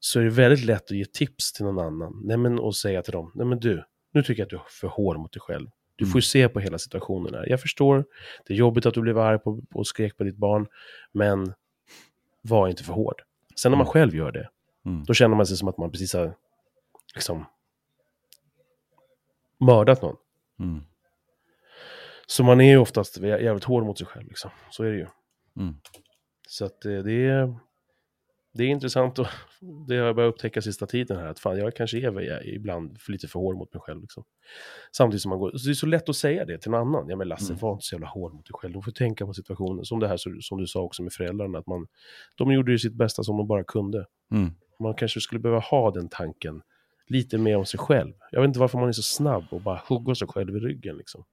så 0.00 0.20
är 0.20 0.24
det 0.24 0.30
väldigt 0.30 0.64
lätt 0.64 0.90
att 0.90 0.96
ge 0.96 1.04
tips 1.04 1.52
till 1.52 1.64
någon 1.64 1.78
annan. 1.78 2.22
Nej, 2.24 2.36
men, 2.36 2.58
och 2.58 2.76
säga 2.76 3.02
till 3.02 3.12
dem, 3.12 3.32
nej 3.34 3.46
men 3.46 3.58
du, 3.58 3.84
nu 4.12 4.22
tycker 4.22 4.40
jag 4.40 4.46
att 4.46 4.50
du 4.50 4.56
är 4.56 4.62
för 4.80 4.88
hård 4.88 5.18
mot 5.18 5.32
dig 5.32 5.40
själv. 5.40 5.68
Du 5.96 6.04
Mm. 6.04 6.12
får 6.12 6.18
ju 6.18 6.22
se 6.22 6.48
på 6.48 6.60
hela 6.60 6.78
situationen 6.78 7.34
här. 7.34 7.48
Jag 7.48 7.60
förstår, 7.60 8.04
det 8.46 8.52
är 8.54 8.56
jobbigt 8.58 8.86
att 8.86 8.94
du 8.94 9.00
blev 9.00 9.18
arg 9.18 9.38
på, 9.38 9.62
och 9.74 9.86
skrek 9.86 10.16
på 10.16 10.24
ditt 10.24 10.36
barn, 10.36 10.66
men 11.12 11.54
var 12.42 12.68
inte 12.68 12.84
för 12.84 12.92
hård. 12.92 13.22
Sen 13.56 13.72
när 13.72 13.76
man 13.76 13.84
Mm. 13.86 13.92
själv 13.92 14.14
gör 14.14 14.32
det, 14.32 14.48
Mm. 14.86 15.04
då 15.04 15.14
känner 15.14 15.36
man 15.36 15.46
sig 15.46 15.56
som 15.56 15.68
att 15.68 15.78
man 15.78 15.90
precis 15.90 16.14
har 16.14 16.34
liksom, 17.14 17.44
mördat 19.60 20.02
någon. 20.02 20.16
Mm. 20.60 20.80
Så 22.26 22.44
man 22.44 22.60
är 22.60 22.70
ju 22.70 22.76
oftast 22.76 23.18
jä- 23.20 23.42
jävligt 23.42 23.64
hård 23.64 23.84
mot 23.84 23.98
sig 23.98 24.06
själv. 24.06 24.28
Liksom. 24.28 24.50
Så 24.70 24.84
är 24.84 24.90
det 24.90 24.96
ju. 24.98 25.06
Mm. 25.56 25.74
Så 26.48 26.64
att 26.64 26.84
eh, 26.84 26.98
det 26.98 27.12
är, 27.26 27.54
det 28.56 28.64
är 28.64 28.68
intressant 28.68 29.18
och 29.18 29.26
det 29.88 29.96
har 29.96 30.06
jag 30.06 30.16
börjat 30.16 30.34
upptäcka 30.34 30.62
sista 30.62 30.86
tiden 30.86 31.16
här. 31.16 31.26
Att 31.26 31.38
fan, 31.40 31.58
jag 31.58 31.74
kanske 31.76 31.98
är 31.98 32.10
väl- 32.10 32.42
ibland 32.44 33.00
för 33.00 33.12
lite 33.12 33.28
för 33.28 33.38
hård 33.40 33.56
mot 33.56 33.74
mig 33.74 33.80
själv. 33.80 34.00
Liksom. 34.00 34.24
Samtidigt 34.96 35.22
som 35.22 35.28
man 35.30 35.38
går, 35.38 35.50
så 35.50 35.66
det 35.66 35.72
är 35.72 35.74
så 35.74 35.86
lätt 35.86 36.08
att 36.08 36.16
säga 36.16 36.44
det 36.44 36.58
till 36.58 36.70
någon 36.70 36.80
annan. 36.88 37.08
Ja 37.08 37.16
men 37.16 37.28
Lasse, 37.28 37.52
Mm. 37.52 37.58
var 37.60 37.72
inte 37.72 37.84
så 37.84 37.94
jävla 37.94 38.06
hård 38.08 38.34
mot 38.34 38.46
dig 38.46 38.52
själv. 38.54 38.74
Du 38.74 38.82
får 38.82 38.92
tänka 38.92 39.26
på 39.26 39.32
situationen. 39.34 39.84
Som 39.84 40.00
det 40.00 40.08
här 40.08 40.40
som 40.40 40.58
du 40.58 40.66
sa 40.66 40.80
också 40.80 41.02
med 41.02 41.12
föräldrarna. 41.12 41.58
Att 41.58 41.66
man, 41.66 41.86
de 42.36 42.52
gjorde 42.52 42.72
ju 42.72 42.78
sitt 42.78 42.94
bästa 42.94 43.22
som 43.22 43.36
de 43.36 43.46
bara 43.46 43.64
kunde. 43.64 44.06
Mm. 44.32 44.50
Man 44.80 44.94
kanske 44.94 45.20
skulle 45.20 45.38
behöva 45.40 45.60
ha 45.60 45.90
den 45.90 46.08
tanken 46.08 46.62
lite 47.08 47.38
mer 47.38 47.56
om 47.56 47.66
sig 47.66 47.80
själv. 47.80 48.12
Jag 48.30 48.40
vet 48.40 48.48
inte 48.48 48.60
varför 48.60 48.78
man 48.78 48.88
är 48.88 48.92
så 48.92 49.02
snabb 49.02 49.44
och 49.50 49.60
bara 49.60 49.82
hugger 49.88 50.14
sig 50.14 50.28
själv 50.28 50.56
i 50.56 50.60
ryggen. 50.60 50.96
Liksom. 50.96 51.24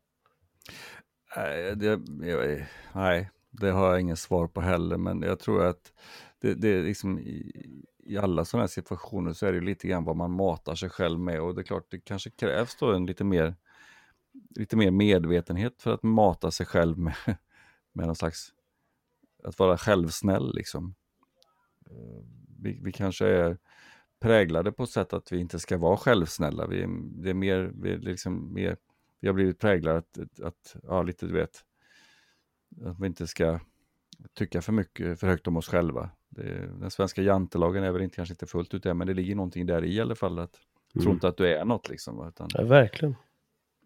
Nej, 1.38 1.76
det, 1.76 1.86
jag, 2.28 2.66
nej, 2.94 3.30
det 3.52 3.70
har 3.72 3.90
jag 3.92 4.02
ingen 4.02 4.18
svar 4.18 4.48
på 4.48 4.62
heller, 4.62 4.98
men 4.98 5.22
jag 5.22 5.40
tror 5.40 5.66
att 5.66 5.94
det, 6.44 6.54
det 6.54 6.68
är 6.68 6.84
liksom 6.84 7.20
i, 7.20 7.52
i 8.04 8.18
alla 8.18 8.46
sådana 8.46 8.64
här 8.64 8.68
situationer 8.68 9.34
så 9.34 9.46
är 9.46 9.52
det 9.52 9.58
ju 9.58 9.66
lite 9.66 9.88
grann 9.88 10.04
vad 10.04 10.16
man 10.16 10.32
matar 10.32 10.76
sig 10.76 10.90
själv 10.90 11.20
med 11.20 11.42
och 11.42 11.56
det 11.56 11.62
är 11.62 11.64
klart 11.64 11.92
det 11.92 12.00
kanske 12.00 12.30
krävs 12.30 12.76
då 12.76 12.94
en 12.94 13.06
lite 13.06 13.24
mer, 13.24 13.56
lite 14.56 14.76
mer 14.76 14.92
medvetenhet 14.92 15.82
för 15.82 15.94
att 15.94 16.04
mata 16.04 16.52
sig 16.52 16.66
själv 16.66 16.98
med, 16.98 17.16
med 17.94 18.06
någon 18.06 18.16
slags, 18.16 18.54
att 19.44 19.60
vara 19.60 19.78
självsnäll 19.78 20.56
liksom. 20.56 20.96
Eh, 21.90 22.26
vi, 22.60 22.80
vi 22.84 22.92
kanske 22.92 23.28
är 23.28 23.58
präglade 24.20 24.72
på 24.72 24.84
ett 24.84 24.90
sätt 24.90 25.14
att 25.14 25.32
vi 25.32 25.40
inte 25.40 25.60
ska 25.60 25.78
vara 25.78 25.98
självsnälla. 25.98 26.68
Vi 26.68 26.88
det 27.24 27.30
är 27.30 27.34
mer, 27.34 27.72
vi 27.76 27.92
är 27.92 27.98
liksom 27.98 28.54
mer 28.54 28.78
vi 29.20 29.28
har 29.28 29.34
blivit 29.34 29.60
präglade 29.60 29.98
att, 29.98 30.18
att, 30.18 30.40
att, 30.40 30.76
ja 30.84 31.04
lite 31.04 31.26
du 31.26 31.34
vet, 31.34 31.66
att 32.86 33.00
vi 33.00 33.08
inte 33.08 33.28
ska 33.28 33.60
tycka 34.34 34.62
för 34.62 34.74
mycket, 34.74 35.20
för 35.20 35.28
högt 35.28 35.48
om 35.48 35.58
oss 35.58 35.68
själva. 35.68 36.10
Det, 36.36 36.68
den 36.80 36.92
svenska 36.92 37.22
jantelagen 37.22 37.84
är 37.84 37.92
väl 37.92 38.02
inte, 38.02 38.16
kanske 38.16 38.34
inte 38.34 38.46
fullt 38.46 38.74
ut 38.74 38.84
det, 38.84 38.94
men 38.94 39.08
det 39.08 39.14
ligger 39.14 39.36
någonting 39.36 39.66
där 39.66 39.84
i 39.86 40.00
alla 40.02 40.16
fall. 40.16 40.40
Att, 40.40 40.60
Tro 40.94 41.02
Mm. 41.02 41.14
inte 41.14 41.28
att 41.28 41.38
du 41.38 41.48
är 41.48 41.66
något 41.66 41.90
liksom. 41.90 42.28
Utan, 42.28 42.50
Ja, 42.54 42.64
verkligen. 42.64 43.16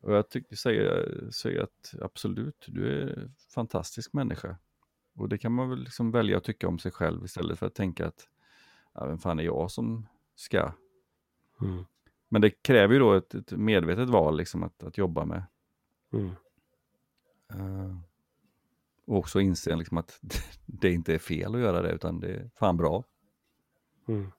och 0.02 0.14
jag 0.14 0.30
tycker, 0.30 0.56
säger, 0.56 1.30
säger 1.32 1.62
att 1.62 1.94
absolut, 2.02 2.66
du 2.68 3.02
är 3.02 3.08
en 3.20 3.34
fantastisk 3.50 4.14
människa. 4.14 4.58
Och 5.16 5.30
det 5.30 5.38
kan 5.38 5.52
man 5.52 5.70
väl 5.70 5.80
liksom 5.80 6.12
välja 6.12 6.38
att 6.38 6.44
tycka 6.44 6.68
om 6.68 6.80
sig 6.80 6.92
själv 6.92 7.26
istället 7.26 7.60
för 7.60 7.66
att 7.66 7.76
tänka 7.76 8.08
att, 8.08 8.28
ja, 8.94 9.06
vem 9.06 9.18
fan 9.18 9.40
är 9.40 9.44
jag 9.44 9.72
som 9.72 10.08
ska? 10.36 10.72
Mm. 11.62 11.86
Men 12.30 12.42
det 12.42 12.50
kräver 12.50 12.94
ju 12.94 13.00
då 13.00 13.14
ett, 13.14 13.34
ett 13.34 13.52
medvetet 13.52 14.10
val 14.10 14.38
liksom 14.38 14.64
att, 14.64 14.84
att 14.84 14.98
jobba 14.98 15.26
med. 15.26 15.44
Mm. 16.14 16.30
Eh, 17.54 17.96
och 19.08 19.18
också 19.18 19.42
inse 19.42 19.76
liksom 19.76 19.98
att 19.98 20.20
det 20.66 20.92
inte 20.92 21.14
är 21.14 21.20
fel 21.20 21.56
att 21.56 21.62
göra 21.62 21.82
det, 21.82 21.92
utan 21.92 22.20
det 22.20 22.28
är 22.28 22.50
fan 22.56 22.78
bra. 22.78 23.04
Mm. 24.08 24.32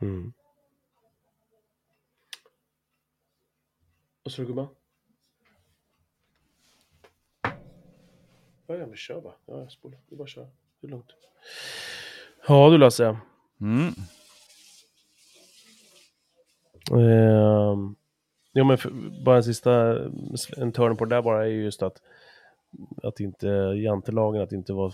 Mm. 0.00 0.32
Vad 4.22 4.32
sa 4.32 4.42
du 4.42 4.48
gumman? 4.48 4.68
Ja, 8.66 8.86
men 8.86 8.96
kör 8.96 9.20
bara. 9.20 9.34
Ja, 9.46 9.58
jag 9.58 9.72
spolar. 9.72 9.98
Det 10.08 10.14
är 10.14 10.16
bara 10.16 10.24
att 10.24 10.30
köra. 10.30 10.48
Det 10.80 10.86
är 10.86 10.90
lugnt. 10.90 11.12
Ja 12.48 12.70
du 12.70 12.78
Lasse. 12.78 13.18
Mm. 13.60 13.92
Ehm, 16.92 17.94
jo, 18.54 18.64
men 18.64 18.78
för, 18.78 18.90
bara 19.24 19.36
en 19.36 19.44
sista, 19.44 19.98
en 20.56 20.72
törn 20.72 20.96
på 20.96 21.04
det 21.04 21.14
där 21.16 21.22
bara 21.22 21.44
är 21.44 21.50
ju 21.50 21.62
just 21.64 21.82
att, 21.82 21.96
att 23.02 23.20
inte, 23.20 23.46
jantelagen, 23.84 24.42
att 24.42 24.52
inte 24.52 24.72
vara 24.72 24.92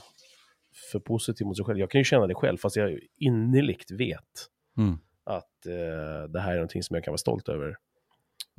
för 0.93 0.99
positiv 0.99 1.47
mot 1.47 1.57
sig 1.57 1.65
själv. 1.67 1.79
Jag 1.79 1.91
kan 1.91 2.01
ju 2.01 2.05
känna 2.05 2.27
det 2.27 2.35
själv, 2.35 2.57
fast 2.57 2.77
jag 2.77 2.99
innerligt 3.17 3.91
vet 3.91 4.47
Mm. 4.79 4.99
att 5.25 5.67
eh, 5.67 6.31
det 6.33 6.41
här 6.41 6.51
är 6.51 6.57
någonting 6.57 6.83
som 6.83 6.95
jag 6.95 7.05
kan 7.05 7.13
vara 7.13 7.19
stolt 7.19 7.49
över. 7.49 7.77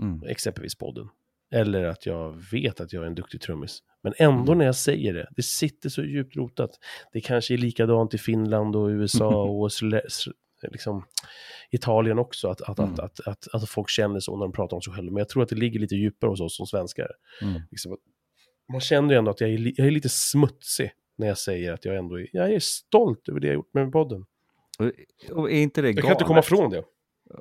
Mm. 0.02 0.24
Exempelvis 0.24 0.76
podden. 0.76 1.10
Eller 1.54 1.84
att 1.84 2.06
jag 2.06 2.44
vet 2.52 2.82
att 2.82 2.94
jag 2.94 3.04
är 3.04 3.08
en 3.08 3.16
duktig 3.16 3.42
trummis. 3.42 3.80
Men 4.02 4.14
ändå 4.18 4.52
Mm. 4.52 4.58
när 4.58 4.66
jag 4.66 4.76
säger 4.76 5.14
det, 5.14 5.28
det 5.36 5.44
sitter 5.44 5.90
så 5.90 6.04
djupt 6.04 6.36
rotat. 6.36 6.70
Det 7.14 7.22
kanske 7.22 7.54
är 7.54 7.58
likadant 7.58 8.14
i 8.14 8.18
Finland 8.18 8.76
och 8.76 8.88
USA 8.90 9.44
och 9.44 9.72
liksom, 10.72 11.06
Italien 11.72 12.20
också, 12.20 12.48
att, 12.50 12.62
att, 12.62 12.80
Mm. 12.80 12.94
att, 12.94 13.00
att, 13.00 13.28
att, 13.28 13.48
att 13.54 13.70
folk 13.70 13.90
känner 13.90 14.20
så 14.20 14.38
när 14.38 14.46
de 14.46 14.52
pratar 14.52 14.76
om 14.78 14.82
sig 14.82 14.94
själva. 14.94 15.12
Men 15.12 15.18
jag 15.18 15.30
tror 15.30 15.44
att 15.44 15.50
det 15.50 15.56
ligger 15.56 15.80
lite 15.80 15.96
djupare 15.96 16.30
hos 16.30 16.42
oss 16.42 16.58
som 16.58 16.68
svenskar. 16.68 17.08
Mm. 17.42 17.62
Liksom, 17.72 17.98
man 18.72 18.82
känner 18.82 19.14
ju 19.14 19.18
ändå 19.18 19.32
att 19.32 19.42
jag 19.42 19.50
är, 19.50 19.74
jag 19.76 19.88
är 19.88 19.92
lite 19.92 20.10
smutsig 20.10 20.92
när 21.18 21.28
jag 21.28 21.38
säger 21.38 21.74
att 21.74 21.86
jag 21.86 21.96
ändå 21.98 22.20
är, 22.20 22.28
jag 22.34 22.54
är 22.54 22.60
stolt 22.60 23.30
över 23.30 23.40
det 23.40 23.48
jag 23.48 23.54
gjort 23.54 23.74
med 23.74 23.92
podden. 23.92 24.26
Och, 24.80 24.92
och 25.38 25.52
är 25.52 25.56
inte 25.62 25.82
det 25.82 25.88
Jag 25.88 25.96
galet? 25.96 26.06
kan 26.08 26.12
inte 26.16 26.24
komma 26.24 26.40
ifrån 26.40 26.70
det. 26.70 26.84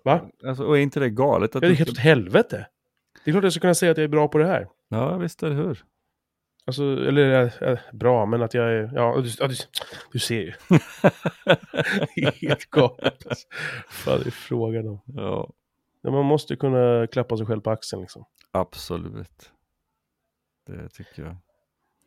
Va? 0.04 0.30
Alltså, 0.44 0.64
och 0.64 0.78
är 0.78 0.82
inte 0.82 1.00
det 1.00 1.10
galet? 1.10 1.56
Att 1.56 1.62
Ja, 1.62 1.68
det 1.68 1.74
är 1.74 1.76
helt 1.76 1.90
åt 1.90 1.98
helvete. 1.98 2.66
Det 3.24 3.30
är 3.30 3.32
klart 3.32 3.44
jag 3.44 3.52
ska 3.52 3.60
kunna 3.60 3.74
säga 3.74 3.92
att 3.92 3.98
jag 3.98 4.04
är 4.04 4.08
bra 4.08 4.28
på 4.28 4.38
det 4.38 4.46
här. 4.46 4.68
ja 4.88 5.16
visst, 5.16 5.42
eller 5.42 5.56
hur? 5.56 5.84
Alltså, 6.66 6.82
eller 6.82 7.52
äh, 7.70 7.78
bra, 7.92 8.26
men 8.26 8.42
att 8.42 8.54
jag 8.54 8.72
är, 8.72 8.90
ja, 8.94 9.20
du, 9.24 9.30
ja, 9.38 9.48
du, 9.48 9.54
du 10.12 10.18
ser 10.18 10.40
ju. 10.40 10.52
Helt 12.40 12.70
galet. 12.70 13.24
Vad 14.06 14.26
är 14.26 14.30
frågan 14.30 14.88
om? 14.88 15.00
Ja, 15.06 15.50
Ja, 16.02 16.10
man 16.10 16.24
måste 16.24 16.56
kunna 16.56 17.06
klappa 17.06 17.36
sig 17.36 17.46
själv 17.46 17.60
på 17.60 17.70
axeln 17.70 18.02
liksom. 18.02 18.24
absolut. 18.50 19.52
Det 20.66 20.88
tycker 20.88 21.22
jag. 21.22 21.36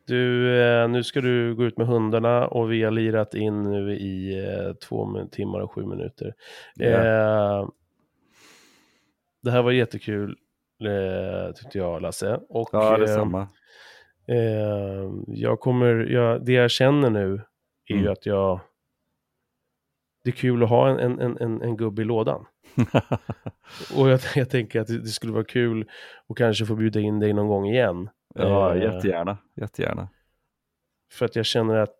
Du, 0.06 0.56
eh, 0.62 0.88
nu 0.88 1.04
ska 1.04 1.20
du 1.20 1.54
gå 1.54 1.64
ut 1.64 1.78
med 1.78 1.86
hundarna 1.86 2.46
och 2.46 2.72
vi 2.72 2.82
har 2.82 2.90
lirat 2.90 3.34
in 3.34 3.62
nu 3.62 3.96
i 3.96 4.44
eh, 4.44 4.72
två 4.74 5.26
timmar 5.32 5.60
och 5.60 5.72
sju 5.72 5.86
minuter. 5.86 6.34
Ja. 6.74 6.86
Eh, 6.86 7.68
det 9.42 9.50
här 9.50 9.62
var 9.62 9.72
jättekul, 9.72 10.36
eh, 10.80 11.52
tyckte 11.54 11.78
jag, 11.78 12.02
Lasse. 12.02 12.40
Och, 12.48 12.68
Ja, 12.72 12.96
detsamma. 12.96 13.40
Eh, 13.40 13.48
jag 15.26 15.60
kommer, 15.60 15.94
jag, 15.94 16.44
det 16.44 16.52
jag 16.52 16.70
känner 16.70 17.10
nu 17.10 17.32
är 17.88 17.94
ju 17.94 18.00
Mm. 18.00 18.12
att 18.12 18.26
jag... 18.26 18.60
Det 20.24 20.30
är 20.30 20.34
kul 20.34 20.62
att 20.62 20.68
ha 20.68 20.88
en, 21.00 21.20
en, 21.20 21.36
en- 21.40 21.62
en, 21.62 21.76
gubbe 21.76 22.02
i 22.02 22.04
lådan. 22.04 22.46
Och 23.96 24.08
jag, 24.10 24.20
jag 24.36 24.50
tänker 24.50 24.80
att 24.80 24.86
det, 24.86 25.06
skulle 25.06 25.32
vara 25.32 25.44
kul 25.44 25.88
att 26.28 26.36
kanske 26.36 26.66
få 26.66 26.74
bjuda 26.76 27.00
in 27.00 27.20
dig 27.20 27.32
någon 27.32 27.48
gång 27.48 27.66
igen. 27.66 28.08
ja, 28.34 28.74
Eh, 28.74 28.82
jättegärna. 28.82 29.38
Jättegärna. 29.56 30.08
För 31.12 31.24
att 31.24 31.36
jag 31.36 31.46
känner 31.46 31.76
att 31.76 31.96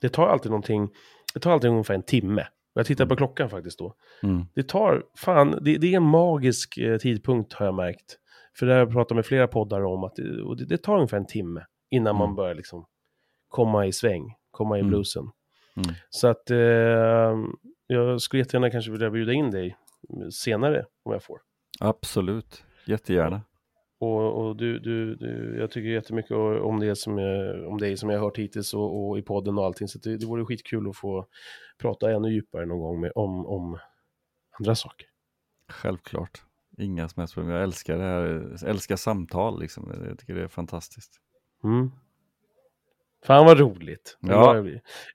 det 0.00 0.08
tar 0.08 0.26
alltid 0.28 0.50
någonting, 0.50 0.88
det 1.34 1.40
tar 1.40 1.52
alltid 1.52 1.70
ungefär 1.70 1.94
en 1.94 2.02
timme. 2.02 2.46
Jag 2.74 2.86
tittar 2.86 3.06
på 3.06 3.16
klockan 3.16 3.50
faktiskt 3.50 3.78
då. 3.78 3.94
Mm. 4.22 4.44
Det 4.54 4.68
tar, 4.68 5.02
fan, 5.16 5.58
det, 5.62 5.76
det 5.78 5.92
är 5.92 5.96
en 5.96 6.02
magisk 6.02 6.78
eh, 6.78 6.96
tidpunkt 6.98 7.52
har 7.52 7.66
jag 7.66 7.74
märkt. 7.74 8.18
För 8.58 8.66
det 8.66 8.72
har 8.72 8.78
jag 8.78 8.92
pratat 8.92 9.16
med 9.16 9.26
flera 9.26 9.46
poddar 9.48 9.84
om, 9.84 10.04
att 10.04 10.14
det, 10.16 10.42
och 10.42 10.56
det, 10.56 10.64
det 10.64 10.78
tar 10.78 10.94
ungefär 10.94 11.16
en 11.16 11.26
timme 11.26 11.64
innan 11.90 12.16
man 12.16 12.24
Mm. 12.24 12.36
börjar 12.36 12.54
liksom 12.54 12.86
komma 13.48 13.86
i 13.86 13.92
sväng, 13.92 14.34
komma 14.50 14.76
i 14.76 14.80
Mm. 14.80 14.90
bluesen. 14.90 15.30
Mm. 15.76 15.94
Så 16.10 16.28
att 16.28 16.50
eh, 16.50 17.36
jag 17.86 18.20
skulle 18.20 18.40
jättegärna 18.40 18.70
kanske 18.70 18.90
vilja 18.90 19.10
bjuda 19.10 19.32
in 19.32 19.50
dig 19.50 19.76
senare 20.32 20.84
om 21.02 21.12
jag 21.12 21.22
får. 21.22 21.40
Absolut. 21.80 22.64
Jättegärna. 22.86 23.42
Och, 24.00 24.46
och 24.46 24.56
du, 24.56 24.78
du, 24.78 25.14
du, 25.14 25.56
jag 25.58 25.70
tycker 25.70 25.88
jättemycket 25.88 26.32
om 26.62 26.80
det 26.80 26.96
som 26.96 27.18
jag, 27.18 27.66
om 27.68 27.78
dig 27.78 27.96
som 27.96 28.10
jag 28.10 28.18
har 28.18 28.24
hört 28.24 28.38
hittills 28.38 28.74
och, 28.74 29.08
och 29.08 29.18
i 29.18 29.22
podden 29.22 29.58
och 29.58 29.64
allting. 29.64 29.88
Så 29.88 29.98
det, 29.98 30.16
det 30.16 30.26
vore 30.26 30.44
skitkul 30.44 30.88
att 30.88 30.96
få 30.96 31.26
prata 31.78 32.10
ännu 32.12 32.28
djupare 32.32 32.66
någon 32.66 32.78
gång 32.80 33.00
med, 33.00 33.12
om, 33.14 33.46
om 33.46 33.78
andra 34.58 34.74
saker. 34.74 35.06
Självklart. 35.68 36.42
Inga 36.78 37.08
som 37.08 37.20
helst 37.20 37.34
problem. 37.34 37.54
Jag 37.54 37.62
älskar 37.62 37.98
det 37.98 38.04
här. 38.04 38.22
Jag 38.60 38.70
älskar 38.70 38.96
samtal 38.96 39.60
liksom. 39.60 39.92
Jag 40.08 40.18
tycker 40.18 40.34
det 40.34 40.42
är 40.42 40.48
fantastiskt. 40.48 41.20
Mm. 41.64 41.90
Fan 43.24 43.46
vad 43.46 43.58
roligt. 43.58 44.18
Ja. 44.20 44.64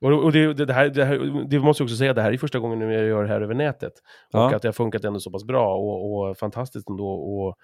Och, 0.02 0.24
och 0.24 0.32
det, 0.32 0.54
det, 0.54 0.74
här, 0.74 0.90
det, 0.90 1.06
här, 1.06 1.46
det 1.50 1.60
måste 1.60 1.82
jag 1.82 1.86
också 1.86 1.96
säga, 1.96 2.14
det 2.14 2.22
här 2.22 2.32
är 2.32 2.38
första 2.38 2.60
gången 2.60 2.82
jag 2.82 3.06
gör 3.06 3.24
det 3.24 3.30
här 3.30 3.42
över 3.42 3.54
nätet. 3.54 3.94
Och 4.34 4.40
Ja. 4.40 4.56
att 4.56 4.62
det 4.62 4.68
har 4.68 4.74
funkat 4.74 5.04
ändå 5.06 5.20
så 5.20 5.32
pass 5.32 5.44
bra 5.44 5.76
och, 5.76 6.12
och 6.30 6.38
fantastiskt 6.38 6.90
ändå. 6.90 7.10
Och 7.14 7.56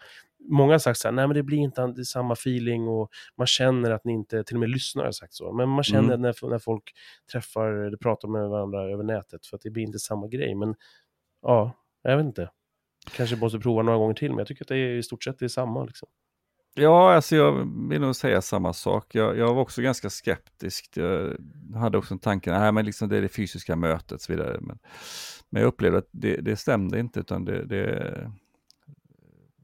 många 0.50 0.74
har 0.74 0.80
sagt 0.80 1.00
så 1.00 1.08
här, 1.08 1.14
nej 1.16 1.28
men 1.28 1.36
det 1.36 1.44
blir 1.44 1.58
inte 1.58 2.06
samma 2.06 2.34
feeling 2.34 2.88
och 2.88 3.10
man 3.38 3.48
känner 3.48 3.92
att 3.92 4.06
ni 4.06 4.14
inte, 4.14 4.44
till 4.44 4.56
och 4.56 4.60
med 4.60 4.70
lyssnare 4.70 5.06
har 5.08 5.12
sagt 5.12 5.34
så, 5.34 5.52
men 5.54 5.70
man 5.70 5.84
känner 5.84 6.14
Mm. 6.14 6.22
när, 6.22 6.50
när 6.50 6.60
folk 6.60 6.84
träffar, 7.32 7.72
eller 7.72 7.98
pratar 7.98 8.28
med 8.28 8.50
varandra 8.50 8.92
över 8.92 9.04
nätet, 9.04 9.46
för 9.46 9.56
att 9.56 9.62
det 9.62 9.70
blir 9.70 9.84
inte 9.84 10.00
samma 10.00 10.28
grej. 10.28 10.56
Men 10.56 10.76
ja, 11.42 11.72
jag 12.02 12.18
vet 12.18 12.26
inte. 12.26 12.50
Kanske 13.16 13.36
måste 13.36 13.60
prova 13.60 13.82
några 13.82 13.98
gånger 13.98 14.14
till, 14.14 14.30
men 14.30 14.38
jag 14.38 14.48
tycker 14.48 14.64
att 14.64 14.68
det 14.68 14.78
är 14.78 14.98
i 14.98 15.04
stort 15.04 15.24
sett 15.24 15.40
det 15.40 15.46
är 15.46 15.50
samma. 15.50 15.84
Liksom. 15.84 16.08
Ja, 16.74 17.14
alltså 17.14 17.36
jag 17.36 17.52
vill 17.90 18.02
nog 18.02 18.16
säga 18.16 18.42
samma 18.42 18.74
sak. 18.74 19.16
Jag, 19.16 19.38
jag 19.38 19.54
var 19.54 19.62
också 19.62 19.82
ganska 19.82 20.10
skeptisk. 20.10 20.98
Jag 20.98 21.38
hade 21.76 21.98
också 21.98 22.14
en 22.14 22.20
tanke, 22.20 22.52
nej 22.52 22.72
men 22.72 22.86
liksom 22.86 23.10
det 23.10 23.18
är 23.18 23.22
det 23.22 23.30
fysiska 23.30 23.76
mötet 23.76 24.12
och 24.12 24.22
så 24.22 24.34
vidare. 24.34 24.58
Men, 24.62 24.80
men 25.50 25.62
jag 25.62 25.68
upplevde 25.68 25.98
att 25.98 26.08
det, 26.12 26.36
det 26.36 26.56
stämde 26.56 27.00
inte, 27.00 27.20
utan 27.20 27.46
det, 27.46 27.66
det... 27.66 28.32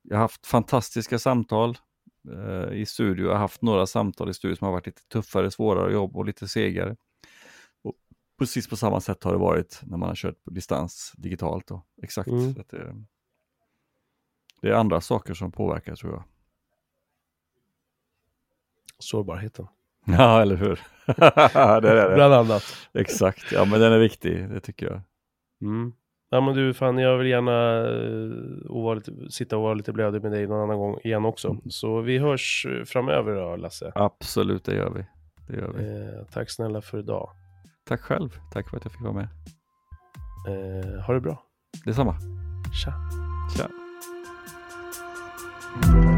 Jag 0.03 0.15
har 0.17 0.21
haft 0.21 0.47
fantastiska 0.47 1.19
samtal 1.19 1.77
eh, 2.31 2.73
i 2.73 2.85
studio. 2.85 3.25
Jag 3.25 3.31
har 3.31 3.39
haft 3.39 3.61
några 3.61 3.87
samtal 3.87 4.29
i 4.29 4.33
studio 4.33 4.55
som 4.55 4.65
har 4.65 4.71
varit 4.71 4.85
lite 4.85 5.07
tuffare, 5.07 5.51
svårare 5.51 5.93
jobb 5.93 6.15
och 6.15 6.25
lite 6.25 6.47
segare. 6.47 6.95
Och 7.83 7.93
precis 8.39 8.67
på 8.67 8.75
samma 8.75 9.01
sätt 9.01 9.23
har 9.23 9.31
det 9.31 9.37
varit 9.37 9.81
när 9.83 9.97
man 9.97 10.09
har 10.09 10.15
kört 10.15 10.43
på 10.43 10.51
distans 10.51 11.13
digitalt. 11.17 11.67
Då. 11.67 11.85
Exakt. 12.03 12.29
Mm. 12.29 12.53
Så 12.53 12.61
att 12.61 12.69
det, 12.69 12.95
det 14.65 14.71
är 14.71 14.75
andra 14.75 15.01
saker 15.01 15.33
som 15.33 15.51
påverkar 15.51 15.95
tror 15.95 16.13
jag. 16.13 16.23
Sårbarheten. 18.99 19.67
Ja, 20.05 20.41
eller 20.41 20.55
hur? 20.55 20.79
det 21.81 21.89
är 21.89 22.09
det. 22.09 22.15
Bland 22.15 22.33
annat. 22.33 22.63
Exakt, 22.93 23.51
ja 23.51 23.65
men 23.65 23.79
den 23.79 23.93
är 23.93 23.99
viktig, 23.99 24.49
det 24.49 24.59
tycker 24.59 24.85
jag. 24.85 25.01
Mm. 25.61 25.93
Ja 26.29 26.41
men 26.41 26.55
du, 26.55 26.73
fan 26.73 26.97
jag 26.97 27.17
vill 27.17 27.27
gärna 27.27 27.77
eh, 28.89 28.95
lite, 28.95 29.31
sitta 29.31 29.57
och 29.57 29.63
vara 29.63 29.73
lite 29.73 29.93
blödig 29.93 30.21
med 30.21 30.31
dig 30.31 30.47
någon 30.47 30.61
annan 30.61 30.77
gång 30.77 30.99
igen 31.03 31.25
också. 31.25 31.57
Så 31.69 32.01
vi 32.01 32.17
hörs 32.17 32.65
eh, 32.69 32.83
framöver 32.83 33.35
då, 33.35 33.55
Lasse. 33.55 33.91
Absolut, 33.95 34.63
det 34.63 34.75
gör 34.75 34.89
vi. 34.89 35.05
Det 35.47 35.59
gör 35.59 35.73
vi. 35.73 35.83
Eh, 35.83 36.25
tack 36.33 36.49
snälla 36.49 36.81
för 36.81 36.99
idag. 36.99 37.29
Tack 37.87 38.01
själv, 38.01 38.29
tack 38.53 38.69
för 38.69 38.77
att 38.77 38.85
jag 38.85 38.91
fick 38.91 39.01
vara 39.01 39.13
med. 39.13 39.27
Eh, 40.47 41.05
ha 41.05 41.13
det 41.13 41.21
bra. 41.21 41.43
Detsamma. 41.85 42.15
Tja. 42.83 42.93
Tja. 43.57 43.84
Bye. 45.81 46.14